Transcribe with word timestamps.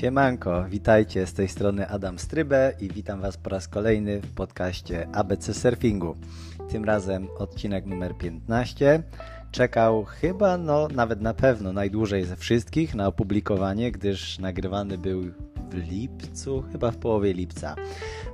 Siemanko, 0.00 0.64
witajcie 0.68 1.26
z 1.26 1.32
tej 1.32 1.48
strony 1.48 1.88
Adam 1.88 2.18
Strybę 2.18 2.72
i 2.80 2.88
witam 2.88 3.20
Was 3.20 3.36
po 3.36 3.50
raz 3.50 3.68
kolejny 3.68 4.20
w 4.20 4.34
podcaście 4.34 5.08
ABC 5.12 5.54
Surfingu. 5.54 6.16
Tym 6.70 6.84
razem 6.84 7.28
odcinek 7.38 7.86
numer 7.86 8.14
15. 8.18 9.02
Czekał 9.50 10.04
chyba, 10.04 10.58
no 10.58 10.88
nawet 10.88 11.20
na 11.20 11.34
pewno 11.34 11.72
najdłużej 11.72 12.24
ze 12.24 12.36
wszystkich 12.36 12.94
na 12.94 13.06
opublikowanie, 13.06 13.92
gdyż 13.92 14.38
nagrywany 14.38 14.98
był 14.98 15.22
w 15.70 15.74
lipcu, 15.74 16.64
chyba 16.72 16.90
w 16.90 16.96
połowie 16.96 17.32
lipca. 17.32 17.76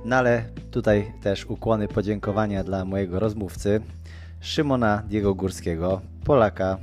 No 0.05 0.15
ale 0.15 0.45
tutaj 0.71 1.13
też 1.21 1.45
ukłony 1.45 1.87
podziękowania 1.87 2.63
dla 2.63 2.85
mojego 2.85 3.19
rozmówcy, 3.19 3.81
Szymona 4.39 5.03
Diego 5.07 5.35
Górskiego, 5.35 6.01
Polaka. 6.23 6.77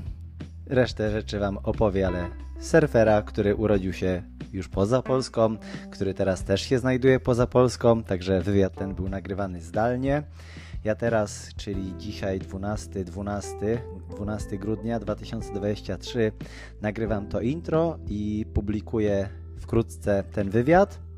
Resztę 0.66 1.10
rzeczy 1.10 1.38
Wam 1.38 1.58
opowie, 1.62 2.06
ale 2.06 2.42
surfera, 2.60 3.22
który 3.22 3.54
urodził 3.54 3.92
się 3.92 4.22
już 4.52 4.68
poza 4.68 5.02
Polską, 5.02 5.56
który 5.90 6.14
teraz 6.14 6.44
też 6.44 6.60
się 6.62 6.78
znajduje 6.78 7.20
poza 7.20 7.46
Polską, 7.46 8.02
także 8.02 8.42
wywiad 8.42 8.74
ten 8.74 8.94
był 8.94 9.08
nagrywany 9.08 9.60
zdalnie. 9.60 10.22
Ja 10.84 10.94
teraz, 10.94 11.54
czyli 11.56 11.94
dzisiaj 11.98 12.38
12, 12.38 13.04
12, 13.04 13.82
12 14.10 14.58
grudnia 14.58 15.00
2023, 15.00 16.32
nagrywam 16.80 17.28
to 17.28 17.40
intro 17.40 17.98
i 18.08 18.46
publikuję 18.54 19.28
wkrótce 19.60 20.24
ten 20.32 20.50
wywiad 20.50 21.11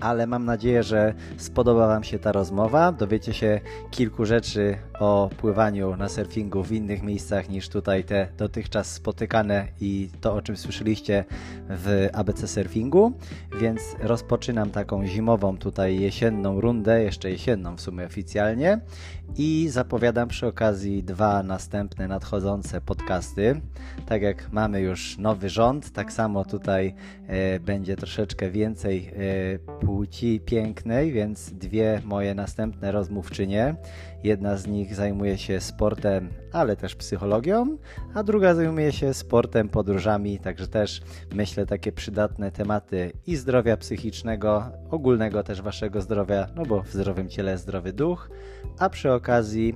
ale 0.00 0.26
mam 0.26 0.44
nadzieję, 0.44 0.82
że 0.82 1.14
spodoba 1.36 1.86
Wam 1.86 2.04
się 2.04 2.18
ta 2.18 2.32
rozmowa. 2.32 2.92
Dowiecie 2.92 3.34
się 3.34 3.60
kilku 3.90 4.24
rzeczy 4.24 4.76
o 5.00 5.30
pływaniu 5.36 5.96
na 5.96 6.08
surfingu 6.08 6.64
w 6.64 6.72
innych 6.72 7.02
miejscach 7.02 7.48
niż 7.48 7.68
tutaj 7.68 8.04
te 8.04 8.28
dotychczas 8.38 8.92
spotykane 8.92 9.68
i 9.80 10.10
to, 10.20 10.34
o 10.34 10.42
czym 10.42 10.56
słyszeliście 10.56 11.24
w 11.68 12.08
ABC 12.12 12.48
Surfingu. 12.48 13.12
Więc 13.60 13.80
rozpoczynam 14.00 14.70
taką 14.70 15.06
zimową, 15.06 15.58
tutaj 15.58 16.00
jesienną 16.00 16.60
rundę, 16.60 17.02
jeszcze 17.02 17.30
jesienną 17.30 17.76
w 17.76 17.80
sumie 17.80 18.06
oficjalnie 18.06 18.80
i 19.36 19.68
zapowiadam 19.68 20.28
przy 20.28 20.46
okazji 20.46 21.02
dwa 21.02 21.42
następne 21.42 22.08
nadchodzące 22.08 22.80
podcasty. 22.80 23.60
Tak 24.06 24.22
jak 24.22 24.52
mamy 24.52 24.80
już 24.80 25.18
nowy 25.18 25.48
rząd, 25.48 25.92
tak 25.92 26.12
samo 26.12 26.44
tutaj 26.44 26.94
e, 27.26 27.60
będzie 27.60 27.96
troszeczkę 27.96 28.50
więcej 28.50 29.06
e, 29.06 29.58
płci 29.86 30.40
pięknej, 30.40 31.12
więc 31.12 31.50
dwie 31.50 32.02
moje 32.04 32.34
następne 32.34 32.92
rozmówczynie. 32.92 33.74
Jedna 34.24 34.56
z 34.56 34.66
nich 34.66 34.94
zajmuje 34.94 35.38
się 35.38 35.60
sportem, 35.60 36.28
ale 36.52 36.76
też 36.76 36.94
psychologią, 36.94 37.78
a 38.14 38.22
druga 38.22 38.54
zajmuje 38.54 38.92
się 38.92 39.14
sportem, 39.14 39.68
podróżami, 39.68 40.38
także 40.38 40.68
też 40.68 41.02
myślę 41.34 41.66
takie 41.66 41.92
przydatne 41.92 42.52
tematy 42.52 43.12
i 43.26 43.36
zdrowia 43.36 43.76
psychicznego, 43.76 44.64
ogólnego 44.90 45.42
też 45.42 45.62
waszego 45.62 46.00
zdrowia, 46.00 46.46
no 46.56 46.62
bo 46.66 46.82
w 46.82 46.92
zdrowym 46.92 47.28
ciele 47.28 47.58
zdrowy 47.58 47.92
duch, 47.92 48.30
a 48.78 48.90
przy 48.90 49.12
okazji 49.12 49.74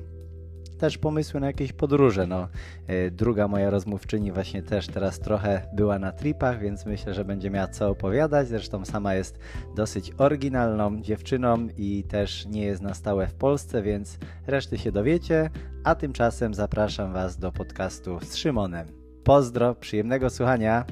też 0.80 0.98
pomysły 0.98 1.40
na 1.40 1.46
jakieś 1.46 1.72
podróże. 1.72 2.26
No, 2.26 2.48
e, 2.86 3.10
druga 3.10 3.48
moja 3.48 3.70
rozmówczyni 3.70 4.32
właśnie 4.32 4.62
też 4.62 4.86
teraz 4.86 5.20
trochę 5.20 5.62
była 5.72 5.98
na 5.98 6.12
tripach, 6.12 6.60
więc 6.60 6.86
myślę, 6.86 7.14
że 7.14 7.24
będzie 7.24 7.50
miała 7.50 7.68
co 7.68 7.88
opowiadać. 7.88 8.48
Zresztą 8.48 8.84
sama 8.84 9.14
jest 9.14 9.38
dosyć 9.76 10.12
oryginalną 10.18 11.00
dziewczyną 11.00 11.68
i 11.76 12.04
też 12.08 12.46
nie 12.46 12.62
jest 12.62 12.82
na 12.82 12.94
stałe 12.94 13.26
w 13.26 13.34
Polsce, 13.34 13.82
więc 13.82 14.18
reszty 14.46 14.78
się 14.78 14.92
dowiecie. 14.92 15.50
A 15.84 15.94
tymczasem 15.94 16.54
zapraszam 16.54 17.12
Was 17.12 17.38
do 17.38 17.52
podcastu 17.52 18.18
z 18.20 18.36
Szymonem. 18.36 18.86
Pozdro, 19.24 19.74
przyjemnego 19.74 20.30
słuchania. 20.30 20.84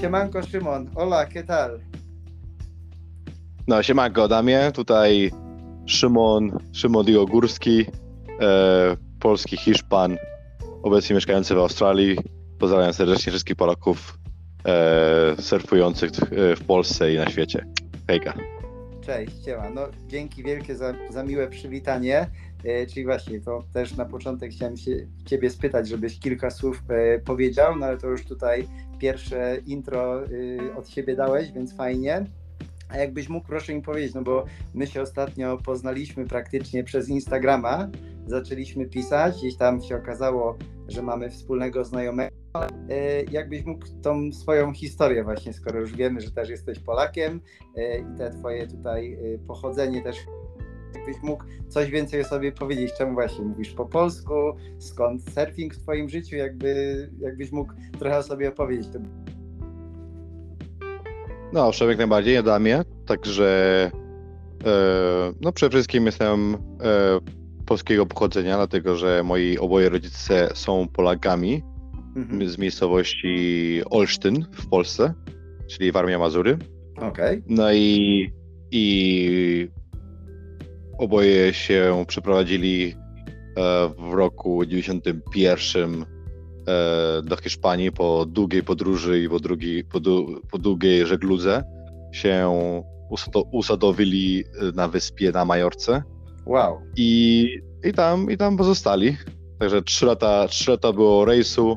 Siemanko 0.00 0.42
Szymon, 0.42 0.90
hola, 0.94 1.28
¿qué 1.28 1.42
tal? 1.42 1.80
No, 3.66 3.82
siemanko 3.82 4.24
Adamie, 4.24 4.72
tutaj 4.72 5.30
Szymon, 5.86 6.52
Szymon 6.72 7.04
Dio 7.04 7.26
Górski, 7.26 7.86
e, 8.40 8.96
polski 9.20 9.56
Hiszpan, 9.56 10.16
obecnie 10.82 11.14
mieszkający 11.14 11.54
w 11.54 11.58
Australii. 11.58 12.18
Pozdrawiam 12.58 12.92
serdecznie 12.92 13.30
wszystkich 13.30 13.56
Polaków 13.56 14.18
e, 14.64 15.42
surfujących 15.42 16.10
e, 16.22 16.56
w 16.56 16.64
Polsce 16.64 17.12
i 17.14 17.16
na 17.16 17.30
świecie. 17.30 17.64
Hejka. 18.06 18.34
Cześć, 19.00 19.44
siema. 19.44 19.70
No, 19.70 19.88
dzięki 20.06 20.42
wielkie 20.42 20.76
za, 20.76 20.94
za 21.10 21.22
miłe 21.24 21.48
przywitanie. 21.48 22.30
E, 22.64 22.86
czyli 22.86 23.04
właśnie, 23.04 23.40
to 23.40 23.64
też 23.72 23.96
na 23.96 24.04
początek 24.04 24.52
chciałem 24.52 24.76
się 24.76 24.90
Ciebie 25.26 25.50
spytać, 25.50 25.88
żebyś 25.88 26.18
kilka 26.18 26.50
słów 26.50 26.82
e, 26.88 27.18
powiedział, 27.18 27.76
no 27.76 27.86
ale 27.86 27.98
to 27.98 28.06
już 28.06 28.24
tutaj 28.24 28.68
pierwsze 28.98 29.56
intro 29.66 30.24
y, 30.24 30.58
od 30.76 30.88
siebie 30.88 31.16
dałeś, 31.16 31.52
więc 31.52 31.76
fajnie. 31.76 32.24
A 32.88 32.96
jakbyś 32.96 33.28
mógł 33.28 33.46
proszę 33.46 33.74
mi 33.74 33.82
powiedzieć, 33.82 34.14
no 34.14 34.22
bo 34.22 34.44
my 34.74 34.86
się 34.86 35.02
ostatnio 35.02 35.58
poznaliśmy 35.64 36.26
praktycznie 36.26 36.84
przez 36.84 37.08
Instagrama, 37.08 37.88
zaczęliśmy 38.26 38.86
pisać, 38.86 39.36
gdzieś 39.38 39.56
tam 39.56 39.82
się 39.82 39.96
okazało, 39.96 40.58
że 40.88 41.02
mamy 41.02 41.30
wspólnego 41.30 41.84
znajomego. 41.84 42.36
E, 42.88 43.22
jakbyś 43.24 43.64
mógł 43.64 43.86
tą 44.02 44.32
swoją 44.32 44.72
historię 44.72 45.24
właśnie, 45.24 45.52
skoro 45.52 45.80
już 45.80 45.96
wiemy, 45.96 46.20
że 46.20 46.30
też 46.30 46.48
jesteś 46.48 46.78
Polakiem 46.78 47.40
i 47.76 48.18
te 48.18 48.30
twoje 48.30 48.66
tutaj 48.66 49.18
pochodzenie 49.46 50.02
też 50.02 50.16
Jakbyś 50.94 51.22
mógł 51.22 51.44
coś 51.68 51.90
więcej 51.90 52.20
o 52.20 52.24
sobie 52.24 52.52
powiedzieć, 52.52 52.92
czemu 52.98 53.14
właśnie 53.14 53.44
mówisz 53.44 53.70
po 53.70 53.86
polsku, 53.86 54.34
skąd 54.78 55.22
surfing 55.34 55.74
w 55.74 55.82
twoim 55.82 56.08
życiu, 56.08 56.36
jakby, 56.36 57.10
jakbyś 57.20 57.52
mógł 57.52 57.72
trochę 57.98 58.18
o 58.18 58.22
sobie 58.22 58.48
opowiedzieć. 58.48 58.88
To... 58.88 58.98
No, 61.52 61.66
owszem, 61.66 61.88
jak 61.88 61.98
najbardziej, 61.98 62.42
dla 62.42 62.58
mnie, 62.58 62.82
także 63.06 63.90
e, 64.66 65.32
no 65.40 65.52
przede 65.52 65.70
wszystkim 65.70 66.06
jestem 66.06 66.54
e, 66.54 66.58
polskiego 67.66 68.06
pochodzenia, 68.06 68.56
dlatego 68.56 68.96
że 68.96 69.22
moi 69.24 69.58
oboje 69.58 69.88
rodzice 69.88 70.48
są 70.54 70.88
Polakami 70.88 71.62
mhm. 72.16 72.48
z 72.48 72.58
miejscowości 72.58 73.82
Olsztyn 73.90 74.46
w 74.52 74.68
Polsce, 74.68 75.14
czyli 75.66 75.92
Warmia 75.92 76.18
Mazury. 76.18 76.58
Okej. 76.96 77.08
Okay. 77.08 77.42
No 77.48 77.72
i, 77.72 78.30
i 78.70 79.68
Oboje 80.98 81.54
się 81.54 82.04
przeprowadzili 82.08 82.94
e, 83.56 83.90
w 83.98 84.12
roku 84.12 84.64
91 84.64 86.04
e, 86.68 87.22
do 87.22 87.36
Hiszpanii 87.36 87.92
po 87.92 88.26
długiej 88.26 88.62
podróży 88.62 89.22
i 89.22 89.28
po, 89.28 89.40
drugi, 89.40 89.84
po, 89.84 90.00
po 90.50 90.58
długiej 90.58 91.06
żegludze 91.06 91.62
się 92.12 92.52
usadowili 93.52 94.44
na 94.74 94.88
wyspie 94.88 95.32
na 95.32 95.44
Majorce. 95.44 96.02
Wow. 96.46 96.80
I, 96.96 97.48
i, 97.84 97.92
tam, 97.92 98.30
i 98.30 98.36
tam 98.36 98.56
pozostali. 98.56 99.16
Także 99.58 99.82
trzy 99.82 100.06
lata, 100.06 100.48
trzy 100.48 100.70
lata 100.70 100.92
było 100.92 101.24
rejsu, 101.24 101.76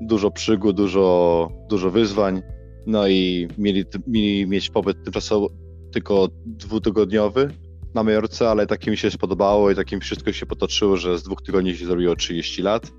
dużo 0.00 0.30
przygód, 0.30 0.76
dużo, 0.76 1.48
dużo 1.68 1.90
wyzwań. 1.90 2.42
No 2.86 3.08
i 3.08 3.48
mieli, 3.58 3.84
mieli 4.06 4.46
mieć 4.46 4.70
pobyt 4.70 5.04
tymczasowo 5.04 5.48
tylko 5.92 6.28
dwutygodniowy, 6.46 7.50
na 7.94 8.02
Majorce, 8.02 8.50
ale 8.50 8.66
takim 8.66 8.90
mi 8.90 8.96
się 8.96 9.10
spodobało 9.10 9.70
i 9.70 9.74
takim 9.74 10.00
wszystko 10.00 10.32
się 10.32 10.46
potoczyło, 10.46 10.96
że 10.96 11.18
z 11.18 11.22
dwóch 11.22 11.42
tygodni 11.42 11.76
się 11.76 11.86
zrobiło 11.86 12.16
30 12.16 12.62
lat. 12.62 12.92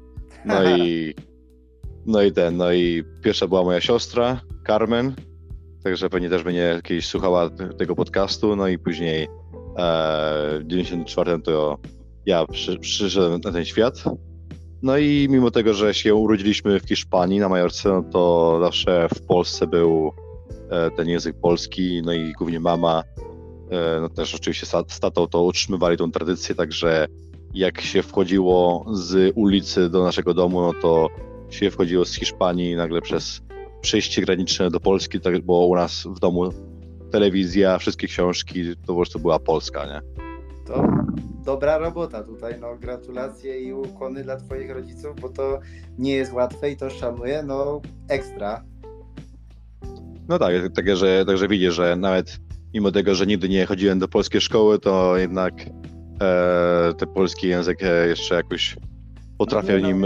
No 0.45 0.77
i 0.77 1.13
no 2.05 2.21
i 2.21 2.31
ten, 2.31 2.57
no 2.57 2.73
i 2.73 3.03
pierwsza 3.23 3.47
była 3.47 3.63
moja 3.63 3.81
siostra, 3.81 4.41
Carmen, 4.67 5.15
także 5.83 6.09
pewnie 6.09 6.29
też 6.29 6.43
będzie 6.43 6.81
kiedyś 6.83 7.07
słuchała 7.07 7.49
tego 7.77 7.95
podcastu, 7.95 8.55
no 8.55 8.67
i 8.67 8.77
później 8.77 9.23
e, 9.23 9.27
w 10.59 10.63
94 10.65 11.39
to 11.41 11.77
ja 12.25 12.45
przy, 12.45 12.79
przyszedłem 12.79 13.41
na 13.41 13.51
ten 13.51 13.65
świat. 13.65 14.03
No 14.81 14.97
i 14.97 15.27
mimo 15.29 15.51
tego, 15.51 15.73
że 15.73 15.93
się 15.93 16.15
urodziliśmy 16.15 16.79
w 16.79 16.87
Hiszpanii, 16.87 17.39
na 17.39 17.49
Majorce, 17.49 17.89
no 17.89 18.03
to 18.03 18.57
zawsze 18.61 19.07
w 19.15 19.21
Polsce 19.25 19.67
był 19.67 20.11
e, 20.69 20.91
ten 20.91 21.09
język 21.09 21.39
polski, 21.41 22.01
no 22.05 22.13
i 22.13 22.31
głównie 22.31 22.59
mama 22.59 23.03
no 24.01 24.09
też 24.09 24.35
oczywiście 24.35 24.65
z 24.65 24.99
tatą 24.99 25.27
to 25.27 25.43
utrzymywali 25.43 25.97
tą 25.97 26.11
tradycję, 26.11 26.55
także 26.55 27.07
jak 27.53 27.81
się 27.81 28.03
wchodziło 28.03 28.85
z 28.91 29.33
ulicy 29.35 29.89
do 29.89 30.03
naszego 30.03 30.33
domu, 30.33 30.61
no 30.61 30.73
to 30.81 31.07
się 31.49 31.71
wchodziło 31.71 32.05
z 32.05 32.15
Hiszpanii 32.15 32.75
nagle 32.75 33.01
przez 33.01 33.41
przejście 33.81 34.21
graniczne 34.21 34.71
do 34.71 34.79
Polski, 34.79 35.19
tak 35.19 35.45
było 35.45 35.65
u 35.65 35.75
nas 35.75 36.03
w 36.03 36.19
domu 36.19 36.49
telewizja, 37.11 37.77
wszystkie 37.77 38.07
książki, 38.07 38.75
to 38.75 38.87
po 38.87 38.95
prostu 38.95 39.19
była 39.19 39.39
Polska, 39.39 39.85
nie? 39.85 40.01
To 40.67 40.87
dobra 41.45 41.77
robota 41.77 42.23
tutaj, 42.23 42.55
no 42.61 42.77
gratulacje 42.77 43.59
i 43.59 43.73
ukłony 43.73 44.23
dla 44.23 44.37
twoich 44.37 44.71
rodziców, 44.71 45.21
bo 45.21 45.29
to 45.29 45.59
nie 45.97 46.15
jest 46.15 46.33
łatwe 46.33 46.71
i 46.71 46.77
to 46.77 46.89
szanuję, 46.89 47.43
no 47.43 47.81
ekstra. 48.09 48.63
No 50.27 50.39
tak, 50.39 50.53
także, 50.75 51.25
także 51.25 51.47
widzisz, 51.47 51.73
że 51.73 51.95
nawet 51.95 52.39
mimo 52.75 52.91
tego, 52.91 53.15
że 53.15 53.25
nigdy 53.25 53.49
nie 53.49 53.65
chodziłem 53.65 53.99
do 53.99 54.07
polskiej 54.07 54.41
szkoły, 54.41 54.79
to 54.79 55.17
jednak 55.17 55.53
e, 56.21 56.93
ten 56.97 57.09
polski 57.09 57.47
język 57.47 57.83
e, 57.83 58.07
jeszcze 58.07 58.35
jakoś 58.35 58.75
potrafię 59.37 59.79
no, 59.79 59.87
nim, 59.87 60.05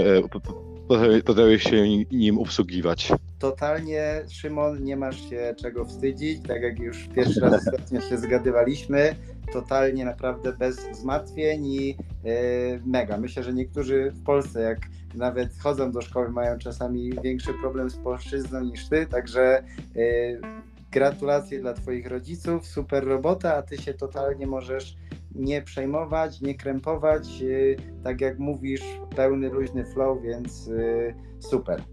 potrafię 1.26 1.60
się 1.60 1.88
nim 2.12 2.38
obsługiwać. 2.38 3.12
Totalnie, 3.40 4.26
Szymon, 4.30 4.84
nie 4.84 4.98
masz 4.98 5.30
się 5.30 5.56
czego 5.62 5.86
wstydzić, 5.86 6.48
tak 6.48 6.62
jak 6.62 6.80
już 6.80 7.10
pierwszy 7.16 7.40
raz 7.40 7.54
ostatnio 7.54 8.02
się 8.02 8.18
zgadywaliśmy, 8.18 9.16
totalnie 9.54 10.06
naprawdę 10.06 10.54
bez 10.54 11.00
zmartwień 11.02 11.66
i 11.66 11.98
mega. 12.86 13.18
Myślę, 13.18 13.44
że 13.44 13.54
niektórzy 13.54 14.12
w 14.12 14.24
Polsce, 14.24 14.62
jak 14.62 14.80
nawet 15.16 15.58
chodzą 15.58 15.92
do 15.92 16.02
szkoły, 16.02 16.30
mają 16.30 16.58
czasami 16.58 17.12
większy 17.24 17.54
problem 17.62 17.90
z 17.90 17.98
polszczyzną 17.98 18.64
niż 18.64 18.90
ty, 18.90 19.06
także 19.06 19.64
Gratulacje 20.92 21.60
dla 21.60 21.74
Twoich 21.74 22.08
rodziców, 22.08 22.68
super 22.68 23.06
robota, 23.06 23.56
a 23.56 23.62
Ty 23.62 23.78
się 23.78 23.94
totalnie 23.94 24.48
możesz 24.48 24.96
nie 25.36 25.62
przejmować, 25.62 26.42
nie 26.42 26.56
krępować. 26.56 27.42
Y, 27.42 27.78
tak 28.04 28.22
jak 28.22 28.40
mówisz, 28.40 28.82
pełny, 29.16 29.50
luźny 29.50 29.86
flow, 29.86 30.22
więc 30.22 30.68
y, 30.68 31.16
super. 31.40 31.84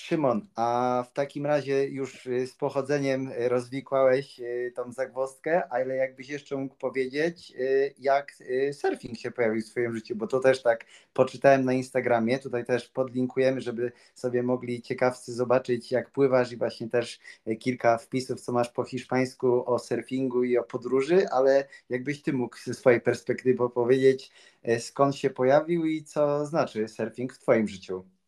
Szymon, 0.00 0.46
a 0.54 1.04
w 1.10 1.12
takim 1.12 1.46
razie 1.46 1.88
już 1.88 2.26
y, 2.26 2.46
z 2.46 2.54
pochodzeniem 2.54 3.28
y, 3.28 3.48
rozwikłałeś 3.48 4.40
y, 4.40 4.72
tą 4.76 4.92
zagwozdkę, 4.92 5.68
ale 5.68 5.96
jakbyś 5.96 6.28
jeszcze 6.28 6.56
mógł 6.56 6.76
powiedzieć, 6.76 7.52
jak 7.98 8.32
surfing 8.72 9.18
się 9.18 9.30
pojawił 9.30 9.62
w 9.62 9.64
swoim 9.64 9.94
życiu, 9.94 10.16
bo 10.16 10.26
to 10.26 10.40
też 10.40 10.62
tak 10.62 10.84
poczytałem 11.12 11.64
na 11.64 11.72
Instagramie, 11.72 12.38
tutaj 12.38 12.64
też 12.64 12.88
podlinkujemy, 12.88 13.60
żeby 13.60 13.92
sobie 14.14 14.42
mogli 14.42 14.82
ciekawcy 14.82 15.32
zobaczyć, 15.32 15.92
jak 15.92 16.10
pływasz 16.10 16.52
i 16.52 16.56
właśnie 16.56 16.88
też 16.88 17.20
kilka 17.58 17.98
wpisów, 17.98 18.40
co 18.40 18.52
masz 18.52 18.68
po 18.68 18.84
hiszpańsku 18.84 19.72
o 19.72 19.78
surfingu 19.78 20.44
i 20.44 20.58
o 20.58 20.64
podróży, 20.64 21.28
ale 21.28 21.68
jakbyś 21.88 22.22
ty 22.22 22.32
mógł 22.32 22.56
ze 22.64 22.74
swojej 22.74 23.00
perspektywy 23.00 23.70
powiedzieć, 23.70 24.32
skąd 24.78 25.16
się 25.16 25.30
pojawił 25.30 25.84
i 25.84 26.04
co 26.04 26.46
znaczy 26.46 26.88
surfing 26.88 27.32
w 27.34 27.38
twoim 27.38 27.68
życiu. 27.68 28.19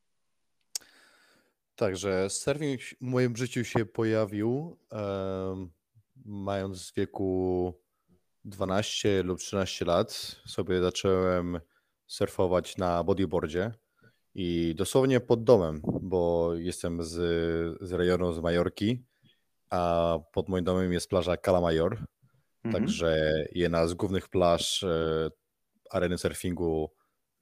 Także 1.83 2.31
surfing 2.31 2.81
w 2.81 2.95
moim 3.01 3.37
życiu 3.37 3.65
się 3.65 3.87
pojawił 3.87 4.79
mając 6.25 6.91
w 6.91 6.95
wieku 6.95 7.75
12 8.45 9.23
lub 9.23 9.39
13 9.39 9.85
lat. 9.85 10.13
Sobie 10.47 10.83
zacząłem 10.83 11.61
surfować 12.07 12.77
na 12.77 13.05
bodyboardzie 13.05 13.73
i 14.35 14.75
dosłownie 14.77 15.21
pod 15.21 15.45
domem, 15.45 15.83
bo 16.03 16.51
jestem 16.55 17.03
z, 17.03 17.13
z 17.81 17.93
rejonu 17.93 18.33
z 18.33 18.41
Majorki, 18.41 19.05
a 19.71 20.19
pod 20.33 20.49
moim 20.49 20.65
domem 20.65 20.93
jest 20.93 21.09
plaża 21.09 21.37
Cala 21.37 21.61
Major. 21.61 21.99
Mhm. 22.65 22.85
Także 22.85 23.35
jedna 23.53 23.87
z 23.87 23.95
głównych 23.95 24.29
plaż 24.29 24.83
e, 24.83 25.31
areny 25.91 26.19
surfingu 26.19 26.91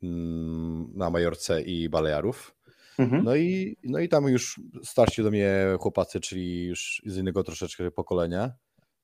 mm, 0.03 0.93
na 0.95 1.11
Majorce 1.11 1.63
i 1.63 1.89
Balearów. 1.89 2.60
Mhm. 3.01 3.25
No, 3.25 3.37
i, 3.37 3.77
no 3.85 3.99
i 3.99 4.09
tam 4.09 4.29
już 4.29 4.61
starsi 4.85 5.23
do 5.23 5.31
mnie 5.31 5.55
chłopacy, 5.81 6.21
czyli 6.21 6.67
już 6.67 7.03
z 7.07 7.17
innego 7.17 7.45
troszeczkę 7.45 7.91
pokolenia, 7.91 8.53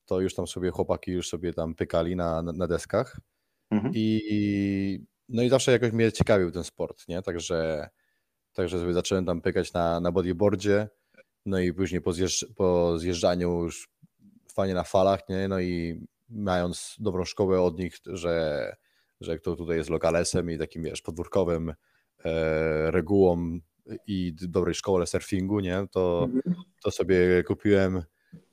to 0.07 0.21
już 0.21 0.35
tam 0.35 0.47
sobie 0.47 0.71
chłopaki 0.71 1.13
już 1.13 1.29
sobie 1.29 1.53
tam 1.53 1.75
pykali 1.75 2.17
na, 2.17 2.43
na, 2.43 2.53
na 2.53 2.67
deskach. 2.67 3.21
Mhm. 3.71 3.93
I, 3.97 5.01
no 5.29 5.43
i 5.43 5.49
zawsze 5.49 5.73
jakoś 5.73 5.93
mnie 5.93 6.13
ciekawił 6.13 6.51
ten 6.51 6.65
sport, 6.65 7.09
nie? 7.09 7.23
Także, 7.23 7.89
także 8.53 8.79
sobie 8.81 8.93
zacząłem 8.93 9.27
tam 9.27 9.41
pykać 9.41 9.73
na, 9.73 10.01
na 10.01 10.13
bodyboardzie, 10.13 10.89
no 11.47 11.59
i 11.59 11.73
później 11.73 12.01
po, 12.01 12.13
zjeżdż, 12.13 12.47
po 12.57 12.99
zjeżdżaniu 12.99 13.63
już 13.63 13.89
fajnie 14.55 14.75
na 14.75 14.85
falach, 14.85 15.29
nie? 15.29 15.49
No 15.49 15.61
i 15.61 16.01
mając 16.29 16.97
dobrą 16.99 17.25
szkołę 17.25 17.61
od 17.61 17.79
nich, 17.79 17.97
że, 18.07 18.77
że 19.21 19.39
kto 19.39 19.57
tutaj 19.57 19.77
jest 19.77 19.91
lokalesem 19.91 20.51
i 20.51 20.59
takim, 20.59 20.83
wiesz, 20.83 21.03
podwórkowym 21.03 21.75
e, 22.25 22.91
regułą 22.91 23.61
i 24.07 24.35
dobrej 24.35 24.75
szkole 24.75 25.07
surfingu, 25.07 25.61
nie? 25.61 25.87
To, 25.91 26.29
mhm. 26.35 26.55
to 26.83 26.91
sobie 26.91 27.43
kupiłem 27.43 28.03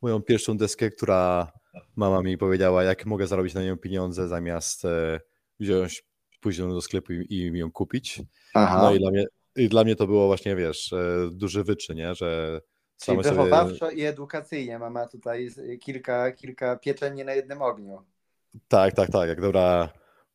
moją 0.02 0.22
pierwszą 0.22 0.58
deskę, 0.58 0.90
która 0.90 1.52
mama 1.96 2.22
mi 2.22 2.38
powiedziała, 2.38 2.84
jak 2.84 3.06
mogę 3.06 3.28
zarobić 3.28 3.54
na 3.54 3.64
nią 3.64 3.78
pieniądze 3.78 4.28
zamiast 4.28 4.86
e, 4.86 5.20
wziąć, 5.60 6.04
pójść 6.42 6.60
do 6.60 6.82
sklepu 6.82 7.14
i, 7.14 7.26
i 7.30 7.58
ją 7.58 7.72
kupić. 7.72 8.22
Aha. 8.54 8.82
No 8.82 8.94
i 8.94 9.00
dla 9.00 9.12
mnie, 9.12 9.26
i 9.56 9.70
dla 9.70 9.84
mnie 9.84 9.96
to 9.96 10.08
było 10.08 10.28
właśnie, 10.28 10.56
wiesz, 10.56 10.94
e, 10.94 11.30
duży 11.32 11.64
wyczyn, 11.64 11.96
nie? 11.96 12.16
Że 12.16 12.62
Czyli 13.02 13.18
wychowawczo 13.18 13.76
sobie... 13.76 13.94
i 13.94 14.06
edukacyjnie 14.06 14.80
mama 14.80 15.08
tutaj 15.08 15.50
kilka, 15.82 16.32
kilka 16.32 16.76
pieczeni 16.76 17.26
na 17.26 17.34
jednym 17.34 17.62
ogniu. 17.62 18.04
Tak, 18.68 18.94
tak, 18.94 19.12
tak. 19.12 19.30
Jak 19.30 19.42
dobra, 19.42 19.90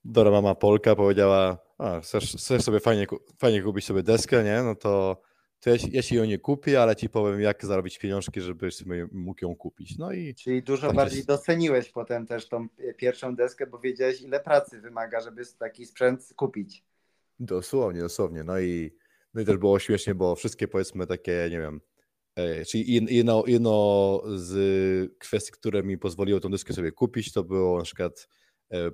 dobra 0.05 0.31
mama 0.31 0.55
Polka 0.55 0.97
powiedziała, 0.97 1.59
a, 1.79 2.01
chcesz, 2.01 2.37
chcesz 2.37 2.63
sobie 2.63 2.81
fajnie, 2.81 3.07
fajnie 3.39 3.63
kupić 3.63 3.85
sobie 3.85 4.03
deskę, 4.03 4.45
nie? 4.45 4.63
No 4.63 4.75
to, 4.75 5.21
to 5.61 5.71
ja, 5.71 5.77
ja 5.91 6.03
ci 6.03 6.15
ją 6.15 6.25
nie 6.25 6.39
kupię, 6.39 6.83
ale 6.83 6.97
ci 6.97 7.09
powiem, 7.09 7.41
jak 7.41 7.65
zarobić 7.65 7.99
pieniążki, 7.99 8.41
żebyś 8.41 8.77
sobie 8.77 9.09
mógł 9.13 9.45
ją 9.45 9.57
kupić. 9.57 9.99
No 9.99 10.13
i 10.13 10.35
Czyli 10.35 10.63
dużo 10.63 10.87
tak 10.87 10.97
bardziej 10.97 11.17
jest... 11.17 11.29
doceniłeś 11.29 11.91
potem 11.91 12.27
też 12.27 12.49
tą 12.49 12.69
pierwszą 12.97 13.37
deskę, 13.37 13.67
bo 13.67 13.79
wiedziałeś, 13.79 14.23
ile 14.23 14.41
pracy 14.41 14.81
wymaga, 14.81 15.21
żeby 15.21 15.43
taki 15.59 15.87
sprzęt 15.87 16.33
kupić. 16.37 16.85
Dosłownie, 17.41 18.01
dosłownie. 18.01 18.45
No 18.45 18.61
i, 18.61 18.95
no 19.35 19.41
i 19.41 19.45
też 19.45 19.57
było 19.57 19.79
śmiesznie, 19.79 20.15
bo 20.15 20.37
wszystkie 20.37 20.69
powiedzmy 20.69 21.07
takie, 21.07 21.49
nie 21.51 21.59
wiem, 21.59 21.81
e, 22.37 22.65
czyli 22.65 23.15
jedno, 23.15 23.45
jedno 23.47 24.23
z 24.35 25.19
kwestii, 25.19 25.53
które 25.53 25.83
mi 25.83 25.99
pozwoliło 25.99 26.41
tą 26.41 26.51
deskę 26.51 26.75
sobie 26.75 26.93
kupić, 26.93 27.33
to 27.33 27.45
było 27.45 27.79
na 27.79 27.85
przykład 27.85 28.29
e, 28.71 28.91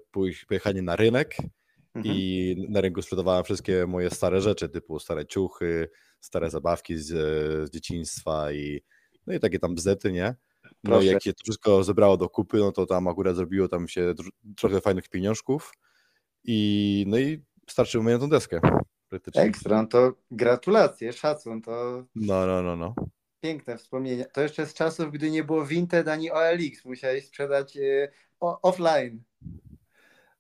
pojechanie 0.49 0.83
na 0.83 0.97
rynek, 0.97 1.37
Mhm. 1.95 2.15
I 2.17 2.67
na 2.69 2.81
rynku 2.81 3.03
sprzedawałem 3.03 3.45
wszystkie 3.45 3.87
moje 3.87 4.11
stare 4.11 4.41
rzeczy, 4.41 4.69
typu 4.69 4.99
stare 4.99 5.27
ciuchy, 5.27 5.89
stare 6.21 6.51
zabawki 6.51 6.99
z, 6.99 7.07
z 7.69 7.71
dzieciństwa 7.71 8.53
i, 8.53 8.83
no 9.27 9.35
i 9.35 9.41
takie 9.41 9.59
tam 9.59 9.75
bzety, 9.75 10.13
nie? 10.13 10.35
No 10.65 10.71
Proszę. 10.83 11.07
jak 11.07 11.23
się 11.23 11.33
to 11.33 11.45
wszystko 11.45 11.85
zebrało 11.85 12.17
do 12.17 12.29
kupy, 12.29 12.59
no 12.59 12.73
to 12.73 12.87
tam 12.87 13.09
akurat 13.09 13.37
zrobiło 13.37 13.69
tam 13.69 13.89
się 13.89 14.15
trochę 14.57 14.81
fajnych 14.81 15.09
pieniążków 15.09 15.73
i 16.45 17.05
no 17.09 17.19
i 17.19 17.43
starczyło 17.71 18.05
mi 18.05 18.13
na 18.13 18.19
tą 18.19 18.29
deskę. 18.29 18.61
Ekstra, 19.35 19.83
no 19.83 19.89
to 19.89 20.13
gratulacje, 20.31 21.13
szacun, 21.13 21.63
to... 21.63 22.05
No, 22.15 22.47
no, 22.47 22.63
no, 22.63 22.77
no. 22.77 22.95
Piękne 23.41 23.79
wspomnienia. 23.79 24.25
To 24.25 24.41
jeszcze 24.41 24.67
z 24.67 24.75
czasów, 24.75 25.13
gdy 25.13 25.31
nie 25.31 25.45
było 25.45 25.67
Vinted 25.67 26.09
ani 26.09 26.31
OLX, 26.31 26.85
musiałeś 26.85 27.27
sprzedać 27.27 27.77
y, 27.77 28.09
offline. 28.41 29.23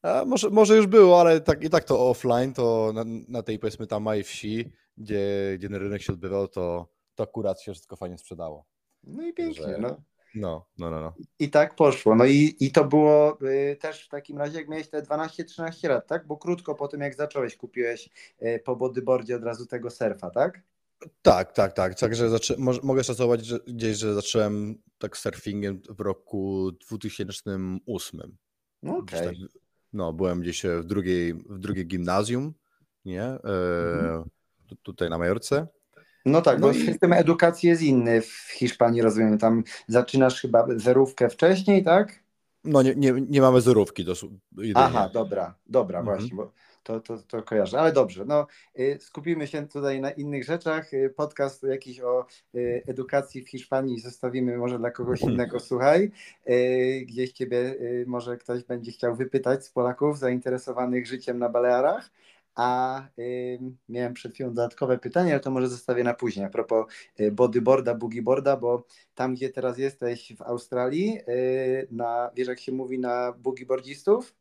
A 0.04 0.24
może, 0.24 0.50
może 0.50 0.76
już 0.76 0.86
było, 0.86 1.20
ale 1.20 1.40
tak, 1.40 1.64
i 1.64 1.70
tak 1.70 1.84
to 1.84 2.10
offline, 2.10 2.52
to 2.52 2.92
na, 2.94 3.04
na 3.28 3.42
tej 3.42 3.58
powiedzmy 3.58 3.86
tam 3.86 4.02
małej 4.02 4.22
wsi, 4.22 4.72
gdzie, 4.96 5.54
gdzie 5.58 5.68
ten 5.68 5.76
rynek 5.76 6.02
się 6.02 6.12
odbywał, 6.12 6.48
to, 6.48 6.88
to 7.14 7.22
akurat 7.22 7.60
się 7.60 7.72
wszystko 7.72 7.96
fajnie 7.96 8.18
sprzedało. 8.18 8.66
No 9.04 9.22
i 9.22 9.32
pięknie, 9.32 9.64
Że... 9.64 9.78
no. 9.78 10.02
No, 10.34 10.66
no, 10.78 10.90
no, 10.90 11.00
no. 11.00 11.14
I 11.38 11.50
tak 11.50 11.74
poszło. 11.74 12.14
No 12.14 12.24
i, 12.24 12.56
i 12.60 12.72
to 12.72 12.84
było 12.84 13.38
y, 13.42 13.76
też 13.76 14.06
w 14.06 14.08
takim 14.08 14.38
razie, 14.38 14.58
jak 14.58 14.68
miałeś 14.68 14.88
te 14.88 15.02
12-13 15.02 15.88
lat, 15.88 16.06
tak? 16.06 16.26
Bo 16.26 16.36
krótko 16.36 16.74
po 16.74 16.88
tym, 16.88 17.00
jak 17.00 17.14
zacząłeś, 17.14 17.56
kupiłeś 17.56 18.10
y, 18.42 18.62
po 18.64 18.76
bodyboardzie 18.76 19.36
od 19.36 19.44
razu 19.44 19.66
tego 19.66 19.90
surfa, 19.90 20.30
tak? 20.30 20.62
Tak, 21.22 21.52
tak, 21.52 21.72
tak. 21.72 21.98
Także 21.98 22.28
zaczę... 22.28 22.54
mogę 22.82 23.04
szacować 23.04 23.46
że 23.46 23.58
gdzieś, 23.66 23.96
że 23.96 24.14
zacząłem 24.14 24.82
tak 24.98 25.16
surfingiem 25.16 25.80
w 25.88 26.00
roku 26.00 26.72
2008. 26.72 28.36
No. 28.82 28.98
Okay. 28.98 29.24
Tak, 29.26 29.34
no, 29.94 30.12
byłem 30.12 30.40
gdzieś 30.40 30.62
w 30.62 30.84
drugiej, 30.84 31.34
w 31.34 31.58
drugiej 31.58 31.86
gimnazjum, 31.86 32.54
nie? 33.04 33.22
E, 33.22 33.38
mhm. 34.00 34.24
tutaj 34.82 35.10
na 35.10 35.18
Majorce. 35.18 35.66
No 36.24 36.42
tak, 36.42 36.60
no 36.60 36.66
bo 36.66 36.72
i... 36.72 36.86
system 36.86 37.12
edukacji 37.12 37.68
jest 37.68 37.82
inny 37.82 38.20
w 38.22 38.48
Hiszpanii, 38.52 39.02
rozumiem. 39.02 39.38
Tam 39.38 39.64
zaczynasz 39.88 40.40
chyba 40.40 40.66
zerówkę 40.76 41.28
wcześniej, 41.28 41.84
tak? 41.84 42.24
No 42.64 42.82
nie, 42.82 42.94
nie, 42.94 43.14
nie 43.28 43.40
mamy 43.40 43.60
zerówki. 43.60 44.04
Do, 44.04 44.14
Aha, 44.74 45.10
dobra, 45.12 45.54
dobra, 45.66 45.98
mhm. 45.98 46.18
właśnie, 46.18 46.36
bo 46.36 46.52
to, 46.84 47.00
to, 47.00 47.18
to 47.18 47.42
kojarzę, 47.42 47.80
ale 47.80 47.92
dobrze, 47.92 48.24
no 48.24 48.46
y, 48.78 48.98
skupimy 49.00 49.46
się 49.46 49.68
tutaj 49.68 50.00
na 50.00 50.10
innych 50.10 50.44
rzeczach. 50.44 50.94
Y, 50.94 51.14
podcast 51.16 51.62
jakiś 51.62 52.00
o 52.00 52.26
y, 52.54 52.82
edukacji 52.86 53.42
w 53.42 53.50
Hiszpanii 53.50 54.00
zostawimy 54.00 54.56
może 54.56 54.78
dla 54.78 54.90
kogoś 54.90 55.20
innego, 55.20 55.60
słuchaj. 55.60 56.10
Gdzieś 57.06 57.32
ciebie 57.32 57.74
może 58.06 58.36
ktoś 58.36 58.64
będzie 58.64 58.92
chciał 58.92 59.16
wypytać 59.16 59.64
z 59.66 59.70
Polaków 59.70 60.18
zainteresowanych 60.18 61.06
życiem 61.06 61.38
na 61.38 61.48
Balearach. 61.48 62.10
A 62.54 63.02
y, 63.18 63.58
miałem 63.88 64.14
przed 64.14 64.34
chwilą 64.34 64.48
dodatkowe 64.48 64.98
pytanie, 64.98 65.32
ale 65.32 65.40
to 65.40 65.50
może 65.50 65.68
zostawię 65.68 66.04
na 66.04 66.14
później. 66.14 66.46
A 66.46 66.48
propos 66.48 66.86
bodyboarda, 67.32 67.94
boogieboarda, 67.94 68.56
bo 68.56 68.86
tam, 69.14 69.34
gdzie 69.34 69.50
teraz 69.50 69.78
jesteś 69.78 70.32
w 70.36 70.42
Australii, 70.42 71.18
y, 71.28 71.88
na, 71.90 72.30
wiesz 72.36 72.48
jak 72.48 72.60
się 72.60 72.72
mówi 72.72 72.98
na 72.98 73.32
boogieboardzistów? 73.32 74.34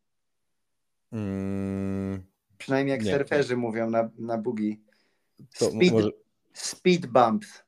Mm, 1.11 2.23
Przynajmniej 2.63 2.91
jak 2.91 3.05
nie, 3.05 3.11
surferzy 3.11 3.57
mówią 3.57 3.89
na, 3.89 4.09
na 4.19 4.37
bugi. 4.37 4.81
Speed, 5.49 5.91
może... 5.91 6.09
speed 6.53 7.07
bumps. 7.07 7.63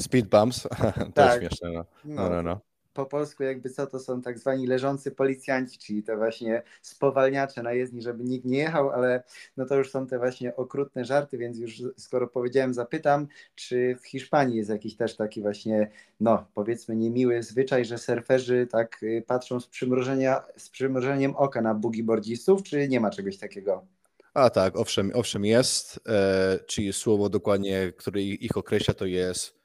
Speed 0.00 0.28
bumps? 0.28 0.62
to 0.62 0.68
tak. 1.14 1.42
jest 1.42 1.58
śmieszne. 1.58 1.70
No. 1.70 1.84
No, 2.04 2.30
no, 2.30 2.42
no. 2.42 2.60
po 2.94 3.06
polsku 3.06 3.42
jakby 3.42 3.70
co 3.70 3.86
to 3.86 4.00
są 4.00 4.22
tak 4.22 4.38
zwani 4.38 4.66
leżący 4.66 5.10
policjanci, 5.10 5.78
czyli 5.78 6.02
te 6.02 6.16
właśnie 6.16 6.62
spowalniacze 6.82 7.62
na 7.62 7.72
jezdni, 7.72 8.02
żeby 8.02 8.24
nikt 8.24 8.44
nie 8.44 8.58
jechał, 8.58 8.90
ale 8.90 9.22
no 9.56 9.66
to 9.66 9.76
już 9.76 9.90
są 9.90 10.06
te 10.06 10.18
właśnie 10.18 10.56
okrutne 10.56 11.04
żarty, 11.04 11.38
więc 11.38 11.58
już 11.58 11.82
skoro 11.96 12.28
powiedziałem, 12.28 12.74
zapytam, 12.74 13.26
czy 13.54 13.96
w 14.00 14.06
Hiszpanii 14.06 14.56
jest 14.56 14.70
jakiś 14.70 14.96
też 14.96 15.16
taki 15.16 15.42
właśnie, 15.42 15.90
no 16.20 16.46
powiedzmy 16.54 16.96
niemiły 16.96 17.42
zwyczaj, 17.42 17.84
że 17.84 17.98
surferzy 17.98 18.66
tak 18.70 19.02
y, 19.02 19.24
patrzą 19.26 19.60
z, 19.60 19.66
przymrużenia, 19.66 20.42
z 20.56 20.70
przymrużeniem 20.70 21.36
oka 21.36 21.60
na 21.60 21.74
bugiboardzistów, 21.74 22.62
czy 22.62 22.88
nie 22.88 23.00
ma 23.00 23.10
czegoś 23.10 23.38
takiego? 23.38 23.95
A 24.36 24.50
tak, 24.50 24.76
owszem, 24.76 25.10
owszem 25.14 25.44
jest, 25.44 26.00
e, 26.08 26.58
czyli 26.66 26.92
słowo 26.92 27.28
dokładnie, 27.28 27.92
które 27.96 28.22
ich 28.22 28.56
określa, 28.56 28.94
to 28.94 29.06
jest 29.06 29.58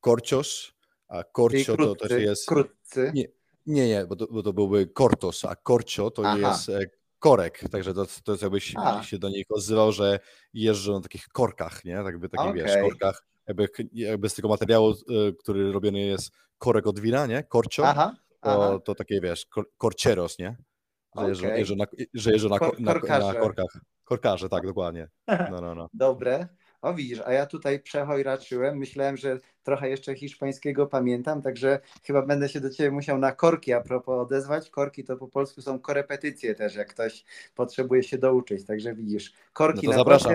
korcios, 0.00 0.72
a 1.08 1.24
korcio 1.24 1.76
to 1.76 1.94
też 1.94 2.22
jest... 2.22 2.46
Krótcy. 2.46 3.12
Nie, 3.14 3.24
nie, 3.66 3.88
nie 3.88 4.06
bo, 4.06 4.16
to, 4.16 4.26
bo 4.30 4.42
to 4.42 4.52
byłby 4.52 4.86
kortos, 4.86 5.44
a 5.44 5.56
korcio 5.56 6.10
to 6.10 6.22
Aha. 6.24 6.38
jest 6.38 6.68
e, 6.68 6.80
korek, 7.18 7.60
także 7.70 7.94
to, 7.94 8.06
to 8.24 8.32
jest 8.32 8.42
jakbyś 8.42 8.74
a. 8.76 9.02
się 9.02 9.18
do 9.18 9.28
nich 9.28 9.46
odzywał, 9.50 9.92
że 9.92 10.20
jeżdżą 10.54 10.92
na 10.92 11.00
takich 11.00 11.28
korkach, 11.28 11.84
nie? 11.84 11.96
Tak 11.96 12.06
jakby 12.06 12.28
takich, 12.28 12.50
okay. 12.50 12.62
wiesz, 12.62 12.82
korkach, 12.82 13.26
jakby, 13.46 13.68
jakby 13.92 14.28
z 14.28 14.34
tego 14.34 14.48
materiału, 14.48 14.90
e, 14.90 15.32
który 15.32 15.72
robiony 15.72 16.00
jest 16.00 16.32
korek 16.58 16.86
od 16.86 17.00
wina, 17.00 17.26
nie? 17.26 17.42
Korcio, 17.42 17.86
Aha. 17.86 18.16
To, 18.40 18.78
to 18.78 18.94
takie, 18.94 19.20
wiesz, 19.20 19.46
kor, 19.46 19.64
korcieros, 19.78 20.38
nie? 20.38 20.48
Że 20.48 21.20
okay. 21.20 21.28
jeżdżą, 21.28 21.48
jeżdżą, 21.48 21.76
na, 21.76 21.84
że 22.14 22.32
jeżdżą 22.32 22.48
na, 22.48 22.58
na, 22.78 23.18
na 23.18 23.34
korkach. 23.34 23.80
Korkarze, 24.04 24.48
tak, 24.48 24.66
dokładnie. 24.66 25.08
No, 25.50 25.60
no, 25.60 25.74
no. 25.74 25.88
Dobre. 25.94 26.48
O 26.82 26.94
widzisz, 26.94 27.20
a 27.24 27.32
ja 27.32 27.46
tutaj 27.46 27.80
przechojraczyłem. 27.80 28.78
Myślałem, 28.78 29.16
że 29.16 29.40
trochę 29.62 29.88
jeszcze 29.88 30.14
hiszpańskiego 30.14 30.86
pamiętam, 30.86 31.42
także 31.42 31.80
chyba 32.02 32.22
będę 32.22 32.48
się 32.48 32.60
do 32.60 32.70
Ciebie 32.70 32.90
musiał 32.90 33.18
na 33.18 33.32
korki 33.32 33.72
a 33.72 33.80
propos 33.80 34.22
odezwać. 34.22 34.70
Korki 34.70 35.04
to 35.04 35.16
po 35.16 35.28
polsku 35.28 35.62
są 35.62 35.78
korepetycje 35.78 36.54
też, 36.54 36.74
jak 36.74 36.88
ktoś 36.88 37.24
potrzebuje 37.54 38.02
się 38.02 38.18
douczyć. 38.18 38.66
Także 38.66 38.94
widzisz, 38.94 39.32
korki 39.52 39.86
no 39.86 39.92
na 39.92 39.98
zapraszam. 39.98 40.34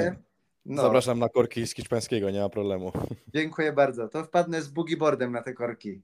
No. 0.65 0.81
Zapraszam 0.81 1.19
na 1.19 1.29
korki 1.29 1.67
z 1.67 1.73
hiszpańskiego, 1.73 2.29
nie 2.29 2.39
ma 2.39 2.49
problemu. 2.49 2.91
Dziękuję 3.35 3.73
bardzo. 3.73 4.07
To 4.07 4.23
wpadnę 4.23 4.61
z 4.61 4.67
boogieborem 4.67 5.31
na 5.31 5.41
te 5.41 5.53
korki. 5.53 6.01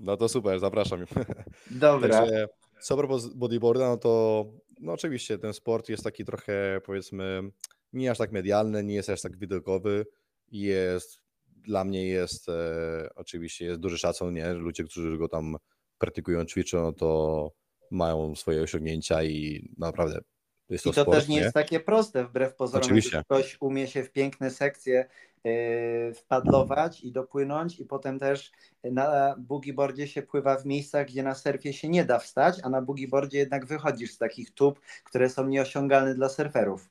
No 0.00 0.16
to 0.16 0.28
super, 0.28 0.60
zapraszam. 0.60 1.00
Dobra. 1.70 2.20
Także, 2.20 2.48
co 2.80 2.96
propos 2.96 3.26
bodyboarda, 3.26 3.88
no 3.88 3.96
to 3.96 4.44
no 4.80 4.92
oczywiście 4.92 5.38
ten 5.38 5.52
sport 5.52 5.88
jest 5.88 6.04
taki 6.04 6.24
trochę 6.24 6.80
powiedzmy 6.84 7.42
nie 7.92 8.10
aż 8.10 8.18
tak 8.18 8.32
medialny, 8.32 8.84
nie 8.84 8.94
jest 8.94 9.10
aż 9.10 9.22
tak 9.22 9.38
widokowy. 9.38 10.06
Jest, 10.48 11.18
dla 11.46 11.84
mnie 11.84 12.06
jest 12.06 12.48
e, 12.48 13.08
oczywiście 13.14 13.64
jest 13.64 13.80
duży 13.80 13.98
szacun, 13.98 14.34
nie? 14.34 14.52
Ludzie, 14.52 14.84
którzy 14.84 15.18
go 15.18 15.28
tam 15.28 15.56
praktykują, 15.98 16.44
ćwiczą, 16.44 16.82
no 16.82 16.92
to 16.92 17.50
mają 17.90 18.34
swoje 18.34 18.62
osiągnięcia 18.62 19.22
i 19.22 19.68
naprawdę 19.78 20.20
jest 20.74 20.86
I 20.86 20.92
to 20.92 21.02
sport, 21.02 21.18
też 21.18 21.28
nie, 21.28 21.36
nie, 21.36 21.42
jest 21.42 21.54
takie 21.54 21.80
proste, 21.80 22.24
wbrew 22.24 22.54
pozorom, 22.54 22.84
Oczywiście. 22.84 23.22
ktoś 23.24 23.56
umie 23.60 23.86
się 23.86 24.02
w 24.02 24.12
piękne 24.12 24.50
sekcje 24.50 25.08
yy, 25.44 26.14
wpadlować 26.14 27.00
i 27.00 27.12
dopłynąć 27.12 27.80
i 27.80 27.84
potem 27.84 28.18
też 28.18 28.52
na 28.84 29.34
boogieboardzie 29.38 30.08
się 30.08 30.22
pływa 30.22 30.56
w 30.56 30.66
miejscach, 30.66 31.06
gdzie 31.06 31.22
na 31.22 31.34
surfie 31.34 31.72
się 31.72 31.88
nie 31.88 32.04
da 32.04 32.18
wstać, 32.18 32.60
a 32.62 32.68
na 32.68 32.82
boogieboardzie 32.82 33.38
jednak 33.38 33.66
wychodzisz 33.66 34.12
z 34.12 34.18
takich 34.18 34.50
tub, 34.50 34.80
które 35.04 35.30
są 35.30 35.46
nieosiągalne 35.46 36.14
dla 36.14 36.28
surferów. 36.28 36.90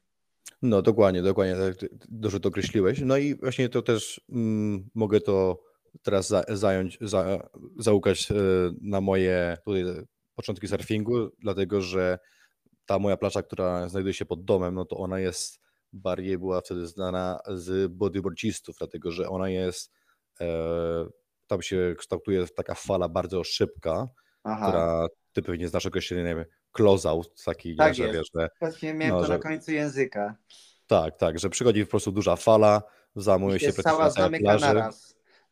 No 0.61 0.81
dokładnie, 0.81 1.21
dokładnie, 1.21 1.55
tak, 1.55 1.89
dobrze 2.09 2.39
to 2.39 2.49
określiłeś. 2.49 3.01
No 3.05 3.17
i 3.17 3.35
właśnie 3.35 3.69
to 3.69 3.81
też 3.81 4.21
mm, 4.29 4.89
mogę 4.93 5.21
to 5.21 5.59
teraz 6.01 6.27
za, 6.27 6.43
zająć, 6.49 6.97
za, 7.01 7.49
zaukać 7.77 8.31
e, 8.31 8.35
na 8.81 9.01
moje 9.01 9.57
tutaj 9.65 9.83
początki 10.35 10.67
surfingu, 10.67 11.29
dlatego 11.39 11.81
że 11.81 12.19
ta 12.85 12.99
moja 12.99 13.17
plaża, 13.17 13.43
która 13.43 13.89
znajduje 13.89 14.13
się 14.13 14.25
pod 14.25 14.45
domem, 14.45 14.75
no 14.75 14.85
to 14.85 14.97
ona 14.97 15.19
jest, 15.19 15.59
bardziej 15.93 16.37
była 16.37 16.61
wtedy 16.61 16.87
znana 16.87 17.39
z 17.47 17.91
bodyboardzistów, 17.91 18.75
dlatego 18.79 19.11
że 19.11 19.29
ona 19.29 19.49
jest, 19.49 19.91
e, 20.41 20.47
tam 21.47 21.61
się 21.61 21.95
kształtuje 21.97 22.47
taka 22.47 22.75
fala 22.75 23.09
bardzo 23.09 23.43
szybka, 23.43 24.07
Aha. 24.43 24.67
która 24.67 25.07
ty 25.33 25.41
pewnie 25.41 25.67
znasz 25.67 25.85
określenie, 25.85 26.23
nie 26.23 26.35
wiem, 26.35 26.45
close-out, 26.77 27.43
taki, 27.45 27.75
tak 27.75 27.97
nie, 27.97 28.07
że 28.07 28.13
wiesz, 28.13 28.29
że... 28.35 28.49
Właśnie 28.59 28.93
miałem 28.93 29.15
no, 29.15 29.21
to 29.21 29.27
że... 29.27 29.33
na 29.33 29.39
końcu 29.39 29.71
języka. 29.71 30.35
Tak, 30.87 31.17
tak, 31.17 31.39
że 31.39 31.49
przychodzi 31.49 31.85
po 31.85 31.89
prostu 31.89 32.11
duża 32.11 32.35
fala, 32.35 32.81
zamuje 33.15 33.59
się 33.59 33.73
cała 33.73 34.09
zamyka 34.09 34.57
plaży. 34.57 34.97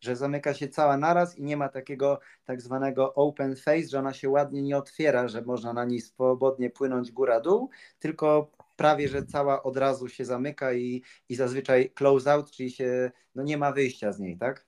Że 0.01 0.15
zamyka 0.15 0.53
się 0.53 0.67
cała 0.67 0.97
naraz 0.97 1.37
i 1.37 1.43
nie 1.43 1.57
ma 1.57 1.69
takiego 1.69 2.19
tak 2.45 2.61
zwanego 2.61 3.13
open 3.13 3.55
face, 3.55 3.87
że 3.87 3.99
ona 3.99 4.13
się 4.13 4.29
ładnie 4.29 4.61
nie 4.61 4.77
otwiera, 4.77 5.27
że 5.27 5.41
można 5.41 5.73
na 5.73 5.85
niej 5.85 6.01
swobodnie 6.01 6.69
płynąć 6.69 7.11
góra-dół, 7.11 7.69
tylko 7.99 8.51
prawie, 8.75 9.07
że 9.07 9.25
cała 9.25 9.63
od 9.63 9.77
razu 9.77 10.07
się 10.07 10.25
zamyka 10.25 10.73
i, 10.73 11.03
i 11.29 11.35
zazwyczaj 11.35 11.89
close 11.89 12.31
out, 12.31 12.51
czyli 12.51 12.71
się, 12.71 13.11
no 13.35 13.43
nie 13.43 13.57
ma 13.57 13.71
wyjścia 13.71 14.11
z 14.11 14.19
niej, 14.19 14.37
tak? 14.37 14.65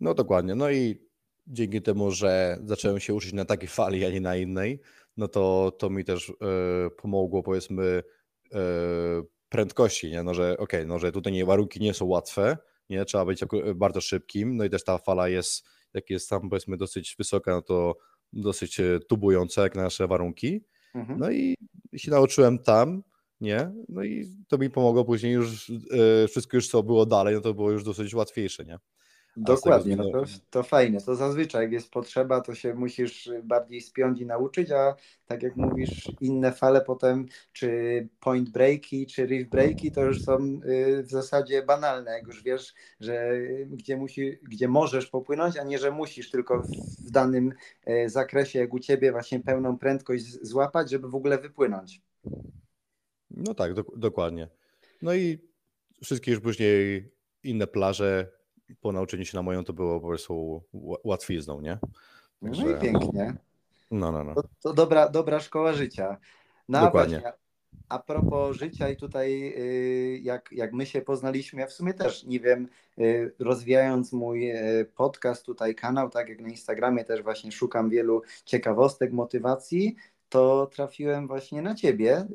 No 0.00 0.14
dokładnie, 0.14 0.54
no 0.54 0.70
i 0.70 1.08
dzięki 1.46 1.82
temu, 1.82 2.10
że 2.10 2.58
zacząłem 2.64 3.00
się 3.00 3.14
uczyć 3.14 3.32
na 3.32 3.44
takiej 3.44 3.68
fali, 3.68 4.04
a 4.04 4.10
nie 4.10 4.20
na 4.20 4.36
innej, 4.36 4.80
no 5.16 5.28
to, 5.28 5.72
to 5.78 5.90
mi 5.90 6.04
też 6.04 6.28
y, 6.28 6.34
pomogło 6.96 7.42
powiedzmy 7.42 8.02
y, 8.46 8.56
prędkości, 9.48 10.10
nie? 10.10 10.22
No, 10.22 10.34
że 10.34 10.52
okej, 10.52 10.80
okay, 10.80 10.86
no, 10.86 10.98
że 10.98 11.12
tutaj 11.12 11.32
nie, 11.32 11.44
warunki 11.44 11.80
nie 11.80 11.94
są 11.94 12.06
łatwe, 12.06 12.56
nie? 12.90 13.04
Trzeba 13.04 13.24
być 13.24 13.40
bardzo 13.74 14.00
szybkim, 14.00 14.56
no 14.56 14.64
i 14.64 14.70
też 14.70 14.84
ta 14.84 14.98
fala 14.98 15.28
jest, 15.28 15.66
jak 15.94 16.10
jest 16.10 16.30
tam 16.30 16.50
powiedzmy 16.50 16.76
dosyć 16.76 17.14
wysoka, 17.18 17.50
no 17.50 17.62
to 17.62 17.96
dosyć 18.32 18.80
e, 18.80 19.00
tubująca 19.08 19.62
jak 19.62 19.74
na 19.74 19.82
nasze 19.82 20.06
warunki. 20.06 20.64
Mhm. 20.94 21.18
No 21.18 21.30
i 21.30 21.54
się 21.96 22.10
nauczyłem 22.10 22.58
tam, 22.58 23.02
nie? 23.40 23.72
No 23.88 24.04
i 24.04 24.26
to 24.48 24.58
mi 24.58 24.70
pomogło 24.70 25.04
później 25.04 25.32
już, 25.32 25.68
yy, 25.68 26.28
wszystko 26.28 26.56
już 26.56 26.68
co 26.68 26.82
było 26.82 27.06
dalej, 27.06 27.34
no 27.34 27.40
to 27.40 27.54
było 27.54 27.70
już 27.70 27.84
dosyć 27.84 28.14
łatwiejsze, 28.14 28.64
nie? 28.64 28.78
Dokładnie, 29.36 29.96
no 29.96 30.10
to, 30.10 30.24
to 30.50 30.62
fajne. 30.62 31.00
To 31.00 31.14
zazwyczaj 31.14 31.62
jak 31.62 31.72
jest 31.72 31.90
potrzeba, 31.90 32.40
to 32.40 32.54
się 32.54 32.74
musisz 32.74 33.30
bardziej 33.42 33.80
spiąć 33.80 34.20
i 34.20 34.26
nauczyć, 34.26 34.70
a 34.70 34.94
tak 35.26 35.42
jak 35.42 35.56
mówisz, 35.56 36.10
inne 36.20 36.52
fale 36.52 36.80
potem, 36.80 37.26
czy 37.52 38.08
point 38.20 38.50
breaki, 38.50 39.06
czy 39.06 39.26
reef 39.26 39.48
breaki, 39.48 39.92
to 39.92 40.04
już 40.04 40.22
są 40.22 40.60
y, 40.64 41.02
w 41.02 41.10
zasadzie 41.10 41.62
banalne, 41.62 42.10
jak 42.10 42.26
już 42.26 42.42
wiesz, 42.42 42.74
że 43.00 43.32
gdzie, 43.66 43.96
musi, 43.96 44.38
gdzie 44.42 44.68
możesz 44.68 45.06
popłynąć, 45.06 45.56
a 45.56 45.64
nie, 45.64 45.78
że 45.78 45.90
musisz 45.90 46.30
tylko 46.30 46.62
w 47.06 47.10
danym 47.10 47.52
y, 47.88 48.08
zakresie, 48.08 48.58
jak 48.58 48.74
u 48.74 48.78
ciebie, 48.78 49.12
właśnie 49.12 49.40
pełną 49.40 49.78
prędkość 49.78 50.24
złapać, 50.42 50.90
żeby 50.90 51.08
w 51.08 51.14
ogóle 51.14 51.38
wypłynąć. 51.38 52.00
No 53.30 53.54
tak, 53.54 53.74
do, 53.74 53.84
dokładnie. 53.96 54.48
No 55.02 55.14
i 55.14 55.38
wszystkie 56.02 56.30
już 56.30 56.40
później 56.40 57.10
inne 57.42 57.66
plaże 57.66 58.33
po 58.80 58.92
nauczeniu 58.92 59.24
się 59.24 59.36
na 59.36 59.42
moją 59.42 59.64
to 59.64 59.72
było 59.72 60.00
po 60.00 60.06
prostu 60.06 60.62
łatwizną, 61.04 61.60
nie? 61.60 61.78
Także... 62.42 62.64
No 62.64 62.70
i 62.70 62.80
pięknie. 62.80 63.36
No, 63.90 64.12
no, 64.12 64.24
no. 64.24 64.34
To, 64.34 64.42
to 64.62 64.74
dobra, 64.74 65.08
dobra 65.08 65.40
szkoła 65.40 65.72
życia. 65.72 66.16
No 66.68 66.80
Dokładnie. 66.80 67.20
Właśnie, 67.20 67.44
a 67.88 67.98
propos 67.98 68.56
życia 68.56 68.88
i 68.88 68.96
tutaj 68.96 69.54
y, 69.56 70.20
jak, 70.22 70.48
jak 70.52 70.72
my 70.72 70.86
się 70.86 71.02
poznaliśmy, 71.02 71.60
ja 71.60 71.66
w 71.66 71.72
sumie 71.72 71.94
też 71.94 72.24
nie 72.24 72.40
wiem, 72.40 72.68
y, 72.98 73.34
rozwijając 73.38 74.12
mój 74.12 74.50
y, 74.50 74.84
podcast, 74.84 75.46
tutaj 75.46 75.74
kanał, 75.74 76.10
tak 76.10 76.28
jak 76.28 76.40
na 76.40 76.48
Instagramie 76.48 77.04
też 77.04 77.22
właśnie 77.22 77.52
szukam 77.52 77.90
wielu 77.90 78.22
ciekawostek, 78.44 79.12
motywacji, 79.12 79.96
to 80.28 80.66
trafiłem 80.66 81.26
właśnie 81.26 81.62
na 81.62 81.74
ciebie 81.74 82.26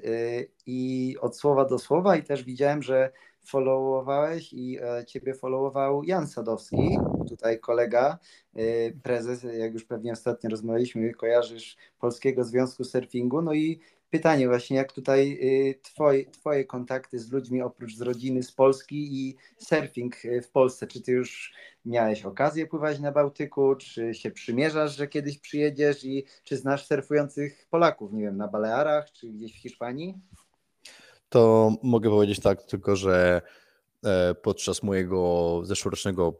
i 0.65 1.17
od 1.21 1.37
słowa 1.37 1.65
do 1.65 1.79
słowa 1.79 2.15
i 2.15 2.23
też 2.23 2.43
widziałem, 2.43 2.83
że 2.83 3.11
followowałeś 3.45 4.53
i 4.53 4.77
e, 4.81 5.05
ciebie 5.05 5.33
followował 5.33 6.03
Jan 6.03 6.27
Sadowski, 6.27 6.97
tutaj 7.29 7.59
kolega, 7.59 8.19
e, 8.55 8.91
prezes, 8.91 9.43
jak 9.57 9.73
już 9.73 9.83
pewnie 9.83 10.11
ostatnio 10.11 10.49
rozmawialiśmy, 10.49 11.13
kojarzysz 11.13 11.77
Polskiego 11.99 12.43
Związku 12.43 12.83
Surfingu, 12.83 13.41
no 13.41 13.53
i 13.53 13.79
pytanie 14.09 14.47
właśnie, 14.47 14.77
jak 14.77 14.93
tutaj 14.93 15.39
e, 15.41 15.73
twoje, 15.81 16.25
twoje 16.31 16.65
kontakty 16.65 17.19
z 17.19 17.31
ludźmi 17.31 17.61
oprócz 17.61 17.95
z 17.95 18.01
rodziny 18.01 18.43
z 18.43 18.51
Polski 18.51 19.27
i 19.27 19.35
surfing 19.57 20.15
w 20.43 20.51
Polsce, 20.51 20.87
czy 20.87 21.01
ty 21.01 21.11
już 21.11 21.53
miałeś 21.85 22.25
okazję 22.25 22.67
pływać 22.67 22.99
na 22.99 23.11
Bałtyku, 23.11 23.75
czy 23.75 24.13
się 24.13 24.31
przymierzasz, 24.31 24.97
że 24.97 25.07
kiedyś 25.07 25.39
przyjedziesz? 25.39 26.03
I 26.03 26.25
czy 26.43 26.57
znasz 26.57 26.87
surfujących 26.87 27.67
Polaków, 27.69 28.13
nie 28.13 28.23
wiem, 28.23 28.37
na 28.37 28.47
Balearach, 28.47 29.11
czy 29.11 29.29
gdzieś 29.29 29.53
w 29.53 29.61
Hiszpanii? 29.61 30.15
To 31.29 31.71
mogę 31.83 32.09
powiedzieć 32.09 32.39
tak, 32.39 32.63
tylko 32.63 32.95
że 32.95 33.41
e, 34.05 34.35
podczas 34.35 34.83
mojego 34.83 35.61
zeszłorocznego 35.63 36.35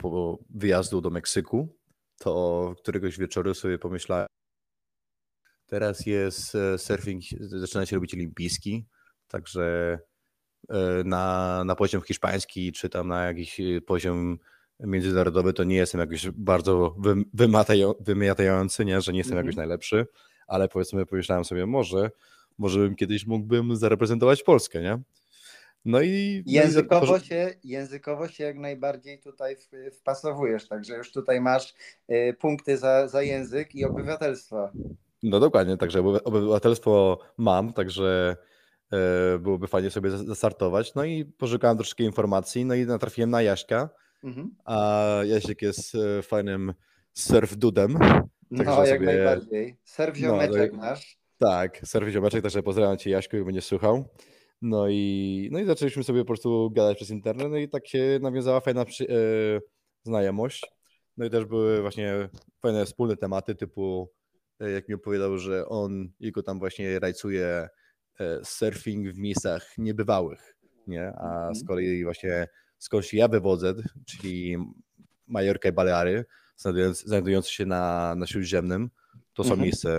wyjazdu 0.50 1.02
do 1.02 1.10
Meksyku, 1.10 1.76
to 2.18 2.74
któregoś 2.78 3.18
wieczoru 3.18 3.54
sobie 3.54 3.78
pomyślałem, 3.78 4.28
teraz 5.66 6.06
jest 6.06 6.56
e, 6.56 6.78
surfing, 6.78 7.24
zaczyna 7.40 7.86
się 7.86 7.96
robić 7.96 8.14
olimpijski, 8.14 8.86
także 9.28 10.00
e, 10.70 11.04
na, 11.04 11.64
na 11.66 11.76
poziom 11.76 12.02
hiszpański, 12.02 12.72
czy 12.72 12.90
tam 12.90 13.08
na 13.08 13.26
jakiś 13.26 13.62
poziom 13.86 14.38
międzynarodowy, 14.80 15.54
to 15.54 15.64
nie 15.64 15.76
jestem 15.76 16.02
jakiś 16.02 16.30
bardzo 16.30 16.96
wymiatający, 18.00 18.86
nie? 18.86 19.02
że 19.02 19.14
nie 19.14 19.18
jestem 19.18 19.38
jakoś 19.38 19.50
mhm. 19.50 19.68
najlepszy, 19.68 20.08
ale 20.48 20.70
powiedzmy 20.70 21.06
pomyślałem 21.06 21.46
sobie, 21.46 21.66
może, 21.66 22.12
może 22.60 22.80
bym 22.80 22.96
kiedyś 22.96 23.28
mógłbym 23.28 23.76
zareprezentować 23.76 24.44
Polskę, 24.44 24.82
nie? 24.82 25.00
No 25.86 26.02
i 26.02 26.44
językowo, 26.46 27.06
no 27.06 27.18
i... 27.18 27.22
się, 27.22 27.54
językowo 27.64 28.28
się 28.28 28.44
jak 28.44 28.58
najbardziej 28.58 29.20
tutaj 29.20 29.56
wpasowujesz, 29.92 30.68
także 30.68 30.98
już 30.98 31.12
tutaj 31.12 31.42
masz 31.42 31.74
y, 32.12 32.36
punkty 32.40 32.78
za, 32.78 33.08
za 33.08 33.22
język 33.22 33.76
i 33.76 33.86
obywatelstwo. 33.86 34.70
No 35.24 35.40
dokładnie, 35.40 35.78
także 35.78 36.00
obywatelstwo 36.24 37.20
mam, 37.38 37.74
także 37.74 38.36
e, 38.92 39.40
byłoby 39.40 39.68
fajnie 39.68 39.90
sobie 39.90 40.12
zastartować. 40.12 40.96
No 40.96 41.04
i 41.04 41.26
poszukałem 41.26 41.78
troszkę 41.78 42.04
informacji, 42.04 42.66
no 42.66 42.76
i 42.76 42.86
natrafiłem 42.86 43.30
na 43.30 43.42
Jaśka, 43.42 43.90
mhm. 44.24 44.56
a 44.66 45.06
Jaśek 45.24 45.62
jest 45.62 45.96
e, 45.96 46.22
fajnym 46.22 46.74
surf 47.14 47.58
dudem. 47.58 47.98
No, 48.52 48.64
jak 48.64 48.88
sobie... 48.88 49.06
najbardziej. 49.06 49.78
Surf 49.84 50.14
no, 50.14 50.20
ziomeczek 50.20 50.74
no, 50.74 50.80
nasz. 50.80 51.19
Tak, 51.40 51.82
surf 51.88 52.10
ziomeczek, 52.10 52.44
także 52.44 52.64
pozdrawiam 52.64 52.98
Cię 52.98 53.10
Jaśku, 53.10 53.36
jak 53.36 53.46
będziesz 53.46 53.66
słuchał. 53.66 54.06
No 54.62 54.90
i, 54.90 55.50
no 55.52 55.60
i 55.60 55.66
zaczęliśmy 55.66 56.04
sobie 56.04 56.20
po 56.20 56.28
prostu 56.28 56.72
gadać 56.72 56.98
przez 56.98 57.10
internet, 57.10 57.48
no 57.52 57.58
i 57.58 57.70
tak 57.70 57.88
się 57.88 58.20
nawiązała 58.22 58.60
fajna 58.60 58.86
przy, 58.86 59.10
e, 59.10 59.16
znajomość. 60.04 60.66
No 61.18 61.26
i 61.26 61.30
też 61.30 61.46
były 61.46 61.82
właśnie 61.82 62.30
fajne 62.62 62.86
wspólne 62.86 63.18
tematy 63.18 63.56
typu 63.56 64.10
E, 64.60 64.72
jak 64.72 64.90
mi 64.90 64.96
opowiadał, 64.96 65.38
że 65.38 65.66
on, 65.66 66.10
jego 66.20 66.44
tam 66.44 66.60
właśnie 66.60 67.00
rajcuje 67.00 67.70
e, 68.20 68.40
surfing 68.44 69.08
w 69.08 69.18
miejscach 69.18 69.78
niebywałych, 69.78 70.56
nie? 70.88 71.14
A 71.18 71.36
mhm. 71.36 71.56
z 71.56 71.66
kolei 71.68 72.04
właśnie 72.04 72.48
skąd 72.78 73.14
ja 73.14 73.28
wywodzę, 73.28 73.74
czyli 74.06 74.58
Majorka 75.28 75.70
i 75.70 75.72
Baleary, 75.72 76.26
znajdujące 77.06 77.52
się 77.52 77.66
na, 77.66 78.16
na 78.16 78.28
Śródziemnym, 78.28 78.90
to 79.34 79.44
są 79.44 79.50
mhm. 79.50 79.62
miejsca 79.62 79.90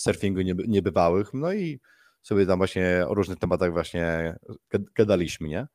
surfingu 0.00 0.40
niebywałych, 0.68 1.34
no 1.34 1.52
i 1.52 1.80
sobie 2.22 2.46
tam 2.46 2.58
właśnie 2.58 3.04
o 3.08 3.14
różnych 3.14 3.38
tematach 3.38 3.72
właśnie 3.72 4.34
gadaliśmy, 4.94 5.48
nie? 5.48 5.66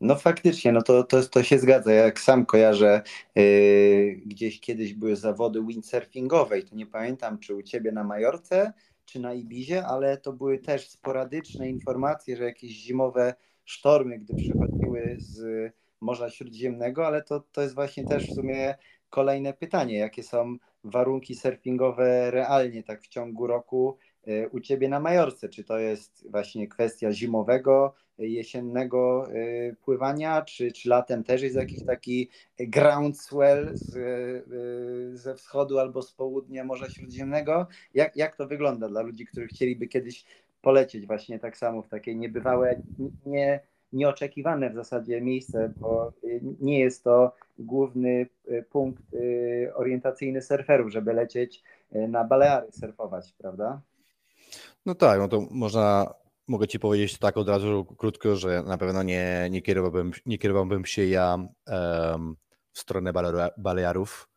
No 0.00 0.16
faktycznie, 0.16 0.72
no 0.72 0.82
to, 0.82 1.04
to, 1.04 1.22
to 1.22 1.42
się 1.42 1.58
zgadza. 1.58 1.92
Jak 1.92 2.20
sam 2.20 2.46
kojarzę, 2.46 3.02
yy, 3.34 4.16
gdzieś 4.26 4.60
kiedyś 4.60 4.94
były 4.94 5.16
zawody 5.16 5.62
windsurfingowe 5.62 6.58
i 6.58 6.64
to 6.64 6.76
nie 6.76 6.86
pamiętam, 6.86 7.38
czy 7.38 7.54
u 7.54 7.62
ciebie 7.62 7.92
na 7.92 8.04
Majorce, 8.04 8.72
czy 9.04 9.20
na 9.20 9.34
Ibizie, 9.34 9.86
ale 9.86 10.18
to 10.18 10.32
były 10.32 10.58
też 10.58 10.88
sporadyczne 10.88 11.68
informacje, 11.68 12.36
że 12.36 12.44
jakieś 12.44 12.70
zimowe 12.70 13.34
sztormy, 13.64 14.18
gdy 14.18 14.34
przychodziły 14.34 15.16
z 15.18 15.72
Morza 16.00 16.30
Śródziemnego, 16.30 17.06
ale 17.06 17.22
to, 17.22 17.40
to 17.52 17.62
jest 17.62 17.74
właśnie 17.74 18.04
też 18.04 18.30
w 18.30 18.34
sumie 18.34 18.74
kolejne 19.10 19.52
pytanie, 19.52 19.98
jakie 19.98 20.22
są 20.22 20.56
warunki 20.90 21.34
surfingowe 21.34 22.30
realnie 22.30 22.82
tak 22.82 23.02
w 23.02 23.08
ciągu 23.08 23.46
roku 23.46 23.98
Y, 24.28 24.48
u 24.52 24.60
Ciebie 24.60 24.88
na 24.88 25.00
Majorce? 25.00 25.48
Czy 25.48 25.64
to 25.64 25.78
jest 25.78 26.30
właśnie 26.30 26.68
kwestia 26.68 27.12
zimowego, 27.12 27.94
jesiennego 28.18 29.30
y, 29.32 29.76
pływania, 29.84 30.42
czy, 30.42 30.72
czy 30.72 30.88
latem 30.88 31.24
też 31.24 31.42
jest 31.42 31.56
jakiś 31.56 31.84
taki 31.84 32.28
groundswell 32.58 33.70
z, 33.72 33.94
ze 35.20 35.34
wschodu 35.34 35.78
albo 35.78 36.02
z 36.02 36.12
południa 36.12 36.64
Morza 36.64 36.90
Śródziemnego? 36.90 37.66
Jak, 37.94 38.16
jak 38.16 38.36
to 38.36 38.46
wygląda 38.46 38.88
dla 38.88 39.02
ludzi, 39.02 39.26
którzy 39.26 39.46
chcieliby 39.46 39.86
kiedyś 39.86 40.24
polecieć 40.62 41.06
właśnie 41.06 41.38
tak 41.38 41.56
samo 41.56 41.82
w 41.82 41.88
takie 41.88 42.14
niebywałe, 42.14 42.82
nie, 43.26 43.60
nieoczekiwane 43.92 44.70
w 44.70 44.74
zasadzie 44.74 45.20
miejsce, 45.20 45.72
bo 45.76 46.12
nie 46.60 46.78
jest 46.78 47.04
to 47.04 47.32
główny 47.58 48.26
punkt 48.70 49.02
orientacyjny 49.74 50.42
surferów, 50.42 50.92
żeby 50.92 51.12
lecieć 51.12 51.62
na 51.92 52.24
Baleary 52.24 52.72
surfować, 52.72 53.32
prawda? 53.38 53.80
No 54.86 54.94
tak, 54.94 55.18
no 55.18 55.28
to 55.28 55.46
można, 55.50 56.14
mogę 56.48 56.68
Ci 56.68 56.78
powiedzieć 56.78 57.18
tak 57.18 57.36
od 57.36 57.48
razu 57.48 57.84
krótko, 57.84 58.36
że 58.36 58.62
na 58.62 58.78
pewno 58.78 59.02
nie, 59.02 59.48
nie, 59.50 59.62
kierowałbym, 59.62 60.10
nie 60.26 60.38
kierowałbym 60.38 60.84
się 60.84 61.04
ja 61.04 61.38
um, 61.66 62.36
w 62.72 62.78
stronę 62.78 63.12
Balearów 63.58 64.28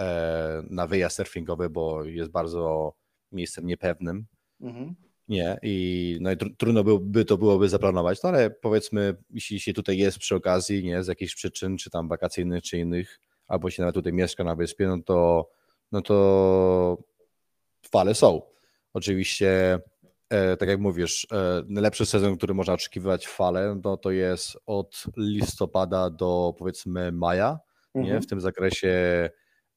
e, 0.00 0.62
na 0.70 0.86
wyjazd 0.86 1.16
surfingowy, 1.16 1.70
bo 1.70 2.04
jest 2.04 2.30
bardzo 2.30 2.92
miejscem 3.32 3.66
niepewnym. 3.66 4.26
Mhm. 4.60 4.94
Nie, 5.28 5.58
i 5.62 6.18
no 6.20 6.32
i 6.32 6.36
tr 6.36 6.46
trudno 6.56 6.84
by 7.00 7.24
to 7.24 7.38
byłoby 7.38 7.68
zaplanować, 7.68 8.22
no 8.22 8.28
ale 8.28 8.50
powiedzmy, 8.50 9.16
jeśli 9.30 9.60
się 9.60 9.72
tutaj 9.72 9.98
jest 9.98 10.18
przy 10.18 10.34
okazji, 10.34 10.84
nie, 10.84 11.04
z 11.04 11.06
jakichś 11.06 11.34
przyczyn, 11.34 11.76
czy 11.76 11.90
tam 11.90 12.08
wakacyjnych, 12.08 12.62
czy 12.62 12.78
innych, 12.78 13.20
albo 13.48 13.70
się 13.70 13.82
nawet 13.82 13.94
tutaj 13.94 14.12
mieszka 14.12 14.44
na 14.44 14.54
wyspie, 14.54 14.86
no 14.86 14.98
to, 15.02 15.50
no 15.92 16.02
to 16.02 16.98
fale 17.90 18.14
są. 18.14 18.42
Oczywiście, 18.94 19.78
e, 20.30 20.56
tak 20.56 20.68
jak 20.68 20.80
mówisz, 20.80 21.26
e, 21.32 21.62
najlepszy 21.68 22.06
sezon, 22.06 22.36
który 22.36 22.54
można 22.54 22.74
oczekiwać 22.74 23.26
w 23.26 23.30
fale, 23.30 23.80
no 23.84 23.96
to 23.96 24.10
jest 24.10 24.58
od 24.66 25.04
listopada 25.16 26.10
do 26.10 26.54
powiedzmy 26.58 27.12
maja. 27.12 27.58
Mhm. 27.94 28.14
Nie? 28.14 28.20
W 28.20 28.26
tym 28.26 28.40
zakresie 28.40 28.88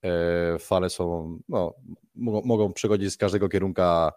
e, 0.03 0.59
fale 0.59 0.89
są, 0.89 1.37
no, 1.49 1.73
mogą, 2.15 2.41
mogą 2.41 2.73
przychodzić 2.73 3.13
z 3.13 3.17
każdego 3.17 3.49
kierunka, 3.49 4.11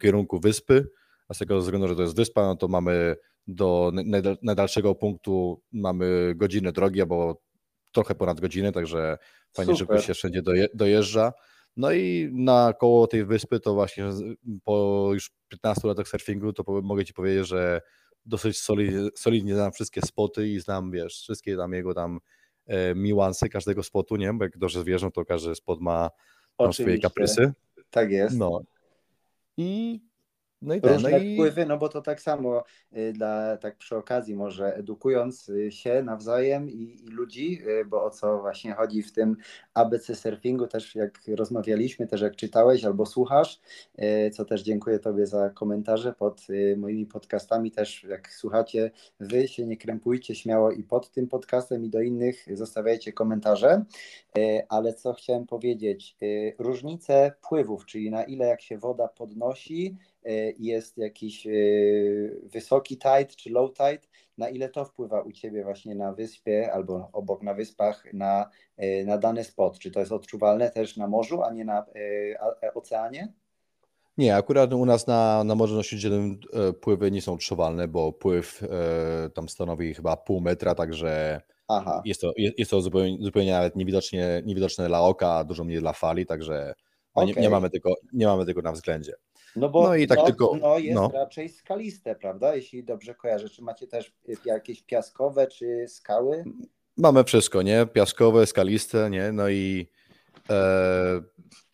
kierunku 0.00 0.40
wyspy, 0.40 0.90
a 1.28 1.34
z 1.34 1.38
tego 1.38 1.58
względu, 1.58 1.88
że 1.88 1.96
to 1.96 2.02
jest 2.02 2.16
wyspa, 2.16 2.42
no 2.42 2.56
to 2.56 2.68
mamy 2.68 3.16
do 3.46 3.92
najdalszego 4.42 4.94
punktu 4.94 5.62
mamy 5.72 6.32
godzinę 6.36 6.72
drogi, 6.72 7.00
albo 7.00 7.42
trochę 7.92 8.14
ponad 8.14 8.40
godzinę, 8.40 8.72
także 8.72 9.18
fajnie, 9.52 9.76
Super. 9.76 9.96
żeby 9.96 10.06
się 10.06 10.14
wszędzie 10.14 10.42
dojeżdża. 10.74 11.32
No 11.76 11.92
i 11.92 12.30
na 12.32 12.72
koło 12.72 13.06
tej 13.06 13.24
wyspy 13.24 13.60
to 13.60 13.74
właśnie 13.74 14.10
po 14.64 15.08
już 15.12 15.30
15 15.48 15.88
latach 15.88 16.08
surfingu 16.08 16.52
to 16.52 16.82
mogę 16.82 17.04
Ci 17.04 17.14
powiedzieć, 17.14 17.48
że 17.48 17.80
dosyć 18.26 18.58
solidnie, 18.58 19.08
solidnie 19.14 19.54
znam 19.54 19.72
wszystkie 19.72 20.02
spoty 20.02 20.48
i 20.48 20.60
znam, 20.60 20.90
wiesz, 20.90 21.14
wszystkie 21.14 21.56
tam 21.56 21.72
jego 21.72 21.94
tam 21.94 22.20
e, 22.66 22.94
miłansy 22.94 23.48
każdego 23.48 23.82
spotu, 23.82 24.16
nie? 24.16 24.32
Bo 24.32 24.44
jak 24.44 24.58
dobrze 24.58 24.84
wiesz, 24.84 25.02
no 25.02 25.10
to 25.10 25.24
każdy 25.24 25.54
spot 25.54 25.80
ma, 25.80 26.10
ma 26.58 26.72
swoje 26.72 26.98
kaprysy. 26.98 27.52
Tak 27.90 28.10
jest. 28.10 28.38
No. 28.38 28.60
I 29.58 30.00
no 30.64 30.74
i 30.74 30.80
ten, 30.80 30.92
różne 30.92 31.10
no 31.10 31.18
i... 31.18 31.34
wpływy, 31.34 31.66
no 31.66 31.78
bo 31.78 31.88
to 31.88 32.02
tak 32.02 32.20
samo 32.20 32.64
y, 32.96 33.12
dla, 33.12 33.56
tak 33.56 33.76
przy 33.76 33.96
okazji 33.96 34.36
może 34.36 34.76
edukując 34.76 35.48
y, 35.48 35.72
się 35.72 36.02
nawzajem 36.02 36.70
i, 36.70 36.96
i, 37.04 37.08
ludzi, 37.08 37.62
y, 37.68 37.84
bo 37.84 38.04
o 38.04 38.10
co 38.10 38.40
właśnie 38.40 38.74
chodzi 38.74 39.02
w 39.02 39.12
tym 39.12 39.36
ABC 39.74 40.14
surfingu, 40.14 40.66
też 40.66 40.94
jak 40.94 41.20
rozmawialiśmy, 41.36 42.06
też 42.06 42.20
jak 42.20 42.36
czytałeś 42.36 42.84
albo 42.84 43.06
słuchasz, 43.06 43.60
co 44.32 44.44
też 44.44 44.62
dziękuję 44.62 44.98
Tobie 44.98 45.26
za 45.26 45.50
komentarze 45.50 46.12
pod 46.12 46.46
moimi 46.76 47.06
podcastami, 47.06 47.70
też 47.70 48.04
jak 48.04 48.32
słuchacie, 48.32 48.90
Wy 49.20 49.48
się 49.48 49.66
nie 49.66 49.76
krępujcie 49.76 50.34
śmiało 50.34 50.70
i 50.72 50.82
pod 50.82 51.10
tym 51.10 51.28
podcastem 51.28 51.84
i 51.84 51.90
do 51.90 52.00
innych 52.00 52.46
zostawiajcie 52.56 53.12
komentarze, 53.12 53.84
ale 54.68 54.94
co 54.94 55.12
chciałem 55.12 55.46
powiedzieć, 55.46 56.16
różnice 56.58 57.32
pływów, 57.48 57.86
czyli 57.86 58.10
na 58.10 58.24
ile 58.24 58.46
jak 58.46 58.62
się 58.62 58.78
woda 58.78 59.08
podnosi, 59.08 59.96
jest 60.58 60.98
jakiś 60.98 61.46
e, 61.46 61.50
wysoki 62.42 62.98
tide 62.98 63.26
czy 63.36 63.50
low 63.50 63.72
tide, 63.72 64.08
na 64.38 64.48
ile 64.48 64.68
to 64.68 64.84
wpływa 64.84 65.22
u 65.22 65.32
Ciebie 65.32 65.64
właśnie 65.64 65.94
na 65.94 66.12
wyspie 66.12 66.72
albo 66.72 67.08
obok 67.12 67.42
na 67.42 67.54
wyspach 67.54 68.04
na, 68.12 68.50
e, 68.76 69.04
na 69.04 69.18
dany 69.18 69.44
spot? 69.44 69.78
Czy 69.78 69.90
to 69.90 70.00
jest 70.00 70.12
odczuwalne 70.12 70.70
też 70.70 70.96
na 70.96 71.08
morzu, 71.08 71.42
a 71.42 71.52
nie 71.52 71.64
na 71.64 71.86
oceanie? 72.74 73.32
Nie, 74.18 74.36
akurat 74.36 74.72
u 74.72 74.86
nas 74.86 75.06
na, 75.06 75.44
na 75.44 75.54
Morzu 75.54 75.82
Śródziemnym 75.82 76.40
pływy 76.80 77.10
nie 77.10 77.22
są 77.22 77.32
odczuwalne, 77.32 77.88
bo 77.88 78.12
pływ 78.12 78.62
tam 79.34 79.48
stanowi 79.48 79.94
chyba 79.94 80.16
pół 80.16 80.40
metra, 80.40 80.74
także 80.74 81.40
Aha. 81.68 82.02
jest 82.04 82.20
to, 82.20 82.32
jest 82.36 82.70
to 82.70 82.80
zupełnie, 82.80 83.18
zupełnie 83.20 83.52
nawet 83.52 83.76
niewidocznie, 83.76 84.42
niewidoczne 84.44 84.86
dla 84.86 85.00
oka, 85.00 85.44
dużo 85.44 85.64
mniej 85.64 85.80
dla 85.80 85.92
fali, 85.92 86.26
także 86.26 86.74
no 87.16 87.22
okay. 87.22 87.34
nie, 87.34 87.42
nie, 87.42 87.50
mamy 87.50 87.70
tego, 87.70 87.94
nie 88.12 88.26
mamy 88.26 88.46
tego 88.46 88.62
na 88.62 88.72
względzie. 88.72 89.12
No 89.56 89.68
bo 89.68 89.82
no 89.82 89.94
i 89.94 90.06
tak 90.06 90.18
no, 90.18 90.24
tylko, 90.24 90.56
no 90.60 90.78
jest 90.78 90.94
no. 90.94 91.10
raczej 91.14 91.48
skaliste, 91.48 92.14
prawda? 92.14 92.56
Jeśli 92.56 92.84
dobrze 92.84 93.14
kojarzę. 93.14 93.48
Czy 93.48 93.62
macie 93.62 93.86
też 93.86 94.12
jakieś 94.44 94.82
piaskowe 94.82 95.46
czy 95.46 95.88
skały? 95.88 96.44
Mamy 96.96 97.24
wszystko, 97.24 97.62
nie? 97.62 97.86
Piaskowe, 97.86 98.46
skaliste, 98.46 99.10
nie? 99.10 99.32
No 99.32 99.48
i 99.48 99.88
e, 100.50 101.20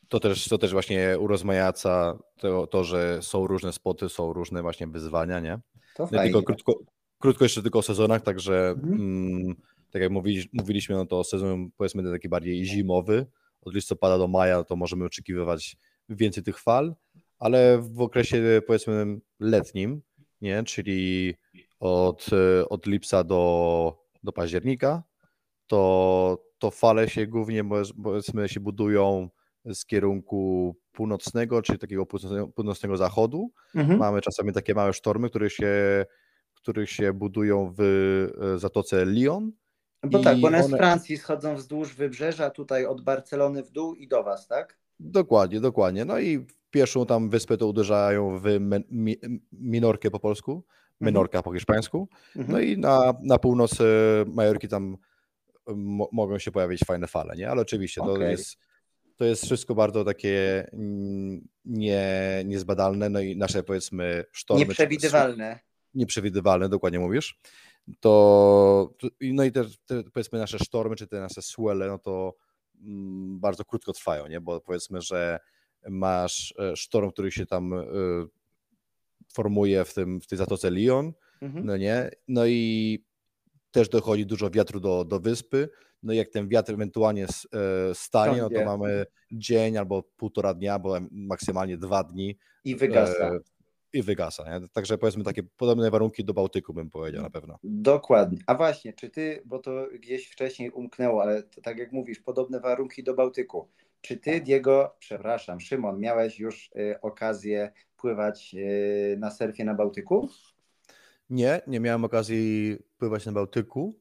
to, 0.08 0.20
też, 0.20 0.48
to 0.48 0.58
też 0.58 0.72
właśnie 0.72 1.18
urozmaica 1.18 2.18
to, 2.38 2.66
to, 2.66 2.84
że 2.84 3.22
są 3.22 3.46
różne 3.46 3.72
spoty, 3.72 4.08
są 4.08 4.32
różne 4.32 4.62
właśnie 4.62 4.86
wyzwania, 4.86 5.40
nie? 5.40 5.58
To 5.96 6.06
tylko 6.06 6.42
krótko, 6.42 6.74
krótko 7.18 7.44
jeszcze 7.44 7.62
tylko 7.62 7.78
o 7.78 7.82
sezonach, 7.82 8.22
także 8.22 8.68
mhm. 8.68 8.94
mm, 8.94 9.54
tak 9.90 10.02
jak 10.02 10.10
mówili, 10.10 10.48
mówiliśmy, 10.52 10.94
no 10.94 11.06
to 11.06 11.24
sezon 11.24 11.70
powiedzmy 11.76 12.12
taki 12.12 12.28
bardziej 12.28 12.64
zimowy, 12.64 13.26
od 13.62 13.74
listopada 13.74 14.18
do 14.18 14.28
maja 14.28 14.64
to 14.64 14.76
możemy 14.76 15.04
oczekiwać 15.04 15.76
więcej 16.08 16.42
tych 16.42 16.58
fal, 16.58 16.94
ale 17.40 17.78
w 17.78 18.00
okresie 18.00 18.62
powiedzmy 18.66 19.20
letnim, 19.40 20.02
nie? 20.40 20.62
czyli 20.64 21.34
od, 21.80 22.26
od 22.68 22.86
lipca 22.86 23.24
do, 23.24 23.96
do 24.22 24.32
października, 24.32 25.02
to, 25.66 26.44
to 26.58 26.70
fale 26.70 27.08
się 27.08 27.26
głównie 27.26 27.64
powiedzmy 28.02 28.48
się 28.48 28.60
budują 28.60 29.28
z 29.64 29.86
kierunku 29.86 30.76
północnego, 30.92 31.62
czyli 31.62 31.78
takiego 31.78 32.06
północnego 32.54 32.96
zachodu. 32.96 33.50
Mhm. 33.74 33.98
Mamy 33.98 34.20
czasami 34.20 34.52
takie 34.52 34.74
małe 34.74 34.92
sztormy, 34.92 35.30
które 35.30 35.50
się, 35.50 36.06
które 36.54 36.86
się 36.86 37.12
budują 37.12 37.74
w 37.78 37.80
e, 37.80 38.58
Zatoce 38.58 39.04
Lyon. 39.04 39.52
Bo 40.02 40.18
tak, 40.18 40.40
bo 40.40 40.46
one, 40.46 40.64
one 40.64 40.68
z 40.68 40.78
Francji 40.78 41.16
schodzą 41.16 41.54
wzdłuż 41.54 41.94
wybrzeża, 41.94 42.50
tutaj 42.50 42.86
od 42.86 43.00
Barcelony 43.00 43.62
w 43.62 43.70
dół 43.70 43.94
i 43.94 44.08
do 44.08 44.22
Was, 44.22 44.48
tak? 44.48 44.78
Dokładnie, 45.00 45.60
dokładnie. 45.60 46.04
No 46.04 46.18
i 46.18 46.46
pierwszą 46.70 47.06
tam 47.06 47.28
wyspę 47.28 47.56
to 47.56 47.66
uderzają 47.66 48.38
w 48.38 48.44
Minorkę 49.52 50.10
po 50.10 50.20
polsku, 50.20 50.64
Menorka 51.00 51.38
mhm. 51.38 51.42
po 51.42 51.58
hiszpańsku. 51.58 52.08
Mhm. 52.36 52.52
No 52.52 52.60
i 52.60 52.78
na, 52.78 53.14
na 53.22 53.38
północ 53.38 53.78
Majorki 54.26 54.68
tam 54.68 54.96
mogą 56.12 56.38
się 56.38 56.50
pojawić 56.50 56.80
fajne 56.86 57.06
fale, 57.06 57.36
nie? 57.36 57.50
Ale 57.50 57.62
oczywiście 57.62 58.00
okay. 58.00 58.14
to, 58.14 58.22
jest, 58.22 58.58
to 59.16 59.24
jest 59.24 59.44
wszystko 59.44 59.74
bardzo 59.74 60.04
takie 60.04 60.66
nie, 61.64 62.02
niezbadalne, 62.44 63.08
no 63.08 63.20
i 63.20 63.36
nasze 63.36 63.62
powiedzmy 63.62 64.24
sztormy. 64.32 64.64
Nieprzewidywalne. 64.64 65.58
Nieprzewidywalne, 65.94 66.68
dokładnie 66.68 66.98
mówisz. 66.98 67.40
To, 68.00 68.94
no 69.20 69.44
i 69.44 69.52
te, 69.52 69.64
te 69.86 70.02
powiedzmy 70.02 70.38
nasze 70.38 70.58
sztormy, 70.58 70.96
czy 70.96 71.06
te 71.06 71.20
nasze 71.20 71.42
swele, 71.42 71.86
no 71.88 71.98
to 71.98 72.34
mm, 72.82 73.40
bardzo 73.40 73.64
krótko 73.64 73.92
trwają, 73.92 74.26
nie? 74.26 74.40
Bo 74.40 74.60
powiedzmy, 74.60 75.00
że 75.00 75.38
masz 75.88 76.54
e, 76.58 76.76
sztorm, 76.76 77.10
który 77.10 77.30
się 77.30 77.46
tam 77.46 77.72
e, 77.72 77.84
formuje 79.32 79.84
w, 79.84 79.94
tym, 79.94 80.20
w 80.20 80.26
tej 80.26 80.38
zatoce 80.38 80.70
Lyon, 80.70 81.12
mhm. 81.42 81.66
no 81.66 81.76
nie? 81.76 82.10
No 82.28 82.46
i 82.46 83.04
też 83.70 83.88
dochodzi 83.88 84.26
dużo 84.26 84.50
wiatru 84.50 84.80
do, 84.80 85.04
do 85.04 85.20
wyspy. 85.20 85.68
No 86.02 86.12
i 86.12 86.16
jak 86.16 86.28
ten 86.28 86.48
wiatr 86.48 86.72
ewentualnie 86.72 87.24
e, 87.24 87.94
stanie, 87.94 88.42
no 88.42 88.50
to 88.50 88.64
mamy 88.64 89.06
dzień 89.32 89.76
albo 89.76 90.02
półtora 90.02 90.54
dnia, 90.54 90.78
bo 90.78 90.98
maksymalnie 91.10 91.78
dwa 91.78 92.04
dni. 92.04 92.38
I 92.64 92.76
wygasa. 92.76 93.30
I 93.92 94.02
wygasa. 94.02 94.60
Nie? 94.60 94.68
Także 94.68 94.98
powiedzmy 94.98 95.24
takie 95.24 95.42
podobne 95.42 95.90
warunki 95.90 96.24
do 96.24 96.34
Bałtyku 96.34 96.74
bym 96.74 96.90
powiedział 96.90 97.22
na 97.22 97.30
pewno. 97.30 97.58
Dokładnie. 97.64 98.38
A 98.46 98.54
właśnie, 98.54 98.92
czy 98.92 99.10
ty, 99.10 99.42
bo 99.44 99.58
to 99.58 99.88
gdzieś 100.00 100.28
wcześniej 100.28 100.70
umknęło, 100.70 101.22
ale 101.22 101.42
tak 101.42 101.78
jak 101.78 101.92
mówisz, 101.92 102.20
podobne 102.20 102.60
warunki 102.60 103.02
do 103.02 103.14
Bałtyku. 103.14 103.68
Czy 104.00 104.16
ty, 104.16 104.40
Diego, 104.40 104.96
przepraszam, 104.98 105.60
Szymon, 105.60 106.00
miałeś 106.00 106.38
już 106.38 106.70
y, 106.76 107.00
okazję 107.02 107.72
pływać 107.96 108.54
y, 108.54 109.16
na 109.18 109.30
surfie 109.30 109.64
na 109.64 109.74
Bałtyku? 109.74 110.28
Nie, 111.30 111.60
nie 111.66 111.80
miałem 111.80 112.04
okazji 112.04 112.76
pływać 112.98 113.26
na 113.26 113.32
Bałtyku 113.32 113.98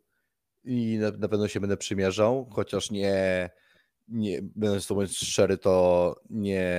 i 0.63 0.97
na, 1.01 1.12
na 1.12 1.27
pewno 1.27 1.47
się 1.47 1.59
będę 1.59 1.77
przymierzał, 1.77 2.49
chociaż 2.51 2.91
nie, 2.91 3.49
nie 4.07 4.39
będąc 4.41 4.88
to 4.88 4.93
mówiąc 4.93 5.17
szczery, 5.17 5.57
to 5.57 6.15
nie, 6.29 6.73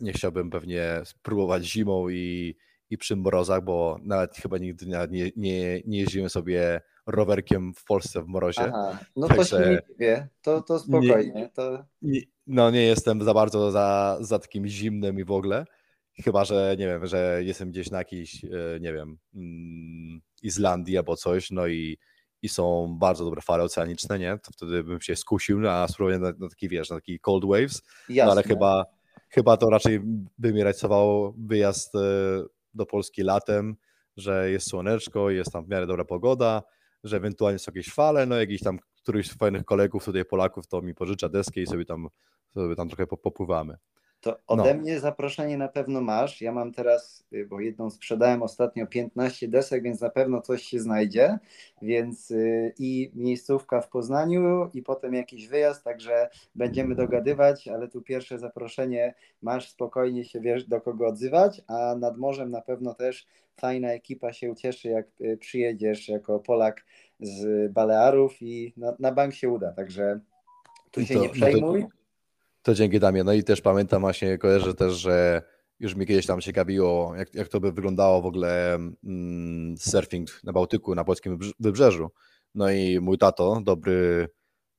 nie 0.00 0.12
chciałbym 0.12 0.50
pewnie 0.50 1.00
spróbować 1.04 1.64
zimą 1.64 2.08
i, 2.08 2.56
i 2.90 2.98
przy 2.98 3.16
mrozach, 3.16 3.64
bo 3.64 3.98
nawet 4.02 4.36
chyba 4.36 4.58
nigdy 4.58 4.86
nie, 4.86 5.32
nie, 5.36 5.80
nie 5.86 5.98
jeździłem 5.98 6.30
sobie 6.30 6.80
rowerkiem 7.06 7.74
w 7.74 7.84
Polsce 7.84 8.22
w 8.22 8.28
mrozie. 8.28 8.62
Aha, 8.74 8.98
no 9.16 9.28
to 9.28 9.44
się 9.44 9.58
nie 9.58 9.82
wie, 9.98 10.28
to, 10.42 10.62
to 10.62 10.78
spokojnie. 10.78 11.32
Nie, 11.32 11.48
to... 11.48 11.84
Nie, 12.02 12.20
no 12.50 12.70
nie 12.70 12.82
jestem 12.82 13.22
za 13.22 13.34
bardzo 13.34 13.70
za, 13.70 14.18
za 14.20 14.38
takim 14.38 14.66
zimnym 14.66 15.18
i 15.18 15.24
w 15.24 15.30
ogóle. 15.30 15.66
Chyba, 16.24 16.44
że 16.44 16.76
nie 16.78 16.86
wiem, 16.86 17.06
że 17.06 17.40
jestem 17.44 17.70
gdzieś 17.70 17.90
na 17.90 17.98
jakiejś, 17.98 18.44
e, 18.44 18.80
nie 18.80 18.92
wiem, 18.92 19.18
mm, 19.34 20.20
Islandii 20.42 20.96
albo 20.96 21.16
coś, 21.16 21.50
no 21.50 21.66
i, 21.66 21.98
i 22.42 22.48
są 22.48 22.96
bardzo 22.98 23.24
dobre 23.24 23.42
fale 23.42 23.64
oceaniczne, 23.64 24.18
nie? 24.18 24.38
To 24.38 24.52
wtedy 24.52 24.84
bym 24.84 25.00
się 25.00 25.16
skusił 25.16 25.60
na 25.60 25.88
spróbowanie 25.88 26.18
na, 26.18 26.32
na 26.38 26.48
taki, 26.48 26.68
wiesz, 26.68 26.90
na 26.90 26.96
taki 26.96 27.20
cold 27.20 27.44
waves. 27.44 27.82
Jasne. 28.08 28.26
No 28.26 28.32
ale 28.32 28.42
chyba, 28.42 28.84
chyba 29.28 29.56
to 29.56 29.70
raczej 29.70 30.00
by 30.38 30.52
mi 30.52 30.62
rajcował 30.62 31.34
wyjazd 31.38 31.94
e, 31.94 31.98
do 32.74 32.86
Polski 32.86 33.22
latem, 33.22 33.76
że 34.16 34.50
jest 34.50 34.70
słoneczko, 34.70 35.30
jest 35.30 35.52
tam 35.52 35.64
w 35.64 35.68
miarę 35.68 35.86
dobra 35.86 36.04
pogoda, 36.04 36.62
że 37.04 37.16
ewentualnie 37.16 37.58
są 37.58 37.72
jakieś 37.74 37.92
fale, 37.92 38.26
no 38.26 38.36
jakiś 38.36 38.62
tam 38.62 38.78
któryś 39.02 39.30
z 39.30 39.38
fajnych 39.38 39.64
kolegów 39.64 40.04
tutaj 40.04 40.24
Polaków 40.24 40.66
to 40.66 40.82
mi 40.82 40.94
pożycza 40.94 41.28
deskę 41.28 41.60
i 41.60 41.66
sobie 41.66 41.84
tam, 41.84 42.08
sobie 42.54 42.76
tam 42.76 42.88
trochę 42.88 43.06
popływamy. 43.06 43.76
To 44.20 44.36
ode 44.46 44.74
no. 44.74 44.80
mnie 44.80 45.00
zaproszenie 45.00 45.58
na 45.58 45.68
pewno 45.68 46.00
masz. 46.00 46.40
Ja 46.40 46.52
mam 46.52 46.72
teraz, 46.72 47.24
y, 47.32 47.46
bo 47.46 47.60
jedną 47.60 47.90
sprzedałem 47.90 48.42
ostatnio 48.42 48.86
15 48.86 49.48
desek, 49.48 49.82
więc 49.82 50.00
na 50.00 50.10
pewno 50.10 50.40
coś 50.40 50.62
się 50.62 50.80
znajdzie. 50.80 51.38
Więc 51.82 52.30
y, 52.30 52.74
i 52.78 53.10
miejscówka 53.14 53.80
w 53.80 53.88
Poznaniu, 53.88 54.70
i 54.74 54.82
potem 54.82 55.14
jakiś 55.14 55.48
wyjazd, 55.48 55.84
także 55.84 56.28
będziemy 56.54 56.94
dogadywać, 56.94 57.68
ale 57.68 57.88
tu 57.88 58.02
pierwsze 58.02 58.38
zaproszenie 58.38 59.14
masz, 59.42 59.70
spokojnie 59.70 60.24
się 60.24 60.40
wiesz 60.40 60.64
do 60.64 60.80
kogo 60.80 61.06
odzywać, 61.06 61.62
a 61.66 61.94
nad 61.94 62.18
morzem 62.18 62.50
na 62.50 62.60
pewno 62.60 62.94
też 62.94 63.26
fajna 63.60 63.92
ekipa 63.92 64.32
się 64.32 64.50
ucieszy, 64.50 64.88
jak 64.88 65.06
y, 65.20 65.36
przyjedziesz 65.36 66.08
jako 66.08 66.40
Polak 66.40 66.84
z 67.22 67.72
Balearów 67.72 68.42
i 68.42 68.72
na, 68.76 68.96
na 68.98 69.12
bank 69.12 69.34
się 69.34 69.48
uda, 69.48 69.72
także 69.72 70.20
tu 70.90 71.06
się 71.06 71.14
to, 71.14 71.20
nie 71.20 71.28
przejmuj. 71.28 71.80
No 71.80 71.88
to 71.88 72.00
to 72.62 72.74
dzięki 72.74 73.00
Damie. 73.00 73.24
No 73.24 73.32
i 73.32 73.44
też 73.44 73.60
pamiętam 73.60 74.00
właśnie, 74.00 74.38
kojarzę 74.38 74.74
też, 74.74 74.94
że 74.94 75.42
już 75.80 75.94
mi 75.94 76.06
kiedyś 76.06 76.26
tam 76.26 76.40
ciekawiło, 76.40 77.14
jak, 77.16 77.34
jak 77.34 77.48
to 77.48 77.60
by 77.60 77.72
wyglądało 77.72 78.22
w 78.22 78.26
ogóle 78.26 78.74
mm, 78.74 79.74
surfing 79.78 80.40
na 80.44 80.52
Bałtyku, 80.52 80.94
na 80.94 81.04
polskim 81.04 81.38
wybrzeżu. 81.60 82.10
No 82.54 82.70
i 82.70 83.00
mój 83.00 83.18
tato, 83.18 83.60
dobry 83.64 84.28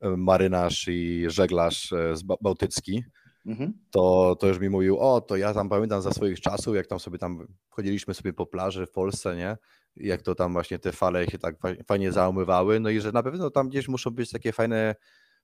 e, 0.02 0.10
marynarz 0.10 0.88
i 0.88 1.26
żeglarz 1.28 1.94
e, 1.94 2.16
z 2.16 2.24
bałtycki, 2.24 3.04
mhm. 3.46 3.74
to, 3.92 4.36
to 4.40 4.48
już 4.48 4.60
mi 4.60 4.70
mówił, 4.70 5.00
o, 5.00 5.22
to 5.22 5.38
ja 5.38 5.54
tam 5.54 5.70
pamiętam 5.70 6.02
za 6.02 6.12
swoich 6.12 6.42
czasów, 6.42 6.76
jak 6.76 6.88
tam 6.88 7.00
sobie 7.00 7.18
tam 7.18 7.48
chodziliśmy 7.70 8.14
sobie 8.14 8.34
po 8.34 8.46
plaży 8.46 8.86
w 8.86 8.92
Polsce, 8.92 9.36
nie? 9.36 9.58
Jak 9.96 10.22
to 10.22 10.36
tam 10.36 10.54
właśnie 10.54 10.80
te 10.80 10.92
fale 10.92 11.28
się 11.28 11.38
tak 11.38 11.56
fajnie 11.88 12.12
zaumywały, 12.12 12.80
no 12.80 12.90
i 12.90 13.02
że 13.02 13.12
na 13.12 13.24
pewno 13.24 13.50
tam 13.50 13.70
gdzieś 13.70 13.88
muszą 13.88 14.12
być 14.12 14.32
takie 14.32 14.52
fajne 14.52 14.96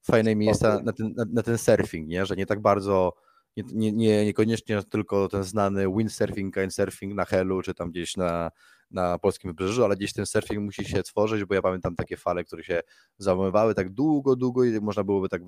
fajne 0.04 0.36
miejsca 0.36 0.82
na 0.84 0.94
ten, 0.94 1.14
na, 1.16 1.26
na, 1.34 1.44
ten 1.44 1.58
surfing, 1.58 2.08
nie? 2.08 2.26
że 2.26 2.36
nie 2.36 2.46
tak 2.46 2.62
bardzo, 2.62 3.14
nie, 3.58 3.92
nie, 3.92 4.26
niekoniecznie 4.26 4.84
tylko 4.84 5.28
ten 5.28 5.44
znany 5.44 5.88
windsurfing, 5.98 6.56
kitesurfing 6.56 7.14
na 7.14 7.26
Helu, 7.26 7.62
czy 7.62 7.74
tam 7.74 7.92
gdzieś 7.92 8.18
na, 8.18 8.52
na 8.92 9.20
polskim 9.20 9.52
wybrzeżu, 9.52 9.84
ale 9.84 9.96
gdzieś 9.96 10.14
ten 10.14 10.26
surfing 10.26 10.60
musi 10.60 10.86
się 10.86 11.04
tworzyć, 11.04 11.46
bo 11.46 11.56
ja 11.56 11.62
pamiętam 11.62 11.96
takie 11.96 12.18
fale, 12.18 12.44
które 12.44 12.64
się 12.64 12.82
załamywały 13.18 13.76
tak 13.76 13.90
długo, 13.90 14.36
długo 14.36 14.64
i 14.64 14.82
można 14.82 15.04
byłoby 15.04 15.30
tak 15.30 15.42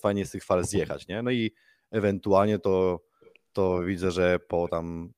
fajnie 0.00 0.26
z 0.26 0.30
tych 0.30 0.44
fal 0.44 0.64
zjechać, 0.64 1.08
nie? 1.08 1.22
No 1.22 1.30
i 1.30 1.52
ewentualnie 1.90 2.58
to, 2.58 3.00
to 3.52 3.82
widzę, 3.82 4.10
że 4.10 4.38
po 4.48 4.68
tam 4.68 5.12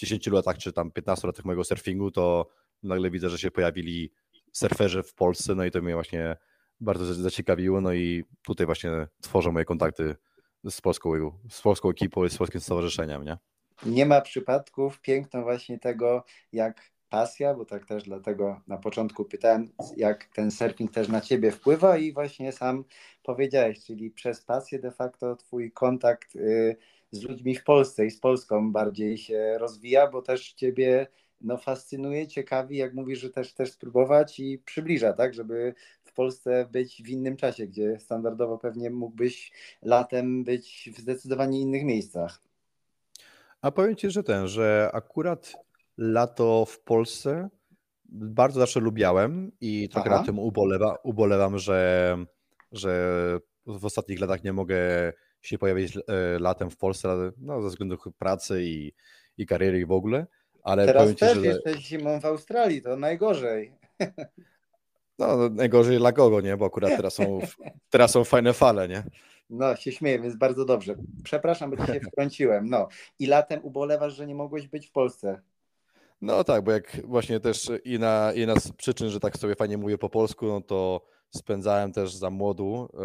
10 0.00 0.26
latach, 0.26 0.58
czy 0.58 0.72
tam 0.72 0.90
15 0.90 1.26
latach 1.26 1.44
mojego 1.44 1.64
surfingu, 1.64 2.10
to 2.10 2.48
nagle 2.82 3.10
widzę, 3.10 3.28
że 3.28 3.38
się 3.38 3.50
pojawili 3.50 4.12
surferzy 4.52 5.02
w 5.02 5.14
Polsce, 5.14 5.54
no 5.54 5.64
i 5.64 5.70
to 5.70 5.82
mnie 5.82 5.94
właśnie 5.94 6.36
bardzo 6.80 7.14
zaciekawiło, 7.14 7.80
no 7.80 7.92
i 7.92 8.24
tutaj 8.46 8.66
właśnie 8.66 8.90
tworzę 9.20 9.52
moje 9.52 9.64
kontakty 9.64 10.16
z 10.70 10.80
polską, 10.80 11.38
z 11.50 11.62
polską 11.62 11.90
ekipą 11.90 12.24
i 12.24 12.30
z 12.30 12.38
polskim 12.38 12.60
stowarzyszeniem, 12.60 13.24
nie? 13.24 13.38
Nie 13.86 14.06
ma 14.06 14.20
przypadków, 14.20 15.00
piękno 15.00 15.42
właśnie 15.42 15.78
tego, 15.78 16.24
jak 16.52 16.90
pasja, 17.08 17.54
bo 17.54 17.64
tak 17.64 17.86
też 17.86 18.04
dlatego 18.04 18.60
na 18.66 18.78
początku 18.78 19.24
pytałem, 19.24 19.68
jak 19.96 20.24
ten 20.24 20.50
surfing 20.50 20.92
też 20.92 21.08
na 21.08 21.20
ciebie 21.20 21.52
wpływa 21.52 21.96
i 21.96 22.12
właśnie 22.12 22.52
sam 22.52 22.84
powiedziałeś, 23.22 23.84
czyli 23.84 24.10
przez 24.10 24.44
pasję 24.44 24.78
de 24.78 24.90
facto 24.90 25.36
twój 25.36 25.72
kontakt 25.72 26.36
y, 26.36 26.76
z 27.12 27.22
ludźmi 27.22 27.54
w 27.54 27.64
Polsce 27.64 28.06
i 28.06 28.10
z 28.10 28.20
Polską 28.20 28.72
bardziej 28.72 29.18
się 29.18 29.58
rozwija, 29.58 30.10
bo 30.10 30.22
też 30.22 30.52
ciebie 30.52 31.06
no, 31.40 31.56
fascynuje, 31.56 32.28
ciekawi, 32.28 32.76
jak 32.76 32.94
mówisz, 32.94 33.20
że 33.20 33.30
też 33.30 33.54
też 33.54 33.72
spróbować 33.72 34.40
i 34.40 34.58
przybliża, 34.58 35.12
tak, 35.12 35.34
żeby 35.34 35.74
w 36.04 36.12
Polsce 36.12 36.68
być 36.72 37.02
w 37.02 37.08
innym 37.08 37.36
czasie, 37.36 37.66
gdzie 37.66 37.98
standardowo 37.98 38.58
pewnie 38.58 38.90
mógłbyś 38.90 39.52
latem 39.82 40.44
być 40.44 40.90
w 40.96 41.00
zdecydowanie 41.00 41.60
innych 41.60 41.84
miejscach. 41.84 42.42
A 43.62 43.70
powiem 43.70 43.96
Ci, 43.96 44.10
że 44.10 44.22
ten, 44.22 44.48
że 44.48 44.90
akurat 44.92 45.52
lato 45.98 46.64
w 46.64 46.80
Polsce 46.80 47.48
bardzo 48.12 48.60
zawsze 48.60 48.80
lubiałem 48.80 49.52
i 49.60 49.88
trochę 49.88 50.10
Aha. 50.10 50.18
na 50.18 50.26
tym 50.26 50.38
ubolewa, 50.38 50.96
ubolewam, 51.02 51.58
że, 51.58 52.16
że 52.72 53.12
w 53.66 53.84
ostatnich 53.84 54.20
latach 54.20 54.44
nie 54.44 54.52
mogę 54.52 54.78
się 55.42 55.58
pojawić 55.58 55.96
e, 55.96 56.02
latem 56.38 56.70
w 56.70 56.76
Polsce 56.76 57.32
no, 57.38 57.62
ze 57.62 57.68
względu 57.68 57.98
pracy 58.18 58.64
i, 58.64 58.92
i 59.38 59.46
kariery 59.46 59.80
i 59.80 59.86
w 59.86 59.92
ogóle. 59.92 60.26
Ale 60.62 60.86
Teraz 60.86 61.02
powiem 61.02 61.16
ci, 61.16 61.20
też 61.20 61.38
że... 61.38 61.46
jesteś 61.46 61.76
zimą 61.76 62.20
w 62.20 62.24
Australii, 62.24 62.82
to 62.82 62.96
najgorzej. 62.96 63.72
No, 65.18 65.48
najgorzej 65.48 65.98
dla 65.98 66.12
kogo, 66.12 66.40
nie? 66.40 66.56
Bo 66.56 66.66
akurat 66.66 66.90
teraz 66.96 67.14
są, 67.14 67.40
teraz 67.90 68.10
są 68.10 68.24
fajne 68.24 68.52
fale, 68.52 68.88
nie? 68.88 69.02
No, 69.50 69.76
się 69.76 69.92
śmieję, 69.92 70.20
więc 70.20 70.36
bardzo 70.36 70.64
dobrze. 70.64 70.94
Przepraszam, 71.24 71.70
bo 71.70 71.86
się 71.86 72.00
wtrąciłem. 72.12 72.70
No. 72.70 72.88
I 73.18 73.26
latem 73.26 73.60
ubolewasz, 73.64 74.14
że 74.14 74.26
nie 74.26 74.34
mogłeś 74.34 74.68
być 74.68 74.88
w 74.88 74.92
Polsce. 74.92 75.40
No 76.20 76.44
tak, 76.44 76.64
bo 76.64 76.72
jak 76.72 76.96
właśnie 77.04 77.40
też 77.40 77.70
i 77.84 77.98
na, 77.98 78.32
i 78.32 78.46
na 78.46 78.60
z 78.60 78.72
przyczyn, 78.72 79.10
że 79.10 79.20
tak 79.20 79.36
sobie 79.36 79.54
fajnie 79.54 79.78
mówię 79.78 79.98
po 79.98 80.10
polsku, 80.10 80.46
no 80.46 80.60
to 80.60 81.06
spędzałem 81.30 81.92
też 81.92 82.14
za 82.14 82.30
młodu 82.30 82.88
e, 82.94 82.96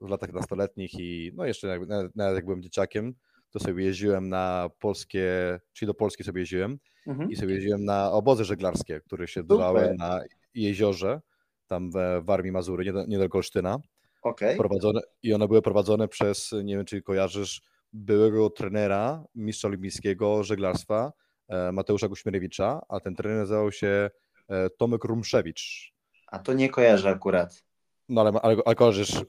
w 0.00 0.10
latach 0.10 0.32
nastoletnich 0.32 0.94
i 1.00 1.32
no 1.34 1.44
jeszcze 1.46 1.66
jak, 1.68 1.88
nawet, 1.88 2.16
nawet 2.16 2.34
jak 2.34 2.44
byłem 2.44 2.62
dzieciakiem, 2.62 3.14
to 3.50 3.58
sobie 3.58 3.84
jeździłem 3.84 4.28
na 4.28 4.70
polskie, 4.78 5.28
czyli 5.72 5.86
do 5.86 5.94
Polski 5.94 6.24
sobie 6.24 6.40
jeździłem 6.40 6.78
Mhm. 7.06 7.30
i 7.30 7.36
sobie 7.36 7.54
jeździłem 7.54 7.84
na 7.84 8.12
obozy 8.12 8.44
żeglarskie, 8.44 9.00
które 9.00 9.28
się 9.28 9.40
odbywały 9.40 9.94
na 9.98 10.20
jeziorze, 10.54 11.20
tam 11.66 11.90
w, 11.90 11.94
w 12.24 12.30
Armii 12.30 12.52
Mazury, 12.52 12.84
niedal- 12.84 13.08
niedaleko 13.08 13.38
Olsztyna. 13.38 13.78
Okej. 14.22 14.56
Prowadzone, 14.56 15.00
I 15.22 15.34
one 15.34 15.48
były 15.48 15.62
prowadzone 15.62 16.08
przez, 16.08 16.54
nie 16.64 16.76
wiem 16.76 16.84
czy 16.84 17.02
kojarzysz, 17.02 17.62
byłego 17.92 18.50
trenera, 18.50 19.24
mistrza 19.34 19.68
olimpijskiego 19.68 20.44
żeglarstwa 20.44 21.12
e, 21.48 21.72
Mateusza 21.72 22.08
Guśmierewicza, 22.08 22.80
a 22.88 23.00
ten 23.00 23.14
trener 23.14 23.38
nazywał 23.38 23.72
się 23.72 24.10
e, 24.48 24.70
Tomek 24.70 25.04
Rumszewicz. 25.04 25.92
A 26.30 26.38
to 26.38 26.52
nie 26.52 26.68
kojarzę 26.68 27.10
akurat. 27.10 27.64
No 28.08 28.20
ale, 28.20 28.32
ale, 28.42 28.56
ale 28.64 28.74
kojarzysz, 28.74 29.16
e, 29.16 29.22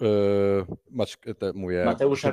Mać, 0.90 1.18
te, 1.40 1.54
mówię... 1.54 1.86
Mateusza 1.86 2.32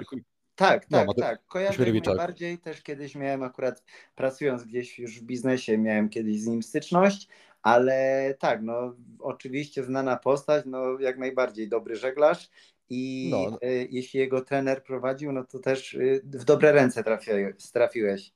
Tak, 0.55 0.91
No, 0.91 0.99
tak, 0.99 1.09
Mate- 1.09 1.21
tak. 1.21 1.47
Kojarzę 1.47 1.93
najbardziej. 1.93 2.59
Też 2.59 2.83
kiedyś 2.83 3.15
miałem 3.15 3.43
akurat, 3.43 3.83
pracując 4.15 4.65
gdzieś 4.65 4.99
już 4.99 5.21
w 5.21 5.23
biznesie, 5.23 5.79
miałem 5.79 6.09
kiedyś 6.09 6.41
z 6.41 6.47
nim 6.47 6.63
styczność, 6.63 7.29
ale 7.63 8.35
tak, 8.39 8.63
no 8.63 8.95
oczywiście 9.19 9.85
znana 9.85 10.17
postać, 10.17 10.65
no 10.67 10.99
jak 11.01 11.19
najbardziej 11.19 11.69
dobry 11.69 11.97
żeglarz 11.97 12.51
i 12.91 13.29
No. 13.31 13.59
y, 13.69 13.89
jeśli 13.91 14.21
jego 14.21 14.41
trener 14.41 14.83
prowadził, 14.83 15.33
no 15.33 15.45
to 15.45 15.59
też 15.59 15.95
y, 15.95 16.21
w 16.25 16.45
dobre 16.45 16.73
ręce 16.73 17.05
trafi, 17.05 17.31
trafiłeś. 17.73 18.33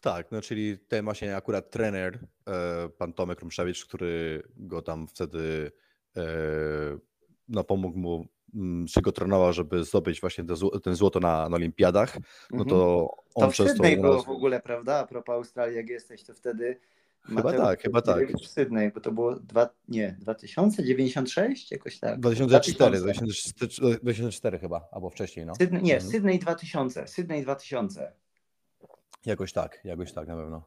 Tak, 0.00 0.30
no 0.32 0.40
czyli 0.40 0.78
ten 0.78 1.04
właśnie 1.04 1.36
akurat 1.36 1.70
trener, 1.70 2.18
e, 2.48 2.88
pan 2.88 3.12
Tomek 3.12 3.40
Rumszewicz, 3.40 3.84
który 3.86 4.42
go 4.56 4.82
tam 4.82 5.06
wtedy 5.08 5.72
e, 6.16 6.22
no, 7.48 7.64
pomógł 7.64 7.98
mu, 7.98 8.26
mm, 8.54 8.86
czy 8.86 9.00
go 9.02 9.12
trenował, 9.12 9.52
żeby 9.52 9.84
zdobyć 9.84 10.20
właśnie 10.20 10.44
ten 10.82 10.94
złoto 10.94 11.20
na, 11.20 11.48
na 11.48 11.56
olimpiadach, 11.56 12.16
no 12.50 12.62
Mhm. 12.62 12.68
to 12.68 13.08
on 13.34 13.44
To 13.44 13.50
w 13.50 13.52
przez 13.52 13.66
to... 13.66 13.72
Sydney 13.72 13.96
było 13.96 14.16
raz- 14.16 14.24
w 14.24 14.28
ogóle, 14.30 14.60
prawda? 14.60 14.98
A 14.98 15.06
propos 15.06 15.34
Australii, 15.34 15.76
jak 15.76 15.88
jesteś, 15.88 16.22
to 16.24 16.34
wtedy 16.34 16.80
Chyba 17.22 17.52
tak, 17.52 17.82
chyba 17.82 18.02
tak. 18.02 18.20
Mateusz 18.22 18.42
W 18.42 18.48
Sydney, 18.50 18.90
bo 18.90 19.00
to 19.00 19.12
było 19.12 19.36
dwa, 19.36 19.68
nie, 19.88 20.16
2096? 20.20 21.70
Jakoś 21.72 21.98
tak. 21.98 22.20
2004, 22.20 22.98
2000. 22.98 23.24
2004, 23.24 23.98
2004 24.02 24.58
chyba, 24.58 24.88
albo 24.92 25.10
wcześniej, 25.10 25.46
no. 25.46 25.54
Sydney, 25.56 25.82
nie, 25.82 25.94
Mhm. 25.94 26.10
Sydney 26.12 26.38
2000. 26.38 27.06
Sydney 27.08 27.42
2000. 27.42 28.12
Jakoś 29.26 29.52
tak, 29.52 29.80
jakoś 29.84 30.12
tak 30.12 30.28
na 30.28 30.36
pewno. 30.36 30.62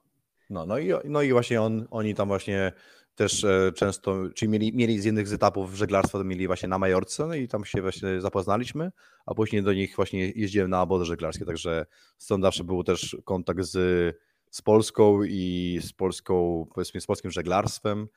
No, 0.50 0.66
no, 0.66 0.78
i, 0.78 0.94
no 1.06 1.22
i 1.22 1.32
właśnie 1.32 1.62
on, 1.62 1.88
oni 1.92 2.16
tam 2.16 2.28
właśnie 2.28 2.72
też 3.16 3.44
e, 3.44 3.72
często, 3.76 4.30
czyli 4.36 4.50
mieli, 4.52 4.74
mieli 4.74 5.00
z 5.00 5.06
jednych 5.06 5.28
z 5.28 5.34
etapów 5.34 5.74
żeglarstwa, 5.74 6.18
to 6.18 6.24
mieli 6.24 6.48
właśnie 6.48 6.70
na 6.70 6.80
Majorce, 6.80 7.28
no 7.28 7.36
i 7.36 7.48
tam 7.48 7.66
się 7.66 7.82
właśnie 7.82 8.22
zapoznaliśmy, 8.22 8.92
a 9.26 9.34
później 9.34 9.63
do 9.63 9.74
nich 9.74 9.96
właśnie 9.96 10.32
jeździłem 10.36 10.70
na 10.70 10.82
obozy 10.82 11.06
żeglarskie, 11.06 11.46
także 11.46 11.86
stąd 12.18 12.44
zawsze 12.44 12.63
był 12.63 12.84
też 12.84 13.18
kontakt 13.26 13.63
z, 13.63 14.16
z 14.52 14.62
Polską 14.62 15.24
i 15.24 15.80
z 15.82 15.94
polską, 15.94 16.66
powiedzmy, 16.74 17.02
z 17.02 17.06
polskim 17.06 17.32
żeglarstwem. 17.32 18.08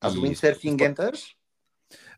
A 0.00 0.10
z 0.10 0.14
windsurfingiem 0.14 0.94
też? 0.94 1.36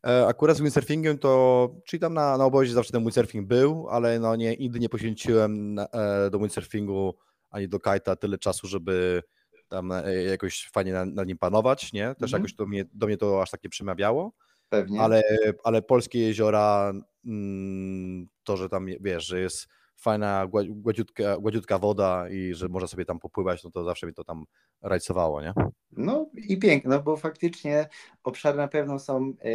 E, 0.06 0.26
Akurat 0.26 0.56
z 0.56 0.60
windsurfingiem 0.60 1.18
to, 1.18 1.74
czyli 1.84 2.00
tam 2.00 2.14
na, 2.14 2.38
na 2.38 2.44
obozie 2.44 2.72
zawsze 2.72 2.92
ten 2.92 3.02
windsurfing 3.02 3.46
był, 3.46 3.88
ale 3.90 4.18
no 4.18 4.36
nie, 4.36 4.56
nigdy 4.56 4.80
nie 4.80 4.88
poświęciłem 4.88 5.74
na, 5.74 5.86
e, 5.86 6.30
do 6.30 6.38
windsurfingu 6.38 7.14
ani 7.50 7.68
do 7.68 7.80
kajta 7.80 8.16
tyle 8.16 8.38
czasu, 8.38 8.66
żeby 8.66 9.22
tam 9.68 9.92
e, 9.92 10.14
jakoś 10.24 10.68
fajnie 10.72 10.92
na, 10.92 11.04
nad 11.04 11.26
nim 11.28 11.38
panować, 11.38 11.92
nie? 11.92 12.06
Też 12.14 12.22
Mhm. 12.22 12.42
jakoś 12.42 12.54
do 12.54 12.66
mnie, 12.66 12.84
do 12.92 13.06
mnie 13.06 13.16
to 13.16 13.42
aż 13.42 13.50
tak 13.50 13.64
nie 13.64 13.70
przemawiało, 13.70 14.32
Pewnie. 14.68 15.00
ale, 15.00 15.22
ale 15.64 15.82
polskie 15.82 16.18
jeziora, 16.20 16.92
mm, 17.26 18.28
to, 18.44 18.56
że 18.56 18.68
tam, 18.68 18.86
wiesz, 19.00 19.26
że 19.26 19.40
jest 19.40 19.68
fajna, 19.96 20.46
gła- 20.48 20.68
gładziutka, 20.80 21.36
gładziutka 21.38 21.78
woda 21.78 22.28
i 22.28 22.54
że 22.54 22.68
można 22.68 22.86
sobie 22.88 23.04
tam 23.04 23.18
popływać, 23.18 23.64
no 23.64 23.70
to 23.70 23.84
zawsze 23.84 24.06
mi 24.06 24.14
to 24.14 24.24
tam 24.24 24.44
rajcowało, 24.82 25.42
nie? 25.42 25.52
No 25.98 26.26
i 26.34 26.58
piękne, 26.58 26.96
no 26.96 27.02
bo 27.02 27.16
faktycznie 27.16 27.88
obszary 28.24 28.56
na 28.56 28.68
pewno 28.68 28.98
są 28.98 29.32
e, 29.40 29.50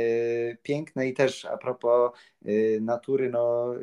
piękne 0.56 1.08
i 1.08 1.14
też 1.14 1.46
a 1.46 1.58
propos 1.58 2.12
e, 2.46 2.52
natury, 2.82 3.30
no 3.30 3.76
e, 3.76 3.80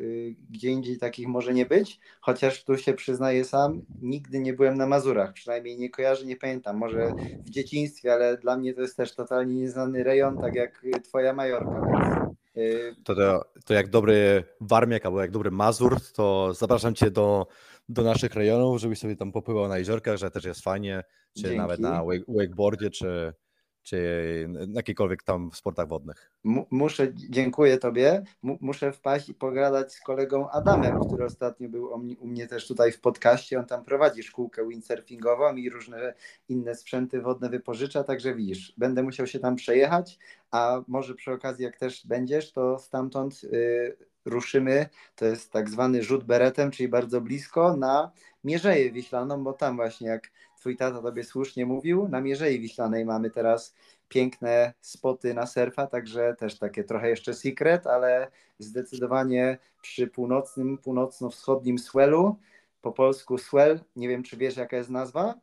gdzie 0.50 0.68
indziej 0.70 0.98
takich 0.98 1.28
może 1.28 1.54
nie 1.54 1.66
być, 1.66 2.00
chociaż 2.20 2.64
tu 2.64 2.78
się 2.78 2.94
przyznaję 2.94 3.44
sam, 3.44 3.82
nigdy 4.02 4.40
nie 4.40 4.52
byłem 4.52 4.76
na 4.76 4.86
Mazurach, 4.86 5.32
przynajmniej 5.32 5.78
nie 5.78 5.90
kojarzę, 5.90 6.26
nie 6.26 6.36
pamiętam, 6.36 6.76
może 6.76 7.12
w 7.46 7.50
dzieciństwie, 7.50 8.12
ale 8.12 8.38
dla 8.38 8.56
mnie 8.56 8.74
to 8.74 8.80
jest 8.80 8.96
też 8.96 9.14
totalnie 9.14 9.54
nieznany 9.54 10.04
rejon, 10.04 10.38
tak 10.38 10.54
jak 10.54 10.86
twoja 11.04 11.32
Majorka, 11.32 11.80
więc 11.86 12.96
To, 13.04 13.14
to, 13.14 13.44
to 13.64 13.74
jak 13.74 13.88
dobry 13.88 14.44
Warmiak 14.60 15.06
albo 15.06 15.20
jak 15.20 15.30
dobry 15.30 15.50
Mazur, 15.50 15.96
to 16.14 16.54
zapraszam 16.54 16.94
Cię 16.94 17.10
do, 17.10 17.46
do 17.90 18.02
naszych 18.02 18.34
rejonów, 18.34 18.80
żebyś 18.80 18.98
sobie 18.98 19.16
tam 19.16 19.32
popływał 19.32 19.68
na 19.68 19.78
jeziorkach, 19.78 20.16
że 20.16 20.30
też 20.30 20.44
jest 20.44 20.60
fajnie, 20.60 21.02
czy 21.36 21.42
Dzięki. 21.42 21.56
nawet 21.56 21.80
na 21.80 22.02
wake- 22.04 22.24
wakeboardzie, 22.28 22.90
czy, 22.90 23.32
czy 23.82 24.48
jakikolwiek 24.72 25.22
tam 25.22 25.50
sportach 25.54 25.88
wodnych. 25.88 26.30
Mu- 26.44 26.66
Muszę, 26.70 27.08
dziękuję 27.14 27.78
Tobie. 27.78 28.22
Mu- 28.42 28.58
Muszę 28.60 28.92
wpaść 28.92 29.28
i 29.28 29.34
pogadać 29.34 29.94
z 29.94 30.00
kolegą 30.00 30.50
Adamem, 30.50 31.00
który 31.00 31.24
ostatnio 31.24 31.68
był 31.68 31.84
u 31.92 31.98
mnie, 31.98 32.18
u 32.18 32.26
mnie 32.26 32.46
też 32.46 32.66
tutaj 32.66 32.92
w 32.92 33.00
podcaście. 33.00 33.58
On 33.58 33.66
tam 33.66 33.84
prowadzi 33.84 34.22
szkółkę 34.22 34.68
windsurfingową 34.68 35.56
i 35.56 35.70
różne 35.70 36.14
inne 36.48 36.74
sprzęty 36.74 37.20
wodne 37.20 37.48
wypożycza, 37.48 38.04
także 38.04 38.34
widzisz, 38.34 38.74
będę 38.76 39.02
musiał 39.02 39.26
się 39.26 39.38
tam 39.38 39.56
przejechać, 39.56 40.18
a 40.50 40.82
może 40.88 41.14
przy 41.14 41.32
okazji 41.32 41.64
jak 41.64 41.76
też 41.76 42.06
będziesz, 42.06 42.52
to 42.52 42.78
stamtąd 42.78 43.44
y, 43.44 43.96
ruszymy, 44.24 44.86
to 45.16 45.24
jest 45.26 45.52
tak 45.52 45.70
zwany 45.70 46.02
rzut 46.02 46.24
beretem, 46.24 46.70
czyli 46.70 46.88
bardzo 46.88 47.20
blisko, 47.20 47.76
na 47.76 48.12
Mierzeję 48.44 48.92
Wiślaną, 48.92 49.44
bo 49.44 49.52
tam 49.52 49.76
właśnie 49.76 50.08
jak 50.08 50.30
twój 50.60 50.76
tata 50.76 51.02
tobie 51.02 51.24
słusznie 51.24 51.66
mówił, 51.66 52.08
na 52.08 52.20
Mierzei 52.20 52.60
Wiślanej 52.60 53.04
mamy 53.04 53.30
teraz 53.30 53.74
piękne 54.08 54.72
spoty 54.80 55.34
na 55.34 55.46
surfa, 55.46 55.86
także 55.86 56.34
też 56.38 56.58
takie 56.58 56.84
trochę 56.84 57.08
jeszcze 57.08 57.34
secret, 57.34 57.86
ale 57.86 58.30
zdecydowanie 58.58 59.58
przy 59.82 60.06
północnym, 60.06 60.78
północno-wschodnim 60.78 61.78
swellu, 61.78 62.36
po 62.82 62.92
polsku 62.92 63.38
swell, 63.38 63.80
nie 63.96 64.08
wiem 64.08 64.22
czy 64.22 64.36
wiesz 64.36 64.56
jaka 64.56 64.76
jest 64.76 64.90
nazwa, 64.90 65.34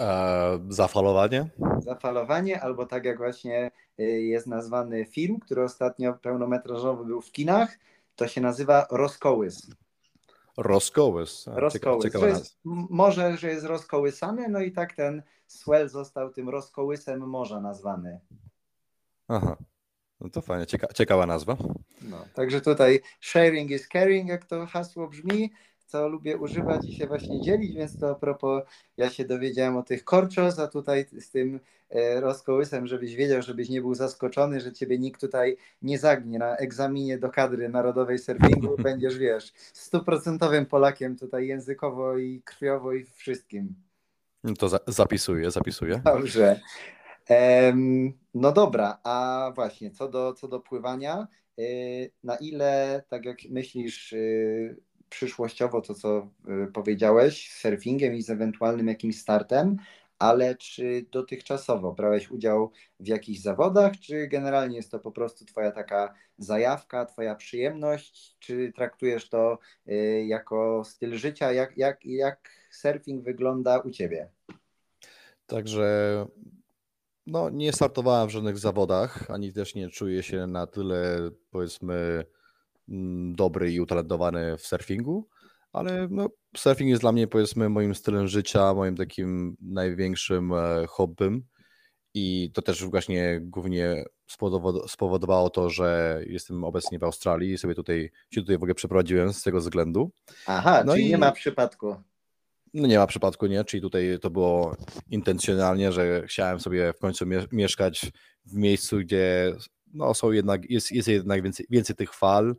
E, 0.00 0.58
zafalowanie? 0.68 1.46
zafalowanie, 1.78 2.60
albo 2.60 2.86
tak 2.86 3.04
jak 3.04 3.18
właśnie 3.18 3.70
y, 4.00 4.02
jest 4.04 4.46
nazwany 4.46 5.04
film, 5.04 5.40
który 5.40 5.62
ostatnio 5.62 6.14
pełnometrażowy 6.14 7.04
był 7.04 7.20
w 7.20 7.32
kinach, 7.32 7.78
to 8.16 8.28
się 8.28 8.40
nazywa 8.40 8.86
Rozkołys. 8.90 9.70
Rozkołys. 10.62 11.44
Rozkołys. 11.46 12.04
ciekawa 12.04 12.28
jest, 12.28 12.58
m- 12.66 12.86
może, 12.90 13.36
że 13.36 13.48
jest 13.48 13.64
rozkołysany, 13.64 14.48
no 14.48 14.60
i 14.60 14.72
tak 14.72 14.92
ten 14.92 15.22
swell 15.46 15.88
został 15.88 16.30
tym 16.30 16.48
rozkołysem 16.48 17.20
morza 17.20 17.60
nazwany. 17.60 18.20
Aha. 19.28 19.56
No 20.20 20.28
to 20.30 20.40
fajnie, 20.42 20.66
cieka- 20.66 20.92
ciekawa 20.94 21.26
nazwa. 21.26 21.56
No, 22.02 22.24
także 22.34 22.60
tutaj 22.60 23.00
sharing 23.20 23.70
is 23.70 23.88
caring, 23.88 24.28
jak 24.28 24.44
to 24.44 24.66
hasło 24.66 25.08
brzmi, 25.08 25.52
co 25.88 26.08
lubię 26.08 26.36
używać 26.36 26.84
i 26.88 26.94
się 26.94 27.06
właśnie 27.06 27.40
dzielić, 27.40 27.74
więc 27.74 28.00
to 28.00 28.10
a 28.10 28.14
propos, 28.14 28.62
ja 28.96 29.10
się 29.10 29.24
dowiedziałem 29.24 29.76
o 29.76 29.82
tych 29.82 30.04
korczos, 30.04 30.58
a 30.58 30.68
tutaj 30.68 31.06
z 31.12 31.30
tym 31.30 31.60
e, 31.90 32.20
rozkołysem, 32.20 32.86
żebyś 32.86 33.14
wiedział, 33.14 33.42
żebyś 33.42 33.68
nie 33.68 33.80
był 33.80 33.94
zaskoczony, 33.94 34.60
że 34.60 34.72
ciebie 34.72 34.98
nikt 34.98 35.20
tutaj 35.20 35.56
nie 35.82 35.98
zagnie 35.98 36.38
na 36.38 36.56
egzaminie 36.56 37.18
do 37.18 37.30
kadry 37.30 37.68
narodowej 37.68 38.18
surfingu, 38.18 38.76
będziesz, 38.82 39.18
wiesz, 39.18 39.52
stuprocentowym 39.56 40.66
Polakiem 40.66 41.16
tutaj 41.16 41.46
językowo 41.46 42.18
i 42.18 42.42
krwiowo 42.44 42.92
i 42.92 43.04
wszystkim. 43.04 43.74
No 44.44 44.54
to 44.54 44.68
za- 44.68 44.80
zapisuję, 44.86 45.50
zapisuję. 45.50 46.00
Dobrze. 46.04 46.60
No 48.34 48.52
dobra, 48.52 48.98
a 49.04 49.50
właśnie, 49.54 49.90
co 49.90 50.08
do, 50.08 50.32
co 50.32 50.48
do 50.48 50.60
pływania, 50.60 51.28
y, 51.58 52.10
na 52.24 52.36
ile, 52.36 53.02
tak 53.08 53.24
jak 53.24 53.38
myślisz, 53.50 54.12
y, 54.12 54.76
przyszłościowo 55.10 55.80
to, 55.80 55.94
co 55.94 56.30
y, 56.68 56.72
powiedziałeś, 56.72 57.52
z 57.52 57.60
surfingiem 57.60 58.14
i 58.14 58.22
z 58.22 58.30
ewentualnym 58.30 58.88
jakimś 58.88 59.20
startem, 59.20 59.76
ale 60.18 60.54
czy 60.54 61.06
dotychczasowo 61.10 61.92
brałeś 61.92 62.30
udział 62.30 62.72
w 63.00 63.06
jakichś 63.06 63.40
zawodach, 63.40 63.92
czy 64.00 64.28
generalnie 64.28 64.76
jest 64.76 64.90
to 64.90 64.98
po 64.98 65.12
prostu 65.12 65.44
Twoja 65.44 65.70
taka 65.70 66.14
zajawka, 66.38 67.06
Twoja 67.06 67.34
przyjemność, 67.34 68.36
czy 68.38 68.72
traktujesz 68.76 69.28
to 69.28 69.58
y, 69.88 70.24
jako 70.28 70.82
styl 70.84 71.16
życia? 71.16 71.52
Jak, 71.52 71.78
jak, 71.78 72.06
jak 72.06 72.50
surfing 72.70 73.24
wygląda 73.24 73.78
u 73.78 73.90
Ciebie? 73.90 74.28
Także 75.46 76.26
no, 77.26 77.50
nie 77.50 77.72
startowałem 77.72 78.28
w 78.28 78.32
żadnych 78.32 78.58
zawodach, 78.58 79.30
ani 79.30 79.52
też 79.52 79.74
nie 79.74 79.88
czuję 79.88 80.22
się 80.22 80.46
na 80.46 80.66
tyle, 80.66 81.30
powiedzmy, 81.50 82.24
dobry 83.34 83.72
i 83.72 83.80
utalentowany 83.80 84.56
w 84.56 84.66
surfingu, 84.66 85.28
ale 85.72 86.08
no, 86.10 86.28
surfing 86.56 86.90
jest 86.90 87.02
dla 87.02 87.12
mnie, 87.12 87.26
powiedzmy, 87.26 87.68
moim 87.68 87.94
stylem 87.94 88.28
życia, 88.28 88.74
moim 88.74 88.96
takim 88.96 89.56
największym 89.60 90.52
e, 90.52 90.86
hobbym 90.88 91.42
I 92.14 92.50
to 92.54 92.62
też 92.62 92.84
właśnie 92.84 93.40
głównie 93.42 94.04
spowodowało 94.86 95.50
to, 95.50 95.70
że 95.70 96.20
jestem 96.26 96.64
obecnie 96.64 96.98
w 96.98 97.04
Australii 97.04 97.52
i 97.52 97.58
sobie 97.58 97.74
tutaj 97.74 98.10
się 98.30 98.40
tutaj 98.40 98.56
w 98.56 98.62
ogóle 98.62 98.74
przeprowadziłem 98.74 99.32
z 99.32 99.42
tego 99.42 99.58
względu. 99.58 100.10
Aha, 100.46 100.82
no 100.86 100.92
czyli 100.92 101.06
i... 101.06 101.10
nie 101.10 101.18
ma 101.18 101.32
przypadku. 101.32 101.96
No 102.74 102.86
nie 102.88 102.98
ma 102.98 103.06
przypadku, 103.06 103.46
nie? 103.46 103.64
Czyli 103.64 103.80
tutaj 103.80 104.18
to 104.20 104.30
było 104.30 104.76
intencjonalnie, 105.10 105.92
że 105.92 106.26
chciałem 106.26 106.60
sobie 106.60 106.92
w 106.92 106.98
końcu 106.98 107.24
mieszkać 107.52 108.12
w 108.44 108.54
miejscu, 108.54 108.98
gdzie 108.98 109.54
no, 109.94 110.14
są 110.14 110.32
jednak, 110.32 110.70
jest, 110.70 110.92
jest 110.92 111.08
jednak 111.08 111.42
więcej, 111.42 111.66
więcej 111.70 111.96
tych 111.96 112.14
fal 112.14 112.56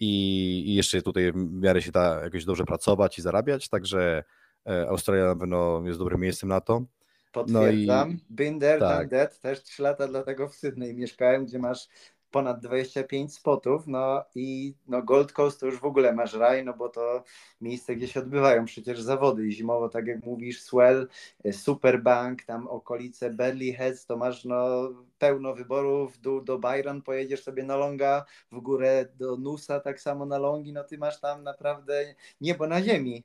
i, 0.00 0.74
jeszcze 0.74 1.02
tutaj 1.02 1.32
w 1.32 1.36
miarę 1.36 1.82
się 1.82 1.92
da 1.92 2.20
jakoś 2.24 2.44
dobrze 2.44 2.64
pracować 2.64 3.18
i 3.18 3.22
zarabiać, 3.22 3.68
także 3.68 4.24
e, 4.66 4.88
Australia 4.88 5.26
na 5.26 5.36
pewno 5.36 5.82
jest 5.86 5.98
dobrym 5.98 6.20
miejscem 6.20 6.48
na 6.48 6.60
to. 6.60 6.84
Potwierdzam. 7.32 8.18
No 8.30 8.46
i... 8.46 8.58
There, 8.58 8.78
tak. 8.78 9.10
that. 9.10 9.40
Też 9.40 9.62
3 9.62 9.82
lata 9.82 10.08
dlatego 10.08 10.48
w 10.48 10.54
Sydney 10.54 10.94
mieszkałem, 10.94 11.46
gdzie 11.46 11.58
masz 11.58 11.88
ponad 12.30 12.60
25 12.60 13.34
spotów, 13.34 13.86
no 13.86 14.24
i 14.34 14.74
no 14.88 15.02
Gold 15.02 15.32
Coast 15.32 15.60
to 15.60 15.66
już 15.66 15.80
w 15.80 15.84
ogóle 15.84 16.12
masz 16.12 16.34
raj, 16.34 16.64
no 16.64 16.74
bo 16.74 16.88
to 16.88 17.24
miejsce, 17.60 17.96
gdzie 17.96 18.08
się 18.08 18.20
odbywają 18.20 18.64
przecież 18.64 19.00
zawody. 19.00 19.46
I 19.46 19.52
zimowo, 19.52 19.88
tak 19.88 20.06
jak 20.06 20.24
mówisz, 20.24 20.62
Swell, 20.62 21.08
Superbank, 21.52 22.42
tam 22.42 22.68
okolice 22.68 23.30
Berley 23.30 23.72
Heads, 23.72 24.06
to 24.06 24.16
masz 24.16 24.44
no 24.44 24.88
pełno 25.18 25.54
wyborów, 25.54 26.20
dół 26.20 26.40
do 26.40 26.58
Byron 26.58 27.02
pojedziesz 27.02 27.42
sobie 27.42 27.62
na 27.62 27.76
longa, 27.76 28.24
w 28.52 28.60
górę 28.60 29.06
do 29.14 29.36
Nusa, 29.36 29.80
tak 29.80 30.00
samo 30.00 30.26
na 30.26 30.38
longi, 30.38 30.72
no 30.72 30.84
ty 30.84 30.98
masz 30.98 31.20
tam 31.20 31.42
naprawdę 31.42 32.14
niebo 32.40 32.66
na 32.66 32.82
ziemi. 32.82 33.24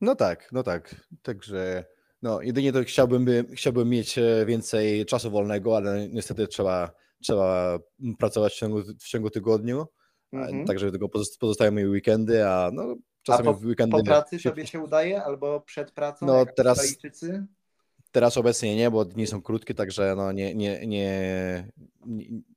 No 0.00 0.14
tak, 0.14 0.52
no 0.52 0.62
tak, 0.62 0.94
także 1.22 1.84
no 2.22 2.42
jedynie 2.42 2.72
to 2.72 2.84
chciałbym, 2.84 3.26
chciałbym 3.52 3.88
mieć 3.88 4.18
e, 4.18 4.46
więcej 4.46 5.06
czasu 5.06 5.30
wolnego, 5.30 5.76
ale 5.76 6.08
niestety 6.08 6.46
trzeba 6.46 7.05
trzeba 7.22 7.78
pracować 8.18 8.52
w 8.52 8.56
ciągu, 8.56 8.82
w 8.82 9.08
ciągu 9.08 9.30
tygodniu, 9.30 9.86
mhm. 10.32 10.66
także 10.66 10.90
tylko 10.90 11.08
pozostają 11.40 11.72
mi 11.72 11.86
weekendy, 11.86 12.48
a 12.48 12.70
no 12.72 12.96
czasami 13.22 13.48
a 13.48 13.52
po, 13.52 13.58
weekendy... 13.66 13.96
po 13.96 14.04
pracy 14.04 14.38
się... 14.38 14.50
tobie 14.50 14.66
się 14.66 14.80
udaje 14.80 15.22
albo 15.22 15.60
przed 15.60 15.90
pracą? 15.90 16.26
No 16.26 16.46
teraz, 16.56 16.96
teraz 18.12 18.36
obecnie 18.36 18.76
nie, 18.76 18.90
bo 18.90 19.04
dni 19.04 19.26
są 19.26 19.42
krótkie, 19.42 19.74
także 19.74 20.14
no 20.16 20.32
nie, 20.32 20.54
nie, 20.54 20.86
nie, 20.86 21.68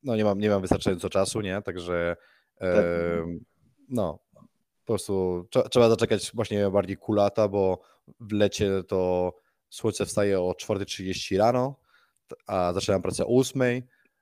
no 0.03 0.15
nie, 0.15 0.23
mam, 0.23 0.39
nie 0.39 0.49
mam 0.49 0.61
wystarczająco 0.61 1.09
czasu, 1.09 1.41
nie, 1.41 1.61
także 1.61 2.15
e, 2.61 2.83
no 3.89 4.19
po 4.89 4.93
prostu 4.93 5.47
trzeba 5.71 5.89
zaczekać 5.89 6.31
właśnie 6.33 6.69
bardziej 6.69 6.97
kulata, 6.97 7.47
bo 7.47 7.81
w 8.19 8.31
lecie 8.31 8.83
to 8.87 9.33
słońce 9.69 10.05
wstaje 10.05 10.41
o 10.41 10.51
4.30 10.51 11.37
rano, 11.37 11.79
a 12.47 12.73
zaczynam 12.73 13.01
pracę 13.01 13.25
o 13.25 13.39
8, 13.39 13.61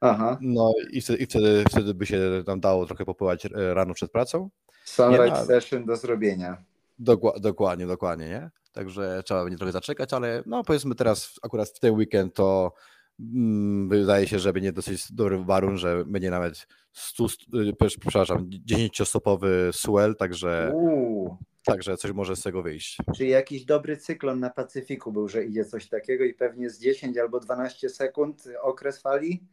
Aha. 0.01 0.37
No 0.41 0.73
i 0.91 1.01
wtedy, 1.01 1.19
i 1.19 1.25
wtedy, 1.25 1.63
wtedy 1.69 1.93
by 1.93 2.05
się 2.05 2.19
nam 2.47 2.59
dało 2.59 2.85
trochę 2.85 3.05
popływać 3.05 3.45
e, 3.45 3.73
rano 3.73 3.93
przed 3.93 4.11
pracą. 4.11 4.49
Sunrise 4.85 5.39
nie, 5.39 5.45
session 5.45 5.85
do 5.85 5.95
zrobienia. 5.95 6.63
Dokła, 6.99 7.39
dokładnie, 7.39 7.87
dokładnie, 7.87 8.29
nie? 8.29 8.49
Także 8.71 9.21
trzeba 9.25 9.43
będzie 9.43 9.57
trochę 9.57 9.71
zaczekać, 9.71 10.13
ale 10.13 10.43
no 10.45 10.63
powiedzmy 10.63 10.95
teraz 10.95 11.39
akurat 11.43 11.69
w 11.69 11.79
ten 11.79 11.93
weekend 11.93 12.33
to 12.33 12.73
mm, 13.19 13.89
wydaje 13.89 14.27
się, 14.27 14.39
że 14.39 14.53
będzie 14.53 14.71
dosyć 14.71 15.11
dobry 15.11 15.43
warun, 15.43 15.77
że 15.77 16.05
będzie 16.05 16.29
nawet 16.29 16.67
100, 16.93 17.25
y, 17.25 17.89
przepraszam, 17.99 18.49
10-stopowy 18.49 19.71
swell, 19.71 20.15
także 20.15 20.71
Uuu. 20.73 21.37
Także 21.67 21.97
coś 21.97 22.11
może 22.11 22.35
z 22.35 22.41
tego 22.41 22.63
wyjść. 22.63 22.97
Czyli 23.17 23.29
jakiś 23.29 23.65
dobry 23.65 23.97
cyklon 23.97 24.39
na 24.39 24.49
Pacyfiku 24.49 25.11
był, 25.11 25.27
że 25.27 25.45
idzie 25.45 25.65
coś 25.65 25.89
takiego 25.89 26.23
i 26.23 26.33
pewnie 26.33 26.69
z 26.69 26.79
10 26.79 27.17
albo 27.17 27.39
12 27.39 27.89
sekund 27.89 28.43
okres 28.61 29.01
fali? 29.01 29.43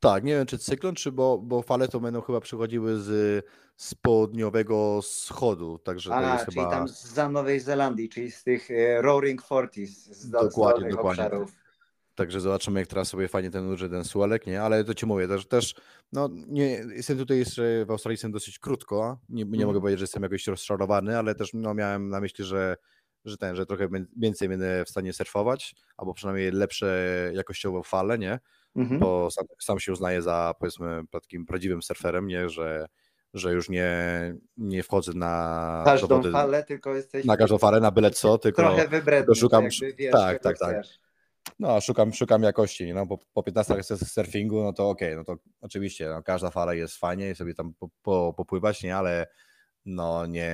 Tak, 0.00 0.24
nie 0.24 0.34
wiem 0.34 0.46
czy 0.46 0.58
cyklon, 0.58 0.94
czy 0.94 1.12
bo, 1.12 1.38
bo 1.38 1.62
fale 1.62 1.88
to 1.88 2.00
będą 2.00 2.20
chyba 2.20 2.40
przychodziły 2.40 3.00
z, 3.00 3.44
z 3.76 3.94
południowego 3.94 5.02
wschodu, 5.02 5.78
także 5.78 6.14
A, 6.14 6.22
to 6.22 6.32
jest 6.32 6.44
czyli 6.44 6.56
chyba... 6.56 6.70
tam 6.70 6.88
z 6.88 7.32
Nowej 7.32 7.60
Zelandii, 7.60 8.08
czyli 8.08 8.30
z 8.30 8.44
tych 8.44 8.70
e, 8.70 9.02
Roaring 9.02 9.42
Forties, 9.42 10.04
z 10.04 10.30
dokładnie, 10.30 10.90
dokładnie. 10.90 11.24
obszarów. 11.24 11.52
Także 12.14 12.40
zobaczymy, 12.40 12.80
jak 12.80 12.88
teraz 12.88 13.08
sobie 13.08 13.28
fajnie 13.28 13.50
ten 13.50 13.72
uży 13.72 13.90
ten 13.90 14.04
suelek, 14.04 14.46
nie? 14.46 14.62
Ale 14.62 14.84
to 14.84 14.94
ci 14.94 15.06
mówię, 15.06 15.28
też, 15.28 15.46
też 15.46 15.74
no 16.12 16.28
nie, 16.32 16.66
jestem 16.70 17.18
tutaj 17.18 17.38
jeszcze 17.38 17.84
w 17.86 17.90
Australii 17.90 18.14
jestem 18.14 18.32
dosyć 18.32 18.58
krótko, 18.58 19.18
nie, 19.28 19.44
nie 19.44 19.56
mm. 19.56 19.66
mogę 19.66 19.80
powiedzieć, 19.80 19.98
że 19.98 20.02
jestem 20.02 20.22
jakoś 20.22 20.46
rozczarowany, 20.46 21.18
ale 21.18 21.34
też 21.34 21.50
no, 21.54 21.74
miałem 21.74 22.08
na 22.08 22.20
myśli, 22.20 22.44
że, 22.44 22.76
że 23.24 23.36
ten, 23.36 23.56
że 23.56 23.66
trochę 23.66 23.88
więcej 24.16 24.48
będę 24.48 24.84
w 24.84 24.88
stanie 24.88 25.12
surfować, 25.12 25.74
albo 25.96 26.14
przynajmniej 26.14 26.50
lepsze 26.50 27.30
jakościowo 27.34 27.82
fale, 27.82 28.18
nie? 28.18 28.38
Mhm. 28.78 29.00
bo 29.00 29.30
sam, 29.30 29.44
sam, 29.60 29.80
się 29.80 29.92
uznaję 29.92 30.22
za 30.22 30.54
powiedzmy 30.60 31.02
takim 31.10 31.46
prawdziwym 31.46 31.82
surferem, 31.82 32.26
nie, 32.26 32.48
że, 32.48 32.86
że 33.34 33.52
już 33.52 33.68
nie, 33.68 33.90
nie 34.56 34.82
wchodzę 34.82 35.12
na 35.14 35.82
każdą 35.84 36.06
dowody, 36.06 36.30
falę, 36.30 36.64
tylko 36.64 36.94
jesteś 36.94 37.24
na 37.24 37.36
każdą 37.36 37.58
falę, 37.58 37.80
na 37.80 37.90
byle 37.90 38.10
co, 38.10 38.38
tylko, 38.38 38.62
trochę 38.62 38.88
wybredny, 38.88 39.34
szukam, 39.34 39.64
wiesz, 39.64 40.12
tak, 40.12 40.42
tak, 40.42 40.58
tak. 40.58 40.84
No, 41.58 41.80
szukam, 41.80 42.12
szukam 42.12 42.42
jakości, 42.42 42.94
no, 42.94 43.06
bo 43.06 43.18
po 43.32 43.42
15 43.42 43.74
latach 43.74 43.98
surfingu, 43.98 44.62
no 44.62 44.72
to 44.72 44.88
okej, 44.88 45.08
okay, 45.08 45.16
no 45.16 45.24
to 45.24 45.42
oczywiście, 45.60 46.08
no, 46.08 46.22
każda 46.22 46.50
fala 46.50 46.74
jest 46.74 46.96
fajnie, 46.96 47.34
sobie 47.34 47.54
tam 47.54 47.74
po, 47.74 47.88
po, 48.02 48.34
popływać, 48.36 48.82
nie, 48.82 48.96
ale 48.96 49.26
no 49.84 50.26
nie, 50.26 50.52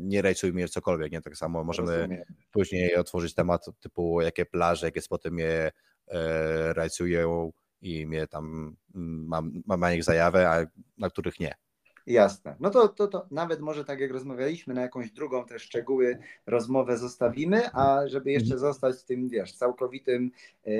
nie 0.00 0.22
rajcujmy 0.22 0.68
cokolwiek, 0.68 1.12
nie, 1.12 1.20
tak 1.20 1.36
samo 1.36 1.64
możemy 1.64 1.98
Rozumiem. 1.98 2.24
później 2.50 2.96
otworzyć 2.96 3.34
temat 3.34 3.66
typu 3.80 4.20
jakie 4.20 4.46
plaże, 4.46 4.86
jakie 4.86 5.02
spoty 5.02 5.30
mnie 5.30 5.70
e, 6.08 6.72
rajcują, 6.72 7.52
i 7.82 8.06
mnie 8.06 8.26
tam 8.26 8.76
mm, 8.94 9.26
mam, 9.26 9.62
mam 9.66 9.80
na 9.80 9.92
nich 9.92 10.04
zajawę, 10.04 10.50
a 10.50 10.66
na 10.98 11.10
których 11.10 11.40
nie. 11.40 11.54
Jasne. 12.06 12.56
No 12.60 12.70
to, 12.70 12.88
to, 12.88 13.08
to 13.08 13.26
nawet 13.30 13.60
może 13.60 13.84
tak 13.84 14.00
jak 14.00 14.10
rozmawialiśmy, 14.10 14.74
na 14.74 14.82
jakąś 14.82 15.10
drugą 15.10 15.44
te 15.44 15.58
szczegóły 15.58 16.18
rozmowę 16.46 16.98
zostawimy, 16.98 17.72
a 17.72 18.08
żeby 18.08 18.30
jeszcze 18.30 18.54
mhm. 18.54 18.60
zostać 18.60 18.96
w 18.96 19.04
tym, 19.04 19.28
wiesz, 19.28 19.52
całkowitym 19.52 20.30
e, 20.66 20.70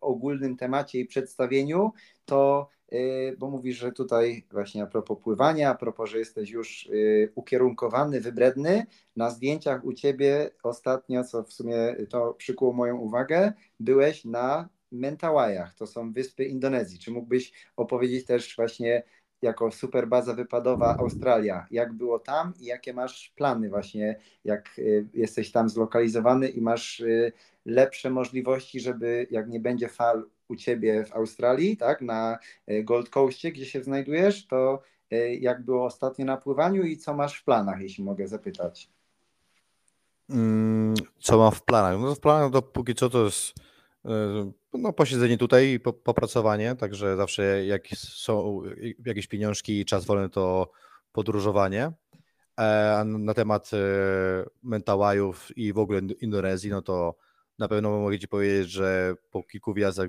ogólnym 0.00 0.56
temacie 0.56 1.00
i 1.00 1.06
przedstawieniu, 1.06 1.92
to 2.24 2.68
e, 2.92 2.96
bo 3.36 3.50
mówisz, 3.50 3.76
że 3.76 3.92
tutaj 3.92 4.46
właśnie 4.50 4.82
a 4.82 4.86
propos 4.86 5.18
pływania, 5.18 5.70
a 5.70 5.74
propos, 5.74 6.10
że 6.10 6.18
jesteś 6.18 6.50
już 6.50 6.86
e, 6.86 6.90
ukierunkowany, 7.34 8.20
wybredny, 8.20 8.86
na 9.16 9.30
zdjęciach 9.30 9.84
u 9.84 9.92
ciebie 9.92 10.50
ostatnio, 10.62 11.24
co 11.24 11.42
w 11.42 11.52
sumie 11.52 11.96
to 12.08 12.34
przykuło 12.34 12.72
moją 12.72 12.96
uwagę, 12.96 13.52
byłeś 13.80 14.24
na 14.24 14.68
Mentawajach, 14.92 15.74
to 15.74 15.86
są 15.86 16.12
wyspy 16.12 16.44
Indonezji. 16.44 16.98
Czy 16.98 17.10
mógłbyś 17.10 17.52
opowiedzieć 17.76 18.26
też 18.26 18.56
właśnie 18.56 19.02
jako 19.42 19.70
super 19.70 20.08
baza 20.08 20.34
wypadowa 20.34 20.96
Australia, 20.96 21.66
jak 21.70 21.92
było 21.92 22.18
tam 22.18 22.52
i 22.60 22.64
jakie 22.64 22.94
masz 22.94 23.32
plany 23.36 23.68
właśnie, 23.68 24.20
jak 24.44 24.78
y, 24.78 25.08
jesteś 25.14 25.52
tam 25.52 25.68
zlokalizowany 25.68 26.48
i 26.48 26.60
masz 26.60 27.00
y, 27.00 27.32
lepsze 27.64 28.10
możliwości, 28.10 28.80
żeby 28.80 29.26
jak 29.30 29.48
nie 29.48 29.60
będzie 29.60 29.88
fal 29.88 30.28
u 30.48 30.56
ciebie 30.56 31.04
w 31.04 31.12
Australii, 31.12 31.76
tak, 31.76 32.00
na 32.00 32.38
y, 32.70 32.84
Gold 32.84 33.10
Coastie, 33.10 33.52
gdzie 33.52 33.66
się 33.66 33.82
znajdujesz, 33.82 34.46
to 34.46 34.82
jak 35.40 35.64
było 35.64 35.84
ostatnio 35.84 36.24
na 36.24 36.36
pływaniu 36.36 36.82
i 36.82 36.96
co 36.96 37.14
masz 37.14 37.40
w 37.40 37.44
planach, 37.44 37.80
jeśli 37.80 38.04
mogę 38.04 38.28
zapytać? 38.28 38.90
Mm, 40.30 40.94
co 41.18 41.38
mam 41.38 41.52
w 41.52 41.62
planach? 41.62 42.00
No 42.00 42.14
w 42.14 42.20
planach 42.20 42.52
to 42.52 42.62
póki 42.62 42.94
co 42.94 43.10
to 43.10 43.24
jest 43.24 43.54
no, 44.72 44.92
posiedzenie 44.92 45.38
tutaj 45.38 45.72
i 45.72 45.80
popracowanie, 45.80 46.76
także 46.76 47.16
zawsze 47.16 47.66
jak 47.66 47.88
są 47.96 48.62
jakieś 49.06 49.26
pieniążki 49.26 49.80
i 49.80 49.84
czas 49.84 50.04
wolny, 50.04 50.28
to 50.28 50.70
podróżowanie. 51.12 51.92
E, 52.60 52.96
a 52.96 53.04
na 53.04 53.34
temat 53.34 53.70
e, 53.72 53.78
mentałajów 54.62 55.56
i 55.56 55.72
w 55.72 55.78
ogóle 55.78 56.00
Indonezji, 56.20 56.70
no 56.70 56.82
to 56.82 57.14
na 57.58 57.68
pewno 57.68 58.00
mogę 58.00 58.18
Ci 58.18 58.28
powiedzieć, 58.28 58.70
że 58.70 59.14
po 59.30 59.42
kilku 59.42 59.74
wjazdach 59.74 60.08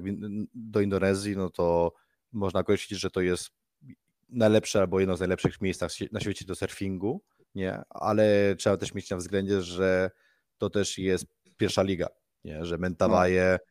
do 0.53 0.81
Indonezji, 0.81 1.37
no 1.37 1.49
to 1.49 1.93
można 2.31 2.59
określić, 2.59 2.99
że 2.99 3.11
to 3.11 3.21
jest 3.21 3.49
najlepsze 4.29 4.79
albo 4.79 4.99
jedno 4.99 5.17
z 5.17 5.19
najlepszych 5.19 5.61
miejsc 5.61 5.81
na 6.11 6.19
świecie 6.19 6.45
do 6.45 6.55
surfingu, 6.55 7.21
nie? 7.55 7.81
Ale 7.89 8.55
trzeba 8.55 8.77
też 8.77 8.93
mieć 8.93 9.09
na 9.09 9.17
względzie, 9.17 9.61
że 9.61 10.11
to 10.57 10.69
też 10.69 10.97
jest 10.97 11.25
pierwsza 11.57 11.83
liga, 11.83 12.07
nie? 12.43 12.65
Że 12.65 12.77
Mentawaje 12.77 13.59
no 13.61 13.70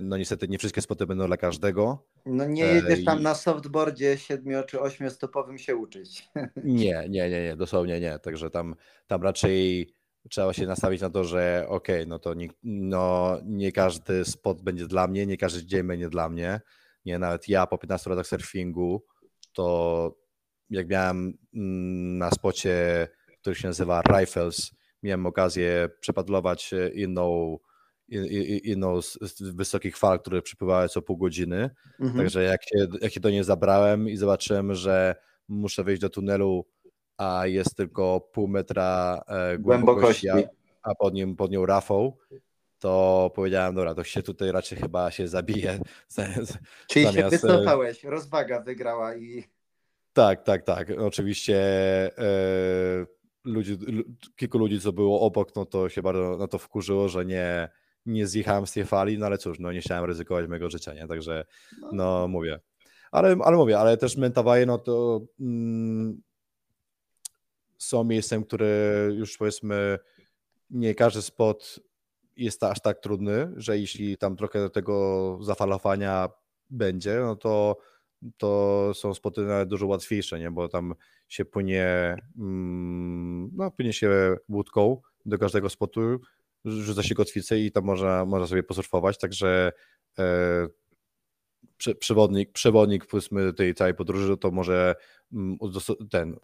no 0.00 0.16
niestety 0.16 0.48
nie 0.48 0.58
wszystkie 0.58 0.82
spoty 0.82 1.06
będą 1.06 1.26
dla 1.26 1.36
każdego. 1.36 2.06
No 2.26 2.46
nie 2.46 2.64
jedziesz 2.64 3.04
tam 3.04 3.22
na 3.22 3.34
softboardzie 3.34 4.18
7 4.18 4.64
czy 4.66 4.80
8 4.80 5.10
stopowym 5.10 5.58
się 5.58 5.76
uczyć. 5.76 6.28
Nie, 6.64 7.06
nie, 7.08 7.30
nie, 7.30 7.42
nie, 7.42 7.56
dosłownie 7.56 8.00
nie. 8.00 8.18
Także 8.18 8.50
tam, 8.50 8.74
tam 9.06 9.22
raczej 9.22 9.88
trzeba 10.30 10.52
się 10.52 10.66
nastawić 10.66 11.00
na 11.00 11.10
to, 11.10 11.24
że 11.24 11.66
okej, 11.68 11.96
okay, 11.96 12.06
no 12.06 12.18
to 12.18 12.34
nie, 12.34 12.48
no, 12.62 13.38
nie 13.44 13.72
każdy 13.72 14.24
spot 14.24 14.62
będzie 14.62 14.86
dla 14.86 15.06
mnie, 15.06 15.26
nie 15.26 15.36
każdy 15.36 15.66
dzień 15.66 15.82
będzie 15.82 16.08
dla 16.08 16.28
mnie. 16.28 16.60
Nie, 17.04 17.18
nawet 17.18 17.48
ja 17.48 17.66
po 17.66 17.78
15 17.78 18.10
latach 18.10 18.26
surfingu, 18.26 19.04
to 19.52 20.16
jak 20.70 20.88
miałem 20.88 21.38
mm, 21.54 22.18
na 22.18 22.30
spocie, 22.30 23.08
który 23.40 23.56
się 23.56 23.68
nazywa 23.68 24.02
Rifles, 24.02 24.70
miałem 25.02 25.26
okazję 25.26 25.88
przepadlować 26.00 26.74
inną 26.94 27.58
jedną 28.64 29.02
z, 29.02 29.18
z 29.20 29.42
wysokich 29.42 29.96
fal, 29.96 30.20
które 30.20 30.42
przypływały 30.42 30.88
co 30.88 31.02
pół 31.02 31.16
godziny. 31.16 31.70
Mhm. 32.00 32.18
Także 32.18 32.42
jak 32.42 32.62
się, 32.62 32.86
jak 33.00 33.12
się 33.12 33.20
do 33.20 33.30
niej 33.30 33.44
zabrałem 33.44 34.08
i 34.08 34.16
zobaczyłem, 34.16 34.74
że 34.74 35.14
muszę 35.48 35.84
wejść 35.84 36.02
do 36.02 36.10
tunelu, 36.10 36.66
a 37.16 37.46
jest 37.46 37.76
tylko 37.76 38.20
pół 38.20 38.48
metra 38.48 39.22
e, 39.26 39.58
głębokości, 39.58 40.28
a, 40.28 40.36
a 40.82 40.94
pod, 40.94 41.14
nim, 41.14 41.36
pod 41.36 41.50
nią 41.50 41.66
rafą, 41.66 42.12
to 42.78 43.30
powiedziałem, 43.34 43.74
dobra, 43.74 43.94
to 43.94 44.04
się 44.04 44.22
tutaj 44.22 44.52
raczej 44.52 44.78
chyba 44.78 45.10
się 45.10 45.28
zabije. 45.28 45.78
Czyli 46.88 47.04
zamiast... 47.04 47.14
się 47.14 47.24
e, 47.24 47.30
wycofałeś, 47.30 48.04
rozwaga 48.04 48.60
wygrała 48.60 49.16
i... 49.16 49.44
Tak, 50.12 50.42
tak, 50.42 50.62
tak. 50.62 50.90
Oczywiście 50.98 51.56
e, 52.18 53.06
ludzi, 53.44 53.78
kilku 54.36 54.58
ludzi, 54.58 54.80
co 54.80 54.92
było 54.92 55.20
obok, 55.20 55.56
no 55.56 55.66
to 55.66 55.88
się 55.88 56.02
bardzo 56.02 56.36
na 56.36 56.48
to 56.48 56.58
wkurzyło, 56.58 57.08
że 57.08 57.24
nie, 57.24 57.68
nie 58.06 58.26
zjechałem 58.26 58.66
z 58.66 58.72
tej 58.72 58.84
fali, 58.84 59.18
no 59.18 59.26
ale 59.26 59.38
cóż, 59.38 59.58
no 59.58 59.72
nie 59.72 59.80
chciałem 59.80 60.04
ryzykować 60.04 60.48
mojego 60.48 60.70
życia, 60.70 60.94
nie? 60.94 61.06
Także 61.06 61.44
no, 61.82 61.88
no 61.92 62.28
mówię. 62.28 62.60
Ale, 63.10 63.36
ale 63.44 63.56
mówię, 63.56 63.78
ale 63.78 63.96
też 63.96 64.16
Mentawai, 64.16 64.66
no 64.66 64.78
to 64.78 65.20
mm, 65.40 66.22
są 67.78 68.04
miejscem, 68.04 68.44
które 68.44 69.08
już 69.12 69.36
powiedzmy 69.36 69.98
nie 70.70 70.94
każdy 70.94 71.22
spot 71.22 71.80
jest 72.36 72.62
aż 72.62 72.80
tak 72.80 73.00
trudny, 73.00 73.52
że 73.56 73.78
jeśli 73.78 74.16
tam 74.16 74.36
trochę 74.36 74.70
tego 74.70 75.38
zafalowania 75.42 76.28
będzie, 76.70 77.20
no 77.20 77.36
to, 77.36 77.76
to 78.36 78.92
są 78.94 79.14
spoty 79.14 79.40
nawet 79.40 79.68
dużo 79.68 79.86
łatwiejsze, 79.86 80.38
nie? 80.38 80.50
bo 80.50 80.68
tam 80.68 80.94
się 81.28 81.44
płynie, 81.44 82.16
mm, 82.38 83.50
no, 83.56 83.70
płynie 83.70 83.92
się 83.92 84.36
łódką 84.48 85.00
do 85.26 85.38
każdego 85.38 85.70
spotu, 85.70 86.20
rzuca 86.64 87.02
się 87.02 87.14
kotwicę 87.14 87.58
i 87.58 87.72
tam 87.72 87.84
można, 87.84 88.24
można 88.24 88.46
sobie 88.46 88.62
posurfować, 88.62 89.18
także 89.18 89.72
e, 90.18 90.68
przewodnik, 91.98 92.52
przewodnik 92.52 93.06
powiedzmy 93.06 93.52
tej 93.52 93.74
całej 93.74 93.94
podróży 93.94 94.36
to 94.36 94.50
może 94.50 94.94
mm, 95.32 95.58
ten, 96.10 96.36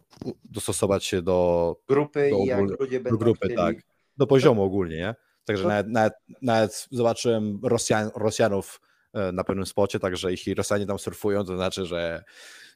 dostosować 0.43 1.05
się 1.05 1.21
do 1.21 1.75
grupy 1.87 2.29
do, 2.31 2.37
i 2.37 2.45
jak 2.45 2.79
ludzie 2.79 2.99
będą 2.99 3.17
grupy, 3.17 3.39
chcieli. 3.39 3.55
tak, 3.55 3.75
do 4.17 4.27
poziomu 4.27 4.63
ogólnie, 4.63 4.97
nie? 4.97 5.15
Także 5.45 5.63
to... 5.63 5.69
nawet, 5.69 5.87
nawet, 5.87 6.13
nawet 6.41 6.87
zobaczyłem 6.91 7.59
Rosjan, 7.63 8.09
Rosjanów 8.15 8.81
e, 9.13 9.31
na 9.31 9.43
pewnym 9.43 9.65
spocie, 9.65 9.99
także 9.99 10.31
jeśli 10.31 10.53
Rosjanie 10.53 10.85
tam 10.85 10.99
surfują, 10.99 11.43
to 11.43 11.55
znaczy, 11.55 11.85
że, 11.85 12.23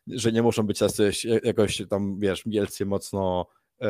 że 0.08 0.32
nie 0.32 0.42
muszą 0.42 0.64
być 0.64 0.80
tacy 0.80 1.12
jakoś 1.44 1.82
tam, 1.90 2.20
wiesz, 2.20 2.44
wielcy 2.46 2.86
mocno 2.86 3.48
e, 3.82 3.88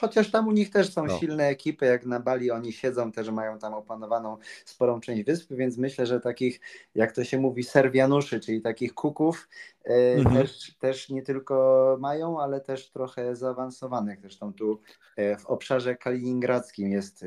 Chociaż 0.00 0.30
tam 0.30 0.48
u 0.48 0.52
nich 0.52 0.70
też 0.70 0.92
są 0.92 1.06
no. 1.06 1.18
silne 1.18 1.44
ekipy, 1.46 1.86
jak 1.86 2.06
na 2.06 2.20
Bali 2.20 2.50
oni 2.50 2.72
siedzą, 2.72 3.12
też 3.12 3.30
mają 3.30 3.58
tam 3.58 3.74
opanowaną 3.74 4.36
sporą 4.64 5.00
część 5.00 5.22
wyspy, 5.22 5.56
więc 5.56 5.78
myślę, 5.78 6.06
że 6.06 6.20
takich, 6.20 6.60
jak 6.94 7.12
to 7.12 7.24
się 7.24 7.38
mówi, 7.38 7.64
serwianuszy, 7.64 8.40
czyli 8.40 8.60
takich 8.60 8.94
kuków, 8.94 9.48
e, 9.84 10.14
mhm. 10.14 10.36
też, 10.36 10.76
też 10.78 11.08
nie 11.08 11.22
tylko 11.22 11.96
mają, 12.00 12.40
ale 12.40 12.60
też 12.60 12.90
trochę 12.90 13.36
zaawansowanych. 13.36 14.20
Zresztą 14.20 14.52
tu 14.52 14.80
e, 15.16 15.36
w 15.36 15.46
obszarze 15.46 15.96
kaliningradzkim 15.96 16.92
jest 16.92 17.22
e, 17.22 17.26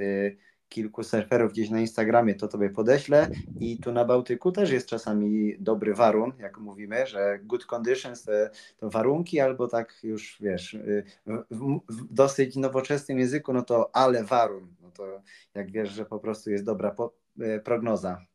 kilku 0.72 1.04
surferów 1.04 1.52
gdzieś 1.52 1.70
na 1.70 1.80
Instagramie, 1.80 2.36
to 2.36 2.48
tobie 2.48 2.70
podeślę. 2.70 3.30
I 3.60 3.78
tu 3.78 3.92
na 3.92 4.06
Bałtyku 4.06 4.52
też 4.52 4.72
jest 4.72 4.88
czasami 4.88 5.56
dobry 5.60 5.94
warun, 5.94 6.34
jak 6.40 6.58
mówimy, 6.58 7.08
że 7.08 7.40
good 7.44 7.66
conditions 7.66 8.24
to, 8.24 8.32
to 8.78 8.90
warunki, 8.90 9.40
albo 9.40 9.68
tak 9.68 10.00
już 10.04 10.38
wiesz, 10.42 10.74
y, 10.74 11.04
w, 11.28 11.80
w, 11.90 12.14
dosyć 12.14 12.56
nowoczesnym 12.56 13.20
języku, 13.20 13.54
no 13.54 13.62
to 13.62 13.96
ale 13.96 14.24
warun. 14.24 14.68
No 14.82 14.92
to 14.92 15.22
jak 15.54 15.72
wiesz, 15.72 15.90
że 15.90 16.06
po 16.06 16.20
prostu 16.20 16.52
jest 16.52 16.64
dobra 16.64 16.92
po, 16.92 17.14
y, 17.42 17.62
prognoza. 17.64 18.26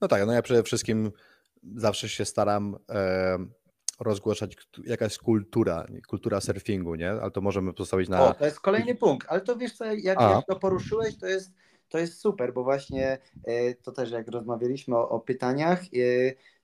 No 0.00 0.08
tak, 0.08 0.26
no 0.26 0.32
ja 0.32 0.42
przede 0.42 0.62
wszystkim 0.62 1.12
zawsze 1.76 2.08
się 2.08 2.24
staram. 2.24 2.76
E 2.90 3.65
rozgłaszać 3.98 4.56
jakaś 4.84 5.18
kultura, 5.18 5.86
kultura 6.08 6.40
surfingu, 6.40 6.94
nie? 6.94 7.10
Ale 7.10 7.30
to 7.30 7.40
możemy 7.40 7.72
postawić 7.72 8.08
na... 8.08 8.24
O, 8.24 8.34
to 8.34 8.44
jest 8.44 8.60
kolejny 8.60 8.94
punkt, 8.94 9.26
ale 9.30 9.40
to 9.40 9.56
wiesz 9.56 9.72
co, 9.72 9.84
jak, 9.84 10.20
jak 10.20 10.46
to 10.46 10.56
poruszyłeś, 10.56 11.18
to 11.18 11.26
jest, 11.26 11.50
to 11.88 11.98
jest 11.98 12.20
super, 12.20 12.54
bo 12.54 12.64
właśnie 12.64 13.18
e, 13.44 13.74
to 13.74 13.92
też 13.92 14.10
jak 14.10 14.28
rozmawialiśmy 14.28 14.96
o, 14.96 15.08
o 15.08 15.20
pytaniach, 15.20 15.80
e, 15.80 15.86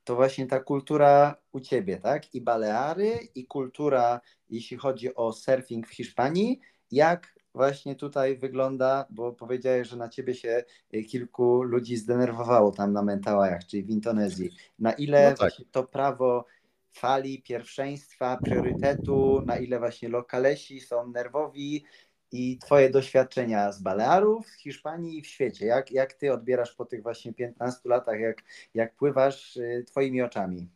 to 0.04 0.14
właśnie 0.16 0.46
ta 0.46 0.60
kultura 0.60 1.36
u 1.52 1.60
Ciebie, 1.60 1.96
tak? 1.96 2.34
I 2.34 2.40
Baleary, 2.40 3.18
i 3.34 3.46
kultura, 3.46 4.20
jeśli 4.50 4.76
chodzi 4.76 5.14
o 5.14 5.32
surfing 5.32 5.88
w 5.88 5.94
Hiszpanii, 5.94 6.60
jak 6.90 7.34
właśnie 7.54 7.96
tutaj 7.96 8.36
wygląda, 8.36 9.06
bo 9.10 9.32
powiedziałeś, 9.32 9.88
że 9.88 9.96
na 9.96 10.08
ciebie 10.08 10.34
się 10.34 10.64
e, 10.92 11.02
kilku 11.02 11.62
ludzi 11.62 11.96
zdenerwowało 11.96 12.72
tam 12.72 12.92
na 12.92 13.02
Mentałajach, 13.02 13.66
czyli 13.66 13.82
w 13.82 13.90
Indonezji. 13.90 14.50
Na 14.78 14.92
ile 14.92 15.30
no 15.30 15.36
tak. 15.36 15.52
to 15.70 15.84
prawo 15.84 16.44
fali 16.92 17.42
pierwszeństwa, 17.42 18.38
priorytetu, 18.44 19.42
na 19.46 19.56
ile 19.56 19.78
właśnie 19.78 20.08
lokalesi 20.08 20.80
są 20.80 21.08
nerwowi 21.08 21.84
i 22.32 22.58
Twoje 22.58 22.90
doświadczenia 22.90 23.72
z 23.72 23.82
Balearów, 23.82 24.46
z 24.46 24.56
Hiszpanii 24.56 25.18
i 25.18 25.22
w 25.22 25.26
świecie. 25.26 25.66
Jak, 25.66 25.90
jak 25.90 26.12
Ty 26.12 26.32
odbierasz 26.32 26.74
po 26.74 26.84
tych 26.84 27.02
właśnie 27.02 27.32
15 27.32 27.80
latach, 27.84 28.20
jak, 28.20 28.42
jak 28.74 28.96
pływasz 28.96 29.56
y, 29.56 29.84
Twoimi 29.86 30.22
oczami? 30.22 30.68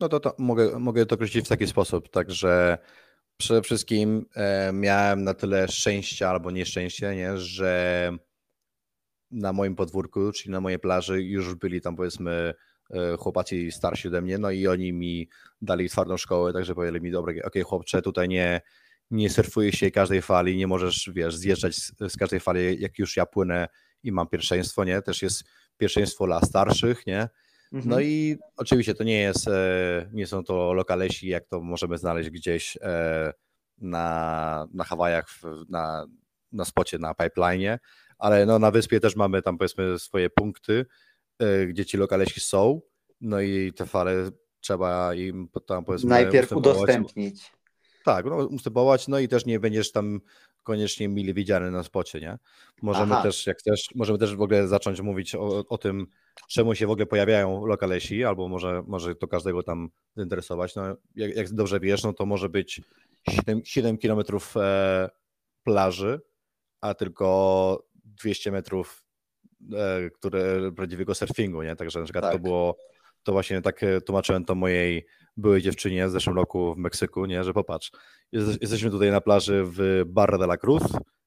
No 0.00 0.08
to, 0.08 0.20
to 0.20 0.34
mogę, 0.38 0.78
mogę 0.78 1.06
to 1.06 1.14
określić 1.14 1.46
w 1.46 1.48
taki 1.48 1.66
sposób, 1.66 2.08
także 2.08 2.78
przede 3.36 3.62
wszystkim 3.62 4.26
e, 4.34 4.72
miałem 4.72 5.24
na 5.24 5.34
tyle 5.34 5.68
szczęścia 5.68 6.28
albo 6.28 6.50
nieszczęście, 6.50 7.14
nie, 7.14 7.36
że 7.36 8.12
na 9.30 9.52
moim 9.52 9.76
podwórku, 9.76 10.32
czyli 10.32 10.52
na 10.52 10.60
mojej 10.60 10.78
plaży 10.78 11.22
już 11.22 11.54
byli 11.54 11.80
tam 11.80 11.96
powiedzmy 11.96 12.54
E, 12.94 13.16
chłopacy 13.16 13.70
starsi 13.70 14.08
ode 14.08 14.22
mnie, 14.22 14.38
no 14.38 14.50
i 14.50 14.66
oni 14.66 14.92
mi 14.92 15.28
dali 15.62 15.88
twardą 15.88 16.16
szkołę, 16.16 16.52
także 16.52 16.74
powiedzieli 16.74 17.04
mi, 17.04 17.10
dobra, 17.10 17.32
okej 17.32 17.42
okay, 17.44 17.62
chłopcze, 17.62 18.02
tutaj 18.02 18.28
nie, 18.28 18.60
nie 19.10 19.30
surfuje 19.30 19.72
się 19.72 19.90
każdej 19.90 20.22
fali, 20.22 20.56
nie 20.56 20.66
możesz, 20.66 21.10
wiesz, 21.14 21.36
zjeżdżać 21.36 21.74
z, 21.74 21.92
z, 22.12 22.16
każdej 22.16 22.40
fali, 22.40 22.80
jak 22.80 22.98
już 22.98 23.16
ja 23.16 23.26
płynę 23.26 23.68
i 24.02 24.12
mam 24.12 24.28
pierwszeństwo, 24.28 24.84
nie? 24.84 25.02
Też 25.02 25.22
jest 25.22 25.44
pierwszeństwo 25.76 26.26
dla 26.26 26.40
starszych, 26.40 27.06
nie? 27.06 27.28
No 27.72 27.80
mhm. 27.80 28.02
i 28.02 28.36
oczywiście 28.56 28.94
to 28.94 29.04
nie 29.04 29.20
jest, 29.20 29.48
e, 29.48 30.08
nie 30.12 30.26
są 30.26 30.44
to 30.44 30.72
lokalesi, 30.72 31.28
jak 31.28 31.46
to 31.46 31.60
możemy 31.60 31.98
znaleźć 31.98 32.30
gdzieś 32.30 32.78
e, 32.82 33.32
na, 33.78 34.66
na 34.74 34.84
Hawajach, 34.84 35.26
na, 35.68 36.06
na 36.52 36.64
spocie, 36.64 36.98
na 36.98 37.14
pipeline, 37.14 37.78
ale 38.18 38.46
no 38.46 38.58
na 38.58 38.70
wyspie 38.70 39.00
też 39.00 39.16
mamy 39.16 39.42
tam 39.42 39.58
powiedzmy 39.58 39.98
swoje 39.98 40.30
punkty, 40.30 40.86
gdzie 41.68 41.86
ci 41.86 41.96
lokalesi 41.96 42.40
są, 42.40 42.80
no 43.20 43.40
i 43.40 43.72
te 43.72 43.86
fale 43.86 44.30
trzeba 44.60 45.14
im 45.14 45.48
tam 45.66 45.84
powiedzmy 45.84 46.10
najpierw 46.10 46.52
udostępnić. 46.52 47.52
Tak, 48.04 48.26
no, 48.26 48.36
ustępować, 48.36 49.08
no 49.08 49.18
i 49.18 49.28
też 49.28 49.46
nie 49.46 49.60
będziesz 49.60 49.92
tam 49.92 50.20
koniecznie 50.62 51.08
mili 51.08 51.34
widziany 51.34 51.70
na 51.70 51.82
spocie, 51.82 52.20
nie? 52.20 52.38
Możemy 52.82 53.12
Aha. 53.12 53.22
też, 53.22 53.46
jak 53.46 53.58
chcesz, 53.58 53.88
możemy 53.94 54.18
też 54.18 54.36
w 54.36 54.42
ogóle 54.42 54.68
zacząć 54.68 55.00
mówić 55.00 55.34
o, 55.34 55.66
o 55.68 55.78
tym, 55.78 56.06
czemu 56.48 56.74
się 56.74 56.86
w 56.86 56.90
ogóle 56.90 57.06
pojawiają 57.06 57.66
lokalesi, 57.66 58.24
albo 58.24 58.48
może, 58.48 58.82
może 58.86 59.14
to 59.14 59.28
każdego 59.28 59.62
tam 59.62 59.90
zainteresować. 60.16 60.76
No, 60.76 60.82
jak, 61.16 61.36
jak 61.36 61.52
dobrze 61.52 61.80
wiesz, 61.80 62.02
no 62.02 62.12
to 62.12 62.26
może 62.26 62.48
być 62.48 62.80
7, 63.30 63.60
7 63.64 63.98
kilometrów 63.98 64.56
e, 64.56 65.10
plaży, 65.62 66.20
a 66.80 66.94
tylko 66.94 67.86
200 68.04 68.52
metrów 68.52 69.04
E, 69.04 69.09
które 70.14 70.72
prawdziwego 70.72 71.14
surfingu, 71.14 71.62
nie? 71.62 71.76
Także 71.76 71.98
na 71.98 72.04
przykład 72.04 72.24
tak. 72.24 72.32
to 72.32 72.38
było, 72.38 72.76
to 73.22 73.32
właśnie 73.32 73.62
tak 73.62 73.82
e, 73.82 74.00
tłumaczyłem 74.00 74.44
to 74.44 74.54
mojej 74.54 75.06
byłej 75.36 75.62
dziewczynie 75.62 76.08
w 76.08 76.10
zeszłym 76.10 76.36
roku 76.36 76.74
w 76.74 76.78
Meksyku, 76.78 77.26
nie? 77.26 77.44
Że 77.44 77.52
popatrz, 77.52 77.92
jesteśmy 78.32 78.90
tutaj 78.90 79.10
na 79.10 79.20
plaży 79.20 79.62
w 79.66 80.02
Barra 80.06 80.38
de 80.38 80.44
la 80.44 80.56
Cruz, 80.56 80.82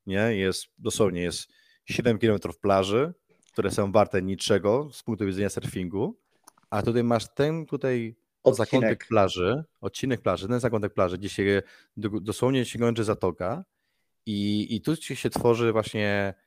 nie? 0.06 0.36
Jest, 0.36 0.68
dosłownie 0.78 1.22
jest 1.22 1.48
7 1.86 2.20
km 2.20 2.40
plaży, 2.62 3.14
które 3.52 3.72
są 3.72 3.92
warte 3.92 4.22
niczego 4.22 4.90
z 4.94 5.04
punktu 5.04 5.26
widzenia 5.26 5.50
surfingu, 5.50 6.20
a 6.70 6.82
tutaj 6.82 7.04
masz 7.04 7.34
ten 7.34 7.66
tutaj 7.66 8.16
odcinek. 8.44 8.70
zakątek 8.70 9.08
plaży, 9.08 9.64
odcinek 9.82 10.22
plaży, 10.22 10.48
ten 10.48 10.60
zakątek 10.60 10.94
plaży, 10.94 11.18
gdzie 11.18 11.30
się 11.30 11.62
dosłownie 11.98 12.66
się 12.66 12.80
kończy 12.80 13.04
zatoka 13.04 13.64
i, 14.26 14.68
i 14.76 14.82
tu 14.82 14.96
się 14.96 15.30
tworzy 15.30 15.72
właśnie 15.72 16.34
E, 16.34 16.43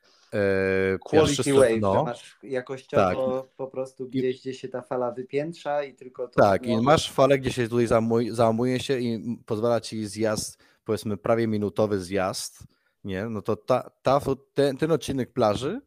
Quality 1.00 1.54
wave, 1.54 1.80
no. 1.80 2.04
masz 2.04 2.38
jakościowo 2.42 3.40
tak. 3.42 3.50
po 3.56 3.66
prostu 3.66 4.08
gdzieś, 4.08 4.40
gdzie 4.40 4.54
się 4.54 4.68
ta 4.68 4.82
fala 4.82 5.12
wypiętrza 5.12 5.84
i 5.84 5.94
tylko 5.94 6.28
to... 6.28 6.40
Tak, 6.40 6.66
i 6.66 6.76
masz 6.76 7.12
falę, 7.12 7.38
gdzie 7.38 7.52
się 7.52 7.68
tutaj 7.68 7.86
załamuje 8.30 8.80
się 8.80 8.98
i 8.98 9.38
pozwala 9.46 9.80
ci 9.80 10.06
zjazd, 10.06 10.62
powiedzmy 10.84 11.16
prawie 11.16 11.46
minutowy 11.46 12.00
zjazd, 12.00 12.64
nie? 13.04 13.26
No 13.26 13.42
to 13.42 13.56
ta, 13.56 13.90
ta, 14.02 14.20
ten, 14.54 14.76
ten 14.76 14.92
odcinek 14.92 15.32
plaży 15.32 15.80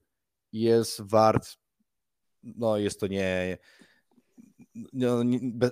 jest 0.51 1.01
wart, 1.01 1.57
no 2.43 2.77
jest 2.77 2.99
to 2.99 3.07
nie, 3.07 3.57
no, 4.93 5.21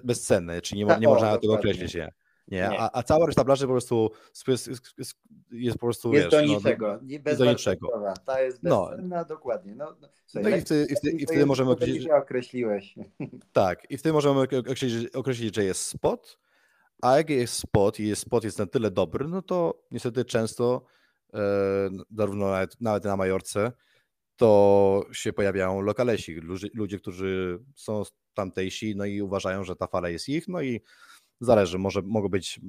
bezcenny, 0.03 0.61
czyli 0.61 0.86
nie, 0.86 0.97
nie 0.99 1.07
można 1.07 1.38
tego 1.38 1.53
określić, 1.53 1.95
nie? 1.95 2.13
Nie? 2.48 2.58
Nie. 2.58 2.80
A, 2.80 2.89
a 2.93 3.04
cała 3.04 3.26
reszta 3.26 3.43
plaży 3.45 3.66
po 3.66 3.72
prostu 3.72 4.12
jest, 4.48 4.68
jest, 4.68 5.16
jest, 5.52 5.78
po 5.78 5.86
prostu, 5.86 6.14
Jest 6.14 6.26
wiesz, 6.26 6.32
do 6.32 6.48
no, 6.48 6.54
niczego. 6.58 6.88
nie 6.88 6.98
do 6.98 7.04
niczego. 7.06 7.24
bezwartościowa. 7.24 8.14
Ta 8.26 8.41
jest 8.41 8.64
No. 8.64 8.88
bezcenna, 8.89 9.24
dokładnie. 9.26 9.76
No, 9.76 9.95
no, 10.02 10.10
słuchaj, 10.26 10.52
No 10.52 10.58
i 10.58 10.62
wtedy, 10.62 10.88
i 10.91 10.95
wtedy, 10.95 11.18
i 11.18 11.26
wtedy 11.26 11.45
możemy 11.45 11.72
określić, 11.72 12.08
określiłeś. 12.10 12.95
tak, 13.54 13.91
i 13.91 13.98
wtedy 13.98 14.14
możemy 14.14 14.41
ok- 14.41 14.54
określić, 14.60 15.16
określić, 15.16 15.56
że 15.56 15.64
jest 15.64 15.82
spot, 15.82 16.39
a 17.02 17.18
jak 17.18 17.30
jest 17.30 17.54
spot 17.54 18.00
i 18.00 18.08
jest 18.08 18.22
spot 18.22 18.43
jest 18.43 18.60
na 18.60 18.66
tyle 18.66 18.91
dobry, 18.91 19.28
no 19.28 19.41
to 19.41 19.84
niestety 19.91 20.26
często, 20.26 20.82
e, 21.34 21.39
zarówno 22.18 22.48
nawet, 22.52 22.82
nawet 22.82 23.04
na 23.04 23.18
Majorce, 23.18 23.72
to 24.36 25.04
się 25.12 25.34
pojawiają 25.34 25.82
lokalesi, 25.82 26.34
ludzie, 26.36 26.68
ludzie, 26.74 27.00
którzy 27.00 27.60
są 27.76 28.04
tamtejsi, 28.34 28.95
no 28.95 29.06
i 29.06 29.22
uważają, 29.22 29.64
że 29.64 29.76
ta 29.76 29.88
fala 29.88 30.10
jest 30.10 30.30
ich, 30.30 30.48
no 30.48 30.62
i 30.62 30.82
zależy, 31.39 31.77
może 31.77 32.01
mogą 32.01 32.29
być 32.29 32.59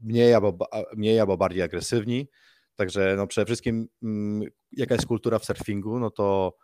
mniej 0.00 0.34
albo, 0.34 0.58
mniej 0.96 1.20
albo 1.20 1.36
bardziej 1.36 1.62
agresywni, 1.62 2.28
także 2.76 3.14
no 3.16 3.26
przede 3.26 3.46
wszystkim 3.46 3.88
mm, 4.02 4.50
jaka 4.72 4.94
jest 4.94 5.06
kultura 5.06 5.38
w 5.38 5.44
surfingu, 5.44 5.98
no 5.98 6.10
to 6.10 6.56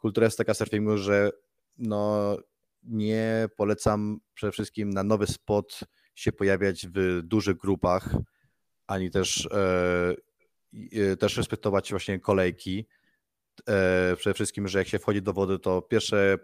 kultura 0.00 0.24
jest 0.24 0.38
taka 0.38 0.54
surfingu, 0.54 0.96
że 0.96 1.30
no 1.78 2.36
nie 2.82 3.48
polecam 3.56 4.20
przede 4.34 4.52
wszystkim 4.52 4.90
na 4.90 5.02
nowy 5.02 5.26
spot 5.26 5.80
się 6.14 6.32
pojawiać 6.32 6.86
w 6.94 7.20
dużych 7.22 7.56
grupach, 7.56 8.14
ani 8.86 9.10
też, 9.10 9.48
e, 9.52 10.14
e, 10.92 11.16
też 11.16 11.36
respektować 11.36 11.90
właśnie 11.90 12.20
kolejki. 12.20 12.86
E, 13.68 14.16
przede 14.16 14.34
wszystkim, 14.34 14.68
że 14.68 14.78
jak 14.78 14.88
się 14.88 14.98
wchodzi 14.98 15.22
do 15.22 15.32
wody, 15.32 15.58
to 15.58 15.82
pierwsze 15.82 16.38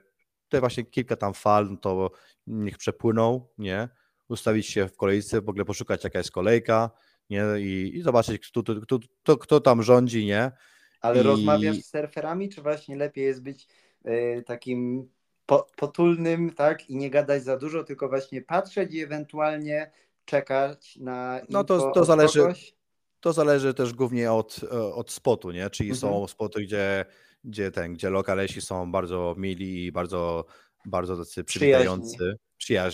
te 0.49 0.61
właśnie 0.61 0.85
kilka 0.85 1.17
tam 1.17 1.35
fal, 1.35 1.71
no 1.71 1.77
to 1.77 2.11
niech 2.47 2.79
przepłyną, 2.79 3.49
nie? 3.59 3.89
Ustawić 4.29 4.67
się 4.67 4.89
w 4.89 4.97
kolejce, 4.97 5.41
w 5.41 5.49
ogóle 5.49 5.65
poszukać 5.65 6.05
jaka 6.05 6.19
jest 6.19 6.31
kolejka, 6.31 6.91
nie? 7.31 7.45
I, 7.59 7.93
i 7.97 8.03
zobaczyć, 8.03 8.49
kto, 8.49 8.63
kto, 8.63 8.99
kto, 9.23 9.37
kto, 9.37 9.61
tam 9.61 9.83
rządzi, 9.83 10.27
nie? 10.27 10.53
Ale 11.01 11.21
I- 11.21 11.23
rozmawiasz 11.23 11.77
z 11.77 11.91
surferami, 11.91 12.49
czy 12.49 12.63
właśnie 12.63 12.97
lepiej 12.97 13.25
jest 13.25 13.43
być 13.43 13.67
e, 14.05 14.43
takim 14.43 15.09
po, 15.47 15.67
potulnym, 15.77 16.51
tak? 16.53 16.91
I 16.91 16.97
nie 16.97 17.11
gadać 17.11 17.45
za 17.45 17.57
dużo, 17.57 17.85
tylko 17.85 18.09
właśnie 18.09 18.43
patrzeć 18.43 18.95
i 18.95 19.01
ewentualnie 19.01 19.91
czekać 20.25 20.97
na 20.97 21.41
No 21.49 21.65
to- 21.65 21.91
to 21.91 22.05
zależy- 22.05 22.41
kogoś? 22.41 22.75
To 23.21 23.33
zależy 23.33 23.75
też 23.75 23.93
głównie 23.93 24.33
od, 24.33 24.61
e, 24.73 24.95
od 24.95 25.11
spotu, 25.11 25.51
nie? 25.51 25.71
Czyli 25.71 25.91
Mhm. 25.91 26.01
są 26.13 26.27
spoty, 26.29 26.63
gdzie, 26.63 27.05
gdzie 27.45 27.71
ten, 27.71 27.95
gdzie 27.95 28.11
lokalesi 28.11 28.61
są 28.61 28.93
bardzo 28.93 29.35
mili 29.39 29.85
i 29.87 29.93
bardzo, 29.93 30.45
bardzo 30.85 31.17
tacy 31.17 31.45
przywitający, 31.45 32.15
przyjaźni, 32.17 32.39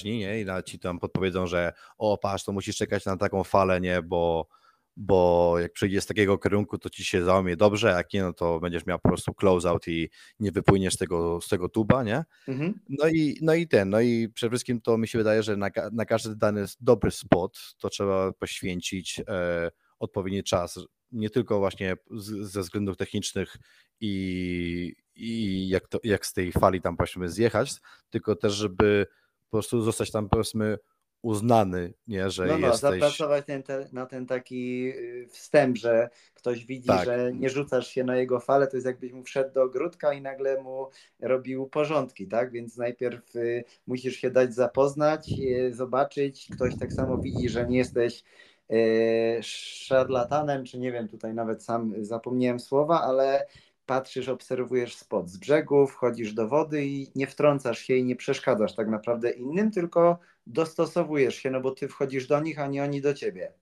nie? 0.05 0.41
I 0.41 0.45
nawet 0.45 0.67
ci 0.67 0.79
tam 0.79 0.99
podpowiedzą, 0.99 1.47
że 1.47 1.73
o 1.99 2.19
patrz, 2.19 2.45
to 2.45 2.53
musisz 2.53 2.77
czekać 2.77 3.05
na 3.05 3.17
taką 3.17 3.45
falę, 3.45 3.81
nie? 3.81 4.03
Bo, 4.03 4.49
bo 4.97 5.55
jak 5.59 5.73
przyjdzie 5.73 6.01
z 6.01 6.07
takiego 6.07 6.39
kierunku, 6.39 6.79
to 6.79 6.91
ci 6.91 7.05
się 7.05 7.25
załamie 7.25 7.57
dobrze, 7.57 7.95
a 7.95 7.97
jak 7.97 8.13
nie, 8.13 8.23
no 8.23 8.33
to 8.33 8.61
będziesz 8.61 8.87
miał 8.87 8.99
po 8.99 9.09
prostu 9.09 9.35
close 9.35 9.69
out 9.69 9.89
i 9.89 10.11
nie 10.41 10.53
wypłyniesz 10.53 10.95
z 10.95 10.99
tego, 10.99 11.41
z 11.41 11.49
tego 11.49 11.69
tuba, 11.69 12.03
nie? 12.03 12.25
Mhm. 12.49 12.81
No 12.89 13.09
i, 13.09 13.39
no 13.43 13.55
i 13.55 13.69
ten, 13.69 13.91
no 13.91 14.01
i 14.01 14.29
przede 14.29 14.51
wszystkim 14.51 14.81
to 14.81 14.99
mi 14.99 15.09
się 15.09 15.19
wydaje, 15.19 15.43
że 15.43 15.57
na, 15.57 15.71
na 15.93 16.05
każdy 16.05 16.37
dany 16.37 16.65
dobry 16.81 17.11
spot 17.11 17.59
to 17.79 17.89
trzeba 17.89 18.33
poświęcić 18.33 19.21
e, 19.29 19.71
odpowiedni 19.99 20.45
czas. 20.45 20.79
Nie 21.13 21.31
tylko 21.31 21.59
właśnie 21.59 21.97
z, 22.11 22.51
ze 22.53 22.61
względów 22.61 22.97
technicznych 22.97 23.57
i, 24.01 24.95
i 25.15 25.69
jak, 25.69 25.89
to, 25.89 25.99
jak 26.05 26.27
z 26.27 26.33
tej 26.33 26.53
fali 26.53 26.81
tam 26.81 26.97
powiedzmy 26.97 27.29
zjechać, 27.29 27.73
tylko 28.11 28.37
też, 28.37 28.53
żeby 28.53 29.07
po 29.51 29.57
prostu 29.57 29.83
zostać 29.83 30.11
tam 30.11 30.29
powiedzmy 30.29 30.79
uznany, 31.23 31.93
nie, 32.07 32.31
że 32.31 32.47
No, 32.47 32.59
no, 32.59 32.67
jesteś. 32.67 32.81
zapracować 32.81 33.47
ten, 33.47 33.63
te, 33.63 33.89
na 33.93 34.07
ten 34.07 34.27
taki 34.27 34.89
y, 34.97 35.29
wstęp, 35.31 35.79
że 35.79 36.09
ktoś 36.35 36.67
widzi, 36.67 36.89
Tak. 36.89 37.05
że 37.05 37.33
nie 37.35 37.51
rzucasz 37.51 37.89
się 37.89 38.05
na 38.05 38.17
jego 38.17 38.41
falę, 38.41 38.67
to 38.67 38.77
jest 38.77 38.87
jakbyś 38.87 39.13
mu 39.13 39.23
wszedł 39.25 39.55
do 39.55 39.63
ogródka 39.63 40.13
i 40.13 40.23
nagle 40.23 40.63
mu 40.63 40.87
robił 41.21 41.67
porządki, 41.67 42.29
tak? 42.29 42.53
Więc 42.53 42.77
najpierw 42.77 43.37
y, 43.37 43.65
musisz 43.87 44.17
się 44.17 44.31
dać 44.31 44.55
zapoznać, 44.55 45.31
y, 45.41 45.73
zobaczyć, 45.75 46.49
ktoś 46.55 46.79
tak 46.79 46.93
samo 46.93 47.19
widzi, 47.19 47.49
że 47.49 47.67
nie 47.67 47.79
jesteś 47.79 48.25
y, 48.73 49.39
szarlatanem, 49.43 50.65
czy 50.65 50.79
nie 50.79 50.93
wiem, 50.93 51.09
tutaj 51.09 51.35
nawet 51.35 51.63
sam 51.65 51.95
zapomniałem 52.05 52.61
słowa, 52.61 53.03
ale 53.03 53.47
patrzysz, 53.91 54.29
obserwujesz 54.29 54.95
spot 54.97 55.31
z 55.31 55.37
brzegu, 55.37 55.87
wchodzisz 55.87 56.33
do 56.33 56.49
wody 56.49 56.87
i 56.87 57.07
nie 57.15 57.27
wtrącasz 57.27 57.79
się 57.79 57.95
i 57.95 58.05
nie 58.05 58.17
przeszkadzasz 58.17 58.75
tak 58.75 58.89
naprawdę 58.89 59.31
innym, 59.31 59.71
tylko 59.71 60.19
dostosowujesz 60.47 61.35
się, 61.35 61.51
no 61.51 61.61
bo 61.61 61.71
ty 61.71 61.89
wchodzisz 61.89 62.27
do 62.27 62.41
nich, 62.41 62.59
a 62.59 62.67
nie 62.67 62.83
oni 62.83 63.01
do 63.01 63.15
ciebie. 63.15 63.53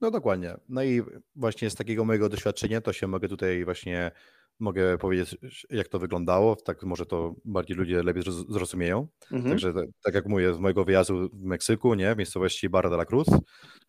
No 0.00 0.10
dokładnie. 0.10 0.56
No 0.68 0.82
i 0.84 1.02
właśnie 1.36 1.70
z 1.70 1.74
takiego 1.74 2.04
mojego 2.04 2.28
doświadczenia 2.28 2.80
to 2.80 2.92
się 2.92 3.06
mogę 3.06 3.28
tutaj 3.28 3.64
właśnie 3.64 4.10
mogę 4.58 4.98
powiedzieć, 4.98 5.36
jak 5.70 5.88
to 5.88 5.98
wyglądało. 5.98 6.56
Tak 6.56 6.82
może 6.82 7.06
to 7.06 7.34
bardziej 7.44 7.76
ludzie 7.76 8.02
lepiej 8.02 8.22
zroz- 8.22 8.52
zrozumieją. 8.52 9.08
Mhm. 9.32 9.50
Także 9.50 9.74
tak, 9.74 9.86
tak 10.04 10.14
jak 10.14 10.26
mówię, 10.26 10.54
z 10.54 10.58
mojego 10.58 10.84
wyjazdu 10.84 11.28
w 11.32 11.44
Meksyku, 11.44 11.94
nie, 11.94 12.14
w 12.14 12.18
miejscowości 12.18 12.68
Barra 12.68 12.90
de 12.90 12.96
la 12.96 13.04
Cruz, 13.04 13.28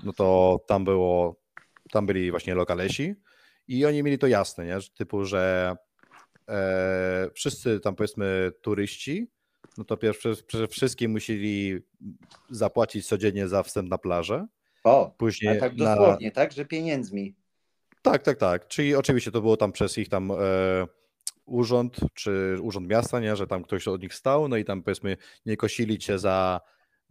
no 0.04 0.14
to 0.14 0.60
tam 0.68 0.84
było, 0.84 1.42
tam 1.92 2.06
byli 2.06 2.32
właśnie 2.32 2.56
lokalesi 2.56 3.16
i 3.72 3.86
oni 3.86 4.04
mieli 4.04 4.18
to 4.18 4.28
jasne, 4.28 4.66
nie, 4.66 4.78
typu, 4.98 5.26
że 5.26 5.76
e, 6.50 7.30
wszyscy 7.34 7.80
tam 7.80 7.96
powiedzmy 7.96 8.52
turyści, 8.62 9.28
no 9.78 9.84
to 9.84 9.98
pierwsze, 9.98 10.34
przede 10.48 10.68
wszystkim 10.68 11.12
musieli 11.12 11.80
zapłacić 12.50 13.08
codziennie 13.08 13.48
za 13.48 13.64
wstęp 13.64 13.90
na 13.90 13.98
plażę, 13.98 14.48
O, 14.84 15.16
później 15.18 15.60
tak 15.60 15.78
na, 15.78 15.96
dosłownie, 15.96 16.32
tak? 16.32 16.52
Że 16.52 16.66
pieniędzmi. 16.66 17.36
tak, 18.02 18.24
tak, 18.24 18.38
tak. 18.38 18.68
Czyli 18.68 18.96
oczywiście 18.96 19.32
to 19.32 19.42
było 19.42 19.58
tam 19.58 19.72
przez 19.72 19.98
ich 19.98 20.10
tam 20.10 20.32
e, 20.32 20.36
urząd, 21.46 21.98
czy 22.14 22.58
urząd 22.62 22.88
miasta, 22.88 23.20
nie, 23.20 23.36
że 23.36 23.48
tam 23.48 23.64
ktoś 23.64 23.88
od 23.88 24.02
nich 24.02 24.14
stał, 24.14 24.48
no 24.48 24.58
i 24.58 24.66
tam 24.66 24.84
powiedzmy 24.84 25.18
nie 25.46 25.58
kosili 25.58 25.98
cię 25.98 26.20
za, 26.20 26.62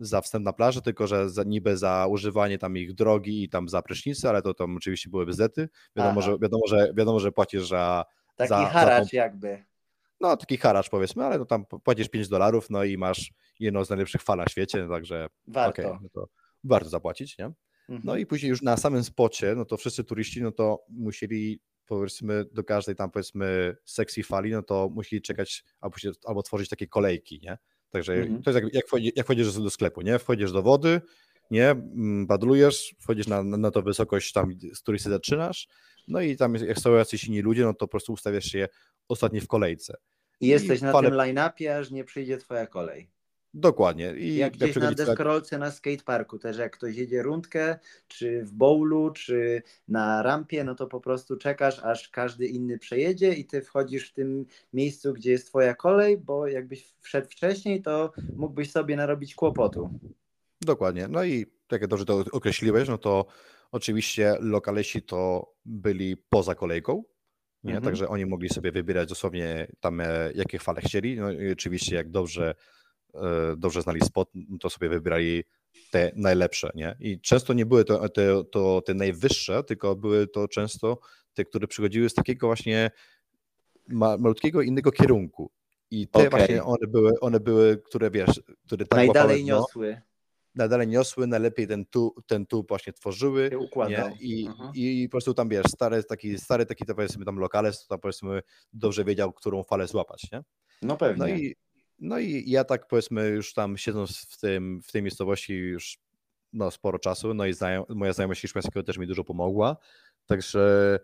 za 0.01 0.21
wstęp 0.21 0.45
na 0.45 0.53
plażę, 0.53 0.83
tylko 0.83 1.07
że 1.07 1.31
za, 1.31 1.45
niby 1.45 1.77
za 1.77 2.07
używanie 2.11 2.59
tam 2.59 2.77
ich 2.77 2.95
drogi 2.95 3.43
i 3.43 3.49
tam 3.49 3.69
za 3.69 3.83
prysznicy, 3.83 4.29
ale 4.29 4.43
to 4.43 4.55
tam 4.55 4.77
oczywiście 4.77 5.11
były 5.11 5.27
bzety. 5.27 5.69
Wiadomo, 5.97 6.21
Aha. 6.21 6.31
że, 6.31 6.39
wiadomo, 6.43 6.63
że, 6.69 6.93
wiadomo, 6.97 7.21
że 7.21 7.33
płacisz 7.33 7.69
za, 7.69 8.05
Taki 8.37 8.49
za, 8.49 8.59
za 8.61 8.67
haracz 8.67 9.11
tą, 9.11 9.17
jakby. 9.17 9.65
no 10.21 10.37
taki 10.37 10.57
haracz 10.57 10.89
powiedzmy, 10.91 11.25
ale 11.25 11.39
no 11.39 11.45
tam 11.45 11.65
płacisz 11.67 12.09
5 12.09 12.29
dolarów, 12.29 12.71
no 12.71 12.85
i 12.85 12.99
masz 12.99 13.33
jedną 13.61 13.85
z 13.85 13.91
najlepszych 13.91 14.23
fal 14.23 14.39
na 14.39 14.47
świecie, 14.49 14.89
także 14.89 15.29
Warto. 15.47 15.83
okej, 15.83 15.99
no 16.03 16.09
to 16.09 16.29
warto 16.65 16.89
zapłacić, 16.89 17.39
nie? 17.39 17.45
Mhm. 17.45 18.01
No 18.05 18.17
i 18.17 18.27
później 18.27 18.51
już 18.51 18.63
na 18.63 18.77
samym 18.77 19.05
spocie, 19.05 19.55
no 19.57 19.65
to 19.65 19.77
wszyscy 19.77 20.05
turyści, 20.05 20.43
no 20.43 20.53
to 20.53 20.85
musieli 20.89 21.61
powiedzmy 21.87 22.45
do 22.53 22.65
każdej 22.65 22.95
tam 22.95 23.11
powiedzmy 23.11 23.77
sekcji 23.85 24.23
fali, 24.23 24.51
no 24.51 24.63
to 24.63 24.89
musieli 24.95 25.23
czekać 25.23 25.65
albo, 25.81 25.99
się, 25.99 26.11
albo 26.25 26.43
tworzyć 26.43 26.69
takie 26.69 26.87
kolejki, 26.87 27.41
nie? 27.43 27.59
Także 27.91 28.13
Mhm. 28.15 28.43
to 28.43 28.51
jest 28.51 28.65
jak, 28.65 28.75
jak, 28.75 28.87
wchodzi, 28.87 29.13
jak 29.17 29.27
wchodzisz 29.27 29.55
do 29.55 29.71
sklepu, 29.71 30.01
nie? 30.03 30.19
Wchodzisz 30.19 30.53
do 30.53 30.63
wody, 30.63 31.01
nie? 31.51 31.71
Mm, 31.71 32.27
Badlujesz, 32.27 32.95
wchodzisz 33.01 33.27
na, 33.27 33.43
na 33.43 33.71
tą 33.71 33.83
wysokość 33.83 34.33
tam, 34.33 34.53
z 34.75 34.81
której 34.81 34.99
się 34.99 35.11
zaczynasz, 35.11 35.69
no 36.09 36.21
i 36.21 36.37
tam 36.37 36.55
jak 36.55 36.79
są 36.79 36.95
jacyś 36.95 37.25
inni 37.25 37.41
ludzie, 37.43 37.63
no 37.65 37.73
to 37.73 37.79
po 37.79 37.89
prostu 37.89 38.13
ustawiasz 38.13 38.45
się 38.45 38.69
ostatni 39.09 39.41
w 39.41 39.47
kolejce. 39.47 39.95
I 40.41 40.47
jesteś 40.47 40.81
i 40.81 40.85
na 40.85 40.93
fale- 40.93 41.05
tym 41.09 41.15
line-upie, 41.15 41.79
aż 41.79 41.91
nie 41.91 42.05
przyjdzie 42.05 42.39
twoja 42.39 42.67
kolej. 42.67 43.11
Dokładnie. 43.55 44.15
I 44.17 44.37
Jak 44.37 44.53
gdzieś 44.53 44.77
na 44.77 44.93
deskorolce 44.93 45.59
na 45.59 45.71
skateparku 45.71 46.39
też, 46.39 46.59
jak 46.59 46.73
ktoś 46.73 46.97
jedzie 46.97 47.23
rundkę, 47.23 47.79
czy 48.09 48.45
w 48.45 48.53
bowlu, 48.53 49.11
czy 49.11 49.63
na 49.89 50.23
rampie, 50.23 50.65
no 50.65 50.75
to 50.75 50.87
po 50.87 51.01
prostu 51.01 51.37
czekasz, 51.37 51.79
aż 51.79 52.09
każdy 52.09 52.47
inny 52.47 52.79
przejedzie 52.79 53.33
i 53.33 53.45
ty 53.45 53.63
wchodzisz 53.63 54.11
w 54.11 54.13
tym 54.13 54.47
miejscu, 54.73 55.13
gdzie 55.13 55.31
jest 55.31 55.47
twoja 55.47 55.75
kolej, 55.75 56.19
bo 56.19 56.47
jakbyś 56.47 56.95
wszedł 57.01 57.29
wcześniej, 57.29 57.83
to 57.83 58.13
mógłbyś 58.37 58.71
sobie 58.71 58.97
narobić 58.97 59.35
kłopotu. 59.35 59.91
Dokładnie. 60.61 61.09
No 61.09 61.25
i 61.25 61.47
tak 61.69 61.81
jak 61.81 61.91
dobrze 61.91 62.05
to 62.05 62.25
określiłeś, 62.33 62.89
no 62.89 62.99
to 62.99 63.27
oczywiście 63.73 64.37
lokalesi 64.41 65.03
to 65.03 65.53
byli 65.65 66.17
poza 66.17 66.55
kolejką, 66.55 67.05
nie? 67.65 67.75
Mhm. 67.75 67.85
Także 67.85 68.09
oni 68.09 68.27
mogli 68.27 68.49
sobie 68.49 68.73
wybierać 68.73 69.09
dosłownie 69.09 69.67
tam 69.81 70.01
e, 70.01 70.33
jakie 70.35 70.59
fale 70.59 70.81
chcieli. 70.81 71.17
No 71.17 71.31
i 71.33 71.53
oczywiście 71.53 71.97
jak 71.97 72.11
dobrze, 72.11 72.55
dobrze 73.57 73.83
znali 73.83 74.01
spot, 74.01 74.31
no 74.35 74.59
to 74.59 74.71
sobie 74.71 74.89
wybierali 74.89 75.45
te 75.91 76.13
najlepsze, 76.17 76.71
nie? 76.75 76.97
I 77.01 77.21
często 77.21 77.53
nie 77.53 77.67
były 77.67 77.85
to 77.85 78.09
te, 78.09 78.45
to 78.45 78.83
te 78.87 78.95
najwyższe, 78.95 79.65
tylko 79.65 79.97
były 79.97 80.27
to 80.27 80.49
często 80.49 80.99
te, 81.35 81.45
które 81.45 81.67
przychodziły 81.67 82.09
z 82.09 82.15
takiego 82.15 82.47
właśnie 82.47 82.91
ma, 83.89 84.17
malutkiego 84.17 84.63
innego 84.63 84.93
kierunku. 84.93 85.51
I 85.91 86.09
te 86.09 86.19
Okej. 86.19 86.31
właśnie 86.31 86.65
one 86.65 86.87
były, 86.87 87.21
one 87.21 87.41
były, 87.41 87.77
które 87.77 88.11
wiesz, 88.11 88.41
które 88.67 88.87
tak 88.87 88.99
łapały 88.99 89.07
Najdalej 89.07 89.45
dno 89.45 89.57
niosły, 89.57 90.01
nadal 90.55 90.89
niosły, 90.89 91.27
najlepiej 91.27 91.67
ten 91.67 91.87
tu, 91.87 92.15
ten 92.27 92.47
tu 92.47 92.65
właśnie 92.69 92.93
tworzyły. 92.93 93.51
Nie? 93.89 94.17
I, 94.21 94.47
Mhm. 94.47 94.71
I 94.75 95.09
po 95.09 95.11
prostu 95.11 95.35
tam 95.35 95.49
wiesz, 95.49 95.67
stary 95.67 96.05
taki, 96.05 96.39
stary 96.39 96.67
taki 96.67 96.85
to 96.85 96.95
powiedzmy 96.95 97.25
tam 97.25 97.37
lokales, 97.39 97.83
to 97.83 97.89
tam 97.89 98.01
powiedzmy 98.01 98.43
dobrze 98.73 99.05
wiedział, 99.05 99.33
którą 99.33 99.63
falę 99.63 99.87
złapać, 99.87 100.29
nie? 100.33 100.43
No 100.83 100.97
pewnie. 100.97 101.19
No 101.19 101.29
i, 101.29 101.57
no 102.01 102.19
i 102.19 102.51
ja 102.51 102.65
tak 102.65 102.87
powiedzmy 102.89 103.29
już 103.29 103.55
tam 103.55 103.77
siedząc 103.77 104.19
w, 104.19 104.41
tym, 104.41 104.83
w 104.83 104.93
tej 104.93 105.03
miejscowości 105.03 105.55
już 105.55 105.99
no, 106.53 106.71
sporo 106.71 106.99
czasu, 106.99 107.35
no 107.35 107.47
i 107.47 107.53
moja 107.89 108.13
znajomość 108.13 108.41
hiszpańskiego 108.41 108.83
też 108.83 108.99
mi 108.99 109.07
dużo 109.07 109.25
pomogła, 109.25 109.77
także 110.27 110.99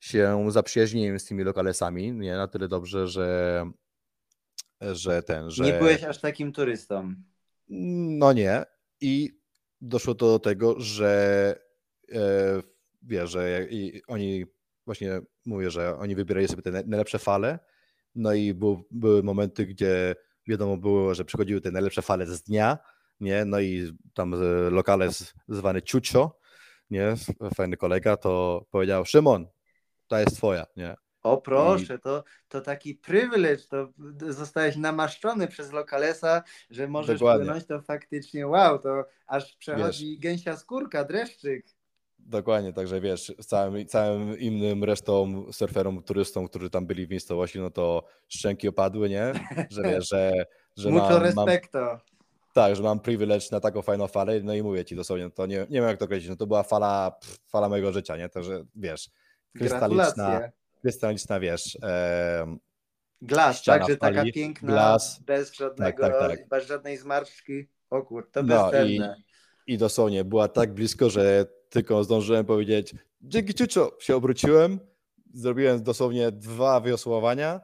się 0.00 0.46
zaprzyjaźniłem 0.48 1.18
z 1.18 1.24
tymi 1.24 1.44
lokalesami, 1.44 2.12
nie, 2.12 2.36
na 2.36 2.48
tyle 2.48 2.68
dobrze, 2.68 3.06
że, 3.06 3.64
że 4.80 5.22
ten, 5.22 5.50
że... 5.50 5.64
Nie 5.64 5.72
byłeś 5.72 6.04
aż 6.04 6.20
takim 6.20 6.52
turystą. 6.52 7.14
No 7.68 8.32
nie. 8.32 8.64
I 9.00 9.40
doszło 9.80 10.14
to 10.14 10.26
do 10.26 10.38
tego, 10.38 10.80
że 10.80 11.54
e, 12.12 12.62
wiesz, 13.02 13.30
że 13.30 13.66
i 13.70 14.02
oni 14.06 14.44
właśnie 14.86 15.20
mówię, 15.46 15.70
że 15.70 15.96
oni 15.96 16.14
wybierali 16.14 16.48
sobie 16.48 16.62
te 16.62 16.70
najlepsze 16.70 17.18
fale, 17.18 17.58
no 18.14 18.34
i 18.34 18.54
był, 18.54 18.84
były 18.90 19.22
momenty, 19.22 19.66
gdzie 19.66 20.14
wiadomo 20.46 20.76
było, 20.76 21.14
że 21.14 21.24
przychodziły 21.24 21.60
te 21.60 21.70
najlepsze 21.70 22.02
fale 22.02 22.26
z 22.26 22.42
dnia, 22.42 22.78
nie, 23.20 23.44
no 23.44 23.60
i 23.60 23.92
tam 24.14 24.34
lokale 24.70 25.08
zwany 25.48 25.82
Ciucio, 25.82 26.38
nie, 26.90 27.14
fajny 27.54 27.76
kolega, 27.76 28.16
to 28.16 28.64
powiedział, 28.70 29.04
Szymon, 29.04 29.46
ta 30.08 30.20
jest 30.20 30.36
twoja, 30.36 30.66
nie. 30.76 30.96
O 31.22 31.40
proszę, 31.40 31.98
to, 31.98 32.24
to 32.48 32.60
taki 32.60 32.94
przywilej, 32.94 33.56
to 33.70 33.92
zostałeś 34.28 34.76
namaszczony 34.76 35.48
przez 35.48 35.72
lokalesa, 35.72 36.42
że 36.70 36.88
możesz 36.88 37.18
Dokładnie. 37.18 37.44
płynąć, 37.44 37.66
to 37.66 37.82
faktycznie 37.82 38.46
wow, 38.46 38.78
to 38.78 39.04
aż 39.26 39.56
przechodzi 39.56 40.10
wiesz, 40.10 40.20
gęsia 40.20 40.56
skórka, 40.56 41.04
dreszczyk. 41.04 41.66
Dokładnie, 42.30 42.72
także 42.72 43.00
wiesz, 43.00 43.32
całym, 43.46 43.86
całym 43.86 44.38
innym 44.38 44.84
resztą 44.84 45.44
surferom, 45.52 46.02
turystom, 46.02 46.48
którzy 46.48 46.70
tam 46.70 46.86
byli 46.86 47.06
w 47.06 47.10
miejscowości, 47.10 47.60
no 47.60 47.70
to 47.70 48.04
szczęki 48.28 48.68
opadły, 48.68 49.08
nie? 49.08 49.32
Że 49.70 49.82
wiesz, 49.82 50.08
że, 50.08 50.32
że 50.76 50.90
Mucho 50.90 51.10
mam, 51.10 51.22
respekto. 51.22 51.78
Mam, 51.78 51.98
tak, 52.52 52.76
że 52.76 52.82
mam 52.82 53.00
privilege 53.00 53.46
na 53.52 53.60
taką 53.60 53.82
fajną 53.82 54.06
falę, 54.06 54.40
no 54.42 54.54
i 54.54 54.62
mówię 54.62 54.84
ci 54.84 54.96
dosłownie, 54.96 55.30
to 55.30 55.46
nie, 55.46 55.58
nie 55.58 55.66
wiem 55.80 55.84
jak 55.84 55.98
to 55.98 56.04
określić, 56.04 56.30
no 56.30 56.36
to 56.36 56.46
była 56.46 56.62
fala, 56.62 57.10
pff, 57.10 57.38
fala 57.48 57.68
mojego 57.68 57.92
życia, 57.92 58.16
nie? 58.16 58.28
Także 58.28 58.64
wiesz, 58.74 59.10
krystaliczna, 59.58 60.40
krystaliczna 60.82 61.40
wiesz, 61.40 61.78
e, 61.82 62.56
Glas, 63.22 63.62
tak, 63.62 63.88
że 63.88 63.96
taka 63.96 64.24
piękna, 64.34 64.96
bez 65.26 65.54
żadnego, 65.54 66.02
tak, 66.02 66.18
tak, 66.18 66.30
tak. 66.30 66.48
bez 66.48 66.66
żadnej 66.66 66.96
zmarszczki, 66.96 67.68
o 67.90 68.02
kur, 68.02 68.30
to 68.32 68.42
no, 68.42 68.70
i, 68.84 69.00
i 69.66 69.78
dosłownie 69.78 70.24
była 70.24 70.48
tak 70.48 70.74
blisko, 70.74 71.10
że 71.10 71.46
tylko 71.70 72.04
zdążyłem 72.04 72.44
powiedzieć 72.44 72.94
dzięki 73.22 73.54
ciuczo, 73.54 73.96
się 74.00 74.16
obróciłem, 74.16 74.80
zrobiłem 75.34 75.82
dosłownie 75.82 76.32
dwa 76.32 76.80
wiosłowania, 76.80 77.60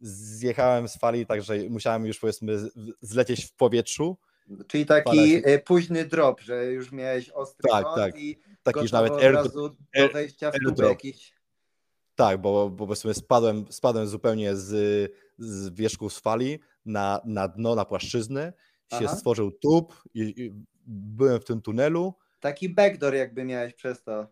zjechałem 0.00 0.88
z 0.88 0.98
fali, 0.98 1.26
także 1.26 1.54
musiałem 1.70 2.06
już 2.06 2.18
powiedzmy 2.18 2.58
zlecieć 3.00 3.44
w 3.44 3.52
powietrzu. 3.52 4.18
Czyli 4.66 4.86
taki 4.86 5.42
e, 5.44 5.58
późny 5.58 6.04
drop, 6.04 6.40
że 6.40 6.66
już 6.66 6.92
miałeś 6.92 7.30
ostry 7.30 7.70
tak, 7.70 7.84
tak. 7.96 8.18
i 8.18 8.40
taki 8.62 8.80
już 8.80 8.92
nawet 8.92 9.12
air, 9.12 9.34
do 9.34 9.76
wejścia 10.12 10.50
w 10.50 10.78
jakiś. 10.78 11.34
Tak, 12.14 12.40
bo, 12.40 12.70
bo 12.70 12.86
powiedzmy 12.86 13.14
spadłem, 13.14 13.64
spadłem 13.70 14.06
zupełnie 14.06 14.56
z, 14.56 15.12
z 15.38 15.74
wierzchu 15.74 16.10
z 16.10 16.18
fali 16.18 16.58
na, 16.84 17.20
na 17.24 17.48
dno, 17.48 17.74
na 17.74 17.84
płaszczyznę, 17.84 18.52
się 18.90 19.04
Aha. 19.04 19.16
stworzył 19.16 19.52
tub 19.52 20.02
i, 20.14 20.20
i 20.20 20.52
byłem 20.86 21.40
w 21.40 21.44
tym 21.44 21.62
tunelu. 21.62 22.14
Taki 22.40 22.68
backdoor 22.68 23.14
jakby 23.14 23.44
miałeś 23.44 23.74
przez 23.74 24.02
to. 24.02 24.26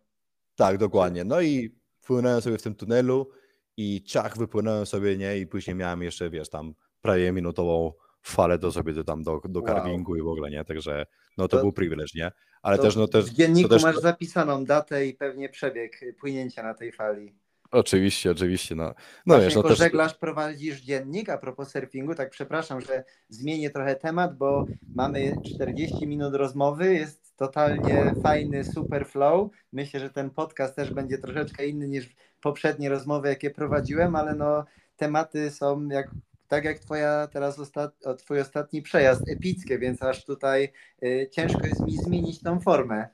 Tak, 0.57 0.79
dokładnie. 0.79 1.25
No 1.25 1.41
i 1.41 1.79
płynąłem 2.07 2.41
sobie 2.41 2.59
w 2.59 2.63
tym 2.63 2.75
tunelu 2.75 3.31
i 3.77 4.03
ciach 4.03 4.39
wypłynąłem 4.39 4.87
sobie, 4.87 5.17
nie? 5.17 5.39
I 5.39 5.47
później 5.47 5.77
miałem 5.77 6.03
jeszcze, 6.03 6.31
wiesz, 6.31 6.49
tam 6.49 6.75
prawie 7.03 7.33
minutową 7.33 7.93
falę 8.23 8.59
do 8.59 8.73
sobie 8.73 8.93
do, 8.93 9.05
tam 9.05 9.23
do, 9.23 9.41
do 9.45 9.61
wow. 9.61 10.17
i 10.17 10.23
w 10.23 10.29
ogóle, 10.29 10.51
nie? 10.51 10.65
Także 10.65 11.07
no 11.39 11.49
to, 11.49 11.57
to 11.57 11.63
był 11.63 11.73
przywilej, 11.73 12.07
nie? 12.15 12.33
Ale 12.63 12.79
też, 12.79 12.97
no 12.97 13.09
też... 13.09 13.25
W 13.25 13.35
dzienniku 13.35 13.69
też... 13.69 13.83
masz 13.83 13.97
zapisaną 13.97 14.65
datę 14.65 15.07
i 15.07 15.15
pewnie 15.15 15.49
przebieg 15.49 16.01
płynięcia 16.21 16.63
na 16.63 16.75
tej 16.75 16.93
fali. 16.93 17.35
Oczywiście, 17.71 18.31
oczywiście. 18.31 18.75
No, 18.75 18.95
no 19.27 19.41
wiesz, 19.41 19.55
no 19.55 19.63
też... 19.63 19.79
żeglarz 19.79 20.15
prowadzisz 20.15 20.81
dziennik, 20.81 21.29
a 21.29 21.39
propos 21.39 21.71
surfingu, 21.71 22.15
tak 22.15 22.31
przepraszam, 22.31 22.81
że 22.81 23.05
zmienię 23.29 23.71
trochę 23.71 23.97
temat, 23.97 24.37
bo 24.37 24.67
mamy 24.95 25.37
40 25.55 26.07
minut 26.07 26.35
rozmowy, 26.35 26.95
jest 26.95 27.37
totalnie 27.37 28.15
fajny, 28.23 28.65
super 28.65 29.07
flow. 29.07 29.51
Myślę, 29.73 30.01
że 30.01 30.11
ten 30.11 30.31
podcast 30.31 30.77
też 30.77 30.91
będzie 30.91 31.19
troszeczkę 31.19 31.67
inny 31.67 31.89
niż 31.89 32.17
poprzednie 32.41 32.89
rozmowy, 32.89 33.29
jakie 33.29 33.51
prowadziłem, 33.51 34.17
ale 34.17 34.35
no 34.35 34.65
tematy 34.97 35.51
są 35.51 35.89
jak 35.89 36.11
tak 36.49 36.65
jak 36.65 36.79
twoja 36.79 37.29
teraz 37.33 37.59
ostat... 37.59 37.95
twój 38.19 38.41
ostatni 38.41 38.83
przejazd 38.83 39.29
epickie, 39.29 39.79
więc 39.79 40.03
aż 40.03 40.25
tutaj 40.25 40.73
y, 41.03 41.29
ciężko 41.33 41.67
jest 41.67 41.81
mi 41.81 41.97
zmienić 41.97 42.41
tą 42.41 42.61
formę. 42.61 43.09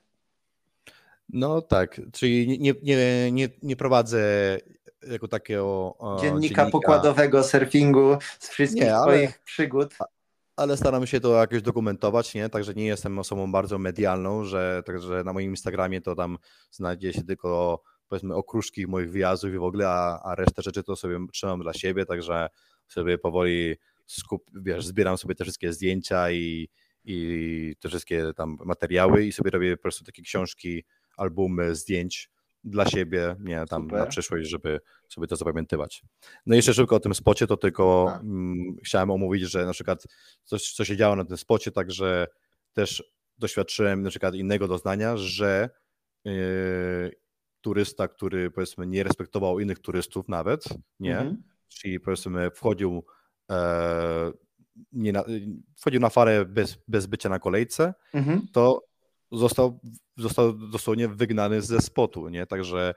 No 1.29 1.61
tak, 1.61 2.01
czyli 2.13 2.59
nie, 2.59 2.73
nie, 2.83 3.31
nie, 3.31 3.49
nie 3.63 3.75
prowadzę 3.75 4.57
jako 5.11 5.27
takiego 5.27 5.95
dziennika, 6.01 6.21
dziennika, 6.21 6.69
pokładowego 6.69 7.43
surfingu 7.43 8.17
z 8.39 8.49
wszystkich 8.49 8.83
nie, 8.83 8.95
ale, 8.95 9.03
swoich 9.03 9.39
przygód. 9.39 9.95
Ale 10.55 10.77
staram 10.77 11.07
się 11.07 11.19
to 11.19 11.39
jakoś 11.39 11.61
dokumentować, 11.61 12.33
nie? 12.33 12.49
Także 12.49 12.73
nie 12.73 12.85
jestem 12.85 13.19
osobą 13.19 13.51
bardzo 13.51 13.77
medialną, 13.77 14.43
że 14.43 14.83
także 14.85 15.23
na 15.23 15.33
moim 15.33 15.49
Instagramie 15.49 16.01
to 16.01 16.15
tam 16.15 16.37
znajdzie 16.71 17.13
się 17.13 17.23
tylko 17.23 17.81
powiedzmy 18.07 18.35
okruszki 18.35 18.87
moich 18.87 19.11
wyjazdów 19.11 19.53
i 19.53 19.57
w 19.57 19.63
ogóle, 19.63 19.89
a, 19.89 20.19
a 20.23 20.35
resztę 20.35 20.61
rzeczy 20.61 20.83
to 20.83 20.95
sobie 20.95 21.17
trzymam 21.33 21.59
dla 21.59 21.73
siebie, 21.73 22.05
także 22.05 22.47
sobie 22.87 23.17
powoli 23.17 23.75
skup, 24.05 24.43
wiesz, 24.53 24.85
zbieram 24.85 25.17
sobie 25.17 25.35
te 25.35 25.43
wszystkie 25.43 25.73
zdjęcia 25.73 26.31
i, 26.31 26.69
i 27.05 27.75
te 27.79 27.89
wszystkie 27.89 28.33
tam 28.35 28.57
materiały 28.65 29.25
i 29.25 29.31
sobie 29.31 29.51
robię 29.51 29.77
po 29.77 29.81
prostu 29.81 30.03
takie 30.03 30.21
książki 30.21 30.83
albumy 31.17 31.75
zdjęć 31.75 32.31
dla 32.63 32.85
siebie, 32.85 33.35
nie 33.39 33.65
tam 33.69 33.83
Super. 33.83 33.99
na 33.99 34.05
przyszłość, 34.05 34.49
żeby 34.49 34.79
sobie 35.09 35.27
to 35.27 35.35
zapamiętywać. 35.35 36.03
No 36.45 36.55
i 36.55 36.57
jeszcze 36.57 36.73
szybko 36.73 36.95
o 36.95 36.99
tym 36.99 37.15
spocie, 37.15 37.47
to 37.47 37.57
tylko 37.57 38.13
mm, 38.23 38.75
chciałem 38.83 39.11
omówić, 39.11 39.43
że 39.43 39.65
na 39.65 39.73
przykład 39.73 40.03
coś, 40.43 40.73
co 40.73 40.85
się 40.85 40.97
działo 40.97 41.15
na 41.15 41.25
tym 41.25 41.37
spocie, 41.37 41.71
także 41.71 42.27
też 42.73 43.03
doświadczyłem 43.37 44.03
na 44.03 44.09
przykład 44.09 44.35
innego 44.35 44.67
doznania, 44.67 45.17
że 45.17 45.69
yy, 46.25 47.11
turysta, 47.65 48.07
który 48.07 48.51
powiedzmy 48.51 48.87
nie 48.87 49.03
respektował 49.03 49.59
innych 49.59 49.79
turystów 49.79 50.27
nawet, 50.27 50.63
nie, 50.99 51.17
mhm. 51.17 51.43
czyli 51.67 51.99
powiedzmy 51.99 52.51
wchodził 52.51 53.05
e, 53.51 54.31
nie 54.91 55.13
na, 55.13 55.23
wchodził 55.77 55.99
na 55.99 56.09
farę 56.09 56.45
bez, 56.45 56.77
bez 56.87 57.05
bycia 57.05 57.29
na 57.29 57.39
kolejce, 57.39 57.93
mhm. 58.13 58.47
to 58.51 58.85
został, 59.31 59.79
został 60.17 60.53
dosłownie 60.53 61.07
wygnany 61.07 61.61
ze 61.61 61.81
spotu, 61.81 62.29
nie? 62.29 62.45
Także 62.45 62.93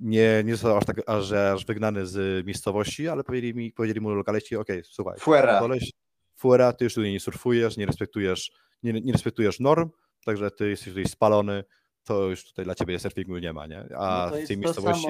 nie, 0.00 0.42
nie 0.44 0.52
został 0.52 0.76
aż, 0.76 0.84
tak, 0.84 1.02
aż, 1.06 1.32
aż 1.32 1.64
wygnany 1.64 2.06
z 2.06 2.46
miejscowości, 2.46 3.08
ale 3.08 3.24
powiedzieli, 3.24 3.54
mi, 3.54 3.72
powiedzieli 3.72 4.00
mu 4.00 4.10
lokaliści, 4.10 4.56
okej, 4.56 4.78
okay, 4.80 4.90
słuchaj, 4.92 5.18
fuera. 5.18 5.58
Koleś, 5.58 5.92
fuera, 6.36 6.72
ty 6.72 6.84
już 6.84 6.94
tutaj 6.94 7.12
nie 7.12 7.20
surfujesz, 7.20 7.76
nie 7.76 7.86
respektujesz, 7.86 8.52
nie, 8.82 8.92
nie 8.92 9.12
respektujesz 9.12 9.60
norm, 9.60 9.90
także 10.24 10.50
ty 10.50 10.70
jesteś 10.70 10.88
tutaj 10.88 11.04
spalony, 11.04 11.64
to 12.04 12.28
już 12.28 12.44
tutaj 12.44 12.64
dla 12.64 12.74
ciebie 12.74 12.98
surfingu 12.98 13.38
nie 13.38 13.52
ma, 13.52 13.66
nie? 13.66 13.84
A 13.98 14.30
no 14.30 14.36
w 14.36 14.46
tej 14.46 14.58
miejscowości, 14.58 15.08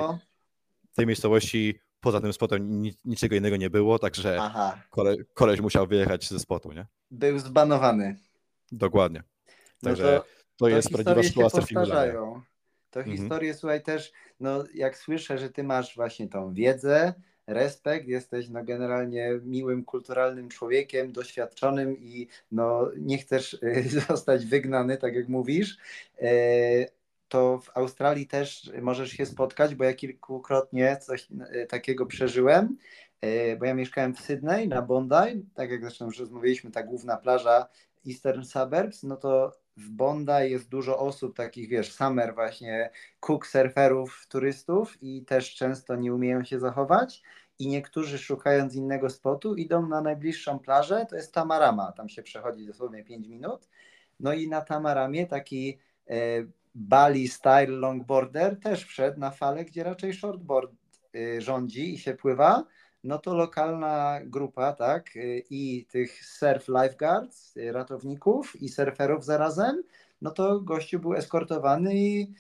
w 0.93 0.97
tej 0.97 1.07
miejscowości 1.07 1.81
poza 2.01 2.21
tym 2.21 2.33
spotem 2.33 2.83
nic, 2.83 3.05
niczego 3.05 3.37
innego 3.37 3.57
nie 3.57 3.71
było, 3.71 3.99
także 3.99 4.51
kole, 4.91 5.17
koleś 5.35 5.61
musiał 5.61 5.87
wyjechać 5.87 6.29
ze 6.29 6.39
spotu, 6.39 6.73
nie? 6.73 6.87
Był 7.11 7.39
zbanowany. 7.39 8.17
Dokładnie. 8.73 9.23
Także 9.83 10.03
no 10.03 10.21
to 10.21 10.40
to, 10.69 10.77
jest 10.77 10.91
prawdziwa 10.91 11.23
szkoła 11.23 11.51
surfingowa. 11.51 12.05
To 12.91 13.01
mhm. 13.01 13.17
historie, 13.17 13.55
słuchaj, 13.55 13.83
też, 13.83 14.13
no 14.41 14.65
jak 14.75 14.97
słyszę, 14.97 15.39
że 15.39 15.51
ty 15.51 15.65
masz 15.65 15.97
właśnie 15.97 16.29
tą 16.29 16.53
wiedzę, 16.53 17.15
respekt, 17.47 18.09
jesteś 18.09 18.49
no 18.49 18.65
generalnie 18.65 19.41
miłym, 19.45 19.85
kulturalnym 19.85 20.49
człowiekiem, 20.49 21.13
doświadczonym 21.13 21.99
i 21.99 22.29
no 22.53 22.91
nie 22.97 23.19
chcesz 23.19 23.55
y, 23.55 23.85
zostać 24.09 24.47
wygnany, 24.47 24.97
tak 24.97 25.15
jak 25.15 25.29
mówisz, 25.29 25.79
e, 26.23 26.31
to 27.29 27.59
w 27.59 27.77
Australii 27.77 28.27
też 28.27 28.71
możesz 28.83 29.11
się 29.11 29.27
spotkać, 29.27 29.75
bo 29.75 29.85
ja 29.85 29.95
kilkukrotnie 29.95 30.97
coś 30.97 31.29
y, 31.31 31.67
takiego 31.67 32.07
przeżyłem, 32.07 32.77
e, 33.21 33.57
bo 33.57 33.65
ja 33.65 33.75
mieszkałem 33.75 34.15
w 34.15 34.21
Sydney 34.21 34.69
na 34.69 34.83
Bondi, 34.83 35.47
tak 35.55 35.71
jak 35.71 35.81
zresztą 35.83 36.07
już 36.07 36.19
rozmawialiśmy, 36.19 36.71
ta 36.71 36.83
główna 36.83 37.17
plaża 37.17 37.69
Eastern 38.07 38.43
Suburbs, 38.45 39.03
no 39.03 39.17
to 39.17 39.53
w 39.81 39.91
Bonda 39.91 40.45
jest 40.45 40.69
dużo 40.69 40.99
osób 40.99 41.37
takich, 41.37 41.69
wiesz, 41.69 41.93
summer 41.93 42.35
właśnie, 42.35 42.91
cook 43.21 43.47
surferów, 43.47 44.27
turystów 44.29 45.03
i 45.03 45.25
też 45.25 45.55
często 45.55 45.97
nie 45.97 46.15
umieją 46.15 46.45
się 46.45 46.59
zachować. 46.59 47.23
I 47.59 47.69
niektórzy 47.69 48.19
szukając 48.19 48.75
innego 48.75 49.11
spotu 49.11 49.55
idą 49.55 49.87
na 49.87 50.01
najbliższą 50.01 50.59
plażę, 50.59 51.07
to 51.11 51.17
jest 51.17 51.35
Tamarama, 51.35 51.93
tam 51.93 52.09
się 52.09 52.23
przechodzi 52.23 52.67
dosłownie 52.67 53.05
5 53.05 53.29
minut, 53.29 53.69
no 54.21 54.33
i 54.33 54.49
na 54.49 54.61
Tamaramie 54.61 55.27
taki 55.27 55.79
e, 56.11 56.15
Bali 56.75 57.29
style 57.29 57.67
longboarder 57.67 58.61
też 58.61 58.85
wszedł 58.85 59.21
na 59.21 59.31
falę, 59.31 59.65
gdzie 59.65 59.85
raczej 59.85 60.15
shortboard 60.15 60.73
e, 61.15 61.41
rządzi 61.41 61.95
i 61.95 61.99
się 61.99 62.15
pływa, 62.15 62.65
no 63.05 63.19
to 63.19 63.35
lokalna 63.35 64.21
grupa, 64.25 64.73
tak, 64.73 65.17
y, 65.17 65.45
i 65.51 65.87
tych 65.87 66.25
surf 66.25 66.69
lifeguards, 66.69 67.57
y, 67.57 67.73
ratowników 67.73 68.63
i 68.63 68.69
surferów 68.69 69.25
zarazem, 69.25 69.83
no 70.23 70.31
to 70.31 70.61
gościu 70.61 70.99
był 70.99 71.15
eskortowany 71.15 71.95
i 71.95 72.33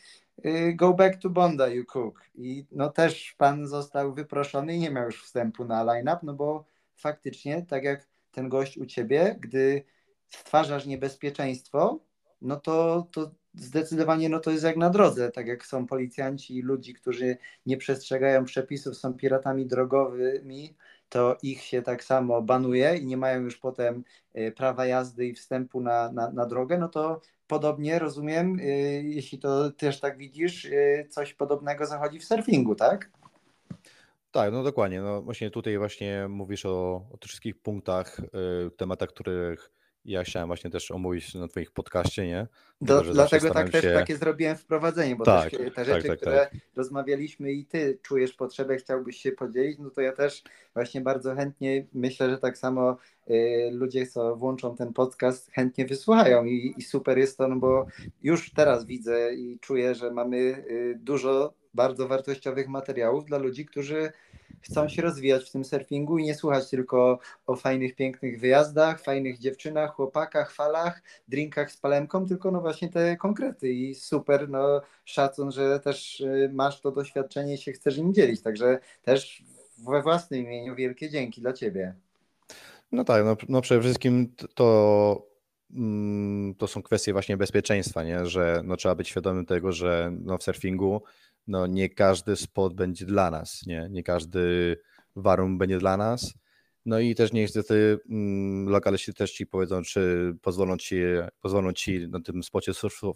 y, 0.46 0.74
go 0.74 0.94
back 0.94 1.22
to 1.22 1.30
Bondi, 1.30 1.74
you 1.74 1.84
cook. 1.84 2.20
I 2.34 2.66
no 2.72 2.90
też 2.90 3.34
pan 3.38 3.66
został 3.66 4.14
wyproszony 4.14 4.74
i 4.74 4.78
nie 4.78 4.90
miał 4.90 5.04
już 5.04 5.24
wstępu 5.24 5.64
na 5.64 5.82
line-up, 5.82 6.18
no 6.22 6.34
bo 6.34 6.64
faktycznie, 6.96 7.66
tak 7.68 7.84
jak 7.84 8.06
ten 8.32 8.48
gość 8.48 8.78
u 8.78 8.86
ciebie, 8.86 9.36
gdy 9.40 9.84
stwarzasz 10.28 10.86
niebezpieczeństwo, 10.86 12.00
no 12.42 12.56
to, 12.56 13.06
to 13.12 13.30
zdecydowanie 13.54 14.28
no 14.28 14.40
to 14.40 14.50
jest 14.50 14.64
jak 14.64 14.76
na 14.76 14.90
drodze, 14.90 15.30
tak 15.30 15.46
jak 15.46 15.66
są 15.66 15.86
policjanci 15.86 16.56
i 16.56 16.62
ludzi, 16.62 16.94
którzy 16.94 17.36
nie 17.66 17.76
przestrzegają 17.76 18.44
przepisów, 18.44 18.96
są 18.96 19.14
piratami 19.14 19.66
drogowymi, 19.66 20.74
to 21.08 21.36
ich 21.42 21.62
się 21.62 21.82
tak 21.82 22.04
samo 22.04 22.42
banuje 22.42 22.96
i 22.96 23.06
nie 23.06 23.16
mają 23.16 23.40
już 23.40 23.56
potem 23.56 24.04
y, 24.36 24.52
prawa 24.52 24.86
jazdy 24.86 25.26
i 25.26 25.34
wstępu 25.34 25.80
na, 25.80 26.12
na, 26.12 26.30
na 26.30 26.46
drogę, 26.46 26.78
no 26.78 26.88
to 26.88 27.20
podobnie 27.46 27.98
rozumiem, 27.98 28.60
y, 28.60 28.62
jeśli 29.04 29.38
to 29.38 29.70
też 29.70 30.00
tak 30.00 30.18
widzisz, 30.18 30.64
y, 30.64 31.06
coś 31.10 31.34
podobnego 31.34 31.86
zachodzi 31.86 32.18
w 32.18 32.24
surfingu, 32.24 32.74
tak? 32.74 33.10
Tak, 34.30 34.52
no 34.52 34.62
dokładnie. 34.62 35.02
No 35.02 35.22
właśnie 35.22 35.50
tutaj 35.50 35.78
właśnie 35.78 36.26
mówisz 36.28 36.66
o, 36.66 37.06
o 37.12 37.16
tych 37.16 37.28
wszystkich 37.28 37.62
punktach, 37.62 38.20
tematach, 38.76 39.08
których 39.08 39.70
ja 40.04 40.24
chciałem 40.24 40.46
właśnie 40.46 40.70
też 40.70 40.90
omówić 40.90 41.34
na 41.34 41.48
Twoich 41.48 41.70
podcaście, 41.70 42.26
nie? 42.26 42.46
Do, 42.80 43.02
dlatego 43.02 43.50
tak 43.50 43.70
też 43.70 43.84
takie 43.94 44.16
zrobiłem 44.16 44.56
wprowadzenie, 44.56 45.16
bo 45.16 45.24
tak, 45.24 45.50
też 45.50 45.58
te 45.58 45.70
tak, 45.70 45.86
rzeczy, 45.86 46.08
tak, 46.08 46.08
tak, 46.08 46.18
które 46.18 46.50
rozmawialiśmy 46.76 47.52
i 47.52 47.66
Ty 47.66 47.98
czujesz 48.02 48.32
potrzebę, 48.32 48.76
chciałbyś 48.76 49.16
się 49.16 49.32
podzielić, 49.32 49.78
no 49.78 49.90
to 49.90 50.00
ja 50.00 50.12
też 50.12 50.42
właśnie 50.74 51.00
bardzo 51.00 51.34
chętnie 51.34 51.86
myślę, 51.92 52.30
że 52.30 52.38
tak 52.38 52.58
samo 52.58 52.96
y, 53.30 53.70
ludzie, 53.72 54.06
co 54.06 54.36
włączą 54.36 54.76
ten 54.76 54.92
podcast, 54.92 55.50
chętnie 55.50 55.86
wysłuchają 55.86 56.44
i, 56.44 56.74
i 56.76 56.82
super 56.82 57.18
jest 57.18 57.38
to, 57.38 57.48
no 57.48 57.56
bo 57.56 57.86
już 58.22 58.52
teraz 58.52 58.86
widzę 58.86 59.34
i 59.34 59.58
czuję, 59.60 59.94
że 59.94 60.10
mamy 60.10 60.36
y, 60.36 60.98
dużo 61.00 61.54
bardzo 61.74 62.08
wartościowych 62.08 62.68
materiałów 62.68 63.24
dla 63.24 63.38
ludzi, 63.38 63.66
którzy 63.66 64.12
chcą 64.60 64.88
się 64.88 65.02
rozwijać 65.02 65.48
w 65.48 65.52
tym 65.52 65.64
surfingu 65.64 66.18
i 66.18 66.24
nie 66.24 66.34
słuchać 66.34 66.70
tylko 66.70 67.18
o 67.46 67.56
fajnych, 67.56 67.94
pięknych 67.94 68.40
wyjazdach, 68.40 69.00
fajnych 69.00 69.38
dziewczynach, 69.38 69.94
chłopakach, 69.94 70.52
falach, 70.52 71.02
drinkach 71.28 71.72
z 71.72 71.76
palemką, 71.76 72.26
tylko 72.26 72.50
no 72.50 72.60
właśnie 72.60 72.88
te 72.88 73.16
konkrety 73.16 73.72
i 73.72 73.94
super, 73.94 74.48
no 74.48 74.80
szacun, 75.04 75.52
że 75.52 75.80
też 75.80 76.20
y, 76.20 76.50
masz 76.52 76.80
to 76.80 76.92
doświadczenie 76.92 77.54
i 77.54 77.58
się 77.58 77.72
chcesz 77.72 77.98
im 77.98 78.14
dzielić, 78.14 78.42
także 78.42 78.78
też 79.02 79.44
we 79.88 80.02
własnym 80.02 80.40
imieniu 80.40 80.74
wielkie 80.74 81.10
dzięki 81.10 81.40
dla 81.40 81.52
Ciebie. 81.52 81.94
No 82.92 83.04
tak, 83.04 83.24
no, 83.24 83.36
no 83.48 83.60
przede 83.60 83.80
wszystkim 83.80 84.34
to 84.54 85.26
mm, 85.74 86.54
to 86.54 86.66
są 86.66 86.82
kwestie 86.82 87.12
właśnie 87.12 87.36
bezpieczeństwa, 87.36 88.04
nie? 88.04 88.26
że 88.26 88.62
no, 88.64 88.76
trzeba 88.76 88.94
być 88.94 89.08
świadomym 89.08 89.46
tego, 89.46 89.72
że 89.72 90.12
no, 90.24 90.38
w 90.38 90.42
surfingu 90.42 91.02
no 91.50 91.66
nie 91.66 91.88
każdy 91.88 92.36
spot 92.36 92.74
będzie 92.74 93.06
dla 93.06 93.30
nas, 93.30 93.62
nie, 93.66 93.88
nie 93.90 94.02
każdy 94.02 94.76
warunek 95.16 95.58
będzie 95.58 95.78
dla 95.78 95.96
nas. 95.96 96.34
No 96.86 96.98
i 96.98 97.14
też 97.14 97.32
niestety 97.32 97.98
mm, 98.10 98.68
lokaliści 98.68 99.14
też 99.14 99.32
ci 99.32 99.46
powiedzą, 99.46 99.82
czy 99.82 100.32
pozwolą 100.42 100.76
ci, 100.76 101.02
pozwolą 101.40 101.72
ci 101.72 102.08
na 102.08 102.20
tym 102.20 102.42
spocie 102.42 102.72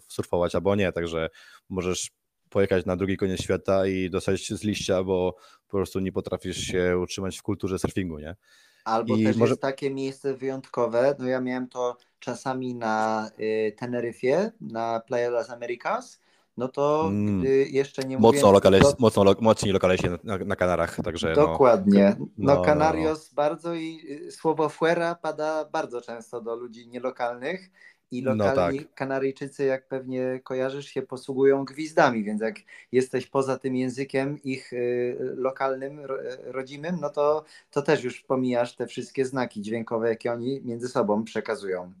surfować 0.09 0.55
albo 0.55 0.75
nie, 0.75 0.91
także 0.91 1.29
możesz 1.69 2.11
pojechać 2.49 2.85
na 2.85 2.95
drugi 2.95 3.17
koniec 3.17 3.41
świata 3.41 3.87
i 3.87 4.09
dostać 4.09 4.47
z 4.47 4.63
liścia, 4.63 5.03
bo 5.03 5.35
po 5.67 5.77
prostu 5.77 5.99
nie 5.99 6.11
potrafisz 6.11 6.57
się 6.57 6.97
utrzymać 6.97 7.37
w 7.37 7.43
kulturze 7.43 7.79
surfingu, 7.79 8.19
nie? 8.19 8.35
Albo 8.83 9.15
I 9.15 9.23
też 9.23 9.37
może... 9.37 9.51
jest 9.51 9.61
takie 9.61 9.89
miejsce 9.89 10.33
wyjątkowe, 10.33 11.15
no 11.19 11.27
ja 11.27 11.41
miałem 11.41 11.67
to 11.67 11.97
czasami 12.19 12.75
na 12.75 13.29
y, 13.39 13.75
Teneryfie, 13.77 14.51
na 14.61 14.99
Playa 14.99 15.29
las 15.29 15.49
Americas, 15.49 16.19
no 16.57 16.67
to 16.67 17.05
mm. 17.07 17.39
gdy 17.39 17.67
jeszcze 17.69 18.03
nie 18.03 18.17
mocno 18.19 18.51
mówię... 18.51 18.79
to... 18.79 18.93
mocno 18.99 19.23
lo, 19.23 19.35
mocniej 19.39 19.73
lokalesie 19.73 20.17
na, 20.23 20.37
na, 20.37 20.55
Kanarach, 20.55 20.97
także 21.03 21.29
no. 21.29 21.35
Dokładnie. 21.35 22.15
No, 22.19 22.25
no, 22.37 22.55
no 22.55 22.61
Canarios 22.61 23.31
no. 23.31 23.35
bardzo 23.35 23.73
i 23.73 24.01
y, 24.27 24.31
słowo 24.31 24.69
fuera 24.69 25.15
pada 25.15 25.65
bardzo 25.65 26.01
często 26.01 26.41
do 26.41 26.55
ludzi 26.55 26.87
nielokalnych 26.87 27.71
i 28.11 28.23
no 28.23 28.35
lokalni 28.35 28.79
tak. 28.79 28.93
Kanaryjczycy, 28.93 29.65
jak 29.65 29.87
pewnie 29.87 30.39
kojarzysz, 30.43 30.85
się 30.85 31.01
posługują 31.01 31.65
gwizdami, 31.65 32.23
więc 32.23 32.41
jak 32.41 32.55
jesteś 32.91 33.27
poza 33.27 33.57
tym 33.57 33.75
językiem 33.75 34.43
ich 34.43 34.73
y, 34.73 35.17
lokalnym, 35.19 35.99
rodzimym, 36.43 36.97
no 37.01 37.09
to, 37.09 37.43
to 37.71 37.81
też 37.81 38.03
już 38.03 38.21
pomijasz 38.21 38.75
te 38.75 38.87
wszystkie 38.87 39.25
znaki 39.25 39.61
dźwiękowe, 39.61 40.09
jakie 40.09 40.31
oni 40.31 40.61
między 40.65 40.87
sobą 40.87 41.23
przekazują. 41.23 41.93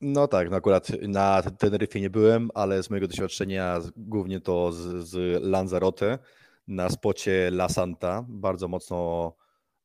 No 0.00 0.28
tak, 0.28 0.50
no 0.50 0.56
akurat 0.56 0.88
na 1.02 1.42
Teneryfie 1.42 2.00
nie 2.00 2.10
byłem, 2.10 2.50
ale 2.54 2.82
z 2.82 2.90
mojego 2.90 3.08
doświadczenia 3.08 3.80
głównie 3.96 4.40
to 4.40 4.72
z, 4.72 5.08
z 5.08 5.42
Lanzarote 5.44 6.18
na 6.68 6.90
spocie 6.90 7.48
La 7.48 7.68
Santa, 7.68 8.26
bardzo 8.28 8.68
mocno, 8.68 9.32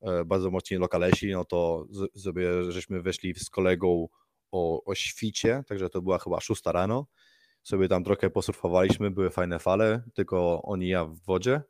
e, 0.01 0.26
bardzo 0.26 0.51
mocni 0.51 0.78
lokalesi, 0.78 1.32
no 1.32 1.45
to 1.45 1.88
sobie 2.16 2.72
żeśmy 2.72 3.01
weszli 3.01 3.34
z 3.36 3.49
kolegą 3.49 4.07
o, 4.51 4.84
o 4.84 4.95
świcie, 4.95 5.64
także 5.68 5.89
to 5.89 6.01
była 6.01 6.20
chyba 6.20 6.39
6 6.39 6.62
rano, 6.66 7.07
sobie 7.64 7.88
tam 7.88 8.03
trochę 8.03 8.30
posurfowaliśmy, 8.30 9.12
były 9.12 9.30
fajne 9.30 9.59
fale, 9.59 10.03
tylko 10.14 10.62
oni 10.62 10.88
ja 10.88 11.05
w 11.05 11.20
wodzie. 11.20 11.62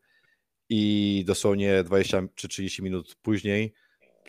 I 0.69 1.23
dosłownie 1.27 1.83
20 1.83 2.21
czy 2.35 2.47
30 2.47 2.83
minut 2.83 3.15
później 3.21 3.73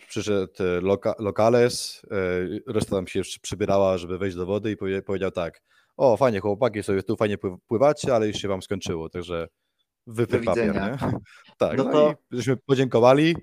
przyszedł 0.07 0.53
e, 0.59 0.81
loka, 0.81 1.15
lokales, 1.19 2.01
e, 2.11 2.73
reszta 2.73 2.95
tam 2.95 3.07
się 3.07 3.21
przybierała, 3.41 3.97
żeby 3.97 4.17
wejść 4.17 4.37
do 4.37 4.45
wody 4.45 4.71
i 4.71 5.01
powiedział 5.01 5.31
tak, 5.31 5.61
o 5.97 6.17
fajnie 6.17 6.39
chłopaki 6.39 6.83
sobie 6.83 7.03
tu 7.03 7.15
fajnie 7.15 7.37
pływacie, 7.67 8.15
ale 8.15 8.27
już 8.27 8.37
się 8.37 8.47
wam 8.47 8.61
skończyło, 8.61 9.09
także 9.09 9.47
wypy 10.07 10.39
papier, 10.39 10.75
nie? 10.75 10.97
Tak, 11.57 11.77
no, 11.77 11.83
no 11.83 11.91
to... 11.91 12.15
i 12.31 12.35
żeśmy 12.37 12.57
podziękowali 12.57 13.35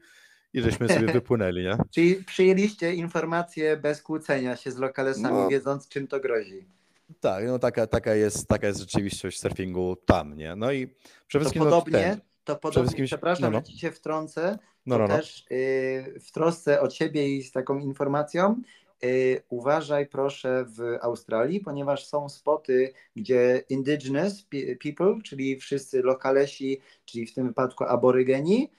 i 0.53 0.61
żeśmy 0.61 0.89
sobie 0.89 1.13
wypłynęli, 1.13 1.63
nie? 1.63 1.79
Czyli 1.91 2.25
przyjęliście 2.25 2.95
informacje 2.95 3.77
bez 3.77 4.03
kłócenia 4.03 4.57
się 4.57 4.71
z 4.71 4.79
lokalesami, 4.79 5.35
no, 5.35 5.49
wiedząc 5.49 5.89
czym 5.89 6.07
to 6.07 6.21
grozi. 6.21 6.67
Tak, 7.21 7.45
no 7.47 7.59
taka, 7.59 7.87
taka, 7.87 8.15
jest, 8.15 8.49
taka 8.49 8.67
jest 8.67 8.81
rzeczywistość 8.81 9.41
surfingu 9.41 9.97
tam, 10.07 10.37
nie? 10.37 10.57
No 10.57 10.73
i 10.73 10.95
przede 11.27 11.45
wszystkim... 11.45 11.63
To 11.63 11.71
podobnie, 11.71 12.09
no, 12.09 12.15
ten, 12.15 12.21
to 12.45 12.57
podobnie, 12.57 13.05
przepraszam, 13.05 13.53
no, 13.53 13.59
no. 13.59 13.67
że 13.67 13.73
ci 13.73 13.79
się 13.79 13.91
wtrącę, 13.91 14.59
no, 14.87 14.99
no, 14.99 15.09
no. 15.09 15.17
też 15.17 15.47
y, 15.51 16.21
w 16.21 16.33
trosce 16.33 16.81
o 16.81 16.89
ciebie 16.89 17.37
i 17.37 17.43
z 17.43 17.53
taką 17.53 17.79
informacją, 17.79 18.63
y, 19.05 19.43
uważaj 19.49 20.07
proszę 20.07 20.65
w 20.69 20.99
Australii, 21.01 21.61
ponieważ 21.61 22.07
są 22.07 22.29
spoty, 22.29 22.93
gdzie 23.17 23.63
indigenous 23.69 24.47
people, 24.83 25.23
czyli 25.25 25.57
wszyscy 25.57 26.03
lokalesi, 26.03 26.81
czyli 27.05 27.27
w 27.27 27.35
tym 27.35 27.47
wypadku 27.47 27.85
aborygeni, 27.85 28.71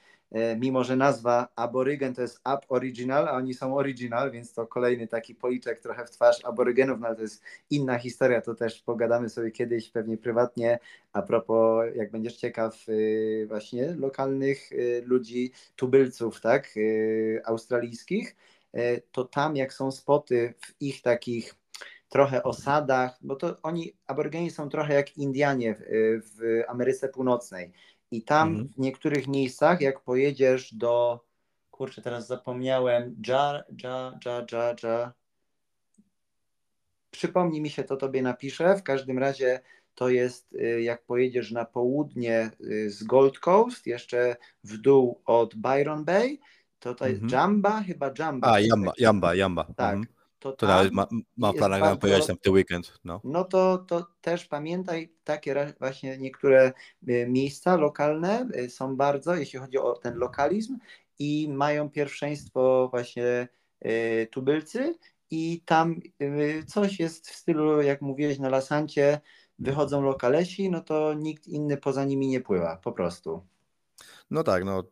mimo 0.58 0.84
że 0.84 0.96
nazwa 0.96 1.48
aborygen 1.56 2.14
to 2.14 2.22
jest 2.22 2.40
Up 2.40 2.66
Original, 2.70 3.28
a 3.28 3.32
oni 3.32 3.54
są 3.54 3.76
original, 3.76 4.32
więc 4.32 4.54
to 4.54 4.68
kolejny 4.68 5.08
taki 5.08 5.36
policzek 5.36 5.80
trochę 5.80 6.06
w 6.06 6.12
twarz 6.12 6.46
aborygenów, 6.46 7.00
no 7.00 7.08
ale 7.08 7.16
to 7.16 7.22
jest 7.22 7.44
inna 7.70 7.98
historia, 7.98 8.42
to 8.42 8.56
też 8.56 8.82
pogadamy 8.82 9.30
sobie 9.30 9.52
kiedyś 9.52 9.90
pewnie 9.90 10.18
prywatnie. 10.18 10.80
A 11.14 11.22
propos, 11.22 11.86
jak 11.96 12.12
będziesz 12.12 12.38
ciekaw 12.38 12.90
y, 12.90 13.46
właśnie 13.48 13.96
lokalnych 13.96 14.72
y, 14.72 15.04
ludzi, 15.06 15.52
tubylców, 15.76 16.42
tak, 16.42 16.78
y, 16.78 17.42
australijskich, 17.46 18.36
to 19.12 19.26
tam 19.26 19.56
jak 19.56 19.74
są 19.74 19.92
spoty 19.92 20.54
w 20.62 20.82
ich 20.82 21.02
takich 21.02 21.56
trochę 22.10 22.44
osadach, 22.44 23.18
bo 23.22 23.36
to 23.36 23.56
oni, 23.64 23.94
aborygeni 24.08 24.52
są 24.52 24.70
trochę 24.70 24.94
jak 24.94 25.18
Indianie 25.18 25.76
w, 25.76 25.82
w 26.24 26.64
Ameryce 26.70 27.10
Północnej 27.10 27.72
i 28.12 28.24
tam 28.24 28.50
mhm. 28.50 28.68
w 28.68 28.78
niektórych 28.78 29.28
miejscach, 29.28 29.82
jak 29.82 30.00
pojedziesz 30.00 30.74
do, 30.74 31.26
kurczę, 31.72 32.02
teraz 32.02 32.28
zapomniałem, 32.28 33.16
ja, 33.28 33.64
ja, 33.84 34.20
ja, 34.26 34.46
ja, 34.52 34.76
ja. 34.84 35.14
Przypomnij 37.12 37.62
mi 37.62 37.70
się, 37.70 37.84
to 37.84 37.98
tobie 37.98 38.22
napiszę. 38.22 38.76
W 38.76 38.84
każdym 38.84 39.20
razie 39.20 39.60
to 39.96 40.10
jest, 40.10 40.54
y, 40.54 40.82
jak 40.82 41.04
pojedziesz 41.04 41.52
na 41.52 41.66
południe 41.66 42.52
y, 42.62 42.90
z 42.90 43.04
Gold 43.04 43.40
Coast, 43.40 43.88
jeszcze 43.88 44.36
w 44.64 44.78
dół 44.78 45.22
od 45.26 45.56
Byron 45.56 46.06
Bay, 46.06 46.40
to 46.80 46.96
to 46.96 47.08
jest 47.08 47.24
mhm. 47.24 47.42
Jamba, 47.42 47.84
chyba 47.84 48.12
Jamba. 48.20 48.52
A, 48.52 48.60
Jamba, 48.60 48.94
Jamba, 48.98 49.36
Jamba. 49.36 49.64
Tak. 49.64 49.96
Mhm 49.96 50.21
to, 50.42 50.52
to 50.52 50.68
nawet 50.68 50.94
ma, 50.94 51.08
ma 51.38 51.54
plan 51.54 51.72
bardzo... 51.72 51.98
pojechać 51.98 52.28
tam 52.28 52.36
w 52.36 52.40
ten 52.40 52.54
weekend. 52.54 53.00
No, 53.04 53.22
no 53.24 53.44
to, 53.44 53.78
to 53.78 54.06
też 54.22 54.46
pamiętaj, 54.46 55.14
takie 55.24 55.74
właśnie 55.80 56.18
niektóre 56.18 56.74
y, 57.10 57.28
miejsca 57.30 57.76
lokalne 57.76 58.50
y, 58.56 58.70
są 58.70 58.96
bardzo, 58.98 59.36
jeśli 59.36 59.60
chodzi 59.60 59.78
o 59.78 59.94
ten 59.94 60.16
lokalizm 60.16 60.78
i 61.20 61.50
mają 61.50 61.90
pierwszeństwo 61.90 62.88
właśnie 62.92 63.48
y, 63.86 64.28
tubylcy 64.32 64.96
i 65.32 65.62
tam 65.66 66.02
coś 66.68 67.00
jest 67.00 67.30
w 67.30 67.36
stylu, 67.36 67.82
jak 67.82 68.02
mówiłeś 68.02 68.40
na 68.40 68.50
Lasancie, 68.50 69.22
wychodzą 69.60 70.02
lokalesi, 70.02 70.70
no 70.70 70.82
to 70.82 71.14
nikt 71.14 71.48
inny 71.48 71.78
poza 71.78 72.06
nimi 72.06 72.28
nie 72.28 72.42
pływa, 72.42 72.78
po 72.78 72.92
prostu. 72.92 73.46
No 74.32 74.44
tak, 74.44 74.64
no, 74.66 74.84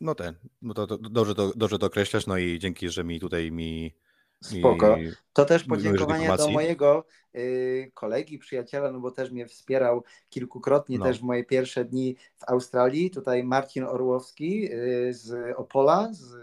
no 0.00 0.14
ten, 0.14 0.34
no 0.62 0.74
to, 0.74 0.86
to, 0.86 0.98
dobrze, 0.98 1.34
to 1.34 1.52
dobrze 1.56 1.78
to 1.78 1.86
określasz, 1.86 2.26
no 2.26 2.38
i 2.38 2.58
dzięki, 2.58 2.88
że 2.88 3.04
mi 3.04 3.20
tutaj 3.20 3.52
mi 3.52 3.94
Spoko. 4.42 4.96
To 5.32 5.44
też 5.44 5.64
podziękowania 5.64 6.36
do 6.36 6.50
mojego 6.50 7.04
y, 7.34 7.90
kolegi, 7.94 8.38
przyjaciela, 8.38 8.92
no 8.92 9.00
bo 9.00 9.10
też 9.10 9.30
mnie 9.30 9.46
wspierał 9.46 10.04
kilkukrotnie 10.30 10.98
No. 10.98 11.04
też 11.04 11.18
w 11.18 11.22
moje 11.22 11.44
pierwsze 11.44 11.84
dni 11.84 12.16
w 12.36 12.44
Australii. 12.48 13.10
Tutaj 13.10 13.44
Marcin 13.44 13.84
Orłowski 13.84 14.72
y, 14.72 15.14
z 15.14 15.56
Opola, 15.56 16.08
z, 16.12 16.36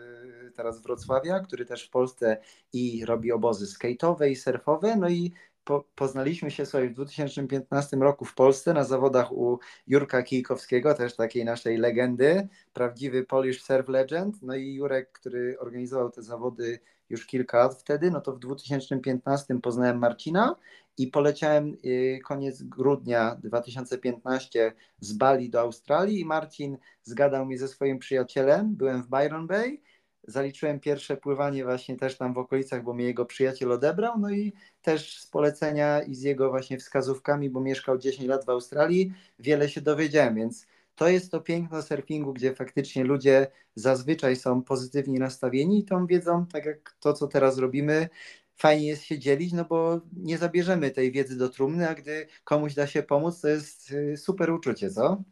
teraz 0.56 0.78
z 0.78 0.82
Wrocławia, 0.82 1.39
który 1.39 1.66
też 1.66 1.88
w 1.88 1.89
Polsce 1.89 2.38
i 2.74 3.06
robi 3.06 3.32
obozy 3.32 3.66
skate'owe 3.66 4.30
i 4.30 4.36
surfowe. 4.36 4.95
No 4.95 5.10
i 5.10 5.32
po, 5.70 5.86
poznaliśmy 5.95 6.51
się 6.51 6.65
sobie 6.65 6.89
w 6.89 6.93
2015 6.93 7.97
roku 7.97 8.26
w 8.26 8.34
Polsce 8.36 8.74
na 8.74 8.84
zawodach 8.84 9.32
u 9.32 9.59
Jurka 9.88 10.24
Kijkowskiego, 10.24 10.93
też 10.93 11.15
takiej 11.15 11.45
naszej 11.45 11.78
legendy, 11.78 12.47
prawdziwy 12.74 13.24
Polish 13.24 13.63
Surf 13.63 13.88
Legend. 13.88 14.41
No 14.41 14.55
i 14.55 14.74
Jurek, 14.74 15.11
który 15.11 15.59
organizował 15.59 16.11
te 16.11 16.24
zawody 16.24 16.80
już 17.09 17.26
kilka 17.26 17.57
lat 17.57 17.80
wtedy, 17.80 18.11
no 18.11 18.22
to 18.22 18.34
w 18.34 18.39
2015 18.39 19.59
poznałem 19.59 19.97
Marcina 19.97 20.55
i 20.97 21.07
poleciałem 21.07 21.78
y, 21.86 22.20
koniec 22.26 22.63
grudnia 22.63 23.38
2015 23.43 24.74
z 24.99 25.13
Bali 25.13 25.49
do 25.49 25.61
Australii 25.61 26.20
i 26.20 26.26
Marcin 26.26 26.78
zgadał 27.03 27.45
mnie 27.45 27.57
ze 27.57 27.67
swoim 27.67 27.99
przyjacielem, 27.99 28.76
byłem 28.76 29.03
w 29.03 29.07
Byron 29.07 29.47
Bay, 29.47 29.82
zaliczyłem 30.30 30.80
pierwsze 30.80 31.17
pływanie 31.17 31.63
właśnie 31.63 31.97
też 31.97 32.17
tam 32.17 32.34
w 32.34 32.38
okolicach, 32.38 32.84
bo 32.84 32.93
mnie 32.93 33.05
jego 33.05 33.25
przyjaciel 33.25 33.71
odebrał, 33.71 34.19
no 34.19 34.32
i 34.32 34.53
też 34.82 35.19
z 35.19 35.27
polecenia 35.27 36.01
i 36.01 36.15
z 36.15 36.21
jego 36.21 36.49
właśnie 36.49 36.77
wskazówkami, 36.77 37.49
bo 37.49 37.61
mieszkał 37.61 37.97
10 37.97 38.27
lat 38.30 38.45
w 38.45 38.49
Australii, 38.49 39.13
wiele 39.39 39.69
się 39.69 39.82
dowiedziałem, 39.82 40.36
więc 40.36 40.67
to 40.95 41.09
jest 41.09 41.32
to 41.32 41.41
piękno 41.41 41.82
surfingu, 41.82 42.34
gdzie 42.34 42.55
faktycznie 42.55 43.03
ludzie 43.03 43.47
zazwyczaj 43.75 44.36
są 44.36 44.63
pozytywnie 44.63 45.19
nastawieni 45.19 45.80
i 45.80 45.86
tą 45.86 46.07
wiedzą, 46.07 46.45
tak 46.45 46.65
jak 46.65 46.95
to, 46.99 47.13
co 47.13 47.27
teraz 47.27 47.57
robimy, 47.57 48.09
fajnie 48.55 48.88
jest 48.88 49.03
się 49.03 49.19
dzielić, 49.19 49.53
no 49.53 49.65
bo 49.65 50.01
nie 50.13 50.38
zabierzemy 50.38 50.91
tej 50.91 51.11
wiedzy 51.11 51.38
do 51.38 51.49
trumny, 51.49 51.89
a 51.89 51.95
gdy 51.95 52.27
komuś 52.43 52.73
da 52.73 52.88
się 52.88 53.03
pomóc, 53.03 53.41
to 53.41 53.47
jest 53.47 53.91
y, 53.91 54.17
super 54.17 54.51
uczucie, 54.51 54.89
co? 54.89 55.23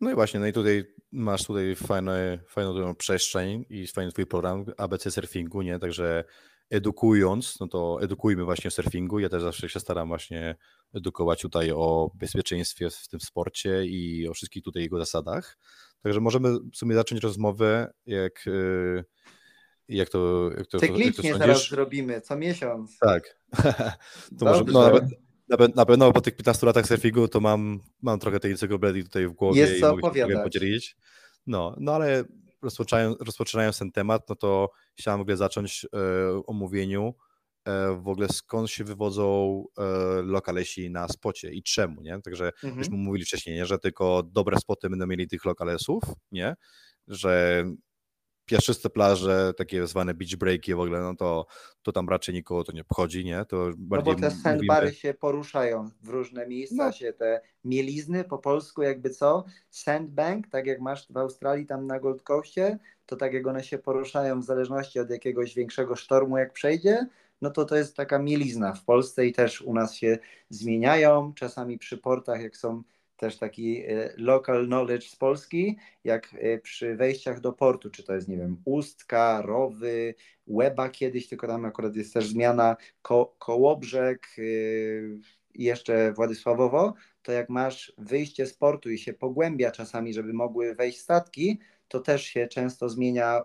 No 0.00 0.10
i 0.10 0.14
właśnie, 0.14 0.40
no 0.40 0.46
i 0.46 0.52
tutaj 0.52 0.84
masz 1.12 1.44
tutaj 1.44 1.76
fajne, 1.76 2.38
fajną 2.48 2.94
przestrzeń 2.94 3.64
i 3.70 3.86
fajny 3.86 4.12
twój 4.12 4.26
program 4.26 4.64
ABC 4.76 5.10
Surfingu, 5.10 5.62
nie? 5.62 5.78
Także 5.78 6.24
edukując, 6.72 7.60
no 7.60 7.68
to 7.68 7.98
edukujmy 8.02 8.44
właśnie 8.44 8.68
o 8.68 8.70
surfingu. 8.70 9.18
Ja 9.18 9.28
też 9.28 9.42
zawsze 9.42 9.68
się 9.68 9.80
staram 9.80 10.08
właśnie 10.08 10.56
edukować 10.94 11.40
tutaj 11.42 11.72
o 11.72 12.10
bezpieczeństwie 12.14 12.90
w 12.90 13.08
tym 13.08 13.20
sporcie 13.20 13.84
i 13.84 14.28
o 14.28 14.34
wszystkich 14.34 14.62
tutaj 14.62 14.82
jego 14.82 14.98
zasadach. 14.98 15.58
Także 16.02 16.20
możemy 16.20 16.48
w 16.72 16.76
sumie 16.76 16.94
zacząć 16.94 17.22
rozmowę, 17.22 17.92
jak, 18.06 18.46
y, 18.46 19.04
jak 19.88 20.08
to, 20.08 20.50
jak 20.56 20.56
to, 20.56 20.58
jak 20.58 20.66
to 20.66 20.78
Cyklicznie 20.78 21.34
zaraz 21.34 21.68
zrobimy, 21.68 22.20
co 22.20 22.36
miesiąc. 22.36 22.98
Tak. 22.98 23.38
to 24.38 24.44
może, 24.44 24.58
Dobrze. 24.58 24.72
no, 24.72 24.82
nawet, 24.82 25.04
na, 25.52 25.58
pe- 25.58 25.76
na 25.76 25.86
pewno 25.86 26.12
po 26.12 26.20
tych 26.20 26.36
15 26.36 26.66
latach 26.66 26.86
surfingu 26.86 27.28
to 27.28 27.40
mam, 27.40 27.80
mam 28.02 28.18
trochę 28.18 28.40
tej 28.40 28.50
encyklopedii 28.50 29.04
tutaj 29.04 29.26
w 29.28 29.32
głowie 29.32 29.60
Jest 29.60 29.76
i 29.76 29.80
co 29.80 29.96
mogę 29.96 30.28
się 30.28 30.40
podzielić. 30.42 30.96
No, 31.46 31.76
no 31.80 31.94
ale 31.94 32.24
rozpoczynając, 32.62 33.20
rozpoczynając 33.20 33.78
ten 33.78 33.92
temat, 33.92 34.28
no 34.28 34.36
to 34.36 34.70
chciałem 34.98 35.20
w 35.20 35.22
ogóle 35.22 35.36
zacząć 35.36 35.86
e, 35.94 35.98
omówieniu 36.46 37.14
e, 37.64 38.00
w 38.02 38.08
ogóle 38.08 38.28
skąd 38.28 38.70
się 38.70 38.84
wywodzą 38.84 39.64
e, 39.78 39.82
lokalesi 40.22 40.90
na 40.90 41.08
spocie 41.08 41.52
i 41.52 41.62
czemu, 41.62 42.02
nie? 42.02 42.22
Także 42.22 42.46
Mhm. 42.46 42.76
Myśmy 42.76 42.96
mówili 42.96 43.24
wcześniej, 43.24 43.56
nie? 43.56 43.66
że 43.66 43.78
tylko 43.78 44.22
dobre 44.22 44.58
spoty 44.58 44.90
będą 44.90 45.06
mieli 45.06 45.28
tych 45.28 45.44
lokalesów, 45.44 46.02
nie? 46.32 46.54
Że 47.08 47.64
piaszczyste 48.46 48.90
plaże, 48.90 49.52
takie 49.56 49.86
zwane 49.86 50.14
beach 50.14 50.36
breaki 50.36 50.74
w 50.74 50.80
ogóle, 50.80 51.00
no 51.00 51.14
to, 51.16 51.46
to 51.82 51.92
tam 51.92 52.08
raczej 52.08 52.34
nikogo 52.34 52.64
to 52.64 52.72
nie 52.72 52.80
obchodzi, 52.80 53.24
nie? 53.24 53.44
To 53.44 53.56
No 53.56 53.72
bardziej 53.78 54.14
bo 54.14 54.20
te 54.20 54.30
sandbary 54.30 54.86
mówimy... 54.86 55.00
się 55.00 55.14
poruszają 55.14 55.90
w 56.02 56.08
różne 56.08 56.46
miejsca, 56.46 56.86
No. 56.86 56.92
się 56.92 57.12
te 57.12 57.40
mielizny 57.64 58.24
po 58.24 58.38
polsku 58.38 58.82
jakby 58.82 59.10
co, 59.10 59.44
sandbank, 59.70 60.48
tak 60.48 60.66
jak 60.66 60.80
masz 60.80 61.12
w 61.12 61.16
Australii 61.16 61.66
tam 61.66 61.86
na 61.86 62.00
Gold 62.00 62.22
Coastie, 62.22 62.78
to 63.06 63.16
tak 63.16 63.32
jak 63.32 63.46
one 63.46 63.64
się 63.64 63.78
poruszają 63.78 64.40
w 64.40 64.44
zależności 64.44 65.00
od 65.00 65.10
jakiegoś 65.10 65.54
większego 65.54 65.96
sztormu 65.96 66.38
jak 66.38 66.52
przejdzie, 66.52 67.06
no 67.42 67.50
to 67.50 67.64
to 67.64 67.76
jest 67.76 67.96
taka 67.96 68.18
mielizna 68.18 68.72
w 68.72 68.84
Polsce 68.84 69.26
i 69.26 69.32
też 69.32 69.62
u 69.62 69.74
nas 69.74 69.94
się 69.94 70.18
zmieniają, 70.50 71.32
czasami 71.34 71.78
przy 71.78 71.98
portach 71.98 72.42
jak 72.42 72.56
są 72.56 72.82
też 73.22 73.38
taki 73.38 73.82
e, 73.86 74.14
local 74.16 74.66
knowledge 74.66 75.10
z 75.10 75.16
Polski, 75.16 75.76
jak 76.04 76.34
e, 76.38 76.58
przy 76.58 76.96
wejściach 76.96 77.40
do 77.40 77.52
portu, 77.52 77.90
czy 77.90 78.02
to 78.02 78.14
jest, 78.14 78.28
nie 78.28 78.36
wiem, 78.36 78.56
Ustka, 78.64 79.42
Rowy, 79.42 80.14
Łeba 80.46 80.88
kiedyś, 80.88 81.28
tylko 81.28 81.46
tam 81.46 81.64
akurat 81.64 81.96
jest 81.96 82.14
też 82.14 82.26
zmiana, 82.26 82.76
Ko 83.02 83.34
Kołobrzeg 83.38 84.28
yy, 84.38 85.20
i 85.54 85.64
jeszcze 85.64 86.12
Władysławowo, 86.12 86.94
to 87.22 87.32
jak 87.32 87.48
masz 87.48 87.92
wyjście 87.98 88.46
z 88.46 88.54
portu 88.54 88.90
i 88.90 88.98
się 88.98 89.12
pogłębia 89.12 89.70
czasami, 89.70 90.14
żeby 90.14 90.32
mogły 90.32 90.74
wejść 90.74 91.00
statki, 91.00 91.58
to 91.88 92.00
też 92.00 92.24
się 92.24 92.46
często 92.46 92.88
zmienia 92.88 93.42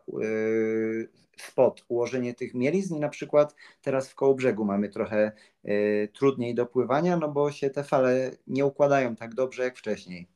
spot, 1.41 1.85
ułożenie 1.87 2.33
tych 2.33 2.53
mielizn 2.53 2.95
i 2.95 2.99
na 2.99 3.09
przykład 3.09 3.55
teraz 3.81 4.09
w 4.09 4.15
Kołobrzegu 4.15 4.65
mamy 4.65 4.89
trochę 4.89 5.31
yy, 5.63 6.09
trudniej 6.13 6.55
do 6.55 6.65
pływania, 6.65 7.17
no 7.17 7.29
bo 7.29 7.51
się 7.51 7.69
te 7.69 7.83
fale 7.83 8.31
nie 8.47 8.65
układają 8.65 9.15
tak 9.15 9.35
dobrze 9.35 9.63
jak 9.63 9.77
wcześniej. 9.77 10.27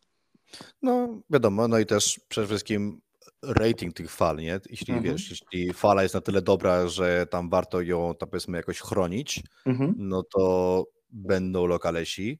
No 0.81 1.21
wiadomo, 1.29 1.67
no 1.67 1.79
i 1.79 1.85
też 1.85 2.19
przede 2.27 2.47
wszystkim 2.47 3.01
rating 3.43 3.93
tych 3.93 4.11
fal, 4.11 4.37
nie? 4.37 4.59
Jeśli 4.69 4.93
Mhm. 4.93 5.13
wiesz, 5.13 5.29
jeśli 5.29 5.73
fala 5.73 6.03
jest 6.03 6.15
na 6.15 6.21
tyle 6.21 6.41
dobra, 6.41 6.87
że 6.87 7.25
tam 7.27 7.49
warto 7.49 7.81
ją, 7.81 8.15
tam 8.15 8.29
powiedzmy, 8.29 8.57
jakoś 8.57 8.79
chronić, 8.79 9.43
Mhm. 9.65 9.93
no 9.97 10.23
to 10.23 10.85
będą 11.09 11.65
lokalesi, 11.65 12.39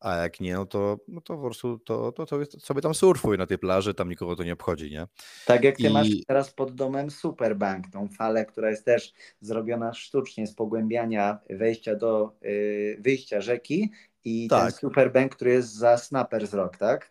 a 0.00 0.16
jak 0.16 0.40
nie, 0.40 0.54
no 0.54 0.66
to, 0.66 0.98
no 1.08 1.20
to 1.20 1.36
po 1.36 1.42
prostu 1.42 1.78
to, 1.78 2.12
to, 2.12 2.26
to 2.26 2.36
sobie 2.60 2.80
tam 2.80 2.94
surfuj 2.94 3.38
na 3.38 3.46
tej 3.46 3.58
plaży, 3.58 3.94
tam 3.94 4.08
nikogo 4.08 4.36
to 4.36 4.44
nie 4.44 4.52
obchodzi, 4.52 4.90
nie? 4.90 5.06
Tak 5.46 5.64
jak 5.64 5.76
ty 5.76 5.82
I- 5.82 5.90
masz 5.92 6.08
teraz 6.26 6.50
pod 6.50 6.74
domem 6.74 7.10
Superbank, 7.10 7.84
tą 7.92 8.08
falę, 8.08 8.46
która 8.46 8.70
jest 8.70 8.84
też 8.84 9.12
zrobiona 9.40 9.94
sztucznie 9.94 10.46
z 10.46 10.54
pogłębiania 10.54 11.38
wejścia 11.50 11.94
do 11.94 12.32
y, 12.44 12.96
wyjścia 13.00 13.40
rzeki 13.40 13.90
i 14.24 14.48
ten 14.48 14.58
Tak. 14.58 14.74
Superbank, 14.74 15.34
który 15.36 15.50
jest 15.50 15.74
za 15.74 15.98
Snappers 15.98 16.52
Rock, 16.52 16.76
tak? 16.76 17.10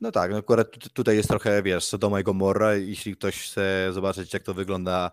No 0.00 0.12
tak, 0.12 0.30
no 0.30 0.36
akurat 0.36 0.70
tu- 0.70 0.90
tutaj 0.90 1.16
jest 1.16 1.28
trochę, 1.28 1.62
wiesz, 1.62 1.84
Sodoma 1.84 2.20
i 2.20 2.24
Gomorra, 2.24 2.74
jeśli 2.74 3.16
ktoś 3.16 3.42
chce 3.50 3.88
zobaczyć, 3.92 4.34
jak 4.34 4.42
to 4.42 4.54
wygląda 4.54 5.10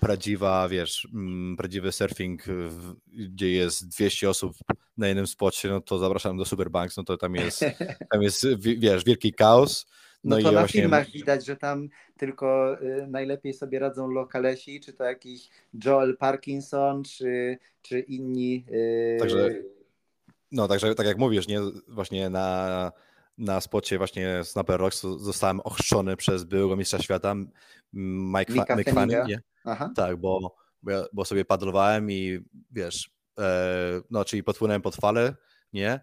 prawdziwa, 0.00 0.68
wiesz, 0.68 1.08
mm, 1.14 1.56
prawdziwy 1.56 1.92
surfing, 1.92 2.42
w- 2.46 2.94
gdzie 3.06 3.50
jest 3.50 3.88
200 3.88 4.30
osób 4.30 4.52
na 4.96 5.06
jednym 5.08 5.26
spocie, 5.26 5.68
no 5.68 5.80
to 5.80 5.98
zapraszam 5.98 6.36
do 6.36 6.44
Superbanks, 6.44 6.96
no 6.96 7.04
to 7.04 7.16
tam 7.16 7.34
jest, 7.34 7.60
tam 8.12 8.22
jest, 8.22 8.46
wi- 8.58 8.78
wiesz, 8.78 9.04
wielki 9.04 9.34
chaos. 9.38 9.86
No, 10.24 10.36
No, 10.36 10.42
to 10.42 10.50
i 10.50 10.54
na 10.54 10.60
właśnie, 10.60 10.80
filmach 10.80 11.10
widać, 11.10 11.46
że 11.46 11.56
tam 11.56 11.88
tylko 12.16 12.76
y, 12.82 13.06
najlepiej 13.06 13.54
sobie 13.54 13.78
radzą 13.78 14.10
lokalesi, 14.10 14.80
czy 14.80 14.92
to 14.92 15.04
jakiś 15.04 15.48
Joel 15.84 16.16
Parkinson, 16.16 17.04
czy, 17.04 17.58
czy 17.82 18.00
inni. 18.00 18.64
y, 18.72 19.16
Także 19.20 19.50
no 20.52 20.68
także 20.68 20.94
tak 20.94 21.06
jak 21.06 21.18
mówisz, 21.18 21.48
nie, 21.48 21.60
właśnie 21.88 22.30
na, 22.30 22.92
na 23.38 23.60
spocie 23.60 23.98
właśnie 23.98 24.44
Snapper 24.44 24.80
Rocks 24.80 25.00
zostałem 25.02 25.60
ochrzczony 25.60 26.16
przez 26.16 26.44
byłego 26.44 26.76
mistrza 26.76 26.98
świata 26.98 27.34
Mike, 27.92 28.52
Mika 28.52 28.76
Fa-. 28.76 28.92
Fanning? 28.94 29.40
Aha. 29.64 29.90
Tak, 29.96 30.16
bo, 30.16 30.56
bo, 30.82 30.90
ja, 30.90 31.04
bo 31.12 31.24
sobie 31.24 31.44
paddlowałem 31.44 32.10
i 32.10 32.40
wiesz, 32.70 33.10
e, 33.38 34.00
no 34.10 34.24
czyli 34.24 34.42
podpłynąłem 34.42 34.82
pod 34.82 34.96
falę, 34.96 35.34
nie? 35.72 36.00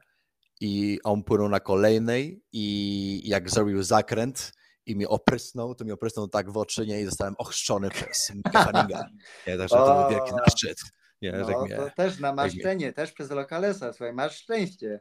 I 0.61 0.99
on 1.03 1.23
płynął 1.23 1.49
na 1.49 1.59
kolejnej 1.59 2.43
i 2.51 3.21
jak 3.25 3.49
zrobił 3.49 3.83
zakręt 3.83 4.51
i 4.85 4.95
mi 4.95 5.05
oprysnął, 5.07 5.75
to 5.75 5.85
mi 5.85 5.91
oprysnął 5.91 6.27
tak 6.27 6.51
w 6.51 6.57
oczy, 6.57 6.87
nie? 6.87 7.01
I 7.01 7.05
zostałem 7.05 7.35
ochrzczony 7.37 7.89
przez 7.89 8.31
Fanninga. 8.53 9.09
Nie, 9.47 9.57
także 9.57 9.75
to 9.75 10.01
był 10.09 10.17
wielki 10.17 10.31
zaszczyt. 10.45 10.77
Nie, 11.21 11.31
No, 11.31 11.45
tak 11.45 11.61
mnie, 11.61 11.75
to 11.75 11.89
też 11.95 12.19
na 12.19 12.33
mnie- 12.33 12.43
maszczenie, 12.43 12.93
też 12.93 13.11
przez 13.11 13.29
lokalesa, 13.31 13.93
słuchaj, 13.93 14.13
masz 14.13 14.35
szczęście. 14.37 14.99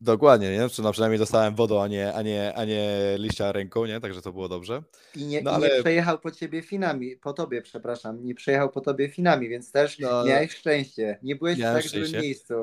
Dokładnie, 0.00 0.52
nie? 0.58 0.68
Czy 0.68 0.82
no 0.82 0.92
przynajmniej 0.92 1.18
dostałem 1.18 1.54
wodą, 1.54 1.82
a 1.82 1.88
nie, 1.88 2.14
a 2.14 2.22
nie, 2.22 2.54
a 2.54 2.64
nie 2.64 3.14
liścia 3.18 3.52
ręką, 3.52 3.86
nie? 3.86 4.00
Także 4.00 4.22
to 4.22 4.32
było 4.32 4.48
dobrze. 4.48 4.82
I 5.16 5.24
nie, 5.26 5.42
No 5.42 5.50
i 5.50 5.54
ale- 5.54 5.68
nie 5.76 5.80
przejechał 5.80 6.18
po 6.18 6.30
ciebie 6.30 6.62
finami, 6.62 7.16
po 7.16 7.32
tobie, 7.32 7.62
przepraszam, 7.62 8.24
nie 8.24 8.34
przejechał 8.34 8.70
po 8.70 8.80
tobie 8.80 9.08
finami, 9.08 9.48
więc 9.48 9.72
też 9.72 9.98
No, 9.98 10.24
miałeś 10.24 10.52
szczęście. 10.56 11.18
Nie 11.22 11.36
byłeś 11.36 11.58
w 11.58 11.62
tak 11.62 11.88
złym 11.88 12.22
miejscu. 12.22 12.54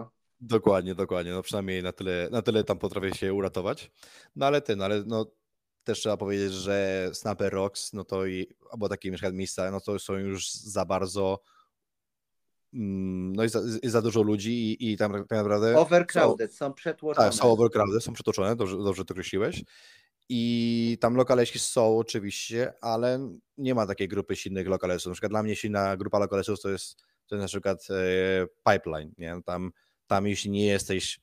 Dokładnie, 0.41 0.95
dokładnie. 0.95 1.31
No 1.31 1.41
przynajmniej 1.41 1.83
na 1.83 1.91
tyle, 1.91 2.27
na 2.31 2.41
tyle 2.41 2.63
tam 2.63 2.77
potrafię 2.79 3.15
się 3.15 3.33
uratować. 3.33 3.91
No 4.35 4.45
ale 4.45 4.61
ty, 4.61 4.75
no 4.75 4.85
ale 4.85 5.03
no, 5.05 5.25
też 5.83 5.99
trzeba 5.99 6.17
powiedzieć, 6.17 6.53
że 6.53 7.09
Snapper 7.13 7.53
Rocks, 7.53 7.93
no 7.93 8.03
to 8.03 8.25
i, 8.25 8.47
albo 8.71 8.89
takie 8.89 9.11
na 9.11 9.17
przykład 9.17 9.33
miejsca, 9.33 9.71
no 9.71 9.81
to 9.81 9.99
są 9.99 10.13
już 10.13 10.51
za 10.51 10.85
bardzo, 10.85 11.39
no 12.74 13.43
i 13.43 13.49
za, 13.49 13.61
za 13.84 14.01
dużo 14.01 14.22
ludzi 14.22 14.51
i, 14.51 14.91
i 14.91 14.97
tam 14.97 15.11
tak 15.11 15.30
naprawdę... 15.30 15.80
Overcrowded, 15.80 16.55
są 16.55 16.74
przetłoczone. 16.74 17.28
Tak, 17.28 17.36
są 17.36 17.51
overcrowded, 17.51 18.03
są 18.03 18.13
przytoczone, 18.13 18.55
dobrze, 18.55 18.78
dobrze 18.78 19.05
to 19.05 19.13
określiłeś. 19.13 19.63
I 20.30 20.97
tam 21.01 21.15
lokalesi 21.15 21.59
są 21.59 21.97
oczywiście, 21.97 22.74
ale 22.82 23.30
nie 23.57 23.76
ma 23.76 23.88
takiej 23.88 24.07
grupy 24.07 24.36
silnych 24.36 24.68
lokalesów. 24.68 25.09
Na 25.09 25.13
przykład 25.13 25.32
dla 25.32 25.43
mnie 25.43 25.55
silna 25.55 25.97
grupa 25.97 26.20
lokalesów 26.20 26.61
to 26.61 26.70
jest 26.70 26.97
to 27.28 27.36
jest 27.36 27.41
na 27.41 27.47
przykład 27.47 27.88
e, 27.89 28.47
pipeline, 28.72 29.13
nie? 29.18 29.41
Tam, 29.45 29.72
tam 30.07 30.28
jeśli 30.28 30.51
nie 30.51 30.65
jesteś 30.65 31.20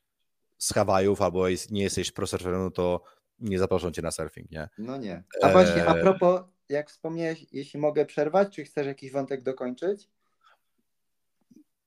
z 0.58 0.72
Hawajów 0.72 1.22
albo 1.22 1.48
jest, 1.48 1.70
nie 1.70 1.82
jesteś 1.82 2.12
prosurferem, 2.12 2.60
no 2.60 2.70
to 2.70 3.02
nie 3.38 3.58
zaproszą 3.58 3.90
cię 3.90 4.02
na 4.02 4.10
surfing, 4.10 4.50
nie? 4.50 4.68
No 4.78 4.96
nie. 4.96 5.22
A 5.42 5.48
właśnie 5.48 5.86
a 5.86 5.94
propos, 5.94 6.40
jak 6.68 6.90
wspomniałeś, 6.90 7.46
jeśli 7.52 7.80
mogę 7.80 8.06
przerwać, 8.06 8.54
czy 8.54 8.64
chcesz 8.64 8.86
jakiś 8.86 9.12
wątek 9.12 9.42
dokończyć? 9.42 10.08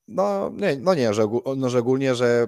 No 0.08 0.50
nie, 0.50 0.76
no 0.76 0.94
nie 0.94 1.14
że, 1.14 1.28
no, 1.58 1.70
że 1.70 1.80
ogólnie, 1.80 2.16
że 2.16 2.48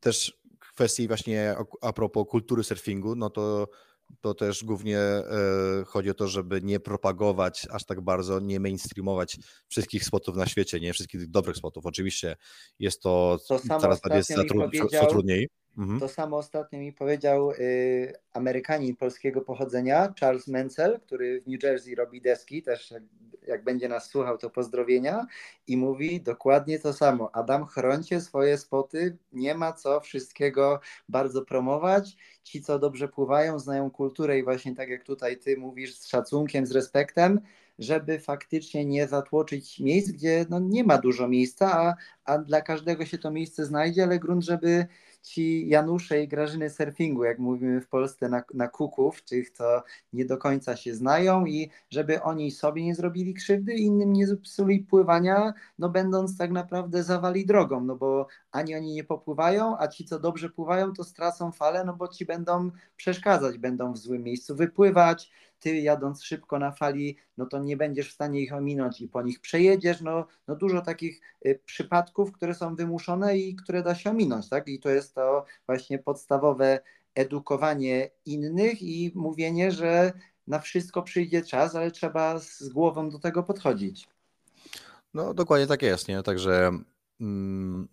też 0.00 0.40
kwestii 0.58 1.08
właśnie 1.08 1.56
a 1.80 1.92
propos 1.92 2.26
kultury 2.28 2.64
surfingu, 2.64 3.16
no 3.16 3.30
to 3.30 3.68
to 4.20 4.34
też 4.34 4.64
głównie 4.64 4.98
e, 4.98 5.24
chodzi 5.86 6.10
o 6.10 6.14
to, 6.14 6.28
żeby 6.28 6.62
nie 6.62 6.80
propagować 6.80 7.66
aż 7.70 7.84
tak 7.84 8.00
bardzo, 8.00 8.40
nie 8.40 8.60
mainstreamować 8.60 9.36
wszystkich 9.68 10.04
spotów 10.04 10.36
na 10.36 10.46
świecie, 10.46 10.80
nie 10.80 10.92
wszystkich 10.92 11.30
dobrych 11.30 11.56
spotów. 11.56 11.86
Oczywiście 11.86 12.36
jest 12.78 13.02
to, 13.02 13.38
to 13.48 13.58
coraz 13.80 14.00
bardziej 14.00 14.36
co 15.00 15.06
trudniej. 15.06 15.48
Mhm. 15.78 16.00
To 16.00 16.08
samo 16.08 16.36
ostatnio 16.36 16.78
mi 16.78 16.92
powiedział 16.92 17.50
y, 17.50 18.12
Amerykanin 18.32 18.96
polskiego 18.96 19.40
pochodzenia, 19.40 20.14
Charles 20.20 20.48
Menzel, 20.48 21.00
który 21.00 21.40
w 21.40 21.46
New 21.46 21.62
Jersey 21.62 21.94
robi 21.94 22.20
deski, 22.20 22.62
też 22.62 22.90
jak, 22.90 23.02
jak, 23.46 23.64
będzie 23.64 23.88
nas 23.88 24.10
słuchał, 24.10 24.38
to 24.38 24.50
pozdrowienia, 24.50 25.26
i 25.66 25.76
mówi 25.76 26.20
dokładnie 26.20 26.78
to 26.78 26.92
samo. 26.92 27.30
Adam, 27.32 27.66
chroncie 27.66 28.20
swoje 28.20 28.58
spoty, 28.58 29.16
nie 29.32 29.54
ma 29.54 29.72
co 29.72 30.00
wszystkiego 30.00 30.80
bardzo 31.08 31.42
promować. 31.42 32.16
Ci, 32.42 32.62
co 32.62 32.78
dobrze 32.78 33.08
pływają, 33.08 33.58
znają 33.58 33.90
kulturę 33.90 34.38
i 34.38 34.44
właśnie 34.44 34.74
tak 34.74 34.88
jak 34.88 35.04
tutaj 35.04 35.36
ty 35.36 35.56
mówisz, 35.56 35.94
z 35.94 36.06
szacunkiem, 36.06 36.66
z 36.66 36.72
respektem, 36.72 37.40
żeby 37.78 38.18
faktycznie 38.18 38.84
nie 38.84 39.08
zatłoczyć 39.08 39.80
miejsc, 39.80 40.10
gdzie 40.10 40.46
no, 40.50 40.58
nie 40.58 40.84
ma 40.84 40.98
dużo 40.98 41.28
miejsca, 41.28 41.72
a, 41.72 41.94
a 42.24 42.38
dla 42.38 42.60
każdego 42.60 43.06
się 43.06 43.18
to 43.18 43.30
miejsce 43.30 43.66
znajdzie, 43.66 44.02
ale 44.02 44.18
grunt, 44.18 44.44
żeby 44.44 44.86
ci 45.24 45.68
Janusze 45.68 46.22
i 46.22 46.28
Grażyny 46.28 46.70
surfingu, 46.70 47.24
jak 47.24 47.38
mówimy 47.38 47.80
w 47.80 47.88
Polsce 47.88 48.28
na, 48.28 48.42
na 48.54 48.68
kuków, 48.68 49.22
tych, 49.22 49.50
co 49.50 49.82
nie 50.12 50.24
do 50.24 50.38
końca 50.38 50.76
się 50.76 50.94
znają 50.94 51.46
i 51.46 51.70
żeby 51.90 52.22
oni 52.22 52.50
sobie 52.50 52.84
nie 52.84 52.94
zrobili 52.94 53.34
krzywdy, 53.34 53.74
innym 53.74 54.12
nie 54.12 54.26
zepsuli 54.26 54.80
pływania, 54.80 55.54
no 55.78 55.88
będąc 55.88 56.38
tak 56.38 56.50
naprawdę 56.50 57.02
zawali 57.02 57.46
drogą, 57.46 57.80
no 57.80 57.96
bo 57.96 58.26
ani 58.50 58.76
oni 58.76 58.92
nie 58.92 59.04
popływają, 59.04 59.76
a 59.78 59.88
ci, 59.88 60.04
co 60.04 60.18
dobrze 60.18 60.50
pływają, 60.50 60.92
to 60.92 61.04
stracą 61.04 61.52
falę, 61.52 61.84
no 61.84 61.96
bo 61.96 62.08
ci 62.08 62.26
będą 62.26 62.70
przeszkadzać, 62.96 63.58
będą 63.58 63.92
w 63.92 63.98
złym 63.98 64.22
miejscu 64.22 64.56
wypływać, 64.56 65.30
ty 65.64 65.80
jadąc 65.80 66.24
szybko 66.24 66.58
na 66.58 66.72
fali, 66.72 67.16
no 67.36 67.46
to 67.46 67.58
nie 67.58 67.76
będziesz 67.76 68.10
w 68.10 68.14
stanie 68.14 68.40
ich 68.40 68.52
ominąć 68.52 69.00
i 69.00 69.08
po 69.08 69.22
nich 69.22 69.40
przejedziesz, 69.40 70.00
no, 70.00 70.26
no 70.48 70.56
dużo 70.56 70.80
takich 70.80 71.20
y, 71.46 71.60
przypadków, 71.66 72.32
które 72.32 72.54
są 72.54 72.76
wymuszone 72.76 73.38
i 73.38 73.56
które 73.56 73.82
da 73.82 73.94
się 73.94 74.10
ominąć, 74.10 74.48
tak? 74.48 74.68
I 74.68 74.80
to 74.80 74.90
jest 74.90 75.14
to 75.14 75.44
właśnie 75.66 75.98
podstawowe 75.98 76.80
edukowanie 77.14 78.10
innych 78.26 78.82
i 78.82 79.12
mówienie, 79.14 79.72
że 79.72 80.12
na 80.46 80.58
wszystko 80.58 81.02
przyjdzie 81.02 81.42
czas, 81.42 81.74
ale 81.74 81.90
trzeba 81.90 82.38
z 82.38 82.68
głową 82.68 83.10
do 83.10 83.18
tego 83.18 83.42
podchodzić. 83.42 84.08
No 85.14 85.34
dokładnie 85.34 85.66
tak 85.66 85.82
jest, 85.82 86.08
nie? 86.08 86.22
Także 86.22 86.70
mm, 87.20 87.88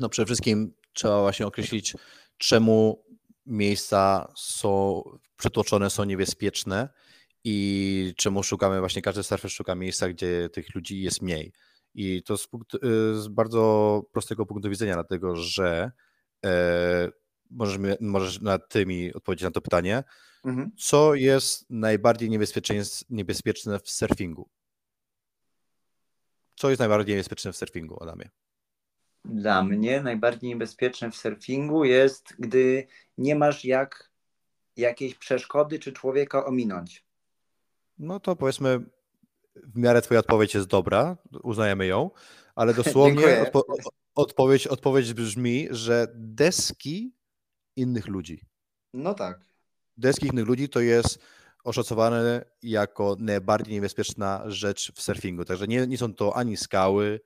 no 0.00 0.08
przede 0.08 0.26
wszystkim 0.26 0.72
trzeba 0.92 1.20
właśnie 1.20 1.46
określić, 1.46 1.96
czemu 2.38 3.04
miejsca 3.46 4.32
są 4.36 5.02
przytłoczone, 5.36 5.90
są 5.90 6.04
niebezpieczne 6.04 6.88
i 7.44 8.14
czemu 8.16 8.42
szukamy, 8.42 8.80
właśnie 8.80 9.02
każdy 9.02 9.22
surfer 9.22 9.50
szuka 9.50 9.74
miejsca, 9.74 10.08
gdzie 10.08 10.48
tych 10.48 10.74
ludzi 10.74 11.02
jest 11.02 11.22
mniej. 11.22 11.52
I 11.94 12.22
to 12.22 12.36
z, 12.36 12.46
punkt, 12.46 12.74
y, 12.74 12.78
z 13.20 13.28
bardzo 13.28 14.02
prostego 14.12 14.46
punktu 14.46 14.70
widzenia, 14.70 14.94
dlatego 14.94 15.36
że 15.36 15.92
e, 16.44 17.10
możesz, 17.50 17.78
możesz 18.00 18.40
na 18.40 18.58
tymi 18.58 19.12
odpowiedzieć 19.14 19.44
na 19.44 19.50
to 19.50 19.60
pytanie. 19.60 20.04
Mhm. 20.44 20.70
Co 20.78 21.14
jest 21.14 21.70
najbardziej 21.70 22.30
niebezpieczne 23.10 23.78
w 23.78 23.90
surfingu? 23.90 24.48
Co 26.56 26.70
jest 26.70 26.80
najbardziej 26.80 27.14
niebezpieczne 27.14 27.52
w 27.52 27.56
surfingu, 27.56 28.02
Adamie? 28.02 28.30
Dla 29.24 29.62
mnie 29.62 30.02
najbardziej 30.02 30.50
niebezpieczne 30.50 31.10
w 31.10 31.16
surfingu 31.16 31.84
jest, 31.84 32.34
gdy 32.38 32.86
nie 33.18 33.36
masz 33.36 33.64
jak 33.64 34.10
jakiejś 34.76 35.14
przeszkody 35.14 35.78
czy 35.78 35.92
człowieka 35.92 36.44
ominąć. 36.44 37.04
No 37.98 38.20
to 38.20 38.36
powiedzmy, 38.36 38.80
w 39.56 39.78
miarę 39.78 40.02
Twoja 40.02 40.20
odpowiedź 40.20 40.54
jest 40.54 40.66
dobra, 40.66 41.16
uznajemy 41.42 41.86
ją, 41.86 42.10
ale 42.54 42.74
dosłownie 42.84 43.42
odpo 43.42 43.64
odpowiedź, 44.14 44.66
odpowiedź 44.66 45.14
brzmi, 45.14 45.68
że 45.70 46.06
deski 46.14 47.14
innych 47.76 48.08
ludzi. 48.08 48.44
No 48.94 49.14
tak. 49.14 49.40
Deski 49.96 50.26
innych 50.26 50.46
ludzi 50.46 50.68
to 50.68 50.80
jest 50.80 51.18
oszacowane 51.64 52.44
jako 52.62 53.16
najbardziej 53.18 53.74
niebezpieczna 53.74 54.42
rzecz 54.46 54.92
w 54.92 55.02
surfingu. 55.02 55.44
Także 55.44 55.66
nie, 55.66 55.86
nie 55.86 55.98
są 55.98 56.14
to 56.14 56.36
ani 56.36 56.56
skały, 56.56 57.20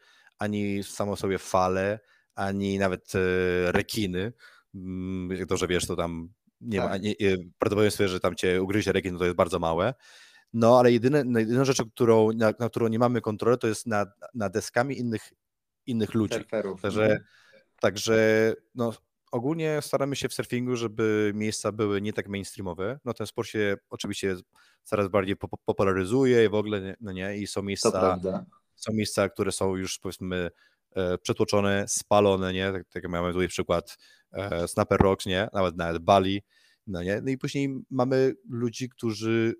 ani 0.44 0.82
samo 0.82 1.16
sobie 1.16 1.38
fale, 1.38 2.00
ani 2.34 2.78
nawet 2.78 3.12
e, 3.14 3.18
rekiny. 3.72 4.32
Mm, 4.74 5.36
jak 5.36 5.46
dobrze 5.46 5.66
wiesz, 5.66 5.86
to 5.86 5.96
tam 5.96 6.28
nie 6.60 6.78
tak. 6.78 6.90
ma, 6.90 6.96
nie, 6.96 7.14
prawdopodobieństwo, 7.58 8.08
że 8.08 8.20
tam 8.20 8.34
cię 8.34 8.62
ugryzie 8.62 8.92
rekin, 8.92 9.12
no 9.12 9.18
to 9.18 9.24
jest 9.24 9.36
bardzo 9.36 9.58
małe. 9.58 9.94
No, 10.52 10.78
ale 10.78 10.92
jedyne, 10.92 11.24
no, 11.24 11.38
jedyna 11.38 11.64
rzecz, 11.64 11.82
którą, 11.94 12.32
na, 12.32 12.52
na, 12.58 12.68
którą 12.68 12.88
nie 12.88 12.98
mamy 12.98 13.20
kontroli, 13.20 13.58
to 13.58 13.66
jest 13.66 13.86
nad, 13.86 14.08
nad 14.34 14.52
deskami 14.52 14.98
innych, 14.98 15.32
innych 15.86 16.14
ludzi. 16.14 16.34
Surferów. 16.34 16.82
Także, 16.82 17.04
mhm. 17.04 17.24
także 17.80 18.52
no, 18.74 18.92
ogólnie 19.32 19.78
staramy 19.82 20.16
się 20.16 20.28
w 20.28 20.34
surfingu, 20.34 20.76
żeby 20.76 21.32
miejsca 21.34 21.72
były 21.72 22.00
nie 22.00 22.12
tak 22.12 22.28
mainstreamowe. 22.28 22.98
No 23.04 23.14
ten 23.14 23.26
sport 23.26 23.48
się 23.48 23.76
oczywiście 23.90 24.36
coraz 24.82 25.08
bardziej 25.08 25.36
popularyzuje 25.64 26.44
i 26.44 26.48
w 26.48 26.54
ogóle, 26.54 26.96
no 27.00 27.12
nie, 27.12 27.36
i 27.36 27.46
są 27.46 27.62
miejsca, 27.62 28.18
są 28.76 28.92
miejsca, 28.92 29.28
które 29.28 29.52
są 29.52 29.76
już 29.76 29.98
powiedzmy 29.98 30.50
e, 30.96 31.18
przetłoczone, 31.18 31.84
spalone, 31.88 32.52
nie, 32.52 32.72
tak, 32.72 32.88
tak 32.88 33.02
jak 33.02 33.12
mamy 33.12 33.32
tutaj 33.32 33.48
przykład 33.48 33.96
e, 34.32 34.68
Snapper 34.68 35.00
Rocks, 35.00 35.26
nie, 35.26 35.48
nawet 35.52 35.76
nawet 35.76 36.02
Bali, 36.02 36.42
no 36.86 37.02
nie, 37.02 37.20
no 37.20 37.30
i 37.30 37.38
później 37.38 37.74
mamy 37.90 38.34
ludzi, 38.50 38.88
którzy 38.88 39.54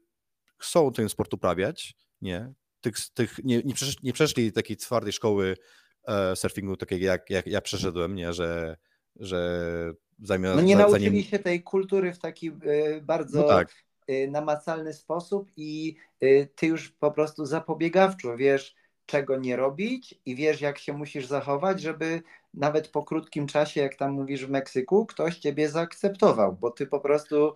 chcą 0.59 0.93
ten 0.93 1.09
sport 1.09 1.35
uprawiać, 1.35 1.95
nie, 2.21 2.53
tych, 2.81 2.97
tych 3.15 3.45
nie, 3.45 3.63
nie, 3.65 3.75
przeszli, 3.75 4.01
nie 4.03 4.13
przeszli 4.13 4.53
takiej 4.53 4.77
twardej 4.77 5.13
szkoły 5.13 5.57
e, 6.05 6.37
surfingu, 6.37 6.77
takiej 6.77 7.01
jak, 7.01 7.31
jak 7.31 7.47
ja 7.47 7.61
przeszedłem, 7.61 8.15
nie, 8.15 8.33
że 8.33 8.77
że 9.17 9.95
zamiast... 10.23 10.57
No 10.57 10.63
nie 10.63 10.77
nauczyli 10.77 11.05
zanim... 11.05 11.23
się 11.23 11.39
tej 11.39 11.63
kultury 11.63 12.13
w 12.13 12.19
taki 12.19 12.49
y, 12.49 13.03
bardzo 13.03 13.41
no 13.41 13.49
tak. 13.49 13.75
y, 14.11 14.29
namacalny 14.31 14.93
sposób 14.93 15.51
i 15.57 15.97
y, 16.23 16.49
ty 16.57 16.67
już 16.67 16.91
po 16.91 17.11
prostu 17.11 17.47
zapobiegawczo 17.47 18.37
wiesz, 18.37 18.75
czego 19.07 19.37
nie 19.37 19.57
robić 19.57 20.21
i 20.27 20.37
wiesz, 20.37 20.61
jak 20.61 20.79
się 20.79 20.93
musisz 20.93 21.27
zachować, 21.27 21.81
żeby 21.81 22.23
nawet 22.55 22.89
po 22.89 23.03
krótkim 23.03 23.47
czasie, 23.47 23.81
jak 23.81 23.95
tam 23.95 24.13
mówisz 24.13 24.47
w 24.47 24.51
Meksyku, 24.51 25.07
ktoś 25.07 25.39
ciebie 25.39 25.69
zaakceptował, 25.69 26.53
bo 26.53 26.71
ty 26.71 26.87
po 26.87 27.01
prostu 27.01 27.55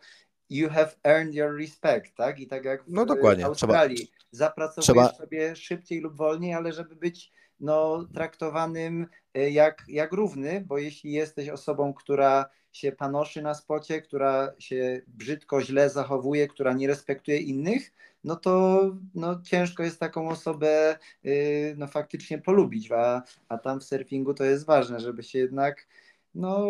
you 0.51 0.69
have 0.69 0.95
earned 1.05 1.35
your 1.35 1.57
respect, 1.57 2.15
tak? 2.17 2.41
I 2.41 2.47
tak 2.47 2.65
jak 2.65 2.85
w 2.85 2.93
no 2.93 3.07
dokładnie. 3.07 3.47
Australii 3.47 3.97
trzeba, 3.97 4.19
zapracowujesz 4.31 4.85
trzeba... 4.85 5.13
sobie 5.13 5.57
szybciej 5.57 6.01
lub 6.01 6.17
wolniej, 6.17 6.55
ale 6.55 6.73
żeby 6.73 6.97
być 6.97 7.33
no, 7.61 8.05
traktowanym 8.15 9.07
e, 9.35 9.51
jak, 9.51 9.85
jak 9.89 10.13
równy, 10.13 10.65
bo 10.67 10.79
jeśli 10.79 11.13
jesteś 11.13 11.49
osobą, 11.49 11.95
która 11.95 12.51
się 12.73 12.93
panoszy 12.93 13.43
na 13.43 13.55
spocie, 13.55 14.03
która 14.03 14.53
się 14.59 15.03
brzydko, 15.07 15.63
źle 15.63 15.91
zachowuje, 15.91 16.49
która 16.49 16.73
nie 16.73 16.87
respektuje 16.87 17.39
innych, 17.39 17.93
no 18.25 18.37
to 18.37 18.81
no, 19.15 19.43
ciężko 19.43 19.83
jest 19.83 20.01
taką 20.01 20.29
osobę 20.29 20.99
yy, 21.23 21.75
no, 21.77 21.87
faktycznie 21.87 22.39
polubić, 22.39 22.93
a, 22.93 23.23
a 23.49 23.59
tam 23.59 23.81
w 23.81 23.85
surfingu 23.85 24.35
to 24.35 24.45
jest 24.45 24.67
ważne, 24.67 25.01
żeby 25.01 25.23
się 25.23 25.39
jednak 25.39 25.87
no, 26.35 26.67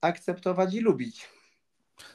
akceptować 0.00 0.74
i 0.74 0.80
lubić. 0.80 1.28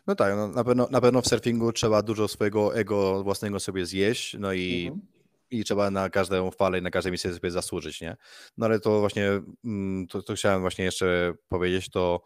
No 0.08 0.16
tak, 0.16 0.36
no, 0.36 0.48
na, 0.48 0.64
pewno, 0.64 0.88
na 0.92 1.02
pewno 1.02 1.22
w 1.22 1.28
surfingu 1.28 1.72
trzeba 1.72 2.02
dużo 2.02 2.28
swojego 2.28 2.76
ego 2.76 3.24
własnego 3.24 3.60
sobie 3.60 3.86
zjeść, 3.86 4.36
no 4.40 4.54
i 4.54 4.86
mhm 4.88 5.21
i 5.52 5.64
trzeba 5.64 5.92
na 5.92 6.10
każdą 6.10 6.52
falę 6.52 6.80
i 6.80 6.82
na 6.82 6.92
każde 6.92 7.12
miejsce 7.12 7.34
sobie 7.34 7.52
zasłużyć, 7.52 8.02
nie? 8.02 8.18
No 8.58 8.66
ale 8.66 8.80
to 8.80 9.00
właśnie, 9.00 9.42
mm, 9.66 10.08
to, 10.08 10.22
to 10.22 10.34
chciałem 10.34 10.62
właśnie 10.62 10.86
jeszcze 10.86 11.34
powiedzieć, 11.48 11.90
to, 11.90 12.22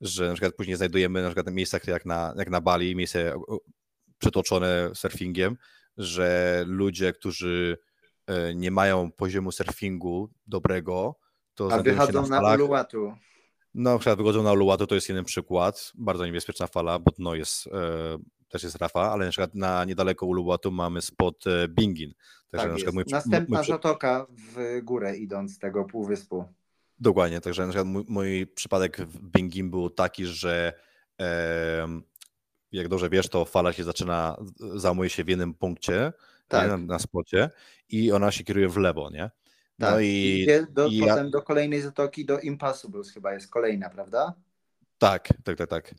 że 0.00 0.28
na 0.28 0.34
przykład 0.34 0.54
później 0.54 0.76
znajdujemy 0.76 1.22
na 1.22 1.28
przykład 1.28 1.54
miejsca 1.54 1.78
jak 1.86 2.06
na, 2.06 2.34
jak 2.36 2.50
na 2.50 2.60
Bali, 2.60 2.96
miejsce 2.96 3.34
przetoczone 4.18 4.90
surfingiem, 4.94 5.56
że 5.96 6.64
ludzie, 6.66 7.12
którzy 7.12 7.78
e, 8.26 8.54
nie 8.54 8.70
mają 8.70 9.12
poziomu 9.12 9.52
surfingu 9.52 10.30
dobrego, 10.46 11.18
to 11.54 11.72
A 11.72 11.82
wychodzą 11.82 12.26
na, 12.26 12.40
na 12.40 12.54
Uluwatu. 12.54 13.16
No, 13.74 13.92
na 13.92 13.98
przykład 13.98 14.18
wychodzą 14.18 14.42
na 14.42 14.52
Uluwatu, 14.52 14.86
to 14.86 14.94
jest 14.94 15.08
jeden 15.08 15.24
przykład, 15.24 15.92
bardzo 15.94 16.26
niebezpieczna 16.26 16.66
fala, 16.66 16.98
bo 16.98 17.10
dno 17.10 17.34
jest 17.34 17.66
e, 17.66 18.18
też 18.52 18.62
jest 18.62 18.76
Rafa, 18.76 19.12
ale 19.12 19.24
na 19.24 19.30
przykład 19.30 19.54
na 19.54 19.84
niedaleko 19.84 20.26
Uluwatu 20.26 20.70
mamy 20.70 21.02
spot 21.02 21.46
e, 21.46 21.68
Bingin. 21.68 22.12
Także 22.50 22.64
tak 22.64 22.70
na 22.70 22.76
przykład 22.76 22.94
mój, 22.94 23.04
Następna 23.10 23.58
mój, 23.58 23.66
zatoka 23.66 24.26
w 24.38 24.80
górę 24.82 25.16
idąc 25.16 25.58
tego 25.58 25.84
półwyspu. 25.84 26.44
Dokładnie, 26.98 27.40
także 27.40 27.62
na 27.62 27.68
przykład 27.68 27.86
mój, 27.86 28.04
mój 28.08 28.46
przypadek 28.46 29.00
w 29.00 29.18
Bingin 29.20 29.70
był 29.70 29.90
taki, 29.90 30.26
że 30.26 30.72
e, 31.20 31.88
jak 32.72 32.88
dobrze 32.88 33.10
wiesz, 33.10 33.28
to 33.28 33.44
fala 33.44 33.72
się 33.72 33.84
zaczyna, 33.84 34.36
załamuje 34.74 35.10
się 35.10 35.24
w 35.24 35.28
jednym 35.28 35.54
punkcie 35.54 36.12
tak. 36.48 36.68
na, 36.68 36.76
na 36.76 36.98
spocie 36.98 37.50
i 37.88 38.12
ona 38.12 38.30
się 38.30 38.44
kieruje 38.44 38.68
w 38.68 38.76
lewo, 38.76 39.10
nie? 39.10 39.30
No 39.78 39.90
tak. 39.90 40.02
i, 40.02 40.42
I 40.42 40.46
do, 40.70 40.86
i 40.86 41.00
potem 41.00 41.24
ja... 41.24 41.30
do 41.30 41.42
kolejnej 41.42 41.80
zatoki, 41.80 42.24
do 42.24 42.40
Impossibles 42.40 43.10
chyba 43.10 43.34
jest 43.34 43.50
kolejna, 43.50 43.90
prawda? 43.90 44.34
Tak, 45.02 45.28
tak, 45.44 45.56
tak, 45.58 45.68
tak. 45.68 45.94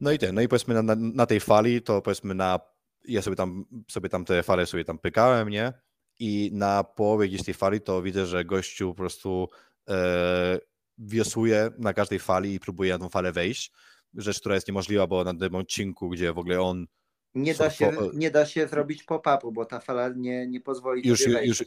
No 0.00 0.12
i 0.12 0.18
ten, 0.18 0.34
no 0.34 0.40
i 0.40 0.48
powiedzmy 0.48 0.74
na, 0.74 0.82
na, 0.82 0.94
na 0.96 1.26
tej 1.26 1.40
fali, 1.40 1.82
to 1.82 2.02
powiedzmy 2.02 2.34
na, 2.34 2.60
ja 3.04 3.22
sobie 3.22 3.36
tam, 3.36 3.64
sobie 3.90 4.08
tam 4.08 4.24
te 4.24 4.42
fale 4.42 4.66
sobie 4.66 4.84
tam 4.84 4.98
pykałem, 4.98 5.48
nie? 5.48 5.72
I 6.18 6.50
na 6.52 6.84
połowie 6.84 7.28
gdzieś 7.28 7.44
tej 7.44 7.54
fali 7.54 7.80
to 7.80 8.02
widzę, 8.02 8.26
że 8.26 8.44
gościu 8.44 8.88
po 8.88 8.94
prostu 8.94 9.48
e, 9.88 10.58
wiosłuje 10.98 11.70
na 11.78 11.92
każdej 11.92 12.18
fali 12.18 12.54
i 12.54 12.60
próbuje 12.60 12.92
na 12.92 12.98
tą 12.98 13.08
falę 13.08 13.32
wejść. 13.32 13.72
Rzecz, 14.14 14.40
która 14.40 14.54
jest 14.54 14.68
niemożliwa, 14.68 15.06
bo 15.06 15.24
na 15.24 15.34
tym 15.34 15.54
odcinku, 15.54 16.08
gdzie 16.08 16.32
w 16.32 16.38
ogóle 16.38 16.60
on 16.60 16.86
nie 17.34 17.54
da, 17.54 17.70
się, 17.70 17.92
nie 18.14 18.30
da 18.30 18.46
się 18.46 18.68
zrobić 18.68 19.04
pop-upu, 19.04 19.52
bo 19.52 19.64
ta 19.64 19.80
fala 19.80 20.08
nie, 20.08 20.46
nie 20.46 20.60
pozwoli 20.60 21.08
już, 21.08 21.26
już, 21.26 21.64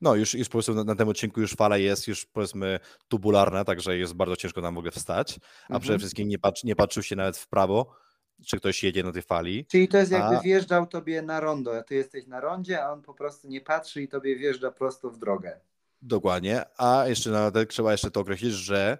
no 0.00 0.14
już, 0.14 0.34
już 0.34 0.48
po 0.48 0.52
prostu 0.52 0.74
na, 0.74 0.84
na, 0.84 0.94
tym 0.94 1.08
odcinku 1.08 1.40
już 1.40 1.54
fala 1.54 1.76
jest 1.78 2.08
już 2.08 2.26
powiedzmy 2.26 2.80
tubularna, 3.08 3.64
także 3.64 3.98
jest 3.98 4.14
bardzo 4.14 4.36
ciężko 4.36 4.60
nam 4.60 4.74
w 4.74 4.78
ogóle 4.78 4.92
wstać, 4.92 5.38
a 5.62 5.62
mhm. 5.62 5.80
przede 5.80 5.98
wszystkim 5.98 6.28
nie, 6.28 6.36
nie 6.64 6.76
patrzył 6.76 7.02
się 7.02 7.16
nawet 7.16 7.36
w 7.36 7.48
prawo, 7.48 7.94
czy 8.46 8.56
ktoś 8.56 8.84
jedzie 8.84 9.02
na 9.02 9.12
tej 9.12 9.22
fali. 9.22 9.66
Czyli 9.66 9.88
to 9.88 9.98
jest 9.98 10.12
jakby 10.12 10.36
a... 10.36 10.40
wjeżdżał 10.40 10.86
tobie 10.86 11.22
na 11.22 11.40
rondo, 11.40 11.78
a 11.78 11.82
ty 11.82 11.94
jesteś 11.94 12.26
na 12.26 12.40
rondzie, 12.40 12.84
a 12.84 12.92
on 12.92 13.02
po 13.02 13.14
prostu 13.14 13.48
nie 13.48 13.60
patrzy 13.60 14.02
i 14.02 14.08
tobie 14.08 14.36
wjeżdża 14.36 14.70
prosto 14.70 15.10
w 15.10 15.18
drogę. 15.18 15.60
Dokładnie, 16.02 16.64
a 16.78 17.04
jeszcze 17.06 17.30
nawet 17.30 17.70
trzeba 17.70 17.92
jeszcze 17.92 18.10
to 18.10 18.20
określić, 18.20 18.52
że 18.52 18.98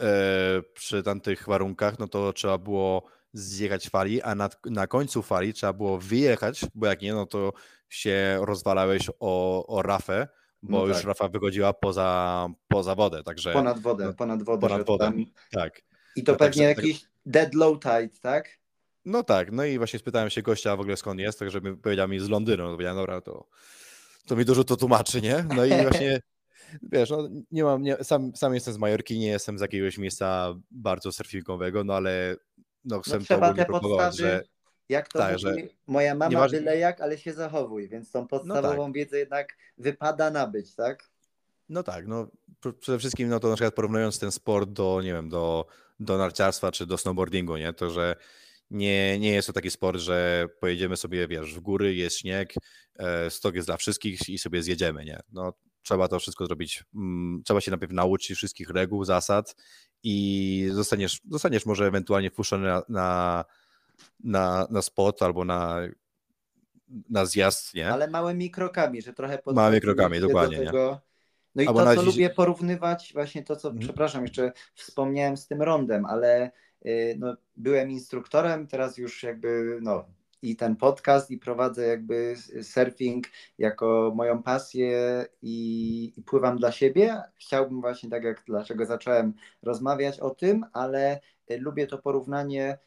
e, 0.00 0.62
przy 0.74 1.02
tamtych 1.02 1.46
warunkach, 1.46 1.98
no 1.98 2.08
to 2.08 2.32
trzeba 2.32 2.58
było 2.58 3.02
zjechać 3.32 3.88
fali, 3.88 4.22
a 4.22 4.34
na, 4.34 4.50
na 4.64 4.86
końcu 4.86 5.22
fali 5.22 5.54
trzeba 5.54 5.72
było 5.72 5.98
wyjechać, 5.98 6.60
bo 6.74 6.86
jak 6.86 7.02
nie, 7.02 7.14
no 7.14 7.26
to 7.26 7.52
się 7.88 8.38
rozwalałeś 8.40 9.10
o, 9.20 9.66
o 9.66 9.82
rafę, 9.82 10.28
bo 10.62 10.78
no 10.78 10.86
już 10.86 10.96
tak. 10.96 11.06
Rafa 11.06 11.28
wychodziła 11.28 11.72
poza, 11.72 12.48
poza 12.68 12.94
wodę, 12.94 13.22
także... 13.22 13.52
Ponad 13.52 13.78
wodę, 13.78 14.04
no, 14.04 14.14
ponad 14.14 14.42
wodę. 14.42 14.68
Ponad 14.68 14.86
wodę, 14.86 15.04
tam... 15.04 15.24
tak. 15.50 15.82
I 16.16 16.24
to 16.24 16.32
no, 16.32 16.38
pewnie 16.38 16.68
tak, 16.68 16.76
jakiś 16.76 17.02
tak... 17.02 17.10
dead 17.26 17.54
low 17.54 17.80
tide, 17.80 18.18
tak? 18.20 18.58
No 19.04 19.22
tak, 19.22 19.52
no 19.52 19.64
i 19.64 19.78
właśnie 19.78 19.98
spytałem 19.98 20.30
się 20.30 20.42
gościa 20.42 20.76
w 20.76 20.80
ogóle 20.80 20.96
skąd 20.96 21.20
jest, 21.20 21.38
tak 21.38 21.50
żeby 21.50 21.76
powiedział 21.76 22.08
mi 22.08 22.20
z 22.20 22.28
Londynu, 22.28 22.64
no 22.64 22.70
powiedziałem, 22.70 22.96
dobra, 22.96 23.20
to, 23.20 23.48
to 24.26 24.36
mi 24.36 24.44
dużo 24.44 24.64
to 24.64 24.76
tłumaczy, 24.76 25.20
nie? 25.20 25.44
No 25.56 25.64
i 25.64 25.68
właśnie, 25.68 26.20
wiesz, 26.92 27.10
no 27.10 27.28
nie 27.50 27.64
mam, 27.64 27.82
nie, 27.82 27.96
sam, 28.04 28.36
sam 28.36 28.54
jestem 28.54 28.74
z 28.74 28.78
Majorki, 28.78 29.18
nie 29.18 29.26
jestem 29.26 29.58
z 29.58 29.60
jakiegoś 29.60 29.98
miejsca 29.98 30.54
bardzo 30.70 31.12
surfingowego, 31.12 31.84
no 31.84 31.94
ale 31.94 32.36
no, 32.84 33.00
chcę 33.00 33.18
no, 33.18 33.24
trzeba 33.24 33.54
te 33.54 33.64
podstawy, 33.64 34.16
że 34.16 34.42
jak 34.88 35.08
to 35.08 35.18
tak, 35.18 35.42
mówi, 35.42 35.68
moja 35.86 36.14
mama 36.14 36.30
nieważne... 36.30 36.58
byle 36.58 36.78
jak, 36.78 37.00
ale 37.00 37.18
się 37.18 37.32
zachowuj, 37.32 37.88
więc 37.88 38.12
tą 38.12 38.28
podstawową 38.28 38.76
no 38.76 38.84
tak. 38.84 38.94
wiedzę 38.94 39.18
jednak 39.18 39.56
wypada 39.78 40.30
nabyć, 40.30 40.74
tak? 40.74 41.10
No 41.68 41.82
tak, 41.82 42.06
no 42.06 42.28
przede 42.80 42.98
wszystkim 42.98 43.28
no 43.28 43.40
to 43.40 43.48
na 43.48 43.54
przykład 43.54 43.74
porównując 43.74 44.18
ten 44.18 44.32
sport 44.32 44.70
do, 44.70 45.00
nie 45.04 45.12
wiem, 45.12 45.28
do, 45.28 45.66
do 46.00 46.18
narciarstwa 46.18 46.72
czy 46.72 46.86
do 46.86 46.98
snowboardingu, 46.98 47.56
nie, 47.56 47.72
to 47.72 47.90
że 47.90 48.16
nie, 48.70 49.18
nie 49.18 49.32
jest 49.32 49.46
to 49.46 49.52
taki 49.52 49.70
sport, 49.70 49.98
że 49.98 50.46
pojedziemy 50.60 50.96
sobie, 50.96 51.28
wiesz, 51.28 51.54
w 51.54 51.60
góry, 51.60 51.94
jest 51.94 52.18
śnieg, 52.18 52.54
e, 52.96 53.30
stok 53.30 53.54
jest 53.54 53.68
dla 53.68 53.76
wszystkich 53.76 54.28
i 54.28 54.38
sobie 54.38 54.62
zjedziemy, 54.62 55.04
nie? 55.04 55.20
No 55.32 55.52
trzeba 55.82 56.08
to 56.08 56.18
wszystko 56.18 56.46
zrobić, 56.46 56.84
mm, 56.94 57.42
trzeba 57.44 57.60
się 57.60 57.70
najpierw 57.70 57.92
nauczyć 57.92 58.36
wszystkich 58.36 58.70
reguł, 58.70 59.04
zasad 59.04 59.56
i 60.02 60.68
zostaniesz, 60.72 61.20
zostaniesz 61.30 61.66
może 61.66 61.86
ewentualnie 61.86 62.30
wpuszczony 62.30 62.66
na, 62.66 62.82
na 62.88 63.44
na, 64.24 64.66
na 64.70 64.82
spot 64.82 65.22
albo 65.22 65.44
na, 65.44 65.78
na 67.10 67.26
zjazd, 67.26 67.74
nie? 67.74 67.92
Ale 67.92 68.08
małymi 68.08 68.50
krokami, 68.50 69.02
że 69.02 69.12
trochę 69.12 69.38
Małymi 69.46 69.80
krokami, 69.80 70.20
dokładnie. 70.20 70.58
Do 70.58 70.64
tego... 70.64 71.00
No 71.54 71.62
i 71.62 71.66
albo 71.66 71.84
to, 71.84 71.94
co 71.94 72.02
lubię 72.02 72.30
porównywać, 72.30 73.10
właśnie 73.14 73.42
to, 73.42 73.56
co, 73.56 73.68
mhm. 73.68 73.86
przepraszam, 73.86 74.22
jeszcze 74.22 74.52
wspomniałem 74.74 75.36
z 75.36 75.46
tym 75.46 75.62
rondem, 75.62 76.06
ale 76.06 76.50
y, 76.86 77.16
no, 77.18 77.36
byłem 77.56 77.90
instruktorem, 77.90 78.66
teraz 78.66 78.98
już 78.98 79.22
jakby, 79.22 79.78
no, 79.82 80.04
i 80.42 80.56
ten 80.56 80.76
podcast 80.76 81.30
i 81.30 81.38
prowadzę 81.38 81.86
jakby 81.86 82.34
surfing 82.62 83.26
jako 83.58 84.12
moją 84.14 84.42
pasję 84.42 85.24
i, 85.42 86.12
i, 86.16 86.22
pływam 86.22 86.56
dla 86.56 86.72
siebie. 86.72 87.22
Chciałbym 87.34 87.80
właśnie 87.80 88.10
tak 88.10 88.24
jak 88.24 88.42
dlaczego 88.46 88.86
zacząłem 88.86 89.34
rozmawiać 89.62 90.20
o 90.20 90.30
tym, 90.30 90.64
ale 90.72 91.20
y, 91.50 91.58
lubię 91.58 91.86
to 91.86 91.98
porównanie 91.98 92.78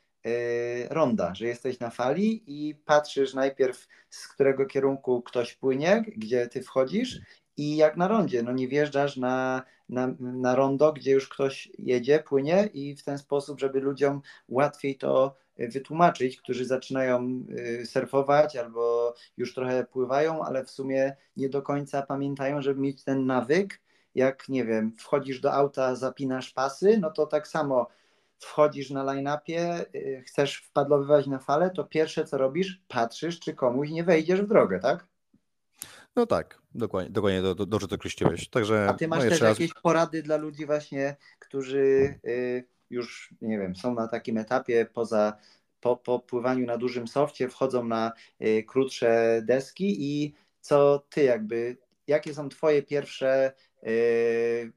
ronda, 0.89 1.35
że 1.35 1.47
jesteś 1.47 1.79
na 1.79 1.89
fali 1.89 2.43
i 2.47 2.75
patrzysz 2.75 3.33
najpierw 3.33 3.87
z 4.09 4.27
którego 4.27 4.65
kierunku 4.65 5.21
ktoś 5.21 5.53
płynie, 5.53 6.05
gdzie 6.17 6.47
ty 6.47 6.63
wchodzisz 6.63 7.19
i 7.57 7.75
jak 7.75 7.97
na 7.97 8.07
rondzie, 8.07 8.43
no 8.43 8.51
nie 8.51 8.67
wjeżdżasz 8.67 9.17
na, 9.17 9.63
na, 9.89 10.13
na 10.19 10.55
rondo, 10.55 10.93
gdzie 10.93 11.11
już 11.11 11.29
ktoś 11.29 11.69
jedzie, 11.79 12.19
płynie 12.19 12.69
i 12.73 12.95
w 12.95 13.03
ten 13.03 13.17
sposób, 13.17 13.59
żeby 13.59 13.79
ludziom 13.79 14.21
łatwiej 14.47 14.97
to 14.97 15.35
wytłumaczyć, 15.57 16.37
którzy 16.37 16.65
zaczynają 16.65 17.45
y, 17.81 17.85
surfować 17.85 18.55
albo 18.55 19.13
już 19.37 19.53
trochę 19.53 19.83
pływają, 19.83 20.43
ale 20.43 20.65
w 20.65 20.71
sumie 20.71 21.15
nie 21.37 21.49
do 21.49 21.61
końca 21.61 22.01
pamiętają, 22.01 22.61
żeby 22.61 22.81
mieć 22.81 23.03
ten 23.03 23.25
nawyk. 23.25 23.81
Jak 24.15 24.49
nie 24.49 24.65
wiem, 24.65 24.91
wchodzisz 24.91 25.39
do 25.39 25.53
auta, 25.53 25.95
zapinasz 25.95 26.51
pasy, 26.51 26.97
no 27.01 27.11
to 27.11 27.25
tak 27.25 27.47
samo 27.47 27.87
wchodzisz 28.39 28.89
na 28.89 29.03
line-upie, 29.03 29.85
y, 29.95 30.23
chcesz 30.27 30.55
wpadlowywać 30.57 31.27
na 31.27 31.39
falę, 31.39 31.69
to 31.69 31.83
pierwsze 31.83 32.25
co 32.25 32.37
robisz, 32.37 32.81
patrzysz, 32.87 33.39
czy 33.39 33.53
komuś 33.53 33.89
nie 33.89 34.03
wejdziesz 34.03 34.41
w 34.41 34.47
drogę, 34.47 34.79
tak? 34.79 35.07
No 36.15 36.25
tak, 36.25 36.61
dokładnie, 36.75 37.11
dokładnie 37.11 37.41
do, 37.41 37.55
do, 37.55 37.65
dobrze 37.65 37.87
to 37.87 37.95
określiłeś. 37.95 38.49
Także, 38.49 38.87
A 38.89 38.93
ty 38.93 39.07
masz 39.07 39.23
no 39.23 39.29
też 39.29 39.41
raz... 39.41 39.59
jakieś 39.59 39.73
porady 39.73 40.23
dla 40.23 40.37
ludzi 40.37 40.65
właśnie, 40.65 41.15
którzy 41.39 41.79
y, 42.25 42.63
już, 42.89 43.33
nie 43.41 43.59
wiem, 43.59 43.75
są 43.75 43.93
na 43.93 44.07
takim 44.07 44.37
etapie 44.37 44.85
poza 44.93 45.37
po, 45.81 45.97
po 45.97 46.19
pływaniu 46.19 46.65
na 46.65 46.77
dużym 46.77 47.07
softie, 47.07 47.49
wchodzą 47.49 47.85
na 47.85 48.11
y, 48.41 48.63
krótsze 48.63 49.41
deski 49.45 49.95
i 49.99 50.33
co 50.61 51.05
ty 51.09 51.23
jakby, 51.23 51.77
jakie 52.07 52.33
są 52.33 52.49
twoje 52.49 52.83
pierwsze 52.83 53.53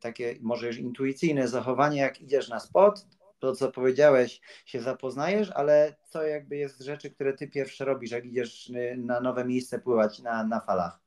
takie 0.01 0.37
może 0.41 0.67
już 0.67 0.77
intuicyjne 0.77 1.49
zachowanie, 1.49 2.01
jak 2.01 2.21
idziesz 2.21 2.49
na 2.49 2.61
spot, 2.61 3.07
to, 3.39 3.55
co 3.55 3.72
powiedziałeś, 3.72 4.41
się 4.66 4.80
zapoznajesz, 4.80 5.51
ale 5.51 5.95
co 6.09 6.22
jakby 6.22 6.57
jest 6.57 6.81
rzeczy, 6.81 7.10
które 7.10 7.32
ty 7.32 7.48
pierwsze 7.48 7.85
robisz, 7.85 8.10
jak 8.10 8.27
idziesz 8.27 8.70
y, 8.70 8.97
na 8.98 9.20
nowe 9.20 9.44
miejsce 9.44 9.78
pływać 9.78 10.19
na, 10.19 10.44
na 10.44 10.60
falach? 10.60 11.01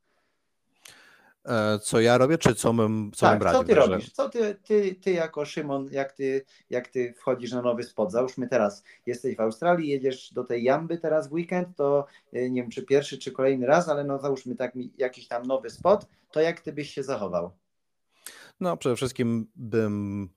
E, 1.45 1.79
co 1.79 1.99
ja 1.99 2.17
robię, 2.17 2.37
czy 2.37 2.55
co 2.55 2.73
bym, 2.73 3.11
co 3.15 3.25
tak, 3.25 3.39
bym 3.39 3.51
co 3.51 3.63
ty 3.63 3.75
robisz? 3.75 4.11
Co 4.11 4.29
ty, 4.29 4.55
ty, 4.63 4.95
ty 4.95 5.11
jako 5.11 5.45
Szymon, 5.45 5.89
jak 5.91 6.11
ty, 6.11 6.45
jak 6.69 6.87
ty 6.87 7.13
wchodzisz 7.13 7.51
na 7.51 7.61
nowy 7.61 7.83
spot? 7.83 8.11
Załóżmy 8.11 8.47
teraz, 8.47 8.83
jesteś 9.05 9.35
w 9.35 9.41
Australii, 9.41 9.89
jedziesz 9.89 10.33
do 10.33 10.43
tej 10.43 10.63
Jamby 10.63 10.97
teraz 10.97 11.29
w 11.29 11.33
weekend, 11.33 11.75
to 11.75 12.05
y, 12.35 12.51
nie 12.51 12.61
wiem, 12.61 12.71
czy 12.71 12.83
pierwszy, 12.83 13.17
czy 13.17 13.31
kolejny 13.31 13.65
raz, 13.65 13.89
ale 13.89 14.03
no 14.03 14.19
załóżmy 14.19 14.55
tak 14.55 14.73
jakiś 14.97 15.27
tam 15.27 15.45
nowy 15.45 15.69
spot, 15.69 16.07
to 16.31 16.41
jak 16.41 16.61
ty 16.61 16.73
byś 16.73 16.93
się 16.93 17.03
zachował? 17.03 17.51
No 18.59 18.77
przede 18.77 18.95
wszystkim 18.95 19.47
bym 19.55 20.29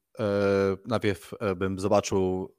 najpierw 0.86 1.34
e, 1.40 1.54
bym 1.54 1.78
zobaczył 1.78 2.54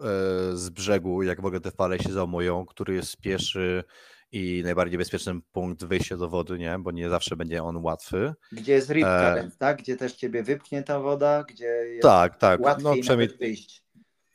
e, 0.00 0.04
z 0.52 0.70
brzegu, 0.70 1.22
jak 1.22 1.40
w 1.40 1.44
ogóle 1.44 1.60
te 1.60 1.70
fale 1.70 1.98
się 1.98 2.12
załamują, 2.12 2.66
który 2.66 2.94
jest 2.94 3.16
pierwszy 3.16 3.84
i 4.32 4.60
najbardziej 4.64 4.98
bezpieczny 4.98 5.40
punkt 5.52 5.84
wyjścia 5.84 6.16
do 6.16 6.28
wody, 6.28 6.58
nie? 6.58 6.78
bo 6.78 6.90
nie 6.90 7.08
zawsze 7.08 7.36
będzie 7.36 7.62
on 7.62 7.76
łatwy. 7.76 8.34
Gdzie 8.52 8.72
jest 8.72 8.90
rip 8.90 9.04
current, 9.04 9.58
tak? 9.58 9.78
Gdzie 9.78 9.96
też 9.96 10.12
ciebie 10.12 10.42
wypchnie 10.42 10.82
ta 10.82 11.00
woda, 11.00 11.44
gdzie 11.48 11.64
jest 11.66 12.02
tak, 12.02 12.36
tak. 12.36 12.60
łatwiej 12.60 12.84
no, 12.84 12.94
przynajmniej 13.00 13.38
wyjść. 13.38 13.82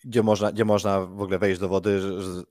Gdzie 0.07 0.23
można, 0.23 0.52
gdzie 0.52 0.65
można 0.65 1.02
w 1.02 1.22
ogóle 1.22 1.40
wejść 1.40 1.60
do 1.60 1.69
wody, 1.69 2.02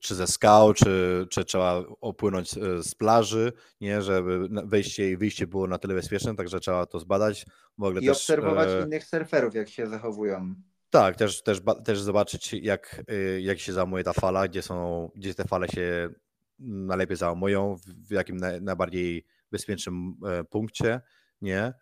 czy 0.01 0.15
ze 0.15 0.27
skał, 0.27 0.75
czy, 0.75 1.27
czy 1.31 1.45
trzeba 1.45 1.85
opłynąć 2.01 2.51
z 2.83 2.95
plaży, 2.95 3.53
nie, 3.81 4.03
żeby 4.03 4.49
wejście 4.65 5.11
i 5.11 5.17
wyjście 5.17 5.47
było 5.47 5.67
na 5.67 5.79
tyle 5.79 5.95
bezpieczne, 5.95 6.37
także 6.37 6.61
trzeba 6.61 6.87
to 6.87 6.99
zbadać. 6.99 7.47
W 7.79 7.83
ogóle 7.83 8.01
I 8.01 8.07
też, 8.07 8.17
obserwować 8.17 8.69
e... 8.69 8.85
innych 8.87 9.05
surferów, 9.05 9.55
jak 9.55 9.69
się 9.69 9.87
zachowują. 9.87 10.55
Tak, 10.91 11.17
też, 11.17 11.43
też, 11.43 11.61
też 11.85 12.01
zobaczyć, 12.01 12.53
jak, 12.53 13.03
y, 13.11 13.41
jak 13.41 13.59
się 13.59 13.73
załamuje 13.73 14.05
ta 14.05 14.13
fala, 14.13 14.49
gdzie 14.49 14.63
są, 14.63 15.11
gdzie 15.15 15.35
te 15.35 15.45
fale 15.45 15.69
się 15.69 16.09
najlepiej 16.59 17.17
załamują, 17.17 17.77
w 17.87 18.11
jakim 18.11 18.37
najbardziej 18.61 19.25
bezpiecznym 19.51 20.15
e, 20.27 20.45
punkcie, 20.45 21.01
nie? 21.43 21.73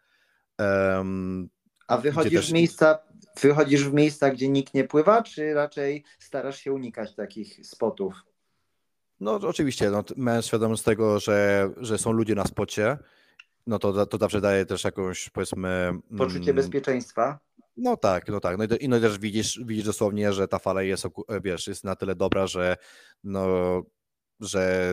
Um, 0.58 1.48
A 1.88 1.98
wychodzisz 1.98 2.40
też... 2.40 2.50
w 2.50 2.52
miejsca, 2.52 2.98
wychodzisz 3.40 3.84
w 3.84 3.92
miejsca, 3.92 4.30
gdzie 4.30 4.48
nikt 4.48 4.74
nie 4.74 4.84
pływa, 4.84 5.22
czy 5.22 5.54
raczej 5.54 6.04
starasz 6.18 6.58
się 6.58 6.72
unikać 6.72 7.14
takich 7.14 7.66
spotów? 7.66 8.14
No 9.20 9.34
oczywiście, 9.34 9.90
no, 9.90 10.04
mając 10.16 10.46
świadomość 10.46 10.82
tego, 10.82 11.20
że, 11.20 11.70
że 11.76 11.98
są 11.98 12.12
ludzie 12.12 12.34
na 12.34 12.44
spocie, 12.44 12.98
no 13.66 13.78
to, 13.78 14.06
to 14.06 14.18
zawsze 14.18 14.40
daje 14.40 14.66
też 14.66 14.84
jakąś, 14.84 15.30
powiedzmy... 15.30 15.92
Poczucie 16.18 16.50
mm, 16.50 16.56
bezpieczeństwa. 16.56 17.38
No 17.76 17.96
tak, 17.96 18.28
no 18.28 18.40
tak. 18.40 18.58
No 18.58 18.64
i, 18.64 18.88
no 18.88 18.96
i 18.96 19.00
też 19.00 19.18
widzisz, 19.18 19.60
widzisz 19.64 19.84
dosłownie, 19.84 20.32
że 20.32 20.48
ta 20.48 20.58
fala 20.58 20.82
jest, 20.82 21.04
wiesz, 21.42 21.66
jest 21.66 21.84
na 21.84 21.96
tyle 21.96 22.14
dobra, 22.14 22.46
że 22.46 22.76
no, 23.24 23.46
że 24.40 24.92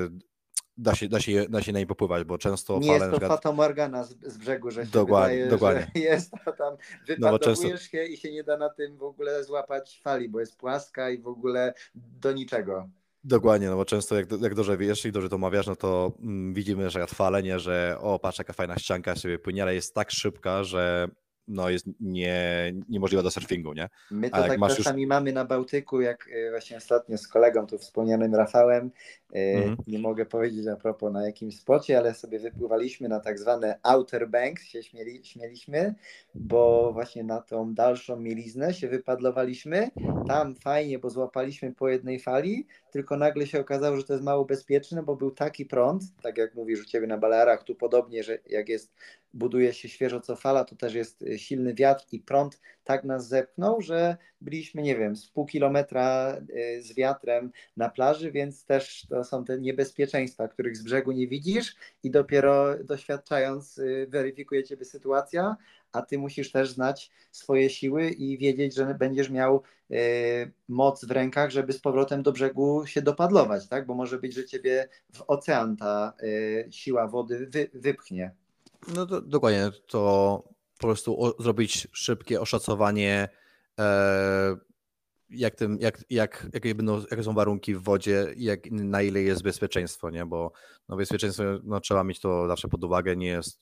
da 0.79 0.95
się, 0.95 1.09
da 1.09 1.19
się, 1.19 1.45
da 1.49 1.61
się 1.61 1.71
na 1.71 1.79
niej 1.79 1.87
popływać, 1.87 2.23
bo 2.23 2.37
często 2.37 2.79
Nie 2.79 2.87
fale... 2.87 2.99
jest 2.99 3.05
to 3.05 3.11
przykład... 3.11 3.31
Fata 3.31 3.51
Morgana 3.55 4.03
z, 4.03 4.15
z, 4.21 4.37
brzegu, 4.37 4.71
że 4.71 4.85
się 4.85 4.91
dokładnie, 4.91 5.35
wydaje, 5.35 5.51
dokładnie. 5.51 5.91
że 5.95 6.01
jest 6.09 6.31
to 6.45 6.51
tam, 6.51 6.77
wypadowujesz 7.07 7.31
no 7.31 7.39
często... 7.39 7.77
się 7.77 8.05
i 8.05 8.17
się 8.17 8.31
nie 8.31 8.43
da 8.43 8.57
na 8.57 8.69
tym 8.69 8.97
w 8.97 9.03
ogóle 9.03 9.43
złapać 9.43 10.01
fali, 10.03 10.29
bo 10.29 10.39
jest 10.39 10.57
płaska 10.57 11.09
i 11.09 11.17
w 11.17 11.27
ogóle 11.27 11.73
do 11.95 12.31
niczego. 12.31 12.89
Dokładnie, 13.23 13.69
no 13.69 13.75
bo 13.75 13.85
często 13.85 14.15
jak, 14.15 14.31
jak 14.41 14.55
dobrze 14.55 14.77
wiesz 14.77 15.05
i 15.05 15.11
dobrze 15.11 15.29
to 15.29 15.35
omawiasz, 15.35 15.67
no 15.67 15.75
to 15.75 16.11
mm, 16.21 16.53
widzimy, 16.53 16.89
że 16.89 17.07
fale, 17.07 17.43
nie, 17.43 17.59
że 17.59 17.97
o 18.01 18.19
patrz 18.19 18.39
jaka 18.39 18.53
fajna 18.53 18.77
ścianka 18.77 19.15
sobie 19.15 19.39
płynie, 19.39 19.63
ale 19.63 19.75
jest 19.75 19.95
tak 19.95 20.11
szybka, 20.11 20.63
że 20.63 21.07
no 21.49 21.69
jest 21.69 21.85
nie, 21.99 22.73
niemożliwa 22.89 23.23
do 23.23 23.31
surfingu, 23.31 23.73
nie? 23.73 23.89
My 24.11 24.29
to 24.29 24.35
A 24.35 24.47
tak 24.47 24.59
czasami 24.59 25.01
już... 25.01 25.09
mamy 25.09 25.33
na 25.33 25.45
Bałtyku, 25.45 26.01
jak 26.01 26.29
e, 26.31 26.51
właśnie 26.51 26.77
ostatnio 26.77 27.17
z 27.17 27.27
kolegą 27.27 27.67
tu 27.67 27.77
wspomnianym 27.77 28.35
Rafałem, 28.35 28.91
mm. 29.33 29.77
nie 29.87 29.99
mogę 29.99 30.25
powiedzieć 30.25 30.67
a 30.67 30.75
propos 30.75 31.13
na 31.13 31.25
jakim 31.25 31.51
spocie, 31.51 31.97
ale 31.97 32.13
sobie 32.13 32.39
wypływaliśmy 32.39 33.09
na 33.09 33.19
tak 33.19 33.39
zwane 33.39 33.79
Outer 33.83 34.29
Banks, 34.29 34.63
się 34.63 34.83
śmieli, 34.83 35.25
śmieliśmy, 35.25 35.95
bo 36.35 36.93
właśnie 36.93 37.23
na 37.23 37.41
tą 37.41 37.73
dalszą 37.73 38.19
mieliznę 38.19 38.73
się 38.73 38.87
wypadlowaliśmy, 38.87 39.89
tam 40.27 40.55
fajnie, 40.55 40.99
bo 40.99 41.09
złapaliśmy 41.09 41.73
po 41.73 41.89
jednej 41.89 42.19
fali, 42.19 42.67
tylko 42.91 43.17
nagle 43.17 43.47
się 43.47 43.59
okazało, 43.59 43.97
że 43.97 44.03
to 44.03 44.13
jest 44.13 44.25
mało 44.25 44.45
bezpieczne, 44.45 45.03
bo 45.03 45.15
był 45.15 45.31
taki 45.31 45.65
prąd, 45.65 46.03
tak 46.21 46.37
jak 46.37 46.55
mówisz 46.55 46.81
u 46.81 46.85
Ciebie 46.85 47.07
na 47.07 47.17
Balearach, 47.17 47.63
tu 47.63 47.75
podobnie, 47.75 48.23
że 48.23 48.37
jak 48.45 48.69
jest, 48.69 48.93
buduje 49.33 49.73
się 49.73 49.89
świeżo 49.89 50.21
co 50.21 50.35
fala, 50.35 50.65
to 50.65 50.75
też 50.75 50.93
jest 50.93 51.21
y, 51.21 51.39
silny 51.39 51.73
wiatr 51.73 52.05
i 52.11 52.19
prąd 52.19 52.59
tak 52.83 53.03
nas 53.03 53.27
zepchnął, 53.27 53.81
że 53.81 54.17
byliśmy, 54.41 54.81
nie 54.81 54.95
wiem, 54.97 55.15
z 55.15 55.27
pół 55.27 55.45
kilometra 55.45 56.37
y, 56.77 56.81
z 56.81 56.95
wiatrem 56.95 57.51
na 57.77 57.89
plaży, 57.89 58.31
więc 58.31 58.65
też 58.65 59.05
to 59.09 59.23
są 59.23 59.45
te 59.45 59.59
niebezpieczeństwa, 59.59 60.47
których 60.47 60.77
z 60.77 60.83
brzegu 60.83 61.11
nie 61.11 61.27
widzisz 61.27 61.75
i 62.03 62.11
dopiero 62.11 62.83
doświadczając 62.83 63.77
y, 63.77 64.07
weryfikuje 64.09 64.63
Ciebie 64.63 64.85
sytuacja, 64.85 65.55
a 65.91 66.01
ty 66.01 66.17
musisz 66.17 66.51
też 66.51 66.69
znać 66.69 67.11
swoje 67.31 67.69
siły 67.69 68.09
i 68.09 68.37
wiedzieć, 68.37 68.75
że 68.75 68.95
będziesz 68.99 69.29
miał 69.29 69.63
y, 69.91 70.51
moc 70.67 71.05
w 71.05 71.11
rękach, 71.11 71.51
żeby 71.51 71.73
z 71.73 71.79
powrotem 71.81 72.23
do 72.23 72.31
brzegu 72.31 72.85
się 72.85 73.01
dopadlować, 73.01 73.67
tak? 73.67 73.85
Bo 73.85 73.93
może 73.93 74.19
być, 74.19 74.33
że 74.33 74.45
ciebie 74.45 74.89
w 75.13 75.23
ocean 75.27 75.77
ta 75.77 76.13
y, 76.23 76.67
siła 76.71 77.07
wody 77.07 77.47
wy, 77.47 77.69
wypchnie. 77.73 78.35
No 78.95 79.05
to, 79.05 79.21
dokładnie, 79.21 79.69
to 79.87 80.43
po 80.79 80.87
prostu 80.87 81.23
o, 81.23 81.43
zrobić 81.43 81.87
szybkie 81.91 82.41
oszacowanie, 82.41 83.29
e, 83.79 84.55
jak, 85.29 85.55
tym, 85.55 85.77
jak, 85.81 86.03
jak, 86.09 86.47
jakie, 86.53 86.75
będą, 86.75 87.01
jakie 87.11 87.23
są 87.23 87.33
warunki 87.33 87.75
w 87.75 87.83
wodzie, 87.83 88.27
jak, 88.37 88.71
na 88.71 89.01
ile 89.01 89.21
jest 89.21 89.43
bezpieczeństwo, 89.43 90.09
nie? 90.09 90.25
Bo 90.25 90.51
no, 90.89 90.97
bezpieczeństwo 90.97 91.43
no, 91.63 91.79
trzeba 91.79 92.03
mieć 92.03 92.19
to 92.19 92.47
zawsze 92.47 92.67
pod 92.67 92.83
uwagę, 92.83 93.15
nie 93.15 93.27
jest, 93.27 93.61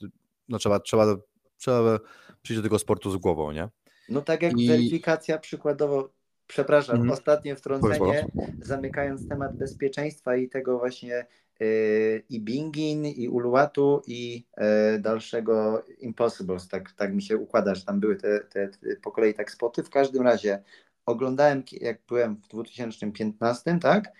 no, 0.50 0.58
trzeba, 0.58 0.80
trzeba 0.80 1.16
trzeba 1.58 2.00
przyjść 2.42 2.60
do 2.60 2.64
tego 2.64 2.80
sportu 2.80 3.12
z 3.12 3.18
głową, 3.18 3.52
nie? 3.52 3.70
No 4.10 4.22
tak 4.22 4.42
jak 4.42 4.58
I... 4.58 4.68
weryfikacja 4.68 5.38
przykładowo, 5.38 6.10
przepraszam, 6.48 6.96
mm. 6.96 7.12
ostatnie 7.12 7.56
wtrącenie, 7.56 8.28
zamykając 8.62 9.28
temat 9.28 9.58
bezpieczeństwa 9.58 10.36
i 10.36 10.50
tego 10.50 10.80
właśnie 10.80 11.26
yy, 11.60 12.24
i 12.30 12.42
Bingin, 12.42 13.06
i 13.06 13.30
Uluwatu, 13.30 14.02
i 14.08 14.46
yy, 14.58 15.00
dalszego 15.00 15.84
Impossibles, 16.00 16.68
tak, 16.68 16.92
tak 16.92 17.14
mi 17.14 17.22
się 17.22 17.38
układa, 17.38 17.76
że 17.76 17.86
tam 17.86 18.00
były 18.00 18.16
te, 18.16 18.40
te, 18.40 18.68
te 18.68 18.96
po 18.96 19.12
kolei 19.12 19.34
tak 19.34 19.52
spoty. 19.52 19.84
W 19.84 19.90
każdym 19.90 20.24
razie 20.24 20.64
oglądałem, 21.06 21.64
jak 21.72 22.02
byłem 22.08 22.36
w 22.36 22.48
2015, 22.48 23.80
tak, 23.82 24.12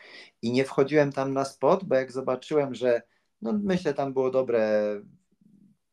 i 0.42 0.52
nie 0.52 0.66
wchodziłem 0.66 1.12
tam 1.12 1.34
na 1.34 1.46
spot, 1.46 1.84
bo 1.84 1.96
jak 1.96 2.12
zobaczyłem, 2.12 2.76
że 2.76 3.02
no 3.42 3.60
myślę, 3.64 3.94
tam 3.94 4.14
było 4.14 4.32
dobre 4.32 4.84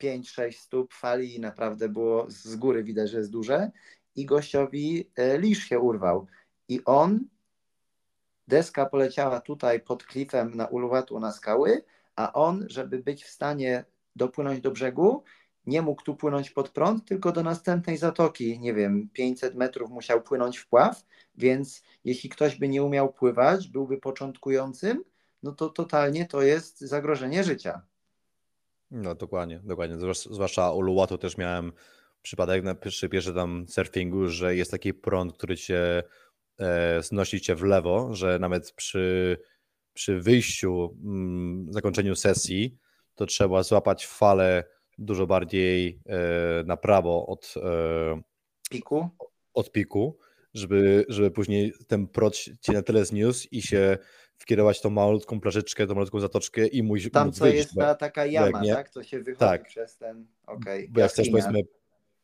5-6 0.04 0.52
stóp 0.52 0.94
fali 0.94 1.40
naprawdę 1.40 1.88
było 1.88 2.26
z 2.28 2.56
góry 2.56 2.84
widać, 2.84 3.10
że 3.10 3.18
jest 3.18 3.30
duże. 3.30 3.70
I 4.16 4.26
gościowi 4.26 5.10
e, 5.16 5.38
lisz 5.38 5.64
się 5.64 5.78
urwał. 5.78 6.26
I 6.68 6.84
on 6.84 7.20
deska 8.48 8.86
poleciała 8.86 9.40
tutaj 9.40 9.80
pod 9.80 10.04
klifem 10.04 10.54
na 10.54 10.66
Uluwatu 10.66 11.20
na 11.20 11.32
skały, 11.32 11.84
a 12.16 12.32
on, 12.32 12.66
żeby 12.68 12.98
być 12.98 13.24
w 13.24 13.30
stanie 13.30 13.84
dopłynąć 14.16 14.60
do 14.60 14.70
brzegu, 14.70 15.24
nie 15.66 15.82
mógł 15.82 16.02
tu 16.02 16.16
płynąć 16.16 16.50
pod 16.50 16.68
prąd, 16.68 17.04
tylko 17.04 17.32
do 17.32 17.42
następnej 17.42 17.96
zatoki, 17.96 18.60
nie 18.60 18.74
wiem, 18.74 19.08
500 19.12 19.54
metrów 19.54 19.90
musiał 19.90 20.22
płynąć 20.22 20.58
w 20.58 20.68
pław, 20.68 21.04
więc 21.34 21.82
jeśli 22.04 22.30
ktoś 22.30 22.56
by 22.56 22.68
nie 22.68 22.82
umiał 22.82 23.12
pływać, 23.12 23.68
byłby 23.68 23.98
początkującym, 23.98 25.04
no 25.42 25.52
to 25.52 25.68
totalnie 25.68 26.26
to 26.26 26.42
jest 26.42 26.80
zagrożenie 26.80 27.44
życia. 27.44 27.82
No 28.94 29.14
dokładnie, 29.14 29.60
dokładnie. 29.64 29.96
Zwłaszcza 30.30 30.72
u 30.72 30.80
Luatu 30.80 31.18
też 31.18 31.36
miałem 31.36 31.72
przypadek 32.22 32.64
na 32.64 32.74
przy 32.74 33.08
pierwszym 33.08 33.34
tam 33.34 33.66
surfingu, 33.68 34.28
że 34.28 34.56
jest 34.56 34.70
taki 34.70 34.94
prąd, 34.94 35.32
który 35.32 35.56
cię 35.56 36.02
e, 36.60 37.02
znosi 37.02 37.40
cię 37.40 37.54
w 37.54 37.62
lewo, 37.62 38.14
że 38.14 38.38
nawet 38.38 38.72
przy, 38.72 39.36
przy 39.92 40.20
wyjściu, 40.20 40.96
mm, 41.04 41.72
zakończeniu 41.72 42.16
sesji, 42.16 42.78
to 43.14 43.26
trzeba 43.26 43.62
złapać 43.62 44.06
falę 44.06 44.64
dużo 44.98 45.26
bardziej 45.26 46.00
e, 46.06 46.64
na 46.64 46.76
prawo 46.76 47.26
od 47.26 47.54
e, 47.56 48.22
piku, 48.70 49.08
od 49.54 49.72
piku 49.72 50.18
żeby, 50.54 51.04
żeby 51.08 51.30
później 51.30 51.72
ten 51.86 52.08
prąd 52.08 52.34
cię 52.60 52.72
na 52.72 52.82
tyle 52.82 53.04
zniósł 53.04 53.48
i 53.50 53.62
się 53.62 53.98
wkierować 54.44 54.80
tą 54.80 54.90
malutką 54.90 55.40
plażyczkę, 55.40 55.86
tą 55.86 55.94
malutką 55.94 56.20
zatoczkę 56.20 56.66
i 56.66 56.82
mój 56.82 57.10
Tam 57.10 57.32
co 57.32 57.44
wyjść, 57.44 57.58
jest 57.58 57.74
ta 57.74 57.94
taka 57.94 58.26
jama, 58.26 58.62
tak? 58.66 58.90
To 58.90 59.02
się 59.02 59.18
wychodzi 59.18 59.38
tak. 59.38 59.64
przez 59.64 59.96
ten, 59.96 60.26
okej. 60.46 60.78
Okay. 60.78 60.88
Bo 60.90 61.00
jak 61.00 61.10
chcesz 61.10 61.30
powiedzmy, 61.30 61.60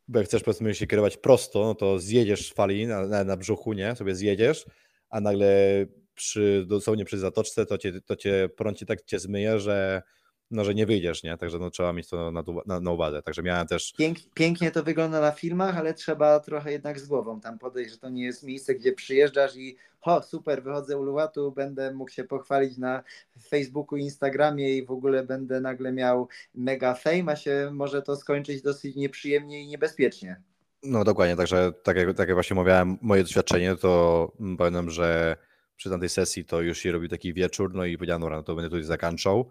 bo 0.09 0.19
jak 0.19 0.29
chcesz 0.29 0.43
powiedzmy 0.43 0.75
się 0.75 0.87
kierować 0.87 1.17
prosto, 1.17 1.65
no 1.65 1.75
to 1.75 1.99
zjedziesz 1.99 2.53
fali 2.53 2.87
na, 2.87 3.07
na, 3.07 3.25
na 3.25 3.37
brzuchu, 3.37 3.73
nie? 3.73 3.97
Sobie 3.97 4.15
zjedziesz, 4.15 4.67
a 5.11 5.21
nagle 5.21 5.87
przy, 6.15 6.65
dosłownie 6.69 7.05
przy 7.05 7.19
zatoczce 7.19 7.67
to 7.67 7.79
cię, 7.79 8.01
to 8.01 8.17
cię 8.17 8.49
prąd 8.57 8.79
cię 8.79 8.87
tak 8.87 9.03
cię 9.03 9.19
zmyje, 9.19 9.59
że 9.59 10.03
no, 10.51 10.65
że 10.65 10.75
nie 10.75 10.87
wyjdziesz, 10.87 11.23
nie? 11.23 11.37
Także 11.37 11.59
no, 11.59 11.71
trzeba 11.71 11.93
mieć 11.93 12.09
to 12.09 12.31
na, 12.31 12.43
na, 12.67 12.81
na 12.81 12.91
uwadze. 12.91 13.23
Także 13.23 13.43
miałem 13.43 13.67
też. 13.67 13.93
Pięk, 13.99 14.19
pięknie 14.35 14.71
to 14.71 14.83
wygląda 14.83 15.21
na 15.21 15.31
filmach, 15.31 15.77
ale 15.77 15.95
trzeba 15.95 16.41
trochę 16.41 16.73
jednak 16.73 17.01
z 17.01 17.07
głową 17.07 17.41
tam 17.41 17.59
podejść, 17.59 17.91
że 17.91 17.99
to 17.99 18.09
nie 18.09 18.25
jest 18.25 18.43
miejsce, 18.43 18.75
gdzie 18.75 18.93
przyjeżdżasz 18.93 19.57
i 19.57 19.77
ho, 20.01 20.23
super, 20.23 20.63
wychodzę 20.63 20.99
Uluwatu, 20.99 21.53
będę 21.53 21.95
mógł 21.95 22.11
się 22.11 22.25
pochwalić 22.25 22.79
na 22.79 23.03
Facebooku, 23.49 23.99
Instagramie 23.99 24.77
i 24.77 24.87
w 24.87 24.91
ogóle 24.91 25.23
będę 25.23 25.61
nagle 25.61 25.93
miał 25.93 26.29
mega 26.55 26.95
fame, 26.95 27.33
a 27.33 27.37
się 27.37 27.71
może 27.73 28.03
to 28.03 28.17
skończyć 28.17 28.63
dosyć 28.63 28.97
nieprzyjemnie 28.97 29.63
i 29.63 29.67
niebezpiecznie. 29.67 30.41
No 30.83 31.05
dokładnie, 31.05 31.37
także 31.37 31.73
tak 31.83 31.97
jak, 31.97 32.17
tak 32.17 32.29
jak 32.29 32.37
właśnie 32.37 32.55
mówiłem, 32.55 32.99
moje 33.01 33.23
doświadczenie 33.23 33.77
to 33.77 34.33
pamiętam, 34.59 34.91
że 34.91 35.37
przy 35.77 35.91
tamtej 35.91 36.09
sesji 36.09 36.45
to 36.45 36.61
już 36.61 36.79
się 36.79 36.93
robił 36.93 37.09
taki 37.09 37.35
wieczór, 37.35 37.75
no 37.75 37.85
i 37.85 37.97
powiedziałem, 37.97 38.23
no 38.23 38.43
to 38.43 38.55
będę 38.55 38.71
tutaj 38.71 38.85
zakończał 38.85 39.51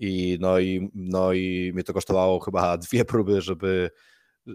i 0.00 0.38
no 0.40 0.58
i, 0.58 0.90
no 0.94 1.32
i 1.32 1.70
mnie 1.74 1.84
to 1.84 1.92
kosztowało 1.92 2.40
chyba 2.40 2.76
dwie 2.88 3.04
próby, 3.04 3.40
żeby, 3.40 3.90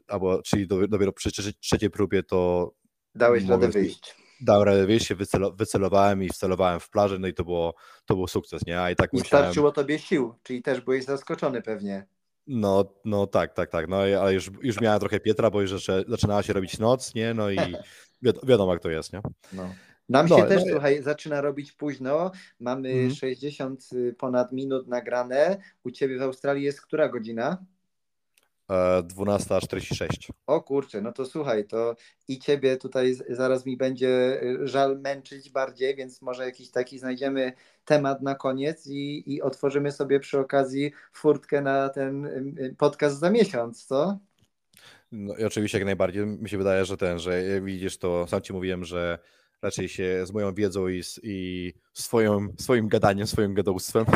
albo 0.08 0.42
czyli 0.42 0.68
dopiero 0.68 1.14
przy 1.14 1.32
trzeciej 1.60 1.90
próbie 1.90 2.24
to... 2.24 2.72
Dałeś 3.16 3.46
radę 3.46 3.70
wyjść. 3.70 4.16
Dałem 4.42 4.64
radę 4.64 4.86
wyjść, 4.86 5.08
się 5.08 5.16
wycelo, 5.16 5.52
wycelowałem 5.52 6.24
i 6.24 6.30
wcelowałem 6.30 6.80
w 6.80 6.90
plażę, 6.90 7.20
no 7.20 7.28
i 7.28 7.34
to 7.34 7.44
było, 7.44 7.76
to 8.06 8.14
było 8.14 8.28
sukces, 8.28 8.66
nie? 8.66 8.82
A 8.82 8.92
i 8.92 8.96
tak 8.96 9.14
I 9.14 9.18
musiałem... 9.18 9.46
starczyło 9.46 9.72
tobie 9.72 10.00
sił, 10.00 10.36
czyli 10.44 10.62
też 10.62 10.82
byłeś 10.82 11.06
zaskoczony 11.06 11.62
pewnie. 11.62 12.06
No, 12.48 12.94
no 13.06 13.28
tak, 13.28 13.54
tak, 13.54 13.70
tak. 13.70 13.88
No 13.88 13.98
ale 13.98 14.34
już, 14.34 14.52
już 14.62 14.82
miałem 14.82 15.00
trochę 15.00 15.20
Pietra, 15.20 15.50
bo 15.50 15.62
już 15.62 15.86
zaczynała 16.08 16.44
się 16.44 16.54
robić 16.54 16.80
noc, 16.80 17.16
nie? 17.16 17.34
No 17.34 17.52
i 17.52 17.58
wiadomo 18.44 18.74
jak 18.74 18.82
to 18.82 18.90
jest, 18.90 19.14
nie? 19.14 19.22
No. 19.54 19.74
Nam 20.10 20.28
no, 20.28 20.38
się 20.38 20.44
też, 20.44 20.66
no, 20.66 20.72
słuchaj, 20.72 21.02
zaczyna 21.02 21.42
robić 21.42 21.72
późno. 21.72 22.32
Mamy 22.60 22.90
mm. 22.90 23.12
60 23.12 23.90
y, 23.94 24.16
ponad 24.18 24.52
minut 24.52 24.88
nagrane. 24.88 25.58
U 25.84 25.92
ciebie 25.92 26.18
w 26.18 26.22
Australii 26.22 26.64
jest 26.64 26.82
która 26.82 27.10
godzina? 27.10 27.66
12.46. 28.70 30.06
E, 30.06 30.34
o 30.48 30.62
kurczę, 30.62 31.02
no 31.02 31.12
to 31.12 31.26
słuchaj, 31.26 31.66
to 31.66 31.96
i 32.28 32.40
ciebie 32.40 32.78
tutaj 32.78 33.16
zaraz 33.30 33.66
mi 33.66 33.78
będzie 33.78 34.42
y, 34.44 34.68
żal 34.68 35.00
męczyć 35.00 35.50
bardziej, 35.50 35.96
więc 35.96 36.22
może 36.22 36.46
jakiś 36.46 36.72
taki 36.72 37.00
znajdziemy 37.00 37.54
temat 37.86 38.22
na 38.22 38.36
koniec 38.36 38.88
i, 38.88 39.34
i 39.34 39.42
otworzymy 39.42 39.92
sobie 39.92 40.20
przy 40.20 40.40
okazji 40.40 40.92
furtkę 41.14 41.62
na 41.62 41.90
ten 41.90 42.26
y, 42.26 42.76
podcast 42.78 43.20
za 43.20 43.30
miesiąc, 43.30 43.86
co? 43.86 44.20
No 45.12 45.38
i 45.38 45.44
oczywiście 45.44 45.78
jak 45.78 45.86
najbardziej. 45.86 46.26
Mi 46.26 46.50
się 46.50 46.58
wydaje, 46.58 46.86
że 46.86 46.98
ten, 46.98 47.20
że 47.20 47.62
widzisz, 47.62 47.98
to 47.98 48.28
sam 48.28 48.42
ci 48.42 48.54
mówiłem, 48.54 48.84
że 48.84 49.20
raczej 49.64 49.90
się 49.90 50.26
z 50.26 50.32
moją 50.32 50.54
wiedzą 50.54 50.88
i, 50.88 51.02
i 51.24 51.74
swoją, 51.94 52.48
swoim 52.60 52.88
gadaniem, 52.88 53.28
swoim 53.28 53.54
gadołstwem. 53.54 54.06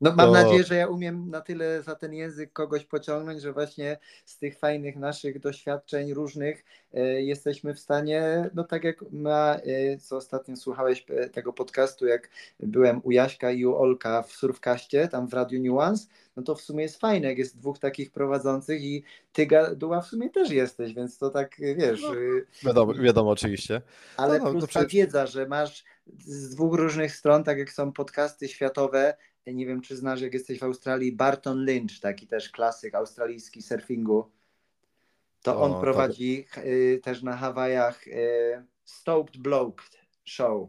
No 0.00 0.12
mam 0.14 0.26
to... 0.26 0.32
nadzieję, 0.32 0.64
że 0.64 0.76
ja 0.76 0.88
umiem 0.88 1.30
na 1.30 1.40
tyle 1.40 1.82
za 1.82 1.94
ten 1.94 2.14
język 2.14 2.52
kogoś 2.52 2.84
pociągnąć, 2.84 3.42
że 3.42 3.52
właśnie 3.52 3.98
z 4.24 4.38
tych 4.38 4.58
fajnych 4.58 4.96
naszych 4.96 5.40
doświadczeń 5.40 6.14
różnych 6.14 6.64
y, 6.94 7.22
jesteśmy 7.22 7.74
w 7.74 7.80
stanie, 7.80 8.50
no 8.54 8.64
tak 8.64 8.84
jak 8.84 9.04
ma, 9.12 9.56
y, 9.66 9.98
co 9.98 10.16
ostatnio 10.16 10.56
słuchałeś 10.56 11.04
e, 11.08 11.28
tego 11.28 11.52
podcastu, 11.52 12.06
jak 12.06 12.30
byłem 12.60 13.00
u 13.04 13.10
Jaśka 13.10 13.50
i 13.50 13.64
u 13.64 13.76
Olka 13.76 14.22
w 14.22 14.32
Surfkaście, 14.32 15.08
tam 15.08 15.28
w 15.28 15.34
Radiu 15.34 15.62
Nuance, 15.62 16.06
no 16.36 16.42
to 16.42 16.54
w 16.54 16.60
sumie 16.60 16.82
jest 16.82 17.00
fajne, 17.00 17.28
jak 17.28 17.38
jest 17.38 17.58
dwóch 17.58 17.78
takich 17.78 18.10
prowadzących 18.10 18.82
i 18.82 19.02
ty 19.32 19.46
gaduła 19.46 20.00
w 20.00 20.06
sumie 20.06 20.30
też 20.30 20.50
jesteś, 20.50 20.94
więc 20.94 21.18
to 21.18 21.30
tak 21.30 21.56
wiesz. 21.58 22.02
No, 22.02 22.12
wiadomo, 22.62 22.94
wiadomo 22.94 23.30
oczywiście. 23.30 23.82
Ale 24.16 24.38
no, 24.38 24.44
no, 24.44 24.50
plus 24.50 24.72
ta 24.72 24.86
wiedza, 24.86 25.26
że 25.26 25.46
masz 25.46 25.84
z 26.18 26.54
dwóch 26.54 26.74
różnych 26.74 27.16
stron, 27.16 27.44
tak 27.44 27.58
jak 27.58 27.72
są 27.72 27.92
podcasty 27.92 28.48
światowe, 28.48 29.14
nie 29.46 29.66
wiem 29.66 29.80
czy 29.80 29.96
znasz, 29.96 30.20
jak 30.20 30.34
jesteś 30.34 30.58
w 30.58 30.62
Australii, 30.62 31.12
Barton 31.12 31.64
Lynch, 31.64 32.00
taki 32.00 32.26
też 32.26 32.50
klasyk 32.50 32.94
australijski 32.94 33.62
surfingu. 33.62 34.30
To 35.42 35.56
o, 35.56 35.62
on 35.62 35.80
prowadzi 35.80 36.46
to... 36.54 36.60
y, 36.60 37.00
też 37.02 37.22
na 37.22 37.36
Hawajach 37.36 38.06
y, 38.06 38.64
Stoked 38.84 39.36
Bloke 39.36 39.84
Show. 40.24 40.68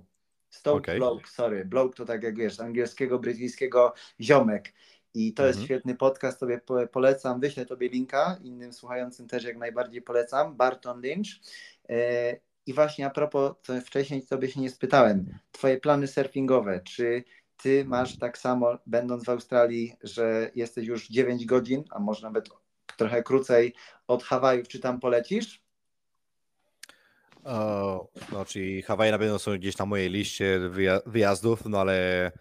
Stoked 0.50 0.84
okay. 0.84 0.98
Bloke, 0.98 1.28
sorry. 1.28 1.66
Bloke 1.66 1.96
to 1.96 2.06
tak 2.06 2.24
jak 2.24 2.36
wiesz, 2.36 2.60
angielskiego, 2.60 3.20
brytyjskiego 3.20 3.94
ziomek. 4.22 4.74
I 5.14 5.34
to 5.34 5.44
mhm. 5.44 5.48
jest 5.48 5.66
świetny 5.66 5.96
podcast, 5.96 6.40
tobie 6.40 6.62
polecam, 6.92 7.40
wyślę 7.40 7.66
tobie 7.66 7.90
linka, 7.90 8.40
innym 8.44 8.74
słuchającym 8.74 9.28
też 9.28 9.44
jak 9.44 9.58
najbardziej 9.58 10.02
polecam, 10.02 10.56
Barton 10.56 11.02
Lynch. 11.02 11.28
E, 11.90 12.38
I 12.66 12.74
właśnie 12.74 13.06
a 13.06 13.10
propos, 13.10 13.54
co 13.64 13.82
wcześniej 13.82 14.26
tobie 14.26 14.48
się 14.48 14.62
nie 14.62 14.70
spytałem, 14.70 15.40
twoje 15.52 15.78
plany 15.78 16.08
surfingowe, 16.08 16.82
czy 16.82 17.24
ty 17.58 17.86
masz 17.86 18.18
tak 18.18 18.38
samo, 18.38 18.78
będąc 18.86 19.26
w 19.26 19.30
Australii, 19.30 19.96
że 20.04 20.52
jesteś 20.56 20.88
już 20.88 21.08
9 21.08 21.46
godzin, 21.46 21.84
a 21.90 22.00
może 22.00 22.28
nawet 22.28 22.50
trochę 22.98 23.24
krócej 23.24 23.74
od 24.08 24.24
Hawajów, 24.24 24.68
czy 24.68 24.80
tam 24.80 25.00
polecisz? 25.00 25.64
O, 27.44 28.08
no, 28.32 28.46
czyli 28.46 28.82
Hawaje 28.82 29.12
na 29.12 29.18
pewno 29.18 29.40
są 29.40 29.58
gdzieś 29.58 29.78
na 29.78 29.86
mojej 29.86 30.10
liście 30.10 30.60
wyjazdów, 31.06 31.66
no 31.66 31.80
ale 31.80 32.32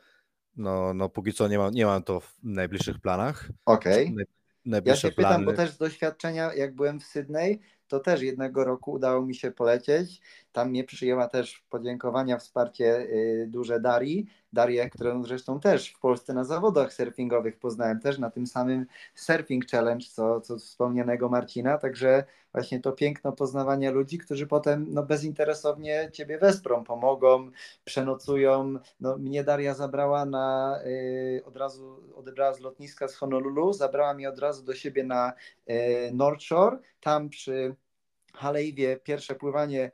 no, 0.57 0.95
no 0.95 1.09
póki 1.09 1.33
co 1.33 1.49
nie 1.49 1.59
mam, 1.59 1.75
nie 1.75 1.87
mam 1.87 2.03
to 2.03 2.21
w 2.21 2.35
najbliższych 2.43 3.01
planach. 3.01 3.49
Okej. 3.67 4.13
Okay. 4.13 4.27
Najbliższe 4.65 5.07
ja 5.09 5.11
się 5.11 5.17
plany... 5.17 5.35
pytam, 5.35 5.45
bo 5.45 5.53
też 5.53 5.71
z 5.71 5.79
doświadczenia, 5.79 6.55
jak 6.55 6.75
byłem 6.75 7.01
w 7.01 7.05
Sydney, 7.05 7.61
to 7.93 8.01
też 8.01 8.23
jednego 8.23 8.65
roku 8.65 8.93
udało 8.93 9.23
mi 9.27 9.35
się 9.35 9.51
polecieć. 9.51 10.21
Tam 10.53 10.71
mnie 10.71 10.85
przyjęła 10.85 11.29
też 11.29 11.65
podziękowania, 11.71 12.39
wsparcie 12.39 12.99
y, 12.99 13.47
duże 13.49 13.81
Darii. 13.81 14.27
Darię, 14.53 14.91
którą 14.91 15.25
zresztą 15.25 15.61
też 15.61 15.93
w 15.93 15.99
Polsce 15.99 16.35
na 16.35 16.45
zawodach 16.45 16.93
surfingowych 16.93 17.59
poznałem, 17.59 18.01
też 18.01 18.19
na 18.19 18.31
tym 18.31 18.47
samym 18.47 18.87
Surfing 19.15 19.67
Challenge, 19.67 20.07
co, 20.07 20.41
co 20.41 20.59
wspomnianego 20.59 21.29
Marcina. 21.29 21.79
Także 21.79 22.25
właśnie 22.53 22.81
to 22.81 22.93
piękno 22.93 23.33
poznawania 23.33 23.91
ludzi, 23.91 24.19
którzy 24.19 24.47
potem 24.47 24.87
no, 24.89 25.03
bezinteresownie 25.03 26.11
Ciebie 26.13 26.39
wesprą, 26.39 26.85
pomogą, 26.85 27.51
przenocują. 27.85 28.75
No, 29.01 29.19
mnie 29.19 29.45
Daria 29.45 29.75
zabrała 29.75 30.25
na, 30.25 30.79
y, 30.87 31.43
od 31.45 31.57
razu 31.57 32.01
odebrała 32.15 32.55
z 32.55 32.61
lotniska 32.61 33.09
z 33.09 33.15
Honolulu, 33.15 33.73
zabrała 33.73 34.15
mnie 34.15 34.29
od 34.29 34.39
razu 34.39 34.65
do 34.65 34.75
siebie 34.75 35.05
na 35.05 35.33
y, 35.71 36.11
North 36.13 36.43
Shore, 36.43 36.79
tam 37.01 37.29
przy 37.29 37.77
Halejwie 38.35 38.97
pierwsze 38.97 39.35
pływanie 39.35 39.91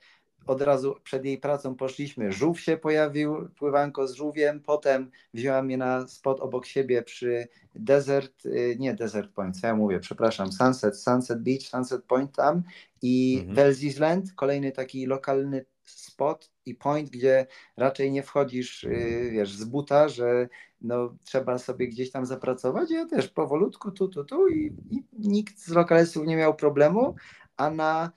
od 0.51 0.63
razu 0.63 0.95
przed 1.05 1.25
jej 1.25 1.39
pracą 1.39 1.75
poszliśmy, 1.75 2.33
żółw 2.33 2.61
się 2.61 2.77
pojawił, 2.77 3.49
pływanko 3.57 4.09
z 4.09 4.13
żółwiem, 4.15 4.61
potem 4.61 5.11
wzięła 5.35 5.63
mnie 5.63 5.77
na 5.77 6.09
spot 6.09 6.41
obok 6.41 6.67
siebie 6.67 7.03
przy 7.03 7.49
Desert, 7.75 8.47
y, 8.47 8.77
nie 8.79 8.95
Desert 8.95 9.33
Point, 9.33 9.61
co 9.61 9.67
ja 9.67 9.77
mówię, 9.77 10.01
przepraszam, 10.01 10.53
Sunset, 10.53 10.97
Sunset 10.97 11.43
Beach, 11.43 11.63
Sunset 11.63 12.05
Point 12.05 12.37
tam 12.37 12.63
i 13.03 13.45
mhm. 13.49 13.75
Island, 13.83 14.33
kolejny 14.33 14.73
taki 14.73 15.07
lokalny 15.07 15.65
spot 15.85 16.51
i 16.67 16.75
point, 16.75 17.11
gdzie 17.11 17.47
raczej 17.77 18.13
nie 18.13 18.23
wchodzisz, 18.23 18.85
y, 18.85 19.29
wiesz, 19.33 19.53
z 19.53 19.65
buta, 19.65 20.09
że 20.09 20.49
no, 20.81 21.15
trzeba 21.25 21.59
sobie 21.59 21.89
gdzieś 21.89 22.11
tam 22.11 22.27
zapracować. 22.27 22.91
Ja 22.91 23.07
też 23.07 23.29
powolutku 23.29 23.91
tu, 23.91 24.09
tu, 24.09 24.25
tu 24.25 24.49
i, 24.49 24.73
i 24.91 25.05
nikt 25.19 25.59
z 25.59 25.69
lokalistów 25.69 26.27
nie 26.27 26.37
miał 26.37 26.57
problemu, 26.57 27.15
a 27.57 27.71
na 27.71 28.13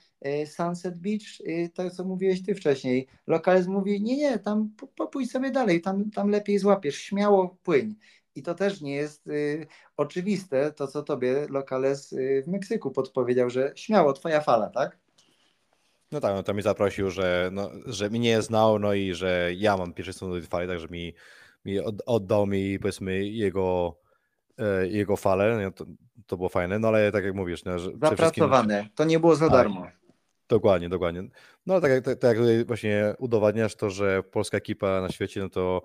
Sunset 0.45 0.97
Beach, 0.97 1.41
y, 1.47 1.69
to 1.73 1.89
co 1.89 2.03
mówiłeś 2.03 2.43
ty 2.43 2.55
wcześniej, 2.55 3.07
lokalizm 3.27 3.71
mówi, 3.71 4.01
nie, 4.01 4.17
nie, 4.17 4.39
tam 4.39 4.71
popójdź 4.95 5.31
sobie 5.31 5.51
dalej, 5.51 5.81
tam, 5.81 6.11
tam 6.11 6.29
lepiej 6.29 6.59
złapiesz, 6.59 6.95
śmiało 6.95 7.57
płyń. 7.63 7.95
I 8.35 8.43
to 8.43 8.55
też 8.55 8.81
nie 8.81 8.95
jest 8.95 9.27
y, 9.27 9.67
oczywiste, 9.97 10.71
to 10.71 10.87
co 10.87 11.03
tobie 11.03 11.47
lokales 11.49 12.13
y, 12.13 12.43
w 12.45 12.47
Meksyku 12.47 12.91
podpowiedział, 12.91 13.49
że 13.49 13.71
śmiało, 13.75 14.13
twoja 14.13 14.41
fala, 14.41 14.69
tak? 14.69 14.97
No 16.11 16.19
tak, 16.19 16.35
no 16.35 16.43
to 16.43 16.53
mi 16.53 16.61
zaprosił, 16.61 17.09
że, 17.09 17.49
no, 17.51 17.69
że 17.85 18.09
mnie 18.09 18.41
znał, 18.41 18.79
no 18.79 18.93
i 18.93 19.13
że 19.13 19.51
ja 19.57 19.77
mam 19.77 19.93
pierwszy 19.93 20.19
do 20.19 20.31
tej 20.31 20.41
fali, 20.41 20.67
także 20.67 20.87
mi, 20.87 21.13
mi 21.65 21.79
oddał 22.05 22.47
mi 22.47 22.79
powiedzmy 22.79 23.25
jego, 23.25 23.97
e, 24.57 24.87
jego 24.87 25.17
falę, 25.17 25.59
no, 25.63 25.71
to, 25.71 25.85
to 26.25 26.37
było 26.37 26.49
fajne, 26.49 26.79
no 26.79 26.87
ale 26.87 27.11
tak 27.11 27.23
jak 27.23 27.35
mówisz, 27.35 27.63
no, 27.65 27.79
że 27.79 27.91
Zapracowane, 28.01 28.89
to 28.95 29.03
nie 29.03 29.19
było 29.19 29.35
za 29.35 29.49
tak. 29.49 29.57
darmo. 29.57 29.87
Dokładnie, 30.51 30.89
dokładnie. 30.89 31.23
No 31.65 31.81
tak, 31.81 32.03
tak, 32.05 32.19
tak 32.19 32.37
jak 32.37 32.67
właśnie 32.67 33.15
udowadniasz 33.19 33.75
to, 33.75 33.89
że 33.89 34.23
polska 34.23 34.57
ekipa 34.57 35.01
na 35.01 35.09
świecie, 35.09 35.39
no 35.39 35.49
to, 35.49 35.81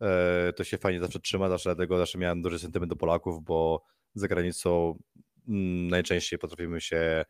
e, 0.00 0.52
to 0.52 0.64
się 0.64 0.78
fajnie 0.78 1.00
zawsze 1.00 1.20
trzyma, 1.20 1.48
zawsze 1.48 1.68
dlatego 1.68 1.98
zawsze 1.98 2.18
miałem 2.18 2.42
duży 2.42 2.58
sentyment 2.58 2.90
do 2.90 2.96
Polaków, 2.96 3.44
bo 3.44 3.84
za 4.14 4.28
granicą 4.28 4.98
mm, 5.48 5.88
najczęściej 5.88 6.38
potrafimy 6.38 6.80
się 6.80 7.24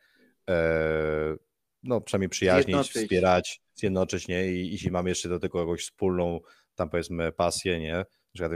e, 0.51 1.37
no 1.83 2.01
przynajmniej 2.01 2.29
przyjaźnić, 2.29 2.67
zjednoczyć. 2.67 3.03
wspierać, 3.03 3.63
zjednoczyć, 3.75 4.29
nie? 4.29 4.53
I 4.53 4.73
jeśli 4.73 4.91
mamy 4.91 5.09
jeszcze 5.09 5.29
do 5.29 5.39
tego 5.39 5.61
jakąś 5.61 5.83
wspólną 5.83 6.41
tam 6.75 6.91
powiedzmy 6.91 7.33
pasję, 7.33 7.81
nie? 7.81 8.05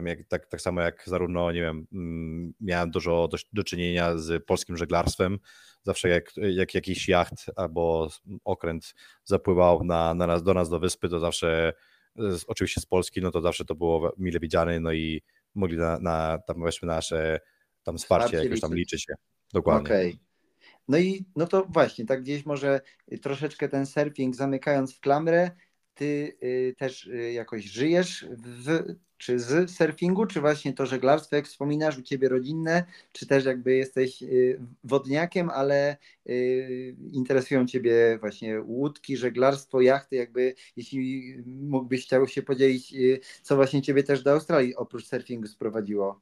Jak, 0.05 0.19
tak, 0.29 0.47
tak 0.47 0.61
samo 0.61 0.81
jak 0.81 1.03
zarówno, 1.07 1.53
nie 1.53 1.61
wiem, 1.61 1.87
mm, 1.93 2.55
miałem 2.61 2.91
dużo 2.91 3.29
do, 3.29 3.37
do 3.53 3.65
czynienia 3.65 4.19
z 4.19 4.45
polskim 4.45 4.77
żeglarstwem, 4.77 5.39
zawsze 5.83 6.09
jak, 6.09 6.33
jak 6.37 6.75
jakiś 6.75 7.09
jacht 7.09 7.47
albo 7.57 8.09
okręt 8.45 8.95
zapływał 9.25 9.85
na, 9.85 10.15
na 10.15 10.27
nas, 10.27 10.43
do 10.43 10.55
nas 10.55 10.71
do 10.71 10.81
wyspy, 10.81 11.09
to 11.09 11.21
zawsze 11.21 11.73
oczywiście 12.47 12.81
z 12.81 12.87
Polski, 12.87 13.21
no 13.21 13.31
to 13.31 13.41
zawsze 13.41 13.65
to 13.65 13.75
było 13.75 14.13
mile 14.19 14.41
widziane, 14.41 14.81
no 14.81 14.93
i 14.93 15.23
mogli 15.55 15.77
na, 15.77 15.99
na 15.99 16.39
tam 16.47 16.63
weźmy 16.63 16.89
nasze 16.89 17.41
tam 17.83 17.99
wsparcie, 17.99 18.27
wsparcie 18.27 18.45
jakoś 18.45 18.61
tam 18.61 18.75
liczy 18.75 18.99
się. 18.99 19.15
Dokładnie. 19.53 19.87
Okay. 19.87 20.13
No 20.89 20.99
i 20.99 21.25
no 21.37 21.47
to 21.47 21.65
właśnie, 21.69 22.07
tak 22.07 22.23
gdzieś 22.23 22.47
może 22.47 22.81
troszeczkę 23.23 23.69
ten 23.69 23.87
surfing 23.87 24.35
zamykając 24.35 24.95
w 24.95 25.01
klamrę, 25.01 25.51
ty 25.95 26.37
y, 26.43 26.75
też 26.79 27.07
y, 27.07 27.33
jakoś 27.33 27.65
żyjesz 27.65 28.27
w 28.31 28.85
czy 29.23 29.39
z 29.39 29.71
surfingu, 29.71 30.27
czy 30.27 30.41
właśnie 30.41 30.73
to 30.73 30.87
żeglarstwo, 30.87 31.37
jak 31.37 31.47
wspominasz, 31.47 31.99
u 31.99 32.03
ciebie 32.03 32.29
rodzinne, 32.29 32.85
czy 33.13 33.27
też 33.27 33.45
jakby 33.45 33.75
jesteś 33.75 34.23
y, 34.23 34.61
wodniakiem, 34.85 35.51
ale 35.51 35.97
y, 36.29 36.97
interesują 37.13 37.67
ciebie 37.67 38.19
właśnie 38.21 38.61
łódki, 38.61 39.17
żeglarstwo, 39.17 39.81
jachty, 39.81 40.17
jakby 40.17 40.55
jeśli 40.77 41.37
mógłbyś 41.47 42.05
chciał 42.05 42.29
się 42.29 42.43
podzielić, 42.43 42.95
y, 42.95 43.21
co 43.43 43.57
właśnie 43.57 43.83
ciebie 43.83 44.03
też 44.03 44.23
do 44.23 44.33
Australii 44.33 44.77
oprócz 44.77 45.07
surfingu 45.07 45.47
sprowadziło? 45.47 46.21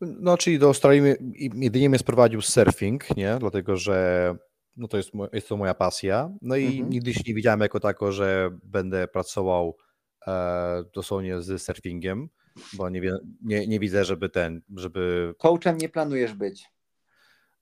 No, 0.00 0.36
czyli 0.36 0.58
do 0.58 0.66
Australii 0.66 1.02
jedynie 1.54 1.88
mnie 1.88 1.98
sprowadził 1.98 2.40
surfing, 2.40 3.16
nie? 3.16 3.36
Dlatego, 3.40 3.76
że 3.76 4.34
no 4.76 4.88
to 4.88 4.96
jest, 4.96 5.10
jest 5.32 5.48
to 5.48 5.56
moja 5.56 5.74
pasja. 5.74 6.30
No 6.42 6.56
i 6.56 6.66
mhm. 6.66 6.90
nigdy 6.90 7.14
się 7.14 7.20
nie 7.26 7.34
widziałem 7.34 7.60
jako 7.60 7.80
tako, 7.80 8.12
że 8.12 8.50
będę 8.64 9.08
pracował 9.08 9.76
dosłownie 10.94 11.42
z 11.42 11.62
surfingiem, 11.62 12.28
bo 12.72 12.88
nie, 12.88 13.00
nie, 13.42 13.66
nie 13.66 13.80
widzę, 13.80 14.04
żeby 14.04 14.28
ten, 14.28 14.62
żeby... 14.76 15.34
Coachem 15.38 15.78
nie 15.78 15.88
planujesz 15.88 16.34
być? 16.34 16.64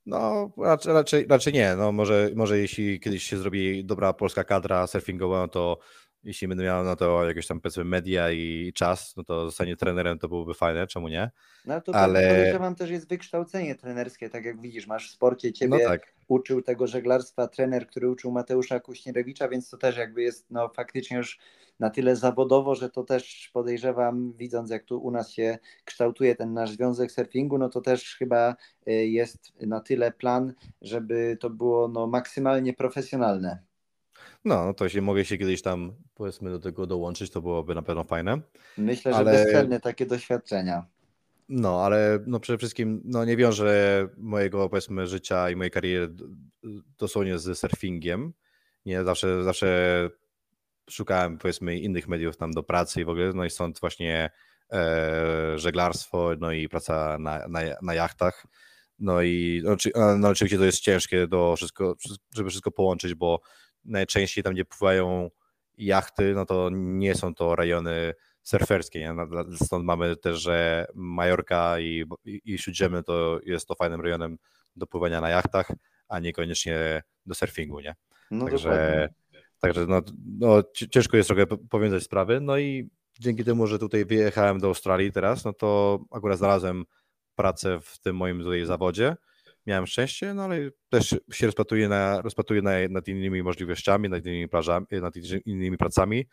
No, 0.05 0.51
raczej, 0.57 0.93
raczej, 0.93 1.25
raczej 1.29 1.53
nie. 1.53 1.75
No, 1.75 1.91
może, 1.91 2.29
może 2.35 2.59
jeśli 2.59 2.99
kiedyś 2.99 3.23
się 3.23 3.37
zrobi 3.37 3.85
dobra 3.85 4.13
polska 4.13 4.43
kadra 4.43 4.87
surfingowa, 4.87 5.39
no 5.39 5.47
to 5.47 5.79
jeśli 6.23 6.47
będę 6.47 6.63
miał 6.63 6.83
na 6.83 6.95
to 6.95 7.25
jakieś 7.25 7.47
tam 7.47 7.61
powiedzmy 7.61 7.83
media 7.83 8.31
i 8.31 8.71
czas, 8.75 9.13
no 9.17 9.23
to 9.23 9.45
zostanie 9.45 9.75
trenerem 9.75 10.19
to 10.19 10.27
byłoby 10.27 10.53
fajne, 10.53 10.87
czemu 10.87 11.07
nie? 11.07 11.31
No 11.65 11.81
to 11.81 11.95
Ale... 11.95 12.21
tak 12.21 12.29
podejrzewam 12.29 12.75
też 12.75 12.89
jest 12.89 13.09
wykształcenie 13.09 13.75
trenerskie, 13.75 14.29
tak 14.29 14.45
jak 14.45 14.61
widzisz, 14.61 14.87
masz 14.87 15.09
w 15.09 15.13
sporcie 15.13 15.53
ciebie 15.53 15.77
no 15.83 15.89
tak. 15.89 16.13
uczył 16.27 16.61
tego 16.61 16.87
żeglarstwa 16.87 17.47
trener, 17.47 17.87
który 17.87 18.09
uczył 18.09 18.31
Mateusza 18.31 18.79
Kuśnierewicza, 18.79 19.47
więc 19.47 19.69
to 19.69 19.77
też 19.77 19.97
jakby 19.97 20.21
jest 20.21 20.51
no 20.51 20.69
faktycznie 20.69 21.17
już 21.17 21.39
na 21.79 21.89
tyle 21.89 22.15
zawodowo, 22.15 22.75
że 22.75 22.89
to 22.89 23.03
też 23.03 23.49
podejrzewam, 23.53 24.33
widząc 24.33 24.69
jak 24.69 24.83
tu 24.83 24.99
u 24.99 25.11
nas 25.11 25.31
się 25.31 25.57
kształtuje 25.85 26.35
ten 26.35 26.53
nasz 26.53 26.71
związek 26.71 27.11
surfingu, 27.11 27.57
no 27.57 27.69
to 27.69 27.81
też 27.81 28.15
chyba 28.15 28.55
y, 28.87 28.91
jest 28.91 29.53
na 29.61 29.79
tyle 29.79 30.11
plan, 30.11 30.53
żeby 30.81 31.37
to 31.39 31.49
było 31.49 31.87
no 31.87 32.07
maksymalnie 32.07 32.73
profesjonalne. 32.73 33.68
No, 34.45 34.65
no 34.65 34.73
to 34.73 34.83
jeśli 34.83 35.01
mogę 35.01 35.25
się 35.25 35.37
kiedyś 35.37 35.61
tam 35.61 35.93
powiedzmy 36.15 36.49
do 36.49 36.59
tego 36.59 36.87
dołączyć, 36.87 37.31
to 37.31 37.41
byłoby 37.41 37.75
na 37.75 37.81
pewno 37.81 38.03
fajne. 38.03 38.41
Myślę, 38.77 39.11
że 39.11 39.17
Ale- 39.17 39.31
bezcenne 39.31 39.79
takie 39.79 40.05
doświadczenia. 40.05 40.85
No, 41.49 41.81
ale 41.85 42.19
no 42.27 42.39
przede 42.39 42.57
wszystkim 42.57 43.01
no 43.05 43.25
nie 43.25 43.37
wiążę 43.37 44.07
mojego 44.17 44.69
powiedzmy 44.69 45.07
życia 45.07 45.49
i 45.49 45.55
mojej 45.55 45.71
kariery 45.71 46.09
dosłownie 46.97 47.39
z 47.39 47.59
surfingiem. 47.59 48.33
Nie, 48.85 49.03
zawsze, 49.03 49.43
zawsze 49.43 50.09
szukałem 50.89 51.37
powiedzmy 51.37 51.79
innych 51.79 52.07
mediów 52.07 52.37
tam 52.37 52.51
do 52.51 52.63
pracy 52.63 53.01
i 53.01 53.05
w 53.05 53.09
ogóle, 53.09 53.33
no 53.33 53.45
i 53.45 53.49
stąd 53.49 53.79
właśnie 53.79 54.29
e, 54.71 55.53
żeglarstwo, 55.55 56.31
no 56.39 56.51
i 56.51 56.69
praca 56.69 57.17
na, 57.19 57.47
na, 57.47 57.59
na 57.81 57.93
jachtach. 57.93 58.47
No 58.99 59.21
i 59.21 59.61
no, 59.65 59.75
no, 60.17 60.27
oczywiście 60.27 60.57
to 60.57 60.65
jest 60.65 60.79
ciężkie 60.79 61.27
do 61.27 61.53
wszystko, 61.57 61.95
żeby 62.35 62.49
wszystko 62.49 62.71
połączyć, 62.71 63.13
bo 63.13 63.41
najczęściej 63.89 64.43
tam, 64.43 64.53
gdzie 64.53 64.65
pływają 64.65 65.29
jachty, 65.77 66.33
no 66.35 66.45
to 66.45 66.69
nie 66.73 67.15
są 67.15 67.35
to 67.35 67.55
rejony 67.55 68.13
surferskie. 68.43 68.99
Nie? 68.99 69.13
No, 69.13 69.27
Stąd 69.63 69.85
mamy 69.85 70.15
też, 70.15 70.41
że 70.41 70.87
Majorka 70.95 71.79
i, 71.79 72.03
i, 72.25 72.41
i 72.45 72.57
Śródziemne 72.57 73.03
to 73.03 73.39
jest 73.45 73.67
to 73.67 73.75
fajnym 73.75 74.01
rejonem 74.01 74.37
do 74.75 74.87
pływania 74.87 75.21
na 75.21 75.29
jachtach, 75.29 75.71
a 76.07 76.19
niekoniecznie 76.19 77.03
do 77.25 77.35
surfingu, 77.35 77.79
nie? 77.79 77.95
No 78.31 78.45
Także, 78.45 78.69
dokładnie. 78.69 79.09
także 79.59 79.85
no, 79.87 80.01
no, 80.39 80.63
ci- 80.63 80.89
ciężko 80.89 81.17
jest 81.17 81.27
trochę 81.29 81.47
po- 81.47 81.57
powiązać 81.57 82.03
sprawy. 82.03 82.41
No 82.41 82.57
i 82.57 82.89
dzięki 83.19 83.43
temu, 83.43 83.67
że 83.67 83.79
tutaj 83.79 84.05
wyjechałem 84.05 84.59
do 84.59 84.67
Australii 84.67 85.11
teraz, 85.11 85.45
no 85.45 85.53
to 85.53 85.99
akurat 86.11 86.37
znalazłem 86.37 86.85
pracę 87.35 87.79
w 87.81 87.99
tym 87.99 88.15
moim 88.15 88.43
tutaj 88.43 88.65
zawodzie. 88.65 89.15
Miałem 89.65 89.87
szczęście, 89.87 90.33
no 90.33 90.43
ale 90.43 90.69
też 90.89 91.15
się 91.31 91.45
rozpatruję, 91.45 91.89
na, 91.89 92.21
rozpatruję 92.21 92.61
na, 92.61 92.71
nad 92.89 93.07
innymi 93.07 93.43
możliwościami, 93.43 94.09
nad 94.09 94.25
innymi, 94.25 94.47
plażami, 94.47 94.85
nad 94.91 95.13
innymi 95.45 95.77
pracami. 95.77 96.25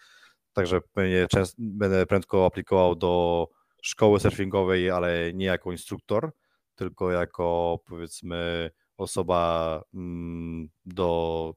Także 0.52 0.80
pewnie 0.92 1.26
częst, 1.30 1.54
będę 1.58 2.06
prędko 2.06 2.46
aplikował 2.46 2.94
do 2.94 3.46
szkoły 3.82 4.20
surfingowej, 4.20 4.90
ale 4.90 5.32
nie 5.34 5.46
jako 5.46 5.72
instruktor, 5.72 6.32
tylko 6.74 7.10
jako 7.10 7.78
powiedzmy 7.86 8.70
osoba 8.96 9.82
mm, 9.94 10.68
do 10.86 11.54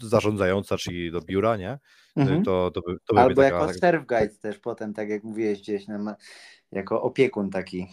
zarządzająca, 0.00 0.76
czyli 0.76 1.12
do 1.12 1.20
biura, 1.20 1.56
nie? 1.56 1.78
Mhm. 2.16 2.44
To, 2.44 2.70
to, 2.70 2.80
by, 2.80 2.96
to 3.04 3.14
by 3.14 3.20
Albo 3.20 3.42
jako 3.42 3.66
taka, 3.66 3.72
surf 3.72 4.06
guide 4.06 4.36
też 4.42 4.58
potem, 4.58 4.94
tak 4.94 5.08
jak 5.08 5.24
mówiłeś 5.24 5.60
gdzieś, 5.60 5.88
na, 5.88 6.16
jako 6.72 7.02
opiekun 7.02 7.50
taki. 7.50 7.86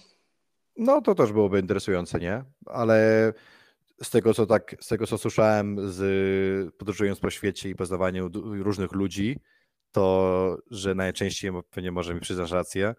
No 0.78 1.02
to 1.02 1.16
też 1.16 1.32
byłoby 1.32 1.60
interesujące, 1.60 2.20
nie? 2.20 2.44
Ale 2.66 3.34
z 4.04 4.10
tego, 4.10 4.34
co 4.34 4.46
tak, 4.46 4.76
z 4.80 4.88
tego, 4.88 5.08
co 5.08 5.18
słyszałem, 5.18 5.92
z 5.92 6.76
podróżując 6.76 7.20
po 7.20 7.30
świecie 7.30 7.70
i 7.70 7.76
poznawaniu 7.76 8.30
różnych 8.64 8.92
ludzi, 8.92 9.40
to 9.92 10.58
że 10.72 10.96
najczęściej, 10.96 11.52
pewnie 11.70 11.92
może 11.92 12.14
mi 12.14 12.20
przyznasz 12.20 12.52
rację, 12.52 12.96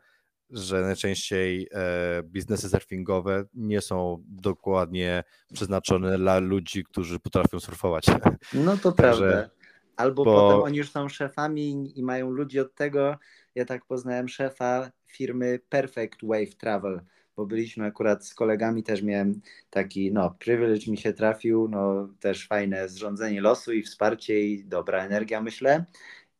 że 0.51 0.81
najczęściej 0.81 1.69
e, 1.73 2.23
biznesy 2.23 2.69
surfingowe 2.69 3.45
nie 3.55 3.81
są 3.81 4.23
dokładnie 4.27 5.25
przeznaczone 5.53 6.19
dla 6.19 6.39
ludzi, 6.39 6.85
którzy 6.85 7.21
potrafią 7.21 7.61
surfować. 7.61 8.07
No 8.55 8.77
to 8.77 8.93
Także- 8.93 9.31
prawda. 9.31 9.51
Albo 9.97 10.25
bo- 10.25 10.49
potem 10.49 10.63
oni 10.63 10.79
już 10.79 10.91
są 10.91 11.09
szefami 11.09 11.93
i 11.99 12.03
mają 12.03 12.31
ludzi 12.31 12.61
od 12.61 12.75
tego. 12.75 13.17
Ja 13.55 13.65
tak 13.65 13.87
poznałem 13.87 14.29
szefa 14.29 14.91
firmy 15.07 15.61
Perfect 15.69 16.19
Wave 16.23 16.57
Travel, 16.59 17.01
bo 17.39 17.47
byliśmy 17.47 17.85
akurat 17.85 18.27
z 18.27 18.35
kolegami, 18.35 18.82
też 18.82 19.02
miałem 19.02 19.40
taki, 19.70 20.12
no, 20.12 20.36
privilege 20.39 20.90
mi 20.90 20.98
się 20.98 21.12
trafił, 21.12 21.69
no, 21.69 22.09
też 22.20 22.47
fajne 22.47 22.89
zrządzenie 22.89 23.40
losu 23.40 23.73
i 23.73 23.82
wsparcie 23.82 24.40
i 24.40 24.65
dobra 24.65 25.05
energia, 25.05 25.40
myślę. 25.40 25.85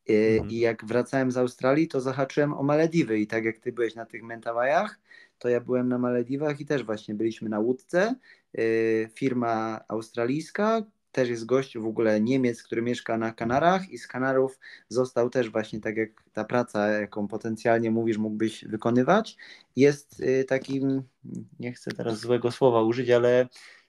I, 0.07 0.15
Mhm. 0.15 0.49
I 0.49 0.59
jak 0.59 0.85
wracałem 0.85 1.31
z 1.31 1.37
Australii, 1.37 1.87
to 1.87 2.01
zahaczyłem 2.01 2.53
o 2.53 2.63
Malediwy 2.63 3.19
i 3.19 3.27
tak 3.27 3.45
jak 3.45 3.57
ty 3.57 3.71
byłeś 3.71 3.95
na 3.95 4.05
tych 4.05 4.23
Mentawajach, 4.23 4.99
to 5.37 5.49
ja 5.49 5.61
byłem 5.61 5.89
na 5.89 5.97
Malediwach 5.97 6.59
i 6.59 6.65
też 6.65 6.83
właśnie 6.83 7.15
byliśmy 7.15 7.49
na 7.49 7.59
łódce. 7.59 8.15
Yy, 8.53 9.09
Firma 9.15 9.79
australijska, 9.87 10.83
też 11.19 11.29
jest 11.29 11.45
gość 11.45 11.77
w 11.77 11.85
ogóle 11.85 12.21
Niemiec, 12.21 12.63
który 12.63 12.81
mieszka 12.81 13.17
na 13.17 13.31
Kanarach 13.31 13.89
i 13.89 13.97
z 13.97 14.07
Kanarów 14.07 14.59
został 14.89 15.29
też 15.29 15.49
właśnie 15.49 15.79
tak 15.79 15.97
jak 15.97 16.09
ta 16.33 16.43
praca, 16.43 16.87
jaką 16.87 17.27
potencjalnie 17.27 17.91
mówisz, 17.91 18.17
mógłbyś 18.17 18.65
wykonywać. 18.65 19.37
Jest 19.75 20.19
y, 20.19 20.43
takim, 20.43 21.03
nie 21.59 21.73
chcę 21.73 21.91
teraz 21.91 22.19
złego 22.19 22.51
słowa 22.51 22.81
użyć, 22.81 23.09
ale 23.09 23.47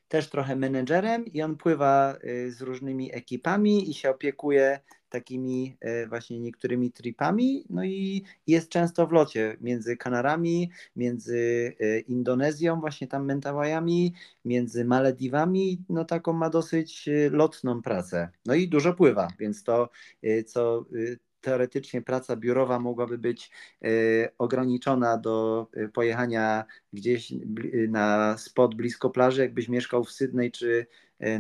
też 0.09 0.31
trochę 0.31 0.57
menedżerem 0.57 1.27
i 1.27 1.43
on 1.43 1.57
pływa 1.57 2.17
y, 2.25 2.53
z 2.53 2.63
różnymi 2.63 3.15
ekipami 3.15 3.91
i 3.91 3.95
się 3.95 4.11
opiekuje 4.11 4.81
takimi 5.11 5.77
y, 6.05 6.09
właśnie 6.09 6.41
niektórymi 6.41 6.93
tripami, 6.93 7.65
no 7.71 7.85
i 7.85 8.25
jest 8.47 8.69
często 8.69 9.07
w 9.07 9.13
locie 9.13 9.57
między 9.61 9.97
Kanarami, 9.97 10.71
między 10.97 11.37
y, 11.81 12.05
Indonezją, 12.09 12.81
właśnie 12.81 13.07
tam 13.07 13.27
Mentawajami, 13.27 14.15
między 14.45 14.85
Malediwami, 14.85 15.85
no 15.89 16.05
taką 16.05 16.33
ma 16.33 16.51
dosyć 16.51 17.09
y, 17.09 17.31
lotną 17.31 17.83
pracę. 17.83 18.29
No 18.47 18.55
i 18.55 18.69
dużo 18.69 18.95
pływa, 18.95 19.29
więc 19.39 19.63
to, 19.63 19.89
co 20.47 20.85
teoretycznie 21.41 22.03
praca 22.03 22.37
biurowa 22.37 22.79
mogłaby 22.79 23.19
być 23.19 23.51
ograniczona 24.39 25.19
do 25.19 25.67
pojechania 25.93 26.65
gdzieś 26.93 27.33
na 27.89 28.39
spot 28.39 28.75
blisko 28.75 29.11
plaży, 29.11 29.43
jakbyś 29.43 29.69
mieszkał 29.69 30.05
w 30.05 30.13
Sydney 30.13 30.51
czy 30.51 30.87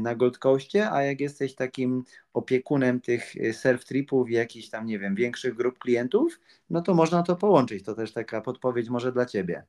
na 0.01 0.15
Gold 0.15 0.39
Coastie, 0.39 0.90
a 0.90 1.02
jak 1.02 1.20
jesteś 1.20 1.55
takim 1.55 2.05
opiekunem 2.32 3.01
tych 3.01 3.36
y, 3.36 3.52
surf 3.52 3.85
tripów 3.85 4.31
i 4.31 4.32
jakichś 4.32 4.69
tam, 4.69 4.86
nie 4.86 4.98
wiem, 4.98 5.15
większych 5.15 5.55
grup 5.55 5.78
klientów, 5.78 6.40
no 6.70 6.82
to 6.82 6.94
można 6.94 7.23
to 7.23 7.36
połączyć. 7.36 7.85
To 7.85 7.94
też 7.94 8.12
taka 8.12 8.40
podpowiedź 8.40 8.89
może 8.89 9.12
dla 9.12 9.27
ciebie. 9.27 9.65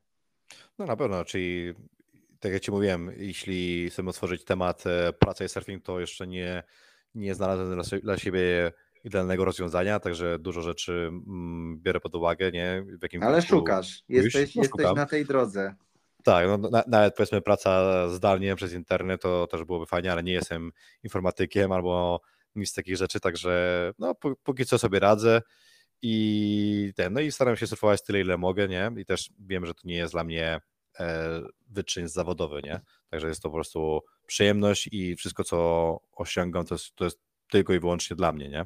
No 0.79 0.85
na 0.85 0.95
pewno, 0.95 1.25
czyli 1.25 1.73
tak 2.39 2.53
jak 2.53 2.61
Ci 2.61 2.71
mówiłem, 2.71 3.11
jeśli 3.17 3.89
chcemy 3.89 4.09
otworzyć 4.09 4.43
temat 4.43 4.83
e, 4.87 5.13
praca 5.13 5.45
i 5.45 5.49
surfing, 5.49 5.83
to 5.83 5.99
jeszcze 5.99 6.27
nie, 6.27 6.63
nie 7.15 7.35
znalazłem 7.35 7.73
dla, 7.73 7.83
sie- 7.83 8.01
dla 8.01 8.17
siebie 8.17 8.71
idealnego 9.03 9.45
rozwiązania, 9.45 9.99
także 9.99 10.39
dużo 10.39 10.61
rzeczy 10.61 10.91
mm, 11.11 11.79
biorę 11.81 11.99
pod 11.99 12.15
uwagę, 12.15 12.51
nie? 12.51 12.83
W 12.99 13.03
jakim 13.03 13.23
Ale 13.23 13.41
szukasz, 13.41 14.03
jesteś, 14.09 14.55
No, 14.55 14.63
jesteś 14.63 14.85
na 14.95 15.05
tej 15.05 15.25
drodze. 15.25 15.75
Tak, 16.23 16.47
no, 16.47 16.57
na, 16.57 16.83
nawet 16.87 17.15
powiedzmy 17.15 17.41
praca 17.41 18.07
zdalnie 18.09 18.55
przez 18.55 18.73
internet 18.73 19.21
to 19.21 19.47
też 19.47 19.63
byłoby 19.63 19.85
fajnie, 19.85 20.11
ale 20.11 20.23
nie 20.23 20.33
jestem 20.33 20.71
informatykiem 21.03 21.71
albo 21.71 22.21
nic 22.55 22.69
z 22.69 22.73
takich 22.73 22.97
rzeczy, 22.97 23.19
także 23.19 23.93
no 23.99 24.11
pó- 24.11 24.35
póki 24.43 24.65
co 24.65 24.77
sobie 24.77 24.99
radzę 24.99 25.41
i 26.01 26.93
ten, 26.95 27.13
no 27.13 27.19
i 27.21 27.31
staram 27.31 27.55
się 27.55 27.67
surfować 27.67 28.03
tyle, 28.03 28.19
ile 28.21 28.37
mogę, 28.37 28.67
nie? 28.67 28.91
I 28.97 29.05
też 29.05 29.29
wiem, 29.39 29.65
że 29.65 29.73
to 29.73 29.81
nie 29.83 29.95
jest 29.95 30.13
dla 30.13 30.23
mnie 30.23 30.59
e, 30.99 31.41
wyczyn 31.69 32.07
zawodowy, 32.07 32.61
nie? 32.63 32.81
Także 33.09 33.27
jest 33.27 33.41
to 33.41 33.49
po 33.49 33.55
prostu 33.55 34.01
przyjemność 34.27 34.89
i 34.91 35.15
wszystko, 35.15 35.43
co 35.43 35.99
osiągam, 36.11 36.65
to 36.65 36.75
jest, 36.75 36.95
to 36.95 37.03
jest 37.05 37.19
tylko 37.49 37.73
i 37.73 37.79
wyłącznie 37.79 38.15
dla 38.15 38.31
mnie, 38.31 38.49
nie? 38.49 38.65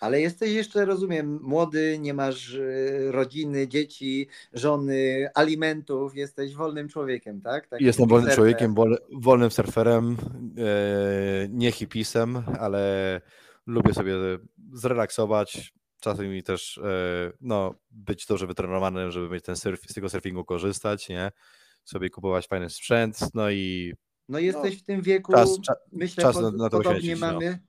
Ale 0.00 0.20
jesteś 0.20 0.52
jeszcze, 0.52 0.84
rozumiem, 0.84 1.38
młody, 1.42 1.98
nie 2.00 2.14
masz 2.14 2.54
y, 2.54 3.08
rodziny, 3.12 3.68
dzieci, 3.68 4.28
żony, 4.52 5.28
alimentów, 5.34 6.16
jesteś 6.16 6.54
wolnym 6.54 6.88
człowiekiem, 6.88 7.40
tak? 7.40 7.68
Takim 7.68 7.86
Jestem 7.86 8.08
wolnym 8.08 8.30
surfer. 8.30 8.36
człowiekiem, 8.36 8.74
wol, 8.74 8.98
wolnym 9.12 9.50
surferem, 9.50 10.16
e, 10.58 11.48
nie 11.50 11.72
hipisem, 11.72 12.42
ale 12.58 13.20
lubię 13.66 13.94
sobie 13.94 14.14
zrelaksować, 14.72 15.72
czasem 16.00 16.42
też 16.42 16.78
e, 16.78 17.32
no, 17.40 17.74
być 17.90 18.26
dobrze 18.26 18.46
wytrenowanym, 18.46 19.10
żeby 19.10 19.28
mieć 19.28 19.44
ten 19.44 19.56
surf, 19.56 19.80
z 19.90 19.94
tego 19.94 20.08
surfingu 20.08 20.44
korzystać, 20.44 21.08
nie? 21.08 21.30
Sobie 21.84 22.10
kupować 22.10 22.46
fajny 22.46 22.70
sprzęt, 22.70 23.18
no 23.34 23.50
i 23.50 23.94
No 24.28 24.38
jesteś 24.38 24.78
w 24.78 24.82
tym 24.82 25.02
wieku, 25.02 25.32
czas- 25.32 25.58
cza- 25.58 25.74
myślę, 25.92 26.22
czas 26.22 26.36
pod, 26.36 26.42
na- 26.42 26.50
na 26.64 26.70
to 26.70 26.76
podobnie 26.76 27.00
poświęcić, 27.00 27.20
no. 27.20 27.67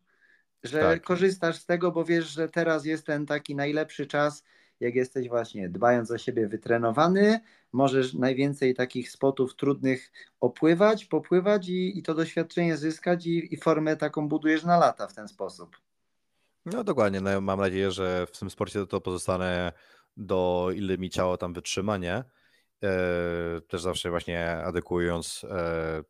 Że 0.64 0.80
Tak. 0.80 1.04
korzystasz 1.04 1.58
z 1.58 1.66
tego, 1.66 1.92
bo 1.92 2.06
wiesz, 2.06 2.26
że 2.26 2.50
teraz 2.50 2.86
jest 2.86 3.06
ten 3.06 3.26
taki 3.26 3.56
najlepszy 3.56 4.08
czas, 4.08 4.44
jak 4.80 4.96
jesteś 4.96 5.30
właśnie 5.30 5.70
dbając 5.70 6.12
o 6.12 6.18
siebie 6.18 6.48
wytrenowany, 6.48 7.40
możesz 7.74 8.14
najwięcej 8.14 8.76
takich 8.76 9.12
spotów 9.12 9.56
trudnych 9.56 10.12
opływać, 10.40 11.06
popływać 11.06 11.70
i, 11.70 12.00
i 12.00 12.04
to 12.04 12.14
doświadczenie 12.14 12.78
zyskać 12.78 13.26
i, 13.26 13.54
i 13.54 13.58
formę 13.58 13.96
taką 13.96 14.28
budujesz 14.28 14.64
na 14.64 14.78
lata 14.78 15.08
w 15.08 15.14
ten 15.14 15.28
sposób. 15.28 15.78
No 16.66 16.84
dokładnie, 16.84 17.22
no, 17.22 17.42
mam 17.42 17.60
nadzieję, 17.60 17.92
że 17.92 18.28
w 18.28 18.40
tym 18.40 18.50
sporcie 18.50 18.86
to 18.86 19.02
pozostanę 19.02 19.72
do 20.18 20.70
ile 20.76 20.98
mi 20.98 21.10
ciało 21.10 21.38
tam 21.38 21.54
wytrzyma, 21.54 21.98
nie? 21.98 22.24
E, 22.84 23.62
też 23.68 23.82
zawsze 23.82 24.10
właśnie 24.10 24.50
adekując 24.50 25.46
e, 25.50 26.04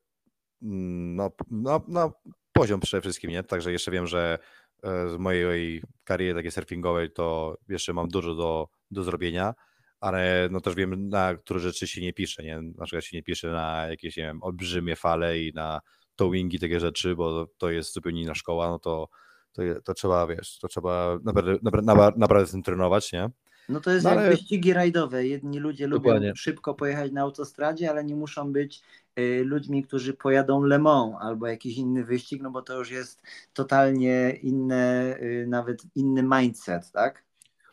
mm, 0.62 1.16
no, 1.16 1.32
no, 1.52 1.82
no, 1.88 2.14
poziom 2.62 2.80
przede 2.80 3.02
wszystkim, 3.02 3.32
nie? 3.32 3.44
Także 3.44 3.72
jeszcze 3.72 3.92
wiem, 3.92 4.08
że 4.08 4.40
e, 4.84 5.10
z 5.10 5.18
mojej 5.18 5.84
kariery 6.04 6.40
takiej 6.40 6.52
surfingowej 6.52 7.12
to 7.12 7.58
jeszcze 7.70 7.94
mam 7.94 8.08
dużo 8.08 8.36
do, 8.36 8.68
do 8.92 9.04
zrobienia, 9.04 9.54
ale 10.00 10.50
no 10.52 10.62
też 10.62 10.76
wiem, 10.76 11.10
na 11.10 11.36
które 11.36 11.60
rzeczy 11.60 11.88
się 11.88 12.02
nie 12.02 12.14
pisze, 12.14 12.44
nie? 12.44 12.62
Na 12.62 12.86
przykład 12.86 13.06
się 13.06 13.18
nie 13.18 13.24
pisze 13.24 13.52
na 13.52 13.88
jakieś, 13.90 14.18
nie 14.18 14.24
wiem, 14.24 14.44
olbrzymie 14.44 14.96
fale 14.96 15.40
i 15.40 15.54
na 15.54 15.82
towingi, 16.16 16.60
takie 16.60 16.80
rzeczy, 16.80 17.16
bo 17.16 17.48
to 17.58 17.70
jest 17.70 17.94
zupełnie 17.94 18.22
inna 18.22 18.36
szkoła, 18.36 18.70
no 18.70 18.80
to 18.80 19.10
to, 19.52 19.62
to 19.84 19.94
trzeba, 19.94 20.28
wiesz, 20.28 20.60
to 20.60 20.68
trzeba 20.68 21.20
naprawdę, 21.24 21.58
naprawdę, 21.62 22.20
naprawdę 22.20 22.48
z 22.48 22.52
tym 22.52 22.64
trenować, 22.64 23.12
nie? 23.12 23.30
No 23.70 23.80
to 23.82 23.92
jest 23.92 24.04
no, 24.04 24.10
jak 24.10 24.20
ale... 24.20 24.30
wyścigi 24.30 24.74
rajdowe. 24.74 25.28
Jedni 25.28 25.60
ludzie 25.60 25.88
Dokładnie. 25.88 26.28
lubią 26.28 26.36
szybko 26.36 26.74
pojechać 26.74 27.12
na 27.12 27.22
autostradzie, 27.22 27.90
ale 27.90 28.04
nie 28.04 28.16
muszą 28.16 28.54
być 28.54 28.82
y, 29.20 29.44
ludźmi, 29.46 29.84
którzy 29.84 30.14
pojadą 30.14 30.64
Le 30.64 30.80
Mans 30.80 31.16
albo 31.20 31.48
jakiś 31.48 31.78
inny 31.78 32.04
wyścig, 32.04 32.42
no 32.42 32.52
bo 32.52 32.62
to 32.62 32.78
już 32.78 32.92
jest 32.92 33.22
totalnie 33.54 34.32
inne, 34.42 35.16
y, 35.22 35.46
nawet 35.50 35.84
inny 35.96 36.24
mindset, 36.24 36.92
tak? 36.92 37.24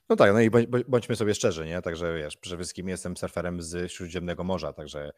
No 0.09 0.17
tak, 0.17 0.33
no 0.33 0.41
i 0.41 0.51
bądźmy 0.89 1.17
sobie 1.17 1.35
szczerzy, 1.35 1.67
nie? 1.67 1.83
Także 1.83 2.15
wiesz, 2.15 2.37
przede 2.37 2.57
wszystkim 2.57 2.89
jestem 2.89 3.17
surferem 3.17 3.63
z 3.63 3.93
Śródziemnego 3.93 4.45
Morza, 4.45 4.73
także 4.73 5.13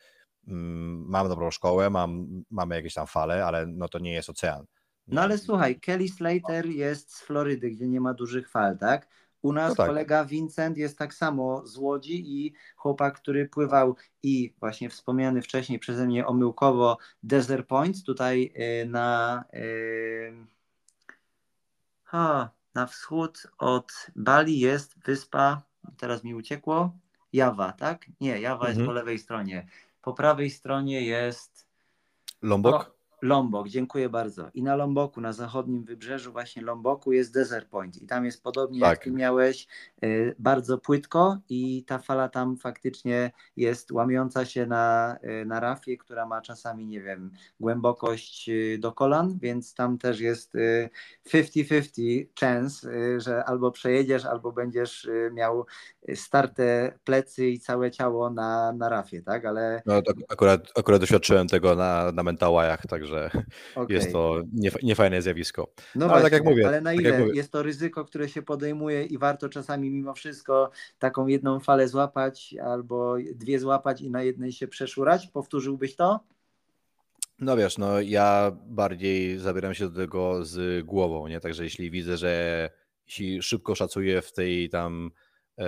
mm, 0.47 1.05
mam 1.09 1.29
dobrą 1.29 1.51
szkołę, 1.51 1.91
mam, 1.91 2.27
mamy 2.51 2.75
jakieś 2.75 2.95
tam 2.95 3.07
fale, 3.07 3.45
ale 3.45 3.67
no 3.67 3.89
to 3.89 3.99
nie 3.99 4.13
jest 4.13 4.31
ocean. 4.31 4.65
No 5.09 5.21
ale 5.21 5.39
słuchaj, 5.39 5.81
Kelly 5.81 6.09
Slater 6.09 6.67
jest 6.67 7.15
z 7.15 7.23
Florydy, 7.23 7.71
gdzie 7.71 7.89
nie 7.89 8.01
ma 8.01 8.15
dużych 8.15 8.51
fal, 8.51 8.79
tak? 8.79 9.09
U 9.49 9.53
nas 9.53 9.69
no 9.69 9.75
tak. 9.75 9.87
kolega 9.87 10.25
Vincent 10.25 10.77
jest 10.77 10.99
tak 10.99 11.15
samo 11.15 11.67
z 11.67 11.77
Łodzi 11.77 12.25
i 12.27 12.53
chłopak, 12.77 13.21
który 13.21 13.49
pływał 13.49 13.97
i 14.23 14.55
właśnie 14.61 14.91
wspomniany 14.91 15.43
wcześniej 15.43 15.79
przeze 15.79 16.07
mnie 16.07 16.27
omyłkowo 16.27 16.99
Desert 17.23 17.67
Point 17.67 18.05
tutaj 18.05 18.53
y, 18.83 18.87
na 18.87 19.45
ha, 22.05 22.51
na 22.75 22.87
wschód 22.87 23.47
od 23.59 23.93
Bali 24.17 24.61
jest 24.61 24.99
wyspa, 25.05 25.63
teraz 25.97 26.25
mi 26.25 26.35
uciekło, 26.35 26.93
Jawa, 27.33 27.73
tak? 27.73 28.07
Nie, 28.21 28.41
Jawa 28.41 28.67
mhm. 28.67 28.77
jest 28.77 28.87
po 28.87 28.93
lewej 28.93 29.19
stronie. 29.19 29.67
Po 30.03 30.13
prawej 30.15 30.51
stronie 30.51 31.03
jest 31.03 31.69
Lombok? 32.43 32.98
Lombok, 33.23 33.69
dziękuję 33.69 34.09
bardzo. 34.09 34.51
I 34.55 34.63
na 34.63 34.77
Lomboku, 34.77 35.21
na 35.21 35.33
zachodnim 35.33 35.85
wybrzeżu 35.85 36.33
właśnie 36.33 36.63
Lomboku 36.63 37.13
jest 37.13 37.35
Desert 37.35 37.69
Point 37.69 38.03
i 38.03 38.07
tam 38.07 38.25
jest 38.25 38.43
podobnie 38.43 38.81
tak. 38.81 38.91
jak 38.91 39.05
ty 39.05 39.11
miałeś, 39.11 39.67
y, 40.05 40.35
bardzo 40.39 40.79
płytko 40.79 41.39
i 41.49 41.85
ta 41.85 41.99
fala 41.99 42.29
tam 42.29 42.57
faktycznie 42.57 43.31
jest 43.57 43.93
łamiąca 43.93 44.45
się 44.45 44.67
na, 44.67 45.17
y, 45.43 45.45
na 45.45 45.61
rafie, 45.61 45.97
która 45.97 46.27
ma 46.27 46.41
czasami, 46.41 46.87
nie 46.87 47.01
wiem, 47.01 47.31
głębokość 47.61 48.49
y, 48.49 48.79
do 48.81 48.93
kolan, 48.93 49.39
więc 49.39 49.75
tam 49.75 49.99
też 49.99 50.21
jest 50.21 50.53
50-50 51.29 52.27
chance, 52.41 52.91
że 53.21 53.45
albo 53.45 53.71
przejedziesz, 53.71 54.25
albo 54.25 54.53
będziesz 54.53 55.09
miał 55.33 55.67
starte 56.15 56.93
plecy 57.05 57.49
i 57.49 57.61
całe 57.61 57.91
ciało 57.91 58.31
na, 58.31 58.73
na 58.73 58.89
rafie, 58.89 59.23
tak? 59.23 59.45
Ale... 59.45 59.83
No, 59.87 60.03
akurat, 60.29 60.61
akurat 60.77 61.01
doświadczyłem 61.01 61.49
tego 61.49 61.75
na, 61.75 62.13
na 62.13 62.23
mentałajach, 62.23 62.87
także 62.87 63.08
także 63.09 63.41
okay. 63.75 63.97
jest 63.97 64.13
to 64.13 64.43
niefajne 64.83 65.23
zjawisko. 65.23 65.73
No 65.95 66.05
ale 66.05 66.09
właśnie, 66.09 66.23
tak 66.23 66.33
jak 66.33 66.45
mówię. 66.45 66.67
Ale 66.69 66.81
na 66.81 66.91
tak 66.91 67.01
ile 67.01 67.19
mówię... 67.19 67.33
jest 67.35 67.53
to 67.53 67.63
ryzyko, 67.63 68.05
które 68.05 68.29
się 68.29 68.43
podejmuje 68.43 69.05
i 69.05 69.19
warto 69.19 69.49
czasami 69.49 69.91
mimo 69.91 70.15
wszystko 70.15 70.71
taką 70.99 71.27
jedną 71.27 71.61
falę 71.61 71.89
złapać 71.89 72.55
albo 72.65 73.17
dwie 73.35 73.59
złapać 73.59 74.01
i 74.01 74.11
na 74.11 74.23
jednej 74.23 74.53
się 74.53 74.69
przeszurać? 74.69 75.27
Powtórzyłbyś 75.27 75.97
to? 75.97 76.21
No 77.39 77.57
wiesz, 77.57 77.79
no 77.79 78.01
ja 78.01 78.53
bardziej 78.67 79.39
zabieram 79.39 79.75
się 79.75 79.89
do 79.89 80.01
tego 80.01 80.45
z 80.45 80.87
głową, 80.87 81.29
nie? 81.29 81.41
Także 81.41 81.65
jeśli 81.65 81.91
widzę, 81.91 82.17
że 82.17 82.71
jeśli 83.07 83.43
szybko 83.43 83.75
szacuję 83.75 84.23
w 84.23 84.33
tej 84.33 84.69
tam 84.69 85.11
e, 85.59 85.65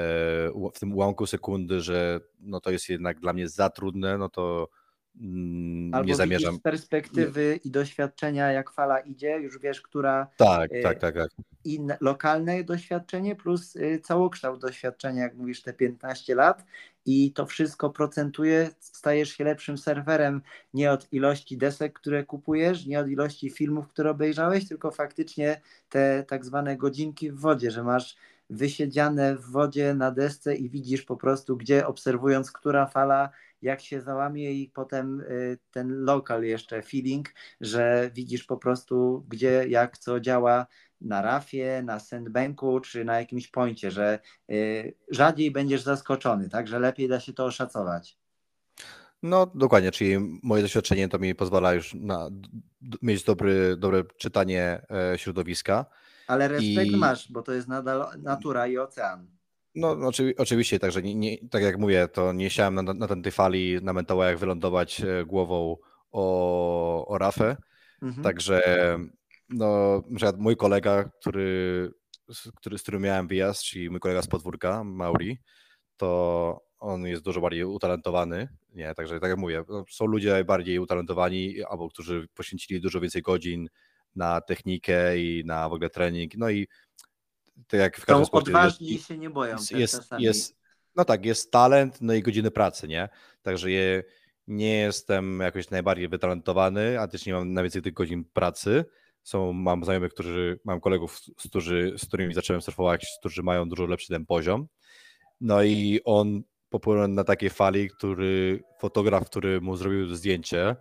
w 0.75 0.79
tym 0.81 0.95
ułamku 0.95 1.27
sekundy, 1.27 1.81
że 1.81 2.21
no 2.41 2.61
to 2.61 2.71
jest 2.71 2.89
jednak 2.89 3.21
dla 3.21 3.33
mnie 3.33 3.49
za 3.49 3.71
trudne, 3.71 4.19
no 4.19 4.29
to 4.29 4.69
Albo 5.93 6.09
nie 6.09 6.15
zamierzam. 6.15 6.57
z 6.57 6.61
perspektywy 6.61 7.41
nie. 7.41 7.57
i 7.57 7.71
doświadczenia, 7.71 8.53
jak 8.53 8.71
fala 8.71 8.99
idzie, 8.99 9.39
już 9.39 9.59
wiesz, 9.59 9.81
która. 9.81 10.27
Tak, 10.37 10.73
y, 10.73 10.83
tak, 10.83 10.99
tak, 10.99 11.15
tak. 11.15 11.31
I 11.65 11.81
lokalne 12.01 12.65
doświadczenie 12.65 13.37
plus 13.37 13.77
y, 13.77 14.01
całokształt 14.03 14.61
doświadczenia, 14.61 15.23
jak 15.23 15.35
mówisz, 15.35 15.63
te 15.63 15.73
15 15.73 16.35
lat, 16.35 16.65
i 17.07 17.33
to 17.33 17.47
wszystko 17.47 17.91
procentuje, 17.91 18.71
stajesz 18.81 19.31
się 19.37 19.45
lepszym 19.45 19.79
serwerem 19.79 20.43
nie 20.75 20.93
od 20.93 21.13
ilości 21.13 21.57
desek, 21.57 21.93
które 21.93 22.25
kupujesz, 22.25 22.87
nie 22.87 23.01
od 23.01 23.09
ilości 23.09 23.51
filmów, 23.51 23.89
które 23.89 24.11
obejrzałeś, 24.11 24.69
tylko 24.69 24.91
faktycznie 24.91 25.61
te 25.89 26.25
tak 26.29 26.45
zwane 26.45 26.77
godzinki 26.77 27.31
w 27.31 27.41
wodzie, 27.41 27.71
że 27.71 27.85
masz 27.85 28.17
wysiedziane 28.51 29.37
w 29.37 29.51
wodzie 29.51 29.95
na 29.95 30.11
desce 30.11 30.55
i 30.55 30.71
widzisz 30.71 31.03
po 31.03 31.17
prostu, 31.17 31.57
gdzie 31.57 31.87
obserwując, 31.87 32.53
która 32.53 32.87
fala 32.87 33.31
jak 33.63 33.81
się 33.81 34.01
załamie 34.01 34.53
i 34.53 34.71
potem 34.75 35.21
y, 35.21 35.59
ten 35.71 36.05
lokal 36.05 36.45
jeszcze 36.45 36.83
feeling, 36.83 37.29
że 37.61 38.11
widzisz 38.15 38.45
po 38.45 38.57
prostu 38.57 39.27
gdzie, 39.29 39.65
jak 39.69 39.99
co 39.99 40.21
działa 40.21 40.67
na 41.01 41.23
rafie, 41.23 41.83
na 41.85 42.01
sandbanku 42.01 42.81
czy 42.81 43.05
na 43.05 43.19
jakimś 43.21 43.49
pońcie, 43.49 43.91
że 43.91 44.19
y, 44.51 44.95
rzadziej 45.11 45.51
będziesz 45.51 45.83
zaskoczony, 45.83 46.49
tak, 46.49 46.69
że 46.69 46.79
lepiej 46.79 47.09
da 47.09 47.21
się 47.21 47.33
to 47.33 47.45
oszacować. 47.45 48.19
No 49.23 49.53
dokładnie, 49.55 49.91
czyli 49.93 50.41
moje 50.43 50.63
doświadczenie 50.63 51.09
to 51.09 51.19
mi 51.19 51.35
pozwala 51.35 51.75
już 51.75 51.95
na, 51.95 52.29
mieć 53.03 53.25
dobry, 53.25 53.77
dobre 53.77 54.05
czytanie 54.17 54.87
e, 54.91 55.19
środowiska. 55.19 55.87
Ale 56.27 56.49
respekt 56.49 56.93
I... 56.93 56.97
masz, 56.97 57.33
bo 57.33 57.43
to 57.43 57.53
jest 57.53 57.69
nadal 57.69 58.21
natura 58.23 58.67
i 58.67 58.79
ocean. 58.79 59.40
No, 59.81 59.91
oczywi 59.91 60.37
oczywiście, 60.37 60.79
także 60.79 61.03
nie, 61.03 61.15
nie, 61.15 61.49
tak 61.51 61.63
jak 61.63 61.79
mówię, 61.79 62.09
to 62.09 62.33
nie 62.33 62.49
chciałem 62.49 62.75
na, 62.75 62.83
na 62.83 63.23
tej 63.23 63.33
fali 63.33 63.79
na 63.83 63.93
Mentałajach 63.93 64.39
wylądować 64.39 65.01
e, 65.01 65.25
głową 65.25 65.77
o, 66.13 67.07
o 67.07 67.19
rafę, 67.19 67.57
mhm. 68.03 68.23
także 68.23 68.63
no, 69.49 70.03
na 70.11 70.33
mój 70.39 70.57
kolega, 70.57 71.05
który, 71.21 71.91
który, 72.57 72.79
z 72.79 72.83
którym 72.83 73.03
miałem 73.03 73.29
wyjazd, 73.29 73.63
czyli 73.63 73.91
mój 73.91 74.01
kolega 74.01 74.23
z 74.23 74.27
podwórka, 74.27 74.85
Mauri, 74.85 75.39
to 75.97 76.61
on 76.79 77.07
jest 77.07 77.23
dużo 77.23 77.41
bardziej 77.41 77.65
utalentowany, 77.65 78.49
nie, 78.75 78.95
także 78.95 79.21
tak 79.21 79.31
jak 79.31 79.39
mówię, 79.39 79.65
no, 79.69 79.85
są 79.91 80.07
ludzie 80.07 80.45
bardziej 80.45 80.79
utalentowani, 80.79 81.63
albo 81.71 81.89
którzy 81.89 82.29
poświęcili 82.35 82.81
dużo 82.81 83.01
więcej 83.01 83.23
godzin 83.23 83.69
na 84.17 84.41
technikę 84.41 85.19
i 85.19 85.43
na 85.47 85.69
w 85.69 85.73
ogóle 85.73 85.91
trening, 85.91 86.33
no 86.37 86.51
i 86.51 86.67
tak 87.69 87.81
jak 87.81 87.97
w 87.97 88.07
każdym 88.07 88.27
sporcie. 88.27 88.51
odważni 88.51 88.89
jest, 88.89 89.09
się 89.09 89.19
nie 89.19 89.31
boją. 89.31 89.57
Jest, 89.71 90.13
jest, 90.19 90.57
no 90.97 91.05
tak, 91.05 91.25
jest 91.25 91.53
talent, 91.53 91.99
no 92.01 92.15
i 92.15 92.23
godziny 92.23 92.51
pracy, 92.51 92.89
nie? 92.89 93.09
Także 93.43 93.71
je, 93.71 94.03
nie 94.47 94.79
jestem 94.79 95.41
jakoś 95.41 95.71
najbardziej 95.71 96.09
wytalentowany, 96.09 97.01
a 97.01 97.09
też 97.09 97.27
nie 97.27 97.33
mam 97.33 97.53
najwięcej 97.53 97.83
tych 97.83 97.93
godzin 97.93 98.25
pracy. 98.33 98.85
Są, 99.23 99.53
mam 99.53 99.85
znajomych, 99.85 100.15
którzy, 100.15 100.61
mam 100.65 100.81
kolegów, 100.81 101.19
z, 101.19 101.49
którzy, 101.49 101.95
z 101.99 102.07
którymi 102.07 102.35
zacząłem 102.35 102.63
surfować, 102.63 103.07
którzy 103.19 103.43
mają 103.43 103.69
dużo 103.69 103.87
lepszy 103.87 104.09
ten 104.09 104.27
poziom. 104.27 104.67
No 105.41 105.63
i 105.63 106.01
on 106.05 106.43
popłynął 106.69 107.09
na 107.09 107.25
takiej 107.25 107.51
fali, 107.51 107.91
który 107.91 108.63
fotograf, 108.81 109.27
który 109.27 109.61
mu 109.61 109.77
zrobił 109.77 110.15
zdjęcie, 110.15 110.77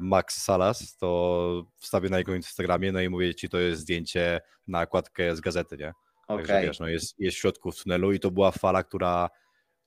Max 0.00 0.42
Salas, 0.42 0.96
to 0.96 1.66
wstawię 1.76 2.08
na 2.08 2.18
jego 2.18 2.34
Instagramie, 2.34 2.92
no 2.92 3.00
i 3.00 3.08
mówię 3.08 3.34
ci, 3.34 3.48
to 3.48 3.58
jest 3.58 3.82
zdjęcie 3.82 4.40
na 4.66 4.82
okładkę 4.82 5.36
z 5.36 5.40
gazety, 5.40 5.76
nie? 5.76 5.92
Okay. 6.28 6.46
Także 6.46 6.62
wiesz, 6.62 6.80
no 6.80 6.88
jest, 6.88 7.14
jest 7.18 7.36
w 7.36 7.40
środku 7.40 7.72
tunelu 7.72 8.12
i 8.12 8.20
to 8.20 8.30
była 8.30 8.50
fala, 8.50 8.82
która, 8.82 9.30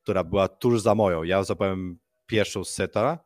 która 0.03 0.23
była 0.23 0.47
tuż 0.47 0.81
za 0.81 0.95
moją. 0.95 1.23
Ja 1.23 1.43
zapałem 1.43 1.99
pierwszą 2.25 2.63
seta 2.63 3.19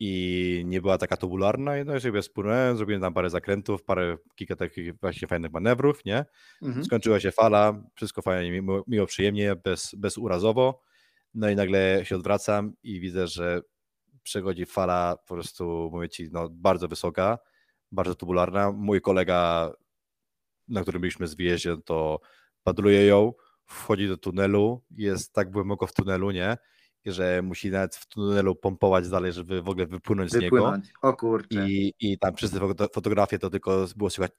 i 0.00 0.62
nie 0.66 0.80
była 0.80 0.98
taka 0.98 1.16
tubularna, 1.16 1.72
no 1.84 1.96
i 1.96 2.00
sobie 2.00 2.22
spłynąłem, 2.22 2.76
zrobiłem 2.76 3.02
tam 3.02 3.14
parę 3.14 3.30
zakrętów, 3.30 3.84
parę, 3.84 4.16
kilka 4.34 4.56
takich 4.56 5.00
właśnie 5.00 5.28
fajnych 5.28 5.52
manewrów, 5.52 6.04
nie? 6.04 6.24
Mhm. 6.62 6.84
Skończyła 6.84 7.20
się 7.20 7.30
fala, 7.30 7.82
wszystko 7.94 8.22
fajnie, 8.22 8.50
miło, 8.62 8.84
miło 8.86 9.06
przyjemnie, 9.06 9.56
bez, 9.56 9.94
bezurazowo, 9.94 10.82
no 11.34 11.50
i 11.50 11.56
nagle 11.56 12.00
się 12.04 12.16
odwracam 12.16 12.72
i 12.82 13.00
widzę, 13.00 13.26
że 13.26 13.60
przechodzi 14.26 14.66
fala 14.66 15.16
po 15.16 15.34
prostu, 15.34 15.90
mówię 15.92 16.08
ci, 16.08 16.28
no, 16.32 16.48
bardzo 16.50 16.88
wysoka, 16.88 17.38
bardzo 17.92 18.14
tubularna. 18.14 18.72
Mój 18.72 19.00
kolega, 19.00 19.72
na 20.68 20.82
którym 20.82 21.00
byliśmy 21.00 21.26
z 21.26 21.34
wyjeździe, 21.34 21.76
to 21.84 22.20
padluje 22.62 23.06
ją, 23.06 23.32
wchodzi 23.66 24.08
do 24.08 24.16
tunelu, 24.16 24.82
jest 24.90 25.32
tak 25.32 25.50
głęboko 25.50 25.86
w 25.86 25.92
tunelu, 25.92 26.30
nie? 26.30 26.56
że 27.06 27.42
musi 27.42 27.70
nawet 27.70 27.96
w 27.96 28.06
tunelu 28.06 28.56
pompować 28.56 29.08
dalej, 29.08 29.32
żeby 29.32 29.62
w 29.62 29.68
ogóle 29.68 29.86
wypłynąć, 29.86 30.32
wypłynąć. 30.32 30.84
z 30.84 30.88
niego. 30.88 31.10
O 31.10 31.16
kurczę. 31.16 31.68
I, 31.68 31.94
I 32.00 32.18
tam 32.18 32.34
przez 32.34 32.50
fotografie 32.92 33.38
to 33.38 33.50
tylko 33.50 33.86
było 33.96 34.10
słychać 34.10 34.32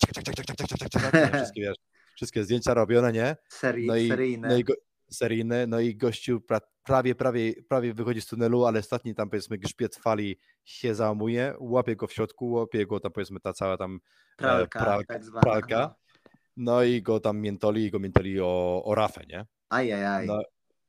wszystkie, 1.34 1.61
wiesz, 1.61 1.77
wszystkie 2.15 2.43
zdjęcia 2.43 2.73
robione, 2.73 3.11
nie? 3.11 3.35
Serii, 3.49 3.88
no 3.88 3.95
i, 3.95 4.07
seryjne. 4.07 4.47
No 4.47 4.57
i, 4.57 4.64
go, 4.64 4.73
seryjne, 5.12 5.68
no 5.68 5.80
i 5.80 5.96
gościu 5.96 6.42
prawie, 6.84 7.16
prawie, 7.16 7.54
prawie 7.70 7.94
wychodzi 7.94 8.22
z 8.22 8.26
tunelu, 8.26 8.66
ale 8.66 8.80
ostatni 8.80 9.16
tam 9.16 9.30
powiedzmy 9.30 9.58
grzbiet 9.58 9.96
fali 9.96 10.40
się 10.66 10.96
załamuje, 10.96 11.54
łapie 11.60 11.96
go 11.96 12.08
w 12.08 12.14
środku, 12.14 12.52
łapie 12.52 12.86
go 12.86 13.00
tam 13.00 13.12
powiedzmy 13.12 13.40
ta 13.40 13.54
cała 13.54 13.78
tam 13.78 13.96
e, 13.96 14.00
pralka, 14.38 14.80
pralka, 14.80 15.14
tak 15.14 15.42
pralka 15.42 15.96
no 16.58 16.84
i 16.84 17.02
go 17.02 17.20
tam 17.20 17.38
miętoli 17.40 17.86
i 17.86 17.92
go 17.92 18.00
miętoli 18.00 18.42
o, 18.42 18.84
o 18.86 18.96
rafę, 18.96 19.22
nie? 19.30 19.46
Ajajaj. 19.70 20.28
No, 20.28 20.42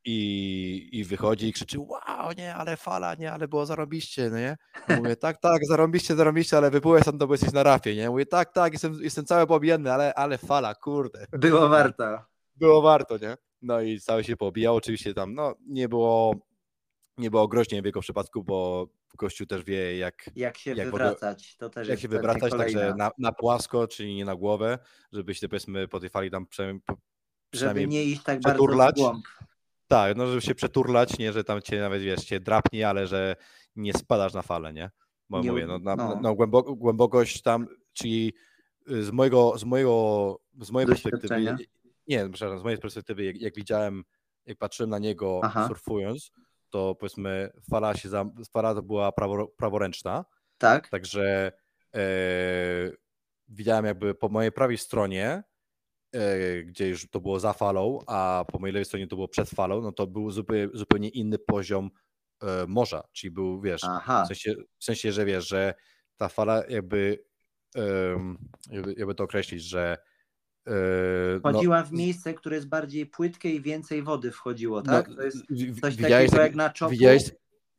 i, 0.04 0.88
I 0.92 1.04
wychodzi 1.04 1.48
i 1.48 1.52
krzyczy 1.52 1.78
wow, 1.78 2.32
nie, 2.36 2.54
ale 2.54 2.76
fala, 2.76 3.14
nie, 3.14 3.32
ale 3.32 3.48
było 3.48 3.66
zarobiście, 3.66 4.30
no 4.30 4.38
nie? 4.38 4.56
Mówię, 4.96 5.16
tak, 5.16 5.40
tak, 5.40 5.66
zarobiście, 5.66 6.16
zarobiście, 6.16 6.56
ale 6.56 6.70
wypływaj 6.70 7.02
sam, 7.02 7.18
to 7.18 7.26
bo 7.26 7.34
jesteś 7.34 7.52
na 7.52 7.62
rafie, 7.62 7.96
nie? 7.96 8.10
Mówię, 8.10 8.26
tak, 8.26 8.52
tak, 8.52 8.72
jestem, 8.72 8.98
jestem 9.00 9.24
cały 9.24 9.46
pobijany, 9.46 9.92
ale, 9.92 10.14
ale 10.14 10.38
fala, 10.38 10.74
kurde. 10.74 11.26
Było 11.32 11.68
warto. 11.68 12.18
Było 12.56 12.82
warto, 12.82 13.18
nie? 13.18 13.36
No 13.62 13.80
i 13.80 14.00
cały 14.00 14.24
się 14.24 14.36
pobijał, 14.36 14.76
oczywiście 14.76 15.14
tam, 15.14 15.34
no, 15.34 15.54
nie 15.66 15.88
było, 15.88 16.34
nie 17.18 17.30
było 17.30 17.48
groźnie 17.48 17.82
w 17.82 17.84
jego 17.84 18.00
przypadku, 18.00 18.44
bo 18.44 18.86
gościu 19.18 19.46
też 19.46 19.64
wie, 19.64 19.98
jak, 19.98 20.30
Jak 20.36 20.58
się 20.58 20.74
Jak 20.74 20.90
wywracać, 20.90 21.56
to 21.56 21.70
też 21.70 21.88
jak 21.88 22.00
się 22.00 22.08
wywracać, 22.08 22.52
także 22.52 22.94
na, 22.96 23.10
na 23.18 23.32
płasko, 23.32 23.86
czyli 23.88 24.14
nie 24.14 24.24
na 24.24 24.36
głowę, 24.36 24.78
żeby 25.12 25.34
się 25.34 25.48
powiedzmy 25.48 25.88
po 25.88 26.00
tej 26.00 26.08
fali 26.10 26.30
tam 26.30 26.46
przynajmniej, 26.46 26.82
Żeby 27.54 27.86
nie 27.86 28.04
iść 28.04 28.22
tak 28.22 28.40
bardzo 28.40 28.48
w 28.48 28.52
przeturlać. 28.52 28.96
głąb. 28.96 29.24
tak, 29.88 30.16
no 30.16 30.26
żeby 30.26 30.40
się 30.40 30.54
przeturlać, 30.54 31.18
nie, 31.18 31.32
że 31.32 31.44
tam 31.44 31.62
cię 31.62 31.80
nawet 31.80 32.02
wiesz, 32.02 32.24
cię 32.24 32.40
drapnie, 32.40 32.88
ale 32.88 33.06
że 33.06 33.36
nie 33.76 33.92
spadasz 33.92 34.34
na 34.34 34.42
falę, 34.42 34.72
nie? 34.72 34.90
Bo 35.30 35.40
Nie 35.40 35.50
mówię, 35.50 35.66
no, 35.66 35.78
na, 35.78 35.96
no. 35.96 36.18
no 36.22 36.34
głęboko, 36.34 36.74
głębokość 36.74 37.42
tam, 37.42 37.66
czyli 37.92 38.32
y, 38.90 39.02
z 39.04 39.10
mojego, 39.10 39.58
z 39.58 39.64
mojego, 39.64 40.40
z 40.60 40.70
mojej 40.70 40.88
perspektywy? 40.88 41.56
Nie, 42.08 42.30
przepraszam, 42.30 42.58
z 42.58 42.62
mojej 42.62 42.78
perspektywy, 42.78 43.24
jak, 43.24 43.40
jak 43.40 43.54
widziałem, 43.54 44.04
jak 44.46 44.58
patrzyłem 44.58 44.90
na 44.90 44.98
niego 44.98 45.40
Aha. 45.42 45.68
surfując, 45.68 46.30
to 46.70 46.94
powiedzmy 46.94 47.50
fala 47.70 47.94
się, 47.94 48.08
za, 48.08 48.24
fala 48.52 48.74
to 48.74 48.82
była 48.82 49.12
prawo, 49.12 49.48
praworęczna, 49.48 50.24
Tak? 50.58 50.88
Także 50.88 51.52
e, 51.94 52.00
widziałem 53.48 53.84
jakby 53.84 54.14
po 54.14 54.28
mojej 54.28 54.52
prawej 54.52 54.78
stronie, 54.78 55.42
e, 56.12 56.62
gdzie 56.62 56.88
już 56.88 57.10
to 57.10 57.20
było 57.20 57.40
za 57.40 57.52
falą, 57.52 57.98
a 58.06 58.44
po 58.52 58.58
mojej 58.58 58.72
lewej 58.74 58.84
stronie 58.84 59.06
to 59.06 59.16
było 59.16 59.28
przed 59.28 59.50
falą, 59.50 59.80
no 59.80 59.92
to 59.92 60.06
był 60.06 60.30
zupełnie, 60.30 60.68
zupełnie 60.74 61.08
inny 61.08 61.38
poziom 61.38 61.90
e, 62.42 62.66
morza, 62.66 63.02
czyli 63.12 63.30
był, 63.30 63.60
wiesz, 63.60 63.80
Aha. 63.84 64.24
w 64.24 64.26
sensie, 64.26 64.54
w 64.78 64.84
sensie, 64.84 65.12
że 65.12 65.24
wiesz, 65.24 65.48
że 65.48 65.74
ta 66.16 66.28
fala 66.28 66.62
jakby, 66.68 67.24
jakby, 68.70 68.94
jakby 68.96 69.14
to 69.14 69.24
określić, 69.24 69.62
że 69.62 69.98
e, 70.68 71.40
no, 71.44 71.50
Wchodziła 71.50 71.82
w 71.82 71.92
miejsce, 71.92 72.34
które 72.34 72.56
jest 72.56 72.68
bardziej 72.68 73.06
płytkie 73.06 73.54
i 73.54 73.60
więcej 73.60 74.02
wody 74.02 74.30
wchodziło, 74.30 74.76
no, 74.76 74.92
tak? 74.92 75.14
To 75.14 75.22
jest 75.22 75.46
coś 75.80 75.96
takiego 75.96 76.30
tak- 76.30 76.40
jak 76.40 76.54
na 76.54 76.70
czopu. 76.70 76.90
Widziałeś, 76.90 77.30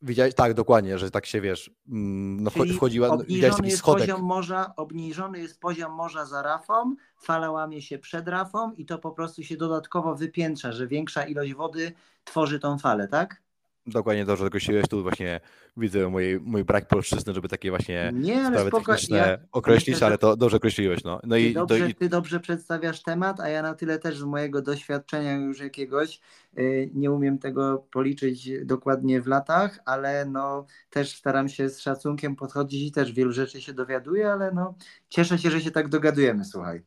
widziałeś, 0.01 0.33
tak, 0.33 0.53
dokładnie, 0.53 0.97
że 0.97 1.11
tak 1.11 1.25
się 1.25 1.41
wiesz, 1.41 1.71
mm, 1.89 2.43
no 2.43 2.51
Czyli 2.51 2.73
wchodziła, 2.73 3.07
no, 3.07 3.17
widziałeś 3.17 3.29
obniżony 3.29 3.57
taki 3.57 3.69
jest 3.69 3.77
schodek. 3.77 4.01
poziom 4.01 4.21
morza, 4.21 4.73
obniżony 4.75 5.39
jest 5.39 5.59
poziom 5.59 5.91
morza 5.91 6.25
za 6.25 6.41
rafą, 6.41 6.95
fala 7.21 7.51
łamie 7.51 7.81
się 7.81 7.99
przed 7.99 8.27
rafą 8.27 8.73
i 8.73 8.85
to 8.85 8.97
po 8.97 9.11
prostu 9.11 9.43
się 9.43 9.57
dodatkowo 9.57 10.15
wypiętrza, 10.15 10.71
że 10.71 10.87
większa 10.87 11.23
ilość 11.23 11.53
wody 11.53 11.91
tworzy 12.23 12.59
tą 12.59 12.77
falę, 12.77 13.07
tak? 13.07 13.41
Dokładnie 13.89 14.25
dobrze 14.25 14.45
określiłeś. 14.45 14.87
Tu 14.87 15.03
właśnie 15.03 15.39
widzę 15.77 16.09
mój, 16.09 16.39
mój 16.39 16.63
brak 16.63 16.87
polszczyzny, 16.87 17.33
żeby 17.33 17.49
takie 17.49 17.69
właśnie 17.69 18.11
Nie, 18.13 18.39
ale 18.39 18.49
sprawy 18.49 18.69
spoko, 18.69 18.91
techniczne 18.91 19.17
ja 19.17 19.37
określić, 19.51 19.87
myślę, 19.87 19.99
że- 19.99 20.05
ale 20.05 20.17
to 20.17 20.37
dobrze 20.37 20.57
określiłeś. 20.57 21.03
No, 21.03 21.19
no 21.23 21.35
Ty, 21.35 21.41
i, 21.41 21.53
to, 21.53 21.59
dobrze, 21.65 21.89
i 21.89 21.95
ty 21.95 22.09
dobrze 22.09 22.39
przedstawiasz 22.39 23.03
temat, 23.03 23.39
a 23.39 23.49
ja 23.49 23.61
na 23.61 23.73
tyle 23.73 23.99
też 23.99 24.17
z 24.17 24.23
mojego 24.23 24.61
doświadczenia 24.61 25.35
już 25.35 25.59
jakiegoś 25.59 26.21
y, 26.57 26.89
nie 26.93 27.11
umiem 27.11 27.37
tego 27.37 27.85
policzyć 27.91 28.49
dokładnie 28.65 29.21
w 29.21 29.27
latach, 29.27 29.79
ale 29.85 30.25
no 30.25 30.65
też 30.89 31.15
staram 31.15 31.49
się 31.49 31.69
z 31.69 31.79
szacunkiem 31.79 32.35
podchodzić 32.35 32.87
i 32.87 32.91
też 32.91 33.11
wielu 33.11 33.31
rzeczy 33.31 33.61
się 33.61 33.73
dowiaduję, 33.73 34.31
ale 34.31 34.51
no 34.51 34.75
cieszę 35.09 35.37
się, 35.37 35.51
że 35.51 35.61
się 35.61 35.71
tak 35.71 35.89
dogadujemy, 35.89 36.45
słuchaj. 36.45 36.81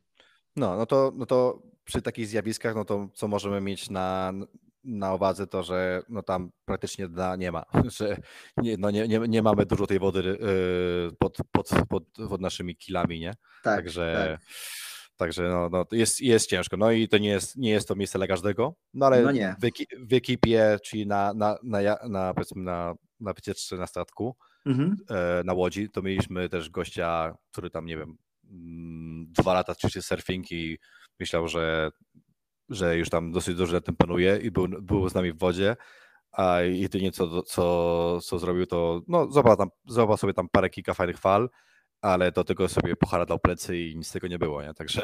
no, 0.57 0.77
no, 0.77 0.87
to, 0.87 1.13
no 1.17 1.27
to 1.27 1.63
przy 1.85 2.03
takich 2.03 2.27
zjawiskach, 2.27 2.75
no 2.75 2.85
to 2.85 3.09
co 3.15 3.29
możemy 3.29 3.61
mieć 3.61 3.91
na, 3.91 4.33
na 4.85 5.15
uwadze, 5.15 5.47
to 5.47 5.63
że 5.63 6.03
no 6.09 6.23
tam 6.23 6.51
praktycznie 6.65 7.09
dna 7.09 7.37
nie 7.37 7.53
ma, 7.53 7.65
że 7.99 8.17
nie, 8.57 8.77
no 8.77 8.91
nie, 8.91 9.09
nie, 9.09 9.19
nie 9.19 9.43
mamy 9.43 9.67
dużo 9.67 9.87
tej 9.87 9.99
wody 9.99 10.23
yy, 10.23 11.17
pod, 11.19 11.37
pod, 11.53 11.71
pod, 11.89 12.05
pod 12.29 12.41
naszymi 12.41 12.77
kilami, 12.77 13.21
nie? 13.21 13.35
Tak, 13.63 13.77
Także, 13.77 14.39
tak. 14.41 14.49
także 15.17 15.43
no, 15.49 15.69
no, 15.69 15.85
jest, 15.93 16.21
jest 16.21 16.51
ciężko. 16.51 16.77
No 16.77 16.91
i 16.91 17.09
to 17.09 17.19
nie 17.19 17.29
jest, 17.29 17.57
nie 17.57 17.71
jest 17.71 17.89
to 17.89 17.95
miejsce 17.95 18.19
dla 18.19 18.27
każdego, 18.27 18.75
no 18.95 19.07
ale 19.07 19.23
No 19.23 19.31
nie. 19.31 19.57
w, 19.61 19.65
eki, 19.65 19.87
w 20.09 20.13
ekipie, 20.13 20.79
czyli 20.85 21.07
na, 21.07 21.35
na, 21.35 21.57
na, 21.63 21.79
na, 22.09 22.35
powiedzmy 22.35 22.63
na, 22.63 22.95
na 23.21 23.33
wycieczce 23.33 23.77
na 23.77 23.87
statku, 23.87 24.37
Mhm. 24.67 24.97
e, 25.11 25.43
na 25.45 25.53
Łodzi, 25.53 25.91
to 25.91 26.03
mieliśmy 26.03 26.49
też 26.49 26.71
gościa, 26.71 27.35
który 27.53 27.71
tam, 27.71 27.87
nie 27.87 27.97
wiem, 27.97 28.17
mm, 28.51 29.27
dwa 29.33 29.55
lata 29.55 29.75
ćwiczy 29.75 30.03
surfing 30.03 30.53
i 30.53 30.79
myślał, 31.21 31.49
że, 31.49 31.91
że 32.69 32.97
już 32.97 33.11
tam 33.11 33.33
dosyć 33.33 33.59
na 33.73 33.81
tym 33.81 33.97
panuje 33.97 34.37
i 34.37 34.51
był, 34.51 34.69
był 34.69 35.09
z 35.09 35.15
nami 35.15 35.33
w 35.33 35.39
wodzie, 35.39 35.77
a 36.33 36.61
jedynie 36.61 37.13
co, 37.13 37.43
co, 37.43 38.21
co 38.21 38.39
zrobił 38.39 38.67
to, 38.67 39.03
no 39.09 39.31
złapał, 39.31 39.57
tam, 39.57 39.69
złapał 39.87 40.17
sobie 40.17 40.35
tam 40.35 40.49
parę 40.49 40.71
kilka 40.71 40.95
fajnych 40.95 41.19
fal, 41.19 41.51
ale 42.01 42.33
do 42.33 42.45
tego 42.45 42.69
sobie 42.69 42.97
poharadał 42.97 43.39
plecy 43.39 43.79
i 43.79 43.97
nic 43.97 44.07
z 44.09 44.13
tego 44.13 44.29
nie 44.29 44.39
było, 44.39 44.63
nie? 44.63 44.75
Także 44.75 45.03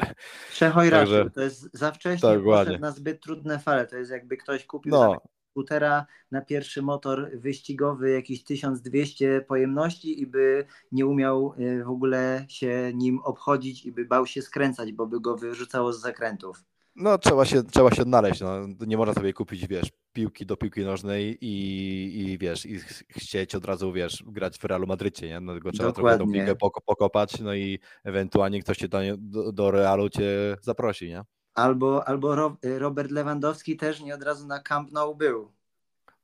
Także- 0.99 1.29
to 1.29 1.41
jest 1.41 1.69
za 1.73 1.91
wcześnie 1.91 2.35
Dokładnie. 2.35 2.65
poszedł 2.65 2.81
na 2.81 2.91
zbyt 2.91 3.21
trudne 3.21 3.59
fale, 3.59 3.87
to 3.87 3.97
jest 3.97 4.11
jakby 4.11 4.37
ktoś 4.37 4.65
kupił 4.65 4.91
no, 4.91 5.21
skutera 5.51 6.05
na 6.31 6.41
pierwszy 6.41 6.81
motor 6.81 7.29
wyścigowy 7.33 8.11
jakieś 8.11 8.43
1200 8.43 9.41
pojemności 9.47 10.21
i 10.21 10.27
by 10.27 10.65
nie 10.91 11.05
umiał 11.05 11.53
y, 11.59 11.83
w 11.83 11.89
ogóle 11.89 12.45
się 12.47 12.91
nim 12.93 13.19
obchodzić 13.19 13.85
i 13.85 13.91
by 13.91 14.05
bał 14.05 14.25
się 14.25 14.41
skręcać, 14.41 14.91
bo 14.91 15.07
by 15.07 15.19
go 15.19 15.37
wyrzucało 15.37 15.93
z 15.93 16.01
zakrętów. 16.01 16.63
No 16.99 17.17
trzeba, 17.17 17.45
się, 17.45 17.63
trzeba 17.63 17.91
się 17.91 18.01
odnaleźć, 18.01 18.41
no. 18.41 18.67
Nie 18.87 18.97
można 18.97 19.13
sobie 19.13 19.33
kupić, 19.33 19.67
wiesz, 19.67 19.89
piłki 20.13 20.45
do 20.45 20.57
piłki 20.57 20.81
nożnej 20.81 21.37
i, 21.41 22.19
i 22.19 22.37
wiesz, 22.37 22.65
i 22.65 22.79
ch- 22.79 23.03
chcieć 23.09 23.55
od 23.55 23.65
razu, 23.65 23.93
wiesz, 23.93 24.23
grać 24.27 24.57
w 24.57 24.63
Realu 24.65 24.87
Madrycie, 24.87 25.27
nie? 25.27 25.39
No 25.39 25.53
tylko 25.53 25.71
trzeba 25.71 25.91
trochę 25.91 26.11
tą 26.11 26.17
Dokładnie. 26.17 26.45
piłkę 26.45 26.55
poko- 26.65 26.81
pokopać, 26.85 27.39
no 27.39 27.53
i 27.53 27.79
ewentualnie 28.03 28.61
ktoś 28.61 28.77
cię 28.77 28.87
do, 28.87 28.99
do, 29.17 29.51
do 29.51 29.71
Realu 29.71 30.09
cię 30.09 30.57
zaprosi, 30.61 31.07
nie? 31.09 31.23
Albo, 31.53 32.07
albo 32.07 32.35
Ro, 32.35 32.57
Robert 32.63 33.11
Lewandowski 33.11 33.77
też 33.77 34.01
nie 34.01 34.15
od 34.15 34.23
razu 34.23 34.47
na 34.47 34.59
Camp 34.59 34.91
Nou 34.91 35.15
był. 35.15 35.51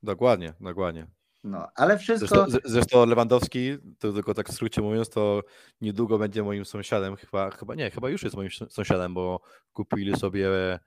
Dokładnie, 0.04 0.54
dokładnie. 0.62 1.08
No, 1.46 1.68
ale 1.76 1.98
wszystko... 1.98 2.46
Zresztą, 2.48 2.70
zresztą 2.70 3.06
Lewandowski, 3.06 3.78
to 4.00 4.14
tylko 4.14 4.34
tak 4.34 4.50
w 4.50 4.54
skrócie 4.54 4.82
mówiąc, 4.82 5.10
to 5.10 5.42
niedługo 5.82 6.18
będzie 6.18 6.44
moim 6.44 6.66
sąsiadem, 6.66 7.16
chyba, 7.16 7.52
chyba 7.52 7.76
nie, 7.76 7.92
chyba 7.92 8.10
już 8.10 8.24
jest 8.24 8.36
moim 8.36 8.50
sąsiadem, 8.70 9.14
bo 9.14 9.40
kupili 9.74 10.18
sobie 10.18 10.50
e, 10.50 10.80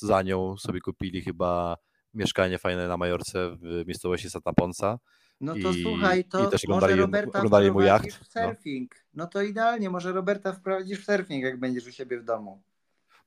za 0.00 0.22
nią, 0.22 0.56
sobie 0.56 0.80
kupili 0.80 1.22
chyba 1.22 1.76
mieszkanie 2.14 2.58
fajne 2.58 2.88
na 2.88 2.96
Majorce 2.96 3.56
w 3.56 3.86
miejscowości 3.86 4.30
Santa 4.30 4.52
Ponsa. 4.52 4.98
No 5.40 5.54
to 5.62 5.70
i- 5.70 5.82
słuchaj, 5.82 6.24
to 6.24 6.50
i 6.64 6.68
może 6.68 6.96
Roberta 6.96 7.38
oglądali 7.38 7.70
wprowadzisz 7.70 8.14
jacht, 8.14 8.28
w 8.30 8.34
no. 8.34 8.42
surfing. 8.42 8.94
No. 9.14 9.26
to 9.26 9.42
idealnie, 9.42 9.90
może 9.90 10.12
Roberta 10.12 10.52
wprowadzisz 10.52 11.00
w 11.00 11.04
surfing, 11.04 11.44
jak 11.44 11.60
będziesz 11.60 11.86
u 11.86 11.92
siebie 11.92 12.20
w 12.20 12.24
domu. 12.24 12.62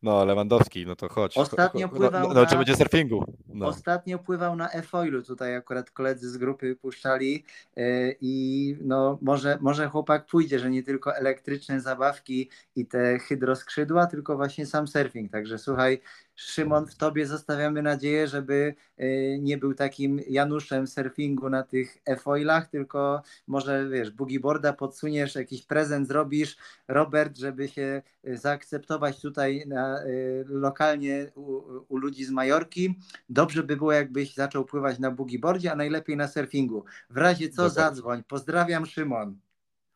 No, 0.02 0.26
Lewandowski, 0.26 0.86
no 0.86 0.96
to 0.96 1.10
chodź. 1.10 1.38
Ostatnio 1.38 1.88
no, 1.88 1.94
pływał 1.94 2.28
no, 2.28 2.34
no, 2.34 2.46
czy 2.46 2.52
na- 2.52 2.58
będzie 2.58 2.76
surfingu? 2.76 3.26
No. 3.48 3.68
Ostatnio 3.68 4.20
pływał 4.20 4.56
na 4.56 4.70
e-foilu, 4.70 5.24
tutaj 5.24 5.56
akurat 5.56 5.92
koledzy 5.92 6.30
z 6.30 6.38
grupy 6.38 6.76
puszczali 6.76 7.44
yy, 7.76 8.16
i 8.22 8.76
no 8.82 9.18
może, 9.22 9.58
może 9.62 9.90
chłopak 9.90 10.26
pójdzie, 10.26 10.60
że 10.60 10.70
nie 10.70 10.84
tylko 10.84 11.16
elektryczne 11.16 11.82
zabawki 11.82 12.50
i 12.76 12.86
te 12.86 13.20
hydroskrzydła, 13.20 14.08
tylko 14.08 14.36
właśnie 14.36 14.66
sam 14.66 14.88
surfing. 14.88 15.32
Także 15.32 15.58
słuchaj, 15.58 16.02
Szymon, 16.40 16.86
w 16.86 16.96
tobie 16.96 17.28
zostawiamy 17.28 17.82
nadzieję, 17.82 18.28
żeby 18.28 18.76
yy, 18.98 19.40
nie 19.40 19.58
był 19.58 19.74
takim 19.74 20.20
Januszem 20.28 20.88
surfingu 20.88 21.50
na 21.50 21.64
tych 21.64 21.98
e-foilach, 22.06 22.68
tylko 22.68 23.22
może 23.48 23.90
wiesz, 23.90 24.12
boogieboarda 24.12 24.74
podsuniesz, 24.74 25.36
jakiś 25.36 25.64
prezent 25.64 26.08
zrobisz, 26.08 26.58
Robert, 26.88 27.38
żeby 27.38 27.68
się 27.68 28.02
y, 28.28 28.38
zaakceptować 28.38 29.22
tutaj 29.22 29.64
na, 29.68 30.04
y, 30.06 30.46
lokalnie 30.48 31.32
u, 31.36 31.62
u 31.88 31.98
ludzi 31.98 32.26
z 32.26 32.32
Majorki. 32.32 33.00
Dobrze 33.30 33.64
by 33.64 33.78
było, 33.78 33.92
jakbyś 33.92 34.34
zaczął 34.34 34.66
pływać 34.66 35.00
na 35.00 35.12
boogieboardzie, 35.12 35.72
a 35.72 35.76
najlepiej 35.76 36.18
na 36.18 36.28
surfingu. 36.28 36.86
W 37.10 37.18
razie 37.18 37.50
co, 37.50 37.56
Dokładnie. 37.56 37.76
zadzwoń. 37.76 38.24
Pozdrawiam, 38.24 38.86
Szymon. 38.86 39.38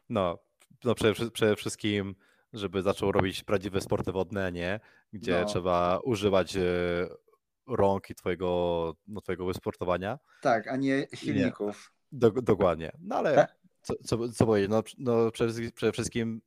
No, 0.09 0.39
no 0.83 0.95
przede, 0.95 1.31
przede 1.31 1.55
wszystkim, 1.55 2.15
żeby 2.53 2.81
zaczął 2.81 3.11
robić 3.11 3.43
prawdziwe 3.43 3.81
sporty 3.81 4.11
wodne, 4.11 4.45
a 4.45 4.49
nie, 4.49 4.79
gdzie 5.13 5.39
No. 5.41 5.45
trzeba 5.45 5.99
używać 6.03 6.55
e, 6.55 6.61
rąk 7.67 8.09
i 8.09 8.15
twojego, 8.15 8.93
no, 9.07 9.21
twojego 9.21 9.45
wysportowania. 9.45 10.19
Tak, 10.41 10.67
a 10.67 10.75
nie 10.75 11.07
silników. 11.15 11.93
Do, 12.11 12.31
dokładnie. 12.31 12.91
No 12.99 13.15
ale 13.15 13.35
Tak. 13.35 13.55
co, 13.81 13.93
co, 14.05 14.29
co 14.29 14.45
powiedzieć, 14.45 14.69
no, 14.71 14.83
no 14.97 15.31
przede, 15.31 15.49
wszystkim- 15.53 15.71
przede 15.75 15.91
wszystkim 15.91 16.41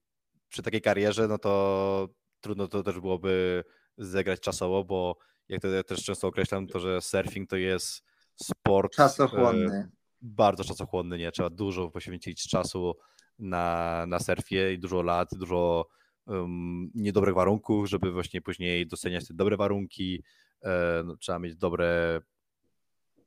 przy 0.49 0.63
takiej 0.63 0.81
karierze, 0.83 1.29
no 1.29 1.39
to 1.39 2.09
trudno 2.41 2.69
to 2.69 2.83
też 2.83 3.01
byłoby 3.01 3.65
zegrać 3.99 4.41
czasowo, 4.41 4.85
bo 4.85 5.17
jak 5.49 5.63
to 5.63 5.69
ja 5.69 5.83
też 5.83 6.05
często 6.05 6.29
określam, 6.29 6.67
to 6.67 6.81
że 6.81 7.01
surfing 7.01 7.51
to 7.51 7.57
jest 7.57 8.03
sport 8.37 8.93
e, 8.93 8.97
Czasochłonny. 8.97 9.91
bardzo 10.23 10.65
czasochłonny, 10.65 11.19
nie? 11.19 11.33
Trzeba 11.33 11.51
dużo 11.51 11.91
poświęcić 11.91 12.49
czasu 12.49 12.97
na, 13.39 14.05
na 14.09 14.19
surfie 14.19 14.73
i 14.73 14.79
dużo 14.79 15.03
lat, 15.03 15.29
dużo 15.33 15.87
um, 16.27 16.91
niedobrych 16.95 17.35
warunków, 17.35 17.89
żeby 17.89 18.13
właśnie 18.13 18.43
później 18.43 18.87
doceniać 18.87 19.29
te 19.29 19.35
dobre 19.35 19.57
warunki. 19.57 20.23
E, 20.63 21.03
no, 21.05 21.17
trzeba 21.17 21.39
mieć 21.39 21.57
dobre, 21.57 22.21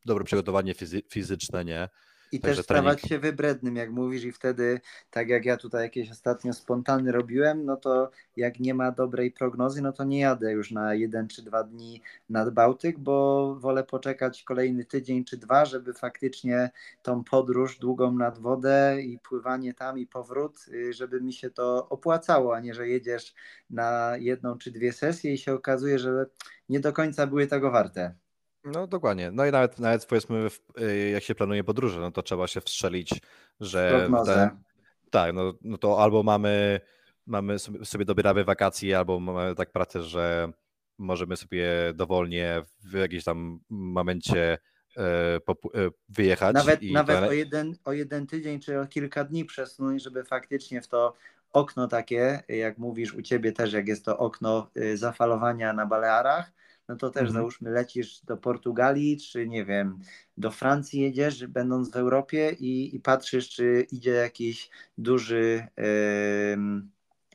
dobre 0.05 0.23
przygotowanie 0.23 0.73
fizy 0.73 1.01
fizyczne, 1.09 1.65
nie? 1.65 1.89
I 2.31 2.39
Także 2.39 2.55
też 2.55 2.63
stawać 2.63 3.01
się 3.01 3.19
wybrednym, 3.19 3.75
jak 3.75 3.91
mówisz, 3.91 4.23
i 4.23 4.31
wtedy, 4.31 4.81
tak 5.11 5.29
jak 5.29 5.45
ja 5.45 5.57
tutaj 5.57 5.83
jakieś 5.83 6.11
ostatnio 6.11 6.53
spontany 6.53 7.11
robiłem, 7.11 7.65
no 7.65 7.77
to 7.77 8.11
jak 8.35 8.59
nie 8.59 8.73
ma 8.73 8.91
dobrej 8.91 9.31
prognozy, 9.31 9.81
no 9.81 9.93
to 9.93 10.03
nie 10.03 10.19
jadę 10.19 10.51
już 10.51 10.71
na 10.71 10.93
jeden 10.93 11.27
czy 11.27 11.41
dwa 11.41 11.63
dni 11.63 12.01
nad 12.29 12.53
Bałtyk, 12.53 12.99
bo 12.99 13.55
wolę 13.59 13.83
poczekać 13.83 14.43
kolejny 14.43 14.85
tydzień 14.85 15.25
czy 15.25 15.37
dwa, 15.37 15.65
żeby 15.65 15.93
faktycznie 15.93 16.69
tą 17.01 17.23
podróż 17.23 17.79
długą 17.79 18.11
nad 18.11 18.39
wodę 18.39 19.01
i 19.01 19.19
pływanie 19.19 19.73
tam 19.73 19.99
i 19.99 20.07
powrót, 20.07 20.65
y, 20.67 20.93
żeby 20.93 21.21
mi 21.21 21.33
się 21.33 21.49
to 21.49 21.89
opłacało, 21.89 22.55
a 22.55 22.59
nie, 22.59 22.73
że 22.73 22.87
jedziesz 22.87 23.33
na 23.69 24.13
jedną 24.17 24.57
czy 24.57 24.71
dwie 24.71 24.93
sesje 24.93 25.33
i 25.33 25.37
się 25.37 25.53
okazuje, 25.53 25.99
że 25.99 26.25
nie 26.69 26.79
do 26.79 26.93
końca 26.93 27.27
były 27.27 27.47
tego 27.47 27.71
warte. 27.71 28.26
No 28.63 28.87
dokładnie. 28.87 29.31
No 29.31 29.45
i 29.45 29.51
nawet, 29.51 29.79
nawet 29.79 30.05
powiedzmy, 30.05 30.47
y, 30.81 31.09
jak 31.09 31.23
się 31.23 31.35
planuje 31.35 31.63
podróże, 31.63 31.99
no 31.99 32.11
to 32.11 32.23
trzeba 32.23 32.47
się 32.47 32.61
wstrzelić, 32.61 33.21
że. 33.59 34.09
Ten, 34.25 34.49
tak, 35.09 35.33
no, 35.33 35.53
no 35.61 35.77
to 35.77 36.03
albo 36.03 36.23
mamy, 36.23 36.79
mamy 37.25 37.59
sobie, 37.59 37.85
sobie 37.85 38.05
dobieramy 38.05 38.43
wakacje, 38.43 38.97
albo 38.97 39.19
mamy 39.19 39.55
tak 39.55 39.71
pracę, 39.71 40.03
że 40.03 40.51
możemy 40.97 41.37
sobie 41.37 41.67
dowolnie 41.93 42.61
w 42.83 42.93
jakimś 42.93 43.23
tam 43.23 43.59
momencie 43.69 44.57
e, 44.97 45.35
e, 45.35 45.39
wyjechać. 46.09 46.53
Nawet, 46.53 46.81
nawet 46.91 47.29
o, 47.29 47.31
jeden, 47.31 47.75
o 47.85 47.93
jeden 47.93 48.27
tydzień 48.27 48.59
czy 48.59 48.79
o 48.79 48.87
kilka 48.87 49.23
dni 49.23 49.45
przesunąć, 49.45 50.03
żeby 50.03 50.23
faktycznie 50.23 50.81
w 50.81 50.87
to 50.87 51.13
okno 51.53 51.87
takie, 51.87 52.43
jak 52.47 52.77
mówisz 52.77 53.13
u 53.13 53.21
ciebie 53.21 53.51
też, 53.51 53.73
jak 53.73 53.87
jest 53.87 54.05
to 54.05 54.17
okno 54.17 54.69
y, 54.77 54.97
zafalowania 54.97 55.73
na 55.73 55.85
Balearach, 55.85 56.51
no 56.87 56.95
to 56.95 57.09
też 57.09 57.21
mhm. 57.21 57.33
załóżmy 57.33 57.69
lecisz 57.69 58.21
do 58.25 58.37
Portugalii, 58.37 59.17
czy 59.17 59.47
nie 59.47 59.65
wiem, 59.65 59.99
do 60.37 60.51
Francji 60.51 61.01
jedziesz, 61.01 61.47
będąc 61.47 61.91
w 61.91 61.95
Europie 61.95 62.55
i, 62.59 62.95
i 62.95 62.99
patrzysz, 62.99 63.49
czy 63.49 63.87
idzie 63.91 64.11
jakiś 64.11 64.69
duży 64.97 65.67
yy, 65.77 65.85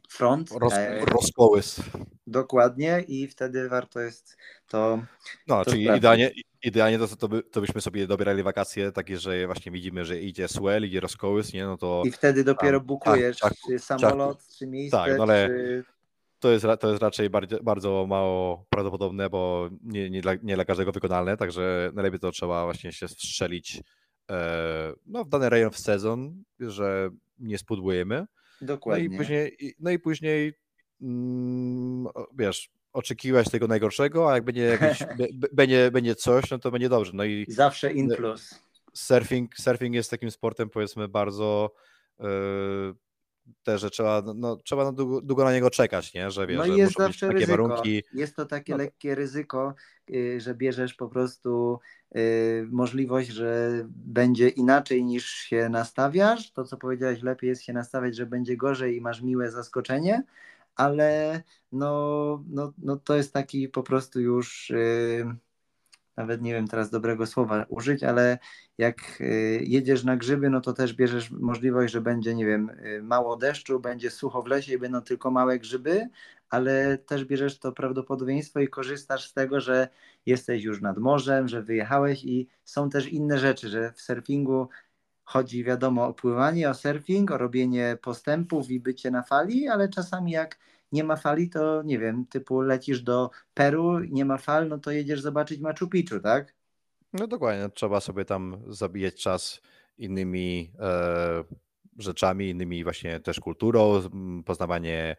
front. 0.08 0.50
Roz, 0.60 0.72
e, 0.72 1.04
rozkołys. 1.04 1.80
Dokładnie 2.26 3.04
i 3.08 3.28
wtedy 3.28 3.68
warto 3.68 4.00
jest 4.00 4.36
to. 4.68 5.02
No, 5.46 5.64
to 5.64 5.70
czyli 5.70 5.84
idealnie, 5.96 6.30
idealnie 6.62 6.98
to, 6.98 7.08
to, 7.16 7.28
by, 7.28 7.42
to 7.42 7.60
byśmy 7.60 7.80
sobie 7.80 8.06
dobierali 8.06 8.42
wakacje 8.42 8.92
takie, 8.92 9.18
że 9.18 9.46
właśnie 9.46 9.72
widzimy, 9.72 10.04
że 10.04 10.20
idzie 10.20 10.48
swell, 10.48 10.84
idzie 10.84 11.00
rozkołys, 11.00 11.52
nie? 11.52 11.64
No 11.64 11.76
to. 11.76 12.02
I 12.06 12.10
wtedy 12.10 12.44
dopiero 12.44 12.78
tam, 12.78 12.86
bukujesz 12.86 13.38
tak, 13.38 13.52
czy 13.66 13.78
samolot, 13.78 14.46
czy 14.58 14.66
miejsce, 14.66 14.96
tak, 14.96 15.16
no 15.16 15.22
ale... 15.22 15.48
czy 15.48 15.84
to 16.43 16.51
jest, 16.51 16.66
to 16.81 16.90
jest 16.90 17.02
raczej 17.02 17.31
bardzo, 17.31 17.62
bardzo 17.62 18.06
mało 18.09 18.66
prawdopodobne, 18.70 19.31
bo 19.31 19.70
nie, 19.82 20.10
nie, 20.10 20.20
dla, 20.20 20.35
nie 20.43 20.55
dla 20.55 20.64
każdego 20.64 20.93
wykonalne, 20.93 21.36
także 21.36 21.90
najlepiej 21.94 22.20
to 22.20 22.31
trzeba 22.31 22.64
właśnie 22.64 22.93
się 22.93 23.09
strzelić 23.09 23.82
e, 24.31 24.93
no, 25.06 25.24
w 25.24 25.28
dany 25.28 25.48
rejon 25.48 25.70
w 25.70 25.78
sezon, 25.78 26.43
że 26.60 27.10
nie 27.39 27.59
spudłujemy. 27.59 28.27
Dokładnie. 28.60 29.09
No 29.09 29.14
i 29.14 29.19
później, 29.19 29.56
no 29.78 29.90
i 29.90 29.98
później 29.98 30.52
mm, 31.02 32.06
wiesz, 32.39 32.70
oczekiwać 32.93 33.51
tego 33.51 33.66
najgorszego, 33.66 34.31
a 34.31 34.35
jak 34.35 34.44
będzie, 34.44 34.62
jakiś, 34.62 35.06
będzie, 35.52 35.90
będzie 35.90 36.14
coś, 36.14 36.51
no 36.51 36.59
to 36.59 36.70
będzie 36.70 36.89
dobrze. 36.89 37.12
No 37.14 37.24
i 37.24 37.47
Zawsze 37.48 37.93
in 37.93 38.09
plus. 38.09 38.62
Surfing, 38.93 39.56
surfing 39.56 39.94
jest 39.94 40.10
takim 40.10 40.31
sportem, 40.31 40.70
powiedzmy, 40.70 41.09
bardzo 41.09 41.74
e, 42.20 42.24
też, 43.62 43.81
że 43.81 43.90
trzeba, 43.90 44.23
no, 44.23 44.35
no, 44.35 44.56
trzeba 44.56 44.93
długo, 44.93 45.20
długo, 45.20 45.44
na 45.44 45.52
niego 45.52 45.70
czekać, 45.70 46.14
nie? 46.14 46.31
że 46.31 46.47
wiesz, 46.47 46.59
no 46.59 46.66
że 46.66 46.73
jest 46.73 46.97
zawsze 46.98 47.27
takie 47.27 47.39
ryzyko. 47.39 47.52
warunki. 47.52 48.02
Jest 48.14 48.36
to 48.36 48.47
takie 48.47 48.73
no. 48.73 48.78
lekkie 48.78 49.14
ryzyko, 49.14 49.74
y, 50.10 50.40
że 50.40 50.55
bierzesz 50.55 50.94
po 50.94 51.09
prostu 51.09 51.78
y, 52.16 52.69
możliwość, 52.70 53.28
że 53.28 53.70
będzie 53.89 54.48
inaczej 54.48 55.05
niż 55.05 55.27
się 55.27 55.69
nastawiasz. 55.69 56.52
To, 56.52 56.64
co 56.64 56.77
powiedziałeś, 56.77 57.23
lepiej 57.23 57.48
jest 57.48 57.62
się 57.62 57.73
nastawiać, 57.73 58.16
że 58.16 58.27
będzie 58.27 58.56
gorzej 58.56 58.97
i 58.97 59.01
masz 59.01 59.23
miłe 59.23 59.51
zaskoczenie, 59.51 60.23
ale 60.77 61.43
no, 61.73 62.44
no, 62.48 62.73
no 62.78 62.97
to 62.97 63.16
jest 63.16 63.32
taki 63.32 63.69
po 63.69 63.82
prostu 63.82 64.20
już 64.20 64.70
y, 64.70 65.36
nawet 66.16 66.43
nie 66.43 66.52
wiem 66.52 66.68
teraz 66.68 66.90
dobrego 66.90 67.26
słowa 67.26 67.64
użyć, 67.68 68.02
ale 68.02 68.39
jak 68.78 69.20
y, 69.20 69.60
jedziesz 69.66 70.05
na 70.05 70.16
grzyby, 70.16 70.51
no 70.51 70.60
to 70.60 70.72
też 70.72 70.94
bierzesz 70.94 71.30
możliwość, 71.30 71.93
że 71.93 72.01
będzie, 72.01 72.34
nie 72.34 72.47
wiem, 72.47 72.70
y, 72.70 73.02
mało 73.02 73.36
deszczu, 73.36 73.80
będzie 73.80 74.10
sucho 74.10 74.43
w 74.43 74.47
lesie 74.47 74.74
i 74.74 74.78
będą 74.78 75.01
tylko 75.01 75.30
małe 75.30 75.59
grzyby, 75.59 76.09
ale 76.51 76.98
też 76.98 77.24
bierzesz 77.24 77.59
to 77.59 77.72
prawdopodobieństwo 77.72 78.60
i 78.60 78.68
korzystasz 78.68 79.28
z 79.28 79.32
tego, 79.32 79.60
że 79.60 79.89
jesteś 80.26 80.62
już 80.64 80.80
nad 80.80 80.98
morzem, 80.98 81.48
że 81.48 81.62
wyjechałeś 81.62 82.24
i 82.24 82.48
są 82.64 82.90
też 82.90 83.09
inne 83.09 83.39
rzeczy, 83.39 83.68
że 83.68 83.93
w 83.93 84.01
surfingu 84.01 84.68
chodzi 85.24 85.64
wiadomo 85.64 86.06
o 86.06 86.14
pływanie, 86.14 86.70
o 86.70 86.74
surfing, 86.74 87.30
o 87.30 87.39
robienie 87.39 87.98
postępów 88.02 88.70
i 88.70 88.80
bycie 88.80 89.10
na 89.10 89.22
fali, 89.22 89.68
ale 89.68 89.89
czasami 89.89 90.32
jak 90.32 90.59
nie 90.93 91.05
ma 91.05 91.16
fali, 91.16 91.51
to 91.51 91.82
nie 91.82 91.98
wiem, 91.98 92.27
typu 92.27 92.60
lecisz 92.60 93.02
do 93.02 93.31
Peru, 93.55 93.98
nie 93.98 94.24
ma 94.24 94.39
fal, 94.39 94.69
no 94.69 94.78
to 94.78 94.90
jedziesz 94.90 95.20
zobaczyć 95.20 95.60
Machu 95.60 95.89
Picchu, 95.89 96.20
tak? 96.20 96.55
No 97.12 97.27
dokładnie, 97.27 97.69
trzeba 97.74 98.01
sobie 98.01 98.24
tam 98.24 98.62
zabijać 98.69 99.23
czas 99.23 99.60
innymi 99.98 100.73
e, 100.78 101.44
rzeczami, 101.98 102.51
innymi 102.51 102.85
właśnie 102.85 103.20
też 103.20 103.40
kulturą, 103.40 104.01
poznawanie 104.47 105.16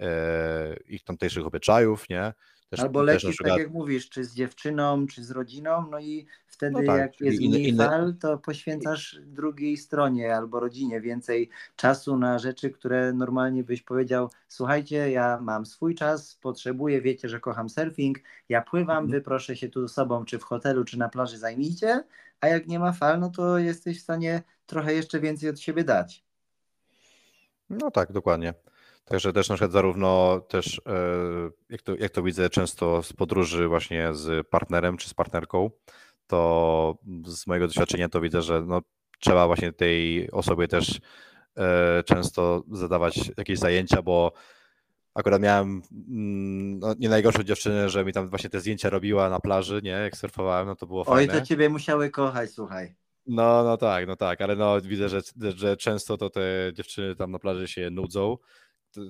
e, 0.00 0.76
ich 0.88 1.04
tamtejszych 1.04 1.46
obyczajów, 1.46 2.08
nie? 2.08 2.32
Też, 2.72 2.80
Albo 2.80 3.02
lecisz, 3.02 3.36
tak 3.36 3.58
jak 3.58 3.70
mówisz, 3.70 4.08
czy 4.08 4.24
z 4.24 4.34
dziewczyną, 4.34 5.06
czy 5.06 5.24
z 5.24 5.30
rodziną, 5.30 5.86
no 5.90 6.00
i 6.00 6.26
wtedy 6.46 6.72
no 6.72 6.86
tak, 6.86 6.98
jak 6.98 7.20
jest 7.20 7.40
mniej 7.40 7.68
inne... 7.68 7.86
fal, 7.86 8.14
to 8.20 8.38
poświęcasz 8.38 9.20
drugiej 9.26 9.76
stronie 9.76 10.36
albo 10.36 10.60
rodzinie 10.60 11.00
więcej 11.00 11.50
czasu 11.76 12.16
na 12.16 12.38
rzeczy, 12.38 12.70
które 12.70 13.12
normalnie 13.12 13.64
byś 13.64 13.82
powiedział, 13.82 14.30
słuchajcie, 14.48 15.10
ja 15.10 15.38
mam 15.42 15.66
swój 15.66 15.94
czas, 15.94 16.34
potrzebuję, 16.34 17.00
wiecie, 17.00 17.28
że 17.28 17.40
kocham 17.40 17.68
surfing, 17.68 18.18
ja 18.48 18.62
pływam, 18.62 19.04
mhm. 19.04 19.10
wy 19.10 19.20
proszę 19.20 19.56
się 19.56 19.68
tu 19.68 19.88
z 19.88 19.92
sobą, 19.92 20.24
czy 20.24 20.38
w 20.38 20.42
hotelu, 20.42 20.84
czy 20.84 20.98
na 20.98 21.08
plaży 21.08 21.38
zajmijcie, 21.38 22.04
a 22.40 22.48
jak 22.48 22.66
nie 22.66 22.78
ma 22.78 22.92
fal, 22.92 23.20
no 23.20 23.30
to 23.30 23.58
jesteś 23.58 23.98
w 23.98 24.02
stanie 24.02 24.42
trochę 24.66 24.94
jeszcze 24.94 25.20
więcej 25.20 25.50
od 25.50 25.60
siebie 25.60 25.84
dać. 25.84 26.24
No 27.70 27.90
tak, 27.90 28.12
dokładnie. 28.12 28.54
Także 29.04 29.32
też 29.32 29.48
na 29.48 29.54
przykład 29.54 29.72
zarówno 29.72 30.40
też, 30.40 30.80
e, 30.86 30.92
jak 31.68 31.82
to, 31.82 31.96
jak 31.96 32.12
to 32.12 32.22
widzę 32.22 32.50
często 32.50 33.02
z 33.02 33.12
podróży 33.12 33.68
właśnie 33.68 34.14
z 34.14 34.48
partnerem 34.48 34.96
czy 34.96 35.08
z 35.08 35.14
partnerką, 35.14 35.70
to 36.26 36.98
z 37.26 37.46
mojego 37.46 37.66
doświadczenia 37.66 38.08
to 38.08 38.20
widzę, 38.20 38.42
że 38.42 38.62
no, 38.66 38.82
trzeba 39.20 39.46
właśnie 39.46 39.72
tej 39.72 40.30
osobie 40.30 40.68
też 40.68 41.00
e, 41.56 42.02
często 42.02 42.64
zadawać 42.72 43.30
jakieś 43.36 43.58
zajęcia, 43.58 44.02
bo 44.02 44.32
akurat 45.14 45.42
miałem 45.42 45.82
mm, 46.08 46.78
no, 46.78 46.94
nie 46.98 47.08
najgorszą 47.08 47.42
dziewczynę, 47.42 47.90
że 47.90 48.04
mi 48.04 48.12
tam 48.12 48.28
właśnie 48.28 48.50
te 48.50 48.60
zdjęcia 48.60 48.90
robiła 48.90 49.30
na 49.30 49.40
plaży, 49.40 49.80
nie, 49.84 49.90
jak 49.90 50.16
surfowałem, 50.16 50.66
no 50.66 50.76
to 50.76 50.86
było 50.86 51.04
fajne. 51.04 51.32
Oj, 51.32 51.40
to 51.40 51.46
ciebie 51.46 51.68
musiały 51.68 52.10
kochać, 52.10 52.50
słuchaj. 52.50 52.94
No, 53.26 53.64
no 53.64 53.76
tak, 53.76 54.06
no 54.06 54.16
tak, 54.16 54.40
ale 54.40 54.56
no 54.56 54.80
widzę, 54.80 55.08
że, 55.08 55.20
że 55.56 55.76
często 55.76 56.16
to 56.16 56.30
te 56.30 56.70
dziewczyny 56.74 57.16
tam 57.16 57.30
na 57.30 57.38
plaży 57.38 57.68
się 57.68 57.90
nudzą 57.90 58.36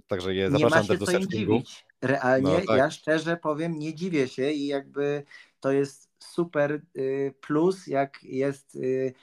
Także 0.06 0.34
je 0.34 0.50
zapraszam 0.50 0.86
też 0.86 0.98
do 0.98 1.06
surfingu. 1.06 1.62
Realnie, 2.02 2.52
no, 2.52 2.66
tak. 2.66 2.78
ja 2.78 2.90
szczerze 2.90 3.36
powiem, 3.36 3.78
nie 3.78 3.94
dziwię 3.94 4.28
się 4.28 4.50
i 4.50 4.66
jakby 4.66 5.24
to 5.60 5.72
jest 5.72 6.10
super 6.18 6.82
y, 6.96 7.34
plus, 7.40 7.86
jak 7.86 8.22
jest 8.22 8.74
y, 8.74 9.14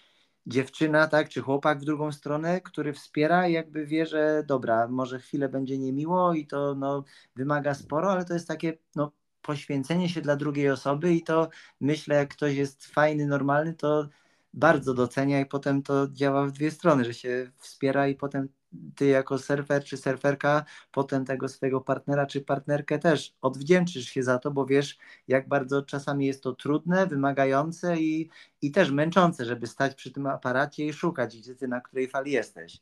dziewczyna, 0.46 1.08
tak, 1.08 1.30
czy 1.30 1.42
chłopak 1.42 1.80
w 1.80 1.86
drugą 1.86 2.12
stronę, 2.12 2.62
który 2.62 2.94
wspiera 2.94 3.48
i 3.48 3.54
jakby 3.54 3.86
wie, 3.86 4.06
że 4.06 4.44
dobra, 4.48 4.88
może 4.88 5.20
chwilę 5.20 5.50
będzie 5.50 5.78
niemiło 5.78 6.34
i 6.34 6.48
to 6.48 6.76
no, 6.76 7.04
wymaga 7.36 7.74
sporo, 7.74 8.12
ale 8.12 8.26
to 8.26 8.34
jest 8.34 8.48
takie 8.48 8.78
no, 8.96 9.12
poświęcenie 9.42 10.10
się 10.10 10.22
dla 10.22 10.36
drugiej 10.36 10.70
osoby 10.70 11.14
i 11.14 11.24
to 11.24 11.50
myślę, 11.82 12.16
jak 12.16 12.30
ktoś 12.30 12.56
jest 12.56 12.86
fajny, 12.86 13.28
normalny, 13.28 13.74
to 13.74 14.10
bardzo 14.54 14.94
docenia 14.94 15.40
i 15.42 15.46
potem 15.46 15.84
to 15.84 16.08
działa 16.08 16.46
w 16.46 16.52
dwie 16.52 16.72
strony, 16.72 17.06
że 17.06 17.14
się 17.14 17.52
wspiera 17.58 18.08
i 18.08 18.16
potem 18.16 18.50
ty 18.96 19.06
jako 19.06 19.38
surfer 19.38 19.84
czy 19.84 19.98
surferka 19.98 20.66
potem 20.92 21.26
tego 21.26 21.48
swojego 21.48 21.82
partnera 21.82 22.26
czy 22.26 22.42
partnerkę 22.42 23.00
też 23.00 23.34
odwdzięczysz 23.42 24.06
się 24.06 24.24
za 24.24 24.40
to, 24.40 24.52
bo 24.52 24.66
wiesz, 24.66 24.98
jak 25.28 25.48
bardzo 25.48 25.82
czasami 25.82 26.26
jest 26.26 26.44
to 26.44 26.54
trudne, 26.54 27.08
wymagające 27.08 27.98
i, 27.98 28.30
i 28.62 28.72
też 28.72 28.92
męczące, 28.92 29.46
żeby 29.46 29.68
stać 29.68 29.96
przy 29.96 30.12
tym 30.12 30.28
aparacie 30.28 30.86
i 30.86 30.94
szukać, 30.94 31.38
gdzie 31.38 31.56
ty 31.56 31.68
na 31.68 31.82
której 31.82 32.08
fali 32.08 32.32
jesteś. 32.32 32.82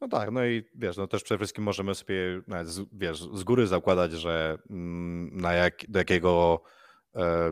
No 0.00 0.08
tak, 0.08 0.30
no 0.30 0.46
i 0.46 0.64
wiesz, 0.74 0.96
no 0.96 1.06
też 1.06 1.22
przede 1.22 1.38
wszystkim 1.38 1.64
możemy 1.64 1.94
sobie 1.94 2.42
z, 2.64 2.80
wiesz, 2.92 3.22
z 3.22 3.42
góry 3.42 3.66
zakładać, 3.66 4.12
że 4.12 4.58
mm, 4.70 5.40
na 5.40 5.52
jak, 5.52 5.74
do 5.88 5.98
jakiego 5.98 6.62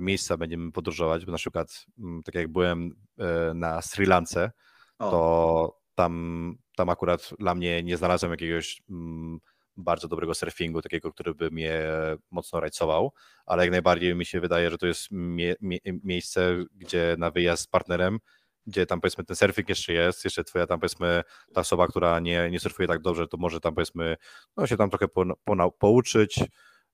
miejsca 0.00 0.36
będziemy 0.36 0.72
podróżować, 0.72 1.26
bo 1.26 1.32
na 1.32 1.38
przykład 1.38 1.86
mm, 1.98 2.22
tak 2.22 2.34
jak 2.34 2.48
byłem 2.48 2.90
e, 3.18 3.54
na 3.54 3.82
Sri 3.82 4.06
Lance, 4.06 4.50
to 4.98 5.78
tam 5.94 6.54
tam 6.76 6.88
akurat 6.88 7.30
dla 7.38 7.54
mnie 7.54 7.82
nie 7.82 7.96
znalazłem 7.96 8.32
jakiegoś 8.32 8.82
mm, 8.90 9.38
bardzo 9.76 10.08
dobrego 10.08 10.34
surfingu, 10.34 10.82
takiego, 10.82 11.12
który 11.12 11.34
by 11.34 11.50
mnie 11.50 11.82
mocno 12.30 12.60
rajcował, 12.60 13.12
ale 13.46 13.62
jak 13.62 13.70
najbardziej 13.70 14.14
mi 14.14 14.26
się 14.26 14.40
wydaje, 14.40 14.70
że 14.70 14.78
to 14.78 14.86
jest 14.86 15.08
mie 15.10 15.54
mie 15.60 15.78
miejsce, 15.84 16.64
gdzie 16.74 17.16
na 17.18 17.30
wyjazd 17.30 17.62
z 17.62 17.66
partnerem, 17.66 18.18
gdzie 18.66 18.86
tam 18.86 19.00
powiedzmy 19.00 19.24
ten 19.24 19.36
surfing 19.36 19.68
jeszcze 19.68 19.92
jest, 19.92 20.24
jeszcze 20.24 20.44
twoja 20.44 20.66
tam 20.66 20.80
powiedzmy 20.80 21.22
ta 21.54 21.60
osoba, 21.60 21.86
która 21.86 22.20
nie, 22.20 22.50
nie 22.50 22.60
surfuje 22.60 22.88
tak 22.88 23.02
dobrze, 23.02 23.28
to 23.28 23.36
może 23.36 23.60
tam 23.60 23.74
powiedzmy 23.74 24.16
no 24.56 24.66
się 24.66 24.76
tam 24.76 24.90
trochę 24.90 25.08
po, 25.08 25.24
po, 25.44 25.72
pouczyć, 25.72 26.40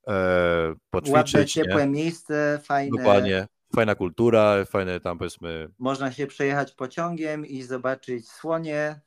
e, 0.09 0.75
poćwiczyć. 0.91 1.35
Ładne, 1.35 1.47
ciepłe 1.47 1.87
nie? 1.87 1.93
miejsce, 1.93 2.61
fajne. 2.63 2.99
Dokładnie, 2.99 3.47
fajna 3.75 3.95
kultura, 3.95 4.65
fajne 4.65 5.01
tam 5.01 5.19
powiedzmy. 5.19 5.69
Można 5.79 6.13
się 6.13 6.27
przejechać 6.27 6.73
pociągiem 6.73 7.47
i 7.47 7.63
zobaczyć 7.63 8.29
słonie. 8.29 9.01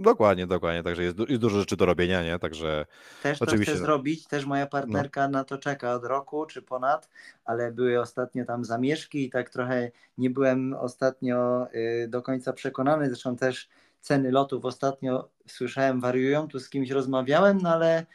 Dokładnie, 0.00 0.46
dokładnie, 0.46 0.82
także 0.82 1.02
jest, 1.02 1.18
jest 1.28 1.40
dużo 1.40 1.58
rzeczy 1.58 1.76
do 1.76 1.86
robienia, 1.86 2.22
nie? 2.22 2.38
Także 2.38 2.86
też 3.22 3.38
to 3.38 3.44
oczywiście... 3.44 3.74
chcę 3.74 3.82
zrobić, 3.82 4.26
też 4.26 4.46
moja 4.46 4.66
partnerka 4.66 5.28
no. 5.28 5.38
na 5.38 5.44
to 5.44 5.58
czeka 5.58 5.94
od 5.94 6.04
roku 6.04 6.46
czy 6.46 6.62
ponad, 6.62 7.08
ale 7.44 7.72
były 7.72 8.00
ostatnio 8.00 8.44
tam 8.44 8.64
zamieszki 8.64 9.24
i 9.24 9.30
tak 9.30 9.50
trochę 9.50 9.90
nie 10.18 10.30
byłem 10.30 10.74
ostatnio 10.74 11.66
y, 11.74 12.08
do 12.08 12.22
końca 12.22 12.52
przekonany, 12.52 13.06
zresztą 13.06 13.36
też 13.36 13.68
ceny 14.00 14.30
lotów 14.30 14.64
ostatnio 14.64 15.30
słyszałem 15.46 16.00
wariują, 16.00 16.48
tu 16.48 16.60
z 16.60 16.70
kimś 16.70 16.90
rozmawiałem, 16.90 17.58
no 17.62 17.70
ale 17.70 18.06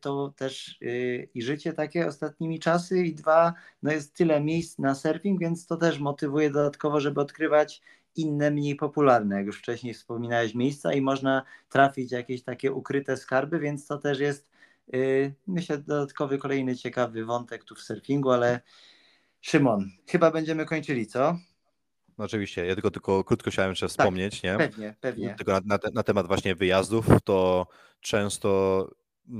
to 0.00 0.34
też 0.36 0.78
y, 0.82 1.28
i 1.34 1.42
życie 1.42 1.72
takie 1.72 2.06
ostatnimi 2.06 2.60
czasy 2.60 2.98
i 3.04 3.14
dwa, 3.14 3.54
no 3.82 3.92
jest 3.92 4.14
tyle 4.14 4.40
miejsc 4.40 4.78
na 4.78 4.94
surfing, 4.94 5.40
więc 5.40 5.66
to 5.66 5.76
też 5.76 5.98
motywuje 5.98 6.50
dodatkowo, 6.50 7.00
żeby 7.00 7.20
odkrywać 7.20 7.82
inne, 8.16 8.50
mniej 8.50 8.76
popularne, 8.76 9.36
jak 9.36 9.46
już 9.46 9.58
wcześniej 9.58 9.94
wspominałeś, 9.94 10.54
miejsca 10.54 10.92
i 10.92 11.00
można 11.00 11.42
trafić 11.68 12.12
jakieś 12.12 12.42
takie 12.42 12.72
ukryte 12.72 13.16
skarby, 13.16 13.58
więc 13.58 13.86
to 13.86 13.98
też 13.98 14.20
jest 14.20 14.50
y, 14.94 15.34
myślę 15.46 15.78
dodatkowy, 15.78 16.38
kolejny 16.38 16.76
ciekawy 16.76 17.24
wątek 17.24 17.64
tu 17.64 17.74
w 17.74 17.80
surfingu, 17.80 18.30
ale 18.30 18.60
Szymon, 19.40 19.90
chyba 20.06 20.30
będziemy 20.30 20.66
kończyli, 20.66 21.06
co? 21.06 21.38
No 22.18 22.24
oczywiście, 22.24 22.66
ja 22.66 22.74
tylko, 22.74 22.90
tylko 22.90 23.24
krótko 23.24 23.50
chciałem 23.50 23.70
jeszcze 23.70 23.86
tak, 23.86 23.90
wspomnieć, 23.90 24.42
nie? 24.42 24.56
Pewnie, 24.56 24.94
pewnie. 25.00 25.34
Tylko 25.34 25.52
na, 25.52 25.60
na, 25.64 25.78
na, 25.94 26.02
temat 26.02 26.26
właśnie 26.26 26.54
wyjazdów, 26.54 27.06
to 27.24 27.66
często 28.00 28.90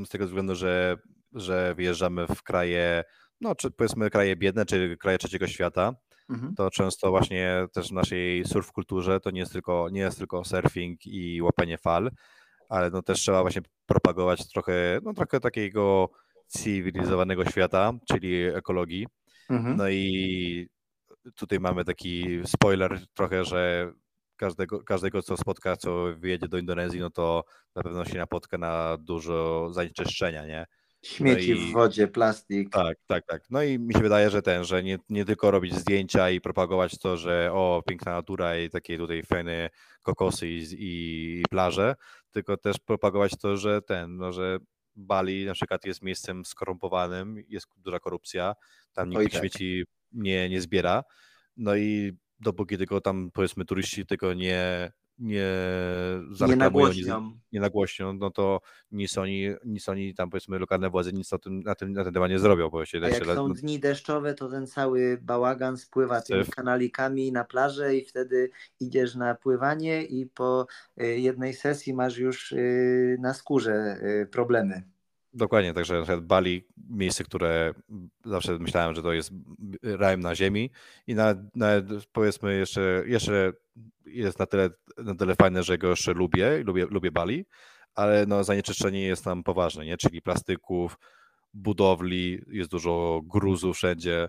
z 0.05 0.09
tego 0.09 0.27
względu, 0.27 0.55
że, 0.55 0.97
że 1.33 1.75
wyjeżdżamy 1.75 2.27
w 2.27 2.43
kraje, 2.43 3.05
no 3.41 3.55
czy 3.55 3.71
powiedzmy 3.71 4.11
kraje 4.11 4.37
biedne, 4.37 4.67
czy 4.67 4.97
kraje 4.97 5.19
trzeciego 5.19 5.47
świata, 5.47 5.95
mhm. 6.31 6.55
to 6.55 6.71
często 6.71 7.11
właśnie 7.11 7.67
też 7.73 7.89
w 7.89 7.93
naszej 7.93 8.45
surf 8.45 8.73
kulturze 8.73 9.21
to 9.21 9.31
nie 9.31 9.41
jest 9.41 9.53
tylko, 9.53 9.89
nie 9.93 10.01
jest 10.01 10.19
tylko 10.19 10.45
surfing 10.45 11.07
i 11.07 11.43
łapanie 11.43 11.79
fal, 11.79 12.11
ale 12.69 12.91
no 12.91 13.03
też 13.03 13.21
trzeba 13.21 13.43
właśnie 13.43 13.63
propagować 13.87 14.49
trochę, 14.49 15.01
no 15.03 15.15
trochę 15.15 15.41
takiego 15.41 16.11
cywilizowanego 16.47 17.45
świata, 17.45 17.93
czyli 18.09 18.43
ekologii. 18.43 19.07
Mhm. 19.51 19.77
No 19.77 19.89
i 19.89 20.69
tutaj 21.35 21.61
mamy 21.61 21.85
taki 21.85 22.41
spoiler 22.45 23.01
trochę, 23.15 23.45
że 23.45 23.93
każdego, 24.39 24.83
każdego, 24.83 25.23
co 25.23 25.37
spotka, 25.37 25.77
co 25.77 26.05
wyjedzie 26.17 26.49
do 26.49 26.59
Indonezji, 26.59 27.01
no 27.01 27.11
to 27.11 27.45
na 27.75 27.83
pewno 27.83 28.05
się 28.05 28.19
napotka 28.19 28.59
na 28.59 28.97
dużo 29.01 29.69
zanieczyszczenia, 29.73 30.47
nie? 30.47 30.67
Śmieci 31.03 31.51
no 31.51 31.57
i, 31.57 31.71
w 31.71 31.73
wodzie, 31.73 32.09
plastik. 32.09 32.71
Tak, 32.71 32.99
tak, 33.07 33.27
tak. 33.27 33.43
No 33.51 33.63
i 33.63 33.79
mi 33.79 33.95
się 33.95 34.01
wydaje, 34.01 34.31
że 34.31 34.43
ten, 34.43 34.65
że 34.65 34.83
nie, 34.83 34.99
nie 35.09 35.25
tylko 35.25 35.51
robić 35.51 35.75
zdjęcia 35.75 36.31
i 36.31 36.41
propagować 36.41 36.99
to, 36.99 37.17
że 37.17 37.51
o, 37.53 37.83
piękna 37.89 38.13
natura 38.13 38.59
i 38.59 38.71
takie 38.71 38.99
tutaj 38.99 39.23
fajne 39.23 39.71
kokosy 40.03 40.49
i, 40.49 40.67
i, 40.79 41.43
plaże, 41.51 41.95
tylko 42.31 42.57
też 42.57 42.77
propagować 42.79 43.33
to, 43.41 43.57
że 43.57 43.83
ten, 43.83 44.17
no, 44.17 44.33
że 44.33 44.59
Bali 44.97 45.47
na 45.47 45.53
przykład 45.53 45.85
jest 45.85 46.03
miejscem 46.03 46.45
skorumpowanym, 46.45 47.45
jest 47.49 47.67
duża 47.77 48.01
korupcja, 48.01 48.55
tam 48.93 49.11
nikt 49.11 49.33
tak. 49.33 49.41
śmieci 49.41 49.85
nie, 50.13 50.49
nie 50.49 50.61
zbiera. 50.61 51.05
No 51.57 51.77
i 51.77 52.13
dopóki 52.41 52.79
tylko 52.79 53.01
tam 53.01 53.31
powiedzmy 53.33 53.65
turyści 53.65 54.07
tego 54.07 54.35
nie, 54.35 54.93
nie 55.19 55.47
nie 56.49 56.57
nagłośnią. 56.57 57.21
Nie, 57.21 57.37
nie 57.53 57.61
nagłośnią, 57.61 58.13
no 58.13 58.31
to 58.31 58.61
nic 58.93 59.19
oni, 59.19 59.49
nic 59.65 59.89
oni 59.89 60.15
tam 60.15 60.31
powiedzmy 60.31 60.59
lokalne 60.59 60.91
władze 60.91 61.13
nic 61.13 61.33
na, 61.33 61.39
tym, 61.39 61.61
na, 61.61 61.75
tym, 61.75 61.93
na 61.93 62.05
ten 62.05 62.15
temat 62.15 62.31
nie 62.31 62.39
zrobią. 62.39 62.71
Bo 62.71 62.85
się, 62.85 63.01
A 63.03 63.09
jak 63.09 63.25
są 63.25 63.53
dni 63.53 63.81
deszczowe, 63.81 64.35
to 64.35 64.49
ten 64.49 64.67
cały 64.67 65.19
bałagan 65.23 65.77
spływa 65.77 66.21
tymi 66.21 66.47
kanalikami 66.47 67.33
na 67.33 67.45
plażę 67.45 67.97
i 67.97 68.05
wtedy 68.05 68.51
idziesz 68.81 69.15
na 69.15 69.35
pływanie 69.35 70.05
i 70.05 70.27
po 70.27 70.67
y, 71.03 71.19
jednej 71.19 71.55
sesji 71.55 71.95
masz 71.95 72.19
już 72.19 72.53
y, 72.53 73.17
na 73.21 73.35
skórze 73.35 73.99
y, 74.03 74.27
problemy. 74.27 74.83
Dokładnie, 75.33 75.75
także 75.75 75.95
na 75.95 76.03
przykład 76.03 76.25
Bali, 76.25 76.65
miejsce, 76.91 77.25
które 77.25 77.75
zawsze 78.25 78.59
myślałem, 78.59 78.95
że 78.95 79.03
to 79.03 79.13
jest 79.13 79.31
rajem 79.83 80.21
na 80.21 80.35
ziemi 80.35 80.71
i 81.07 81.15
nawet, 81.15 81.39
nawet 81.57 81.87
powiedzmy 82.13 82.57
jeszcze, 82.57 83.03
jeszcze 83.07 83.53
jest 84.07 84.39
na 84.39 84.47
tyle, 84.47 84.71
na 84.97 85.15
tyle 85.15 85.35
fajne, 85.35 85.63
że 85.63 85.79
go 85.79 85.89
jeszcze 85.89 86.13
lubię, 86.13 86.63
lubię, 86.65 86.87
lubię 86.91 87.11
Bali, 87.11 87.47
ale 87.95 88.27
no 88.27 88.45
zanieczyszczenie 88.45 89.03
jest 89.03 89.25
tam 89.25 89.43
poważne, 89.43 89.85
nie? 89.85 89.97
czyli 89.97 90.23
plastyków, 90.23 90.99
budowli, 91.55 92.45
jest 92.49 92.71
dużo 92.71 93.21
gruzu 93.25 93.75
wszędzie, 93.75 94.29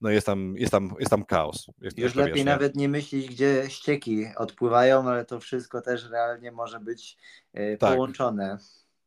no 0.00 0.10
jest 0.10 0.26
tam, 0.26 0.56
jest 0.56 0.72
tam, 0.72 0.94
jest 0.98 1.10
tam 1.10 1.24
chaos. 1.24 1.66
Jest, 1.80 1.98
Już 1.98 2.14
lepiej 2.14 2.34
wiesz, 2.34 2.44
nawet 2.44 2.76
nie 2.76 2.88
myśleć, 2.88 3.28
gdzie 3.28 3.64
ścieki 3.68 4.26
odpływają, 4.36 5.08
ale 5.08 5.24
to 5.24 5.40
wszystko 5.40 5.80
też 5.80 6.10
realnie 6.10 6.52
może 6.52 6.80
być 6.80 7.16
e, 7.52 7.76
tak. 7.76 7.98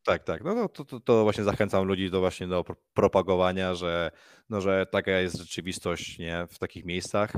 Tak, 0.04 0.24
tak. 0.24 0.44
No, 0.44 0.54
no 0.54 0.68
to, 0.68 0.84
to, 0.84 1.00
to, 1.00 1.22
właśnie 1.22 1.44
zachęcam 1.44 1.84
ludzi 1.84 2.10
do 2.10 2.20
właśnie 2.20 2.48
do 2.48 2.64
propagowania, 2.94 3.74
że, 3.74 4.10
no, 4.50 4.60
że 4.60 4.86
taka 4.86 5.10
jest 5.10 5.36
rzeczywistość 5.36 6.18
nie, 6.18 6.46
w 6.50 6.58
takich 6.58 6.84
miejscach. 6.84 7.32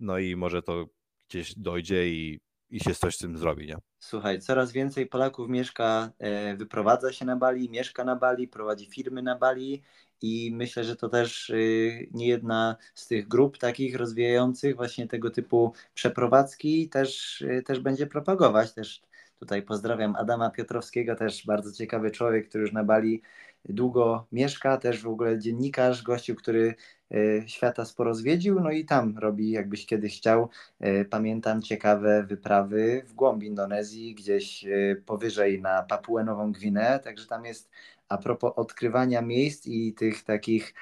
No 0.00 0.18
i 0.18 0.36
może 0.36 0.62
to 0.62 0.86
gdzieś 1.28 1.54
dojdzie 1.54 2.08
i, 2.08 2.40
i 2.70 2.80
się 2.80 2.94
coś 2.94 3.14
z 3.14 3.18
tym 3.18 3.38
zrobi. 3.38 3.66
Nie? 3.66 3.76
Słuchaj, 3.98 4.40
coraz 4.40 4.72
więcej 4.72 5.06
Polaków 5.06 5.48
mieszka, 5.48 6.12
e, 6.18 6.56
wyprowadza 6.56 7.12
się 7.12 7.24
na 7.24 7.36
Bali, 7.36 7.70
mieszka 7.70 8.04
na 8.04 8.16
Bali, 8.16 8.48
prowadzi 8.48 8.86
firmy 8.86 9.22
na 9.22 9.36
Bali 9.36 9.82
i 10.22 10.50
myślę, 10.54 10.84
że 10.84 10.96
to 10.96 11.08
też 11.08 11.50
y, 11.50 12.08
nie 12.12 12.28
jedna 12.28 12.76
z 12.94 13.06
tych 13.06 13.28
grup 13.28 13.58
takich 13.58 13.96
rozwijających 13.96 14.76
właśnie 14.76 15.06
tego 15.08 15.30
typu 15.30 15.72
przeprowadzki 15.94 16.88
też, 16.88 17.40
y, 17.40 17.62
też 17.66 17.80
będzie 17.80 18.06
propagować. 18.06 18.72
Też 18.72 19.02
Tutaj 19.38 19.62
pozdrawiam 19.62 20.16
Adama 20.16 20.50
Piotrowskiego, 20.50 21.16
też 21.16 21.46
bardzo 21.46 21.72
ciekawy 21.72 22.10
człowiek, 22.10 22.48
który 22.48 22.62
już 22.62 22.72
na 22.72 22.84
Bali 22.84 23.22
długo 23.68 24.26
mieszka, 24.32 24.76
też 24.76 25.02
w 25.02 25.08
ogóle 25.08 25.38
dziennikarz, 25.38 26.02
gościu, 26.02 26.34
który 26.34 26.74
e, 27.10 27.48
świata 27.48 27.84
sporo 27.84 28.14
zwiedził, 28.14 28.60
no 28.60 28.70
i 28.70 28.84
tam 28.84 29.18
robi, 29.18 29.50
jakbyś 29.50 29.86
kiedyś 29.86 30.16
chciał, 30.18 30.48
e, 30.80 31.04
pamiętam 31.04 31.62
ciekawe 31.62 32.24
wyprawy 32.28 33.02
w 33.06 33.12
głąb 33.12 33.42
Indonezji, 33.42 34.14
gdzieś 34.14 34.64
e, 34.64 34.96
powyżej 35.06 35.62
na 35.62 35.82
Papuę 35.82 36.24
Nową 36.24 36.52
Gwineę, 36.52 36.98
także 36.98 37.26
tam 37.26 37.44
jest 37.44 37.70
a 38.08 38.18
propos 38.18 38.52
odkrywania 38.56 39.22
miejsc 39.22 39.66
i 39.66 39.94
tych 39.94 40.24
takich 40.24 40.74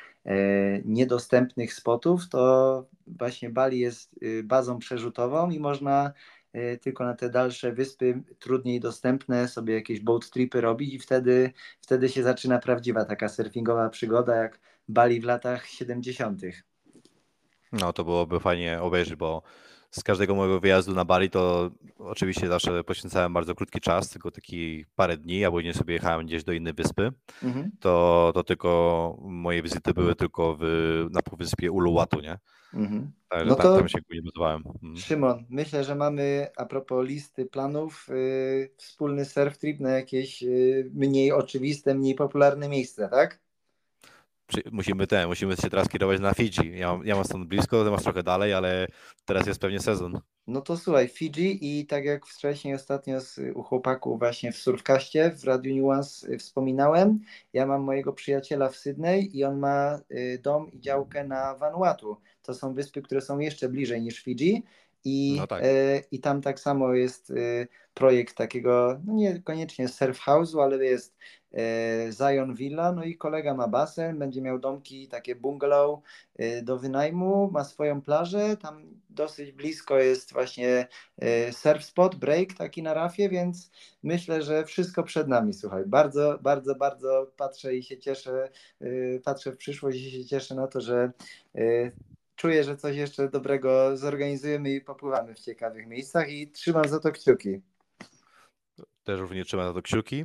niedostępnych 0.85 1.75
spotów, 1.75 2.29
to 2.29 2.85
właśnie 3.07 3.51
Bali 3.51 3.79
jest 3.79 4.15
bazą 4.45 4.79
przerzutową 4.79 5.51
i 5.51 5.61
można 5.61 6.13
tylko 6.81 7.05
na 7.05 7.15
te 7.15 7.31
dalsze 7.31 7.73
wyspy 7.73 8.23
trudniej 8.39 8.81
dostępne 8.81 9.49
sobie 9.49 9.75
jakieś 9.75 10.01
boat 10.01 10.31
tripy 10.31 10.61
robić 10.61 10.95
i 10.95 10.99
wtedy, 10.99 11.53
wtedy 11.81 12.09
się 12.09 12.23
zaczyna 12.23 12.59
prawdziwa 12.59 13.05
taka 13.05 13.29
surfingowa 13.29 13.89
przygoda 13.89 14.37
jak 14.37 14.61
Bali 14.89 15.21
w 15.21 15.25
latach 15.25 15.67
70. 15.67 16.43
No 17.73 17.93
to 17.93 18.05
byłoby 18.05 18.41
fajnie 18.41 18.81
obejrzeć, 18.81 19.17
bo 19.17 19.43
z 19.95 20.03
każdego 20.03 20.35
mojego 20.35 20.61
wyjazdu 20.61 20.95
na 20.95 21.05
Bali 21.05 21.31
to 21.31 21.71
oczywiście 21.99 22.49
zawsze 22.49 22.85
poświęcałem 22.85 23.33
bardzo 23.33 23.55
krótki 23.55 23.81
czas, 23.81 24.11
tylko 24.11 24.31
taki 24.31 24.85
parę 24.97 25.17
dni, 25.17 25.45
a 25.45 25.51
później 25.51 25.75
sobie 25.75 25.95
jechałem 25.95 26.27
gdzieś 26.27 26.45
do 26.45 26.53
innej 26.53 26.73
wyspy. 26.73 27.13
Mhm. 27.43 27.71
To, 27.81 28.31
to 28.35 28.45
tylko 28.45 29.17
moje 29.21 29.63
wizyty 29.63 29.95
były 29.95 30.15
tylko 30.15 30.57
w, 30.61 30.65
na 31.11 31.23
półwyspie 31.23 31.73
Uluwatu, 31.73 32.21
nie? 32.21 32.39
Mhm. 32.75 33.13
Także 33.29 33.47
no 33.47 33.55
to, 33.55 33.77
tam 33.77 33.89
się 33.89 33.99
nie 34.11 34.23
budowałem. 34.23 34.63
Mhm. 34.67 34.97
Szymon, 34.97 35.45
myślę, 35.51 35.85
że 35.85 35.95
mamy 35.95 36.47
a 36.57 36.65
propos 36.65 37.07
listy 37.07 37.47
planów 37.47 38.07
yy, 38.09 38.71
wspólny 38.77 39.25
surf 39.25 39.59
trip 39.59 39.81
na 39.81 39.91
jakieś 39.91 40.43
yy, 40.43 40.91
mniej 40.95 41.33
oczywiste, 41.33 41.95
mniej 41.95 42.15
popularne 42.15 42.69
miejsca, 42.69 43.09
tak? 43.09 43.44
Musimy 44.73 45.07
ten, 45.07 45.29
musimy 45.29 45.57
się 45.57 45.71
teraz 45.71 45.89
kierować 45.89 46.21
na 46.21 46.35
Fidżi. 46.35 46.79
Ja 46.79 46.93
mam, 46.93 47.07
ja 47.07 47.15
mam 47.15 47.25
stąd 47.25 47.49
blisko, 47.49 47.85
ty 47.85 47.91
masz 47.91 48.03
trochę 48.03 48.23
dalej, 48.23 48.55
ale 48.55 48.87
teraz 49.25 49.47
jest 49.47 49.61
pewnie 49.61 49.81
sezon. 49.81 50.21
No 50.47 50.61
to 50.61 50.77
słuchaj, 50.77 51.09
Fidżi 51.09 51.59
i 51.63 51.87
tak 51.87 52.05
jak 52.05 52.27
wcześniej 52.27 52.75
ostatnio 52.75 53.21
z, 53.21 53.41
u 53.55 53.63
chłopaku 53.63 54.19
właśnie 54.19 54.53
w 54.53 54.57
Surfkaście 54.57 55.31
w 55.31 55.45
Radiu 55.45 55.77
Nuance 55.77 56.29
y, 56.33 56.39
wspominałem, 56.39 57.21
ja 57.53 57.67
mam 57.67 57.83
mojego 57.83 58.13
przyjaciela 58.13 58.69
w 58.69 58.77
Sydney 58.77 59.37
i 59.37 59.45
on 59.45 59.59
ma 59.59 60.01
y, 60.11 60.41
dom 60.43 60.73
i 60.73 60.81
działkę 60.81 61.25
na 61.25 61.55
Vanuatu. 61.55 62.17
To 62.43 62.55
są 62.55 62.75
wyspy, 62.75 63.03
które 63.03 63.21
są 63.21 63.39
jeszcze 63.39 63.69
bliżej 63.69 64.03
niż 64.03 64.23
Fidżi 64.23 64.63
i, 65.05 65.37
no 65.39 65.47
tak. 65.47 65.65
y, 65.65 66.05
i 66.11 66.21
tam 66.21 66.43
tak 66.43 66.61
samo 66.61 66.95
jest 66.95 67.31
y, 67.31 67.69
projekt 67.95 68.37
takiego, 68.37 69.01
no 69.05 69.15
niekoniecznie 69.15 69.89
surf 69.89 70.21
house'u, 70.21 70.63
ale 70.63 70.85
jest 70.85 71.17
Zion 72.11 72.55
Villa, 72.55 72.93
no 72.93 73.05
i 73.05 73.17
kolega 73.17 73.55
ma 73.55 73.69
basen, 73.69 74.19
będzie 74.19 74.43
miał 74.43 74.59
domki, 74.59 75.09
takie 75.09 75.35
bungalow 75.37 76.01
e, 76.37 76.63
do 76.63 76.79
wynajmu, 76.79 77.51
ma 77.53 77.65
swoją 77.65 78.03
plażę, 78.03 78.57
tam 78.57 78.83
dosyć 79.11 79.53
blisko 79.53 79.99
jest 79.99 80.33
właśnie 80.33 80.87
surf 81.53 81.85
spot, 81.85 82.17
break 82.17 82.53
taki 82.53 82.83
na 82.83 82.95
rafie, 82.95 83.29
więc 83.29 83.71
myślę, 84.03 84.43
że 84.43 84.65
wszystko 84.65 85.03
przed 85.03 85.29
nami, 85.29 85.55
słuchaj, 85.55 85.83
bardzo, 85.87 86.39
bardzo, 86.43 86.75
bardzo 86.75 87.33
patrzę 87.37 87.75
i 87.75 87.83
się 87.83 87.99
cieszę, 87.99 88.49
patrzę 89.25 89.53
w 89.53 89.57
przyszłość 89.57 89.99
i 89.99 90.11
się 90.11 90.25
cieszę 90.25 90.55
na 90.55 90.67
to, 90.67 90.81
że 90.81 91.13
czuję, 92.37 92.65
że 92.65 92.77
coś 92.77 92.97
jeszcze 92.97 93.29
dobrego 93.29 93.97
zorganizujemy 93.97 94.71
i 94.71 94.81
popływamy 94.81 95.35
w 95.35 95.41
ciekawych 95.41 95.87
miejscach 95.87 96.31
i 96.31 96.49
trzymam 96.49 96.89
za 96.89 97.01
to 97.01 97.13
kciuki. 97.13 97.61
Też 99.05 99.21
również 99.21 99.47
trzymam 99.47 99.67
za 99.67 99.75
to 99.75 99.83
kciuki. 99.83 100.25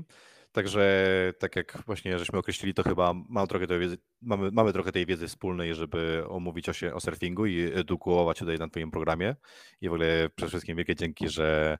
Także 0.51 1.33
tak 1.39 1.55
jak 1.55 1.83
właśnie 1.85 2.19
żeśmy 2.19 2.39
określili, 2.39 2.73
to 2.73 2.83
chyba 2.83 3.13
mam 3.29 3.47
trochę 3.47 3.67
tej 3.67 3.79
wiedzy, 3.79 3.97
mamy, 4.21 4.51
mamy 4.51 4.73
trochę 4.73 4.91
tej 4.91 5.05
wiedzy 5.05 5.27
wspólnej, 5.27 5.75
żeby 5.75 6.23
omówić 6.27 6.69
o, 6.69 6.73
się, 6.73 6.93
o 6.93 6.99
surfingu 6.99 7.45
i 7.45 7.71
edukować 7.73 8.39
tutaj 8.39 8.57
na 8.57 8.69
Twoim 8.69 8.91
programie. 8.91 9.35
I 9.81 9.89
w 9.89 9.93
ogóle 9.93 10.29
przede 10.35 10.49
wszystkim 10.49 10.77
wielkie 10.77 10.95
dzięki, 10.95 11.29
że, 11.29 11.77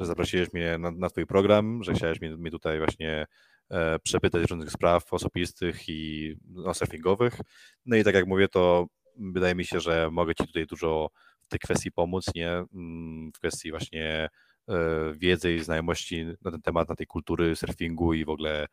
że 0.00 0.06
zaprosiłeś 0.06 0.52
mnie 0.52 0.78
na, 0.78 0.90
na 0.90 1.10
Twój 1.10 1.26
program, 1.26 1.82
że 1.82 1.94
chciałeś 1.94 2.20
mnie, 2.20 2.36
mnie 2.36 2.50
tutaj 2.50 2.78
właśnie 2.78 3.26
e, 3.70 3.98
przepytać 3.98 4.50
różnych 4.50 4.70
spraw 4.70 5.12
osobistych 5.12 5.88
i 5.88 6.34
no, 6.48 6.74
surfingowych. 6.74 7.34
No 7.86 7.96
i 7.96 8.04
tak 8.04 8.14
jak 8.14 8.26
mówię, 8.26 8.48
to 8.48 8.86
wydaje 9.18 9.54
mi 9.54 9.64
się, 9.64 9.80
że 9.80 10.08
mogę 10.10 10.34
Ci 10.34 10.46
tutaj 10.46 10.66
dużo 10.66 11.10
w 11.40 11.48
tej 11.48 11.58
kwestii 11.58 11.92
pomóc, 11.92 12.26
nie? 12.34 12.50
Mm, 12.50 13.30
w 13.34 13.38
kwestii 13.38 13.70
właśnie 13.70 14.28
wiedzy 15.14 15.54
i 15.54 15.64
znajomości 15.64 16.26
na 16.42 16.50
ten 16.50 16.62
temat, 16.62 16.88
na 16.88 16.96
tej 16.96 17.06
kultury 17.06 17.56
surfingu 17.56 18.14
i 18.14 18.24
w 18.24 18.30
ogóle 18.30 18.66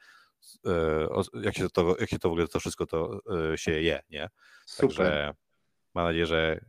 e, 0.65 1.07
jak 1.41 1.57
się 1.57 1.69
to, 1.69 1.95
jak 1.99 2.09
się 2.09 2.19
to 2.19 2.29
w 2.29 2.31
ogóle 2.31 2.47
to 2.47 2.59
wszystko 2.59 2.85
to 2.85 3.19
e, 3.53 3.57
się 3.57 3.71
je, 3.71 4.01
nie? 4.09 4.29
Super. 4.65 4.87
Także 4.89 5.33
mam 5.93 6.05
nadzieję, 6.05 6.25
że, 6.25 6.59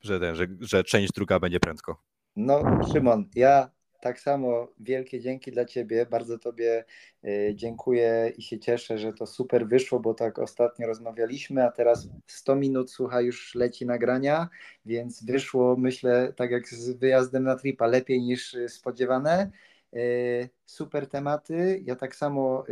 że, 0.00 0.20
ten, 0.20 0.36
że, 0.36 0.46
że 0.60 0.84
część 0.84 1.12
druga 1.12 1.40
będzie 1.40 1.60
prędko. 1.60 2.02
No, 2.36 2.62
Szymon, 2.92 3.28
ja 3.34 3.70
tak 4.02 4.20
samo 4.20 4.68
wielkie 4.80 5.20
dzięki 5.20 5.52
dla 5.52 5.64
Ciebie. 5.64 6.06
Bardzo 6.06 6.38
Tobie 6.38 6.84
y, 7.24 7.52
dziękuję 7.54 8.32
i 8.36 8.42
się 8.42 8.58
cieszę, 8.58 8.98
że 8.98 9.12
to 9.12 9.26
super 9.26 9.68
wyszło, 9.68 10.00
bo 10.00 10.14
tak 10.14 10.38
ostatnio 10.38 10.86
rozmawialiśmy, 10.86 11.64
a 11.64 11.70
teraz 11.70 12.08
100 12.26 12.56
minut 12.56 12.90
słucha 12.90 13.20
już 13.20 13.54
leci 13.54 13.86
nagrania, 13.86 14.48
więc 14.86 15.24
wyszło 15.24 15.76
myślę 15.76 16.32
tak 16.36 16.50
jak 16.50 16.68
z 16.68 16.90
wyjazdem 16.90 17.44
na 17.44 17.56
tripa 17.56 17.86
lepiej 17.86 18.22
niż 18.22 18.54
y, 18.54 18.68
spodziewane. 18.68 19.50
Y, 19.96 20.48
super 20.66 21.08
tematy. 21.08 21.82
Ja 21.84 21.96
tak 21.96 22.16
samo 22.16 22.64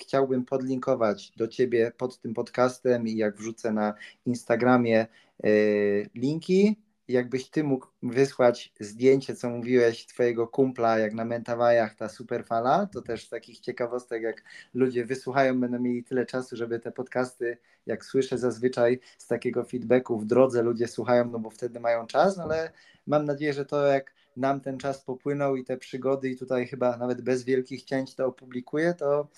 chciałbym 0.00 0.44
podlinkować 0.44 1.32
do 1.36 1.48
Ciebie 1.48 1.92
pod 1.96 2.20
tym 2.20 2.34
podcastem 2.34 3.08
i 3.08 3.16
jak 3.16 3.36
wrzucę 3.36 3.72
na 3.72 3.94
Instagramie 4.26 5.06
linki, 6.14 6.76
jakbyś 7.08 7.50
ty 7.50 7.64
mógł 7.64 7.86
wysłać 8.02 8.72
zdjęcie, 8.80 9.36
co 9.36 9.50
mówiłeś, 9.50 10.06
twojego 10.06 10.48
kumpla, 10.48 10.98
jak 10.98 11.14
na 11.14 11.24
Mentawajach 11.24 11.94
ta 11.94 12.08
superfala, 12.08 12.86
to 12.86 13.02
też 13.02 13.28
takich 13.28 13.60
ciekawostek, 13.60 14.22
jak 14.22 14.42
ludzie 14.74 15.04
wysłuchają, 15.04 15.60
będą 15.60 15.78
mieli 15.78 16.04
tyle 16.04 16.26
czasu, 16.26 16.56
żeby 16.56 16.80
te 16.80 16.92
podcasty, 16.92 17.56
jak 17.86 18.04
słyszę 18.04 18.38
zazwyczaj 18.38 19.00
z 19.18 19.26
takiego 19.26 19.64
feedbacku 19.64 20.18
w 20.18 20.26
drodze 20.26 20.62
ludzie 20.62 20.88
słuchają, 20.88 21.30
no 21.30 21.38
bo 21.38 21.50
wtedy 21.50 21.80
mają 21.80 22.06
czas, 22.06 22.38
ale 22.38 22.72
mam 23.06 23.24
nadzieję, 23.24 23.52
że 23.52 23.64
to 23.64 23.86
jak 23.86 24.14
nam 24.36 24.60
ten 24.60 24.78
czas 24.78 25.04
popłynął 25.04 25.56
i 25.56 25.64
te 25.64 25.76
przygody 25.76 26.30
i 26.30 26.36
tutaj 26.36 26.66
chyba 26.66 26.96
nawet 26.96 27.20
bez 27.20 27.44
wielkich 27.44 27.84
cięć 27.84 28.14
to 28.14 28.26
opublikuję, 28.26 28.94
to 28.94 29.28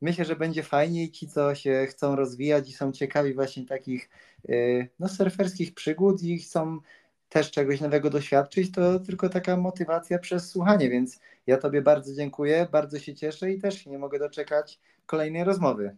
myślę, 0.00 0.24
że 0.24 0.36
będzie 0.36 0.62
fajnie 0.62 1.04
i 1.04 1.10
ci, 1.10 1.28
co 1.28 1.54
się 1.54 1.86
chcą 1.90 2.16
rozwijać 2.16 2.68
i 2.68 2.72
są 2.72 2.92
ciekawi 2.92 3.34
właśnie 3.34 3.66
takich 3.66 4.10
y, 4.48 4.88
no, 4.98 5.08
surferskich 5.08 5.74
przygód 5.74 6.22
i 6.22 6.38
chcą 6.38 6.80
też 7.28 7.50
czegoś 7.50 7.80
nowego 7.80 8.10
doświadczyć, 8.10 8.72
to 8.72 9.00
tylko 9.00 9.28
taka 9.28 9.56
motywacja 9.56 10.18
przez 10.18 10.50
słuchanie, 10.50 10.90
więc 10.90 11.20
ja 11.46 11.58
Tobie 11.58 11.82
bardzo 11.82 12.14
dziękuję, 12.14 12.68
bardzo 12.72 12.98
się 12.98 13.14
cieszę 13.14 13.52
i 13.52 13.58
też 13.58 13.86
nie 13.86 13.98
mogę 13.98 14.18
doczekać 14.18 14.80
kolejnej 15.06 15.44
rozmowy. 15.44 15.96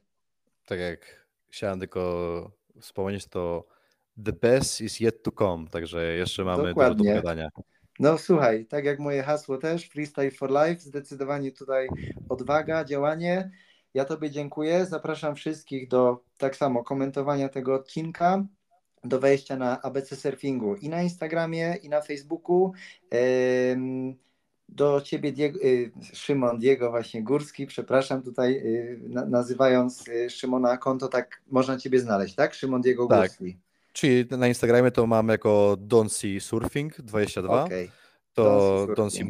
Tak 0.66 0.78
jak 0.80 1.26
chciałem 1.50 1.78
tylko 1.78 2.50
wspomnieć, 2.80 3.26
to 3.26 3.64
the 4.24 4.32
best 4.32 4.80
is 4.80 5.00
yet 5.00 5.22
to 5.22 5.32
come, 5.32 5.66
także 5.66 6.04
jeszcze 6.14 6.44
mamy 6.44 6.68
Dokładnie. 6.68 6.96
dużo 6.96 7.10
do 7.10 7.20
pogadania. 7.20 7.48
No 8.00 8.18
słuchaj, 8.18 8.66
tak 8.66 8.84
jak 8.84 8.98
moje 8.98 9.22
hasło 9.22 9.58
też, 9.58 9.88
freestyle 9.88 10.30
for 10.30 10.50
life, 10.50 10.80
zdecydowanie 10.80 11.52
tutaj 11.52 11.88
odwaga, 12.28 12.84
działanie. 12.84 13.50
Ja 13.94 14.04
Tobie 14.04 14.30
dziękuję, 14.30 14.86
zapraszam 14.86 15.34
wszystkich 15.34 15.88
do 15.88 16.24
tak 16.36 16.56
samo 16.56 16.84
komentowania 16.84 17.48
tego 17.48 17.74
odcinka, 17.74 18.44
do 19.04 19.20
wejścia 19.20 19.56
na 19.56 19.82
ABC 19.82 20.16
Surfingu 20.16 20.74
i 20.76 20.88
na 20.88 21.02
Instagramie, 21.02 21.76
i 21.82 21.88
na 21.88 22.00
Facebooku. 22.00 22.72
Do 24.68 25.00
ciebie, 25.00 25.32
Diego, 25.32 25.58
y, 25.64 25.90
Szymon, 26.12 26.58
Diego 26.58 26.90
właśnie 26.90 27.22
Górski, 27.22 27.66
przepraszam 27.66 28.22
tutaj, 28.22 28.52
y, 28.52 29.00
nazywając 29.30 30.08
y, 30.08 30.30
Szymona 30.30 30.76
konto, 30.76 31.08
tak 31.08 31.42
można 31.46 31.78
ciebie 31.78 32.00
znaleźć, 32.00 32.34
tak? 32.34 32.54
Szymon 32.54 32.80
Diego 32.80 33.06
tak. 33.06 33.20
Górski. 33.20 33.58
Czyli 33.92 34.26
na 34.30 34.48
Instagramie 34.48 34.90
to 34.90 35.06
mam 35.06 35.28
jako 35.28 35.76
Donsi 35.80 36.40
Surfing 36.40 37.00
22. 37.00 37.64
Okay. 37.64 37.90
To 38.32 38.86
Donsi, 38.96 39.28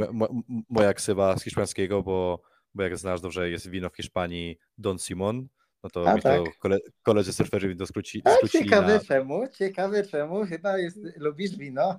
moja 0.70 0.94
ksywa 0.94 1.38
z 1.38 1.42
hiszpańskiego, 1.42 2.02
bo, 2.02 2.42
bo 2.74 2.82
jak 2.82 2.98
znasz 2.98 3.20
dobrze, 3.20 3.50
jest 3.50 3.68
wino 3.68 3.90
w 3.90 3.96
Hiszpanii 3.96 4.58
Don 4.78 4.98
Simon, 4.98 5.48
no 5.84 5.90
to 5.90 6.08
A, 6.08 6.14
mi 6.14 6.22
tak. 6.22 6.38
to 6.38 6.50
kole, 6.58 6.78
koledzy 7.02 7.32
surferzy 7.32 7.68
mi 7.68 7.76
to 7.76 7.86
skróci, 7.86 8.22
skrócili 8.36 8.64
Ciekawe 8.64 8.94
na... 8.94 9.00
czemu, 9.00 9.48
ciekawe 9.58 10.06
czemu, 10.06 10.44
chyba 10.46 10.78
jest, 10.78 10.98
lubisz 11.16 11.56
wino. 11.56 11.98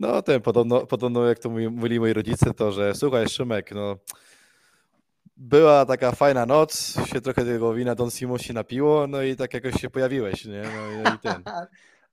No 0.00 0.22
ten, 0.22 0.40
podobno, 0.40 0.86
podobno 0.86 1.26
jak 1.26 1.38
to 1.38 1.50
mówili 1.50 2.00
moi 2.00 2.12
rodzice, 2.12 2.54
to 2.54 2.72
że 2.72 2.94
słuchaj 2.94 3.28
Szymek, 3.28 3.70
no 3.74 3.96
była 5.36 5.86
taka 5.86 6.12
fajna 6.12 6.46
noc, 6.46 6.96
się 7.06 7.20
trochę 7.20 7.44
tego 7.44 7.74
wina 7.74 7.94
Don 7.94 8.10
Simon 8.10 8.38
się 8.38 8.52
napiło, 8.52 9.06
no 9.06 9.22
i 9.22 9.36
tak 9.36 9.54
jakoś 9.54 9.80
się 9.80 9.90
pojawiłeś, 9.90 10.44
nie? 10.44 10.62
No 10.62 11.10
i, 11.10 11.14
i 11.14 11.18
ten. 11.18 11.42
No 11.46 11.52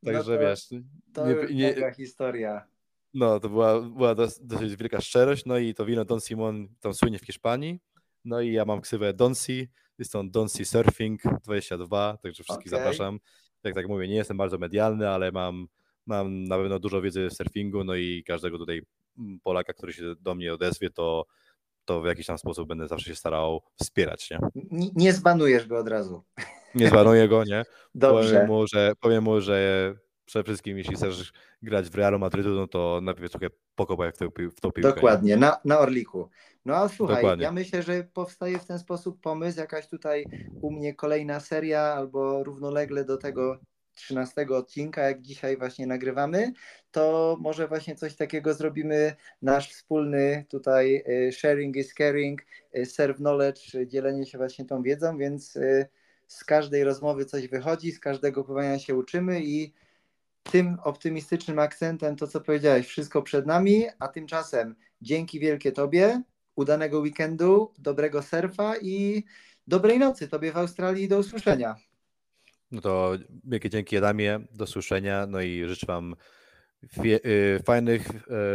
Także 0.14 0.32
no 0.32 0.38
to, 0.38 0.40
wiesz. 0.40 0.70
To 1.14 1.28
nie, 1.28 1.76
nie, 1.76 1.94
historia. 1.98 2.68
No, 3.14 3.40
to 3.40 3.50
była, 3.50 3.82
była 3.82 4.16
dosyć 4.42 4.76
wielka 4.76 5.02
szczerość, 5.02 5.46
no 5.46 5.58
i 5.58 5.74
to 5.74 5.86
wino 5.86 6.06
Don 6.06 6.22
Simon 6.22 6.68
tam 6.80 6.94
słynie 6.94 7.20
w 7.20 7.26
Hiszpanii, 7.26 7.80
no 8.26 8.42
i 8.42 8.52
ja 8.52 8.66
mam 8.66 8.82
ksywę 8.82 9.14
Donsi, 9.14 9.70
jest 10.00 10.16
on 10.16 10.32
Donsi 10.32 10.66
Surfing 10.66 11.22
22, 11.44 12.18
także 12.18 12.44
wszystkich 12.44 12.74
okay. 12.74 12.80
zapraszam. 12.80 13.20
Jak 13.64 13.76
tak 13.76 13.88
mówię, 13.88 14.08
nie 14.08 14.16
jestem 14.16 14.38
bardzo 14.38 14.58
medialny, 14.58 15.10
ale 15.10 15.32
mam, 15.32 15.68
mam 16.06 16.44
na 16.44 16.58
pewno 16.58 16.80
dużo 16.80 17.02
wiedzy 17.02 17.30
w 17.30 17.34
surfingu, 17.34 17.84
no 17.84 17.96
i 17.96 18.24
każdego 18.28 18.58
tutaj 18.58 18.82
mm, 19.18 19.40
Polaka, 19.44 19.74
który 19.74 19.94
się 19.94 20.16
do 20.20 20.36
mnie 20.36 20.54
odezwie, 20.54 20.90
to, 20.90 21.26
to 21.86 22.02
w 22.02 22.06
jakiś 22.06 22.26
tam 22.26 22.38
sposób 22.38 22.68
będę 22.68 22.88
zawsze 22.88 23.10
się 23.10 23.16
starał 23.16 23.62
wspierać, 23.82 24.30
nie? 24.30 24.40
Nie, 24.72 24.90
nie 24.96 25.14
zbanujesz 25.14 25.68
go 25.68 25.78
od 25.78 25.88
razu. 25.88 26.24
Nie 26.76 26.90
zbanuję 26.90 27.28
go, 27.28 27.44
nie? 27.44 27.66
Dobrze. 27.96 28.30
Powiem 28.30 28.48
mu, 28.48 28.68
że, 28.68 28.94
powiem 29.00 29.24
mu, 29.24 29.42
że 29.42 29.94
przede 30.30 30.44
wszystkim 30.44 30.78
jeśli 30.78 30.96
chcesz 30.96 31.34
grać 31.64 31.90
w 31.90 31.96
Realu 31.96 32.20
Madrytu, 32.20 32.50
no 32.50 32.68
to 32.68 33.00
najpierw 33.04 33.32
trochę 33.32 33.48
pokopaj 33.76 34.12
w, 34.12 34.18
tą, 34.18 34.28
w 34.28 34.62
tą 34.62 34.72
piłkę. 34.72 34.96
Dokładnie, 34.96 35.38
na, 35.38 35.58
na 35.66 35.80
Orliku. 35.80 36.30
No 36.66 36.76
a 36.76 36.90
słuchaj, 36.90 37.16
Dokładnie. 37.16 37.44
ja 37.44 37.52
myślę, 37.52 37.84
że 37.84 38.04
powstaje 38.14 38.60
w 38.60 38.66
ten 38.66 38.80
sposób 38.80 39.22
pomysł, 39.22 39.60
jakaś 39.60 39.88
tutaj 39.88 40.26
u 40.62 40.72
mnie 40.72 40.94
kolejna 40.94 41.40
seria 41.40 41.82
albo 41.82 42.44
równolegle 42.44 43.06
do 43.06 43.18
tego 43.18 43.60
13 43.94 44.48
odcinka, 44.50 45.02
jak 45.02 45.22
dzisiaj 45.22 45.58
właśnie 45.58 45.88
nagrywamy, 45.88 46.54
to 46.92 47.38
może 47.40 47.68
właśnie 47.68 47.96
coś 47.96 48.16
takiego 48.16 48.54
zrobimy, 48.54 49.16
nasz 49.42 49.70
wspólny 49.70 50.46
tutaj 50.50 51.04
y, 51.28 51.32
sharing 51.32 51.76
is 51.76 51.94
caring, 51.94 52.42
y, 52.78 52.86
serve 52.86 53.18
knowledge, 53.18 53.62
dzielenie 53.88 54.26
się 54.26 54.38
właśnie 54.38 54.66
tą 54.66 54.82
wiedzą, 54.84 55.18
więc 55.18 55.56
y, 55.56 55.88
z 56.28 56.44
każdej 56.44 56.84
rozmowy 56.84 57.26
coś 57.26 57.48
wychodzi, 57.48 57.92
z 57.92 58.00
każdego 58.00 58.44
pływania 58.44 58.80
się 58.80 58.96
uczymy 58.96 59.42
i 59.44 59.74
tym 60.44 60.78
optymistycznym 60.84 61.60
akcentem 61.60 62.16
to, 62.16 62.28
co 62.28 62.42
powiedziałeś, 62.42 62.88
wszystko 62.88 63.22
przed 63.22 63.46
nami, 63.46 63.86
a 64.00 64.08
tymczasem 64.08 64.76
dzięki 65.02 65.40
wielkie 65.40 65.72
Tobie, 65.72 66.22
udanego 66.56 67.00
weekendu, 67.00 67.74
dobrego 67.78 68.22
surfa 68.22 68.78
i 68.78 69.24
dobrej 69.68 70.00
nocy 70.00 70.28
Tobie 70.28 70.52
w 70.52 70.58
Australii 70.58 71.08
do 71.08 71.20
usłyszenia. 71.20 71.76
No 72.72 72.82
to 72.82 73.12
wielkie 73.44 73.70
dzięki 73.70 73.98
Adamie, 73.98 74.40
do 74.52 74.68
słyszenia, 74.68 75.28
no 75.28 75.42
i 75.42 75.66
życzę 75.68 75.86
Wam 75.88 76.16
y, 77.06 77.60
fajnych 77.66 78.10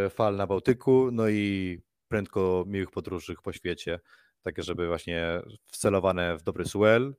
y, 0.07 0.11
fal 0.11 0.37
na 0.37 0.47
Bałtyku, 0.47 1.09
no 1.13 1.29
i 1.29 1.79
prędko 2.09 2.65
miłych 2.67 2.91
podróży 2.91 3.35
po 3.43 3.53
świecie, 3.53 4.01
takie 4.43 4.63
żeby 4.63 4.87
właśnie 4.87 5.43
wcelowane 5.67 6.39
w 6.39 6.43
dobry 6.43 6.65
swell, 6.65 7.15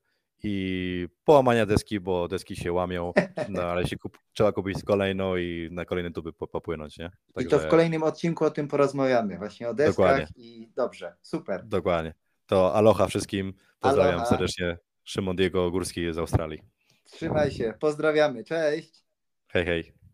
i 0.47 1.07
połamania 1.23 1.65
deski, 1.65 1.99
bo 1.99 2.27
deski 2.27 2.55
się 2.55 2.73
łamią, 2.73 3.13
no 3.49 3.61
ale 3.63 3.88
się 3.88 3.97
kup, 3.97 4.17
trzeba 4.34 4.51
kupić 4.51 4.84
kolejną 4.84 5.38
i 5.38 5.69
na 5.72 5.85
kolejne 5.85 6.11
tuby 6.11 6.34
popłynąć, 6.34 6.97
nie? 6.97 7.11
Także... 7.34 7.47
I 7.47 7.51
to 7.51 7.59
w 7.59 7.67
kolejnym 7.67 8.03
odcinku 8.03 8.45
o 8.45 8.51
tym 8.51 8.67
porozmawiamy, 8.67 9.38
właśnie 9.38 9.69
o 9.69 9.73
deskach 9.73 9.95
Dokładnie. 9.95 10.27
i 10.35 10.69
dobrze, 10.76 11.15
super. 11.22 11.65
Dokładnie. 11.65 12.13
To 12.45 12.76
aloha 12.76 13.07
wszystkim. 13.07 13.53
Pozdrawiam 13.80 14.13
Aloha. 14.13 14.30
serdecznie. 14.30 14.77
Szymon 15.03 15.35
Diego 15.35 15.72
Górski 15.72 16.13
z 16.13 16.17
Australii. 16.17 16.61
Trzymaj 17.03 17.51
się, 17.51 17.73
pozdrawiamy, 17.80 18.43
cześć! 18.43 19.05
Hej, 19.47 19.65
hej. 19.65 20.05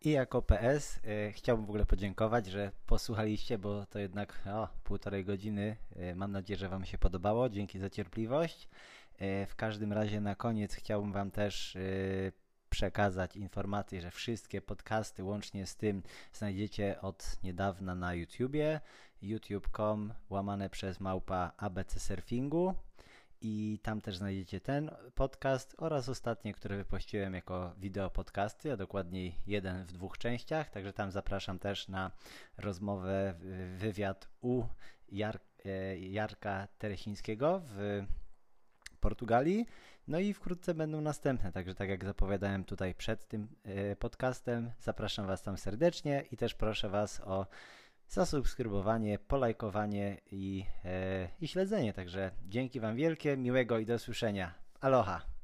I 0.00 0.10
jako 0.10 0.42
PS 0.42 1.00
y, 1.28 1.32
chciałbym 1.32 1.66
w 1.66 1.68
ogóle 1.68 1.86
podziękować, 1.86 2.46
że 2.46 2.72
posłuchaliście, 2.86 3.58
bo 3.58 3.86
to 3.86 3.98
jednak 3.98 4.40
o, 4.46 4.68
półtorej 4.84 5.24
godziny. 5.24 5.76
Y, 5.96 6.14
mam 6.16 6.32
nadzieję, 6.32 6.58
że 6.58 6.68
Wam 6.68 6.84
się 6.84 6.98
podobało. 6.98 7.48
Dzięki 7.48 7.78
za 7.78 7.90
cierpliwość. 7.90 8.68
Y, 9.22 9.46
w 9.46 9.56
każdym 9.56 9.92
razie 9.92 10.20
na 10.20 10.34
koniec 10.34 10.74
chciałbym 10.74 11.12
Wam 11.12 11.30
też 11.30 11.76
y, 11.76 12.32
przekazać 12.68 13.36
informację, 13.36 14.00
że 14.00 14.10
wszystkie 14.10 14.60
podcasty 14.60 15.24
łącznie 15.24 15.66
z 15.66 15.76
tym 15.76 16.02
znajdziecie 16.32 17.00
od 17.00 17.36
niedawna 17.42 17.94
na 17.94 18.14
YouTubie 18.14 18.80
youtube.com 19.22 20.14
łamane 20.30 20.70
przez 20.70 21.00
małpa 21.00 21.52
ABC 21.56 22.00
Surfingu 22.00 22.74
i 23.40 23.78
tam 23.82 24.00
też 24.00 24.16
znajdziecie 24.16 24.60
ten 24.60 24.90
podcast 25.14 25.74
oraz 25.78 26.08
ostatnie, 26.08 26.54
które 26.54 26.76
wypuściłem 26.76 27.34
jako 27.34 27.74
wideo 27.78 28.10
podcasty, 28.10 28.72
a 28.72 28.76
dokładniej 28.76 29.34
jeden 29.46 29.84
w 29.84 29.92
dwóch 29.92 30.18
częściach, 30.18 30.70
także 30.70 30.92
tam 30.92 31.10
zapraszam 31.10 31.58
też 31.58 31.88
na 31.88 32.10
rozmowę, 32.58 33.34
wywiad 33.76 34.28
u 34.40 34.64
Jar, 35.12 35.40
e, 35.64 35.98
Jarka 35.98 36.68
Teresińskiego 36.78 37.62
w 37.64 38.04
Portugalii. 39.00 39.66
No 40.08 40.18
i 40.18 40.34
wkrótce 40.34 40.74
będą 40.74 41.00
następne, 41.00 41.52
także 41.52 41.74
tak 41.74 41.88
jak 41.88 42.04
zapowiadałem 42.04 42.64
tutaj 42.64 42.94
przed 42.94 43.28
tym 43.28 43.48
e, 43.64 43.96
podcastem, 43.96 44.70
zapraszam 44.80 45.26
Was 45.26 45.42
tam 45.42 45.58
serdecznie 45.58 46.24
i 46.30 46.36
też 46.36 46.54
proszę 46.54 46.88
Was 46.88 47.20
o 47.20 47.46
zasubskrybowanie, 48.08 49.18
polajkowanie 49.18 50.16
i, 50.30 50.64
e, 50.84 51.28
i 51.40 51.48
śledzenie. 51.48 51.92
Także 51.92 52.30
dzięki 52.46 52.80
Wam 52.80 52.96
wielkie, 52.96 53.36
miłego 53.36 53.78
i 53.78 53.86
do 53.86 53.94
usłyszenia. 53.94 54.54
Aloha! 54.80 55.37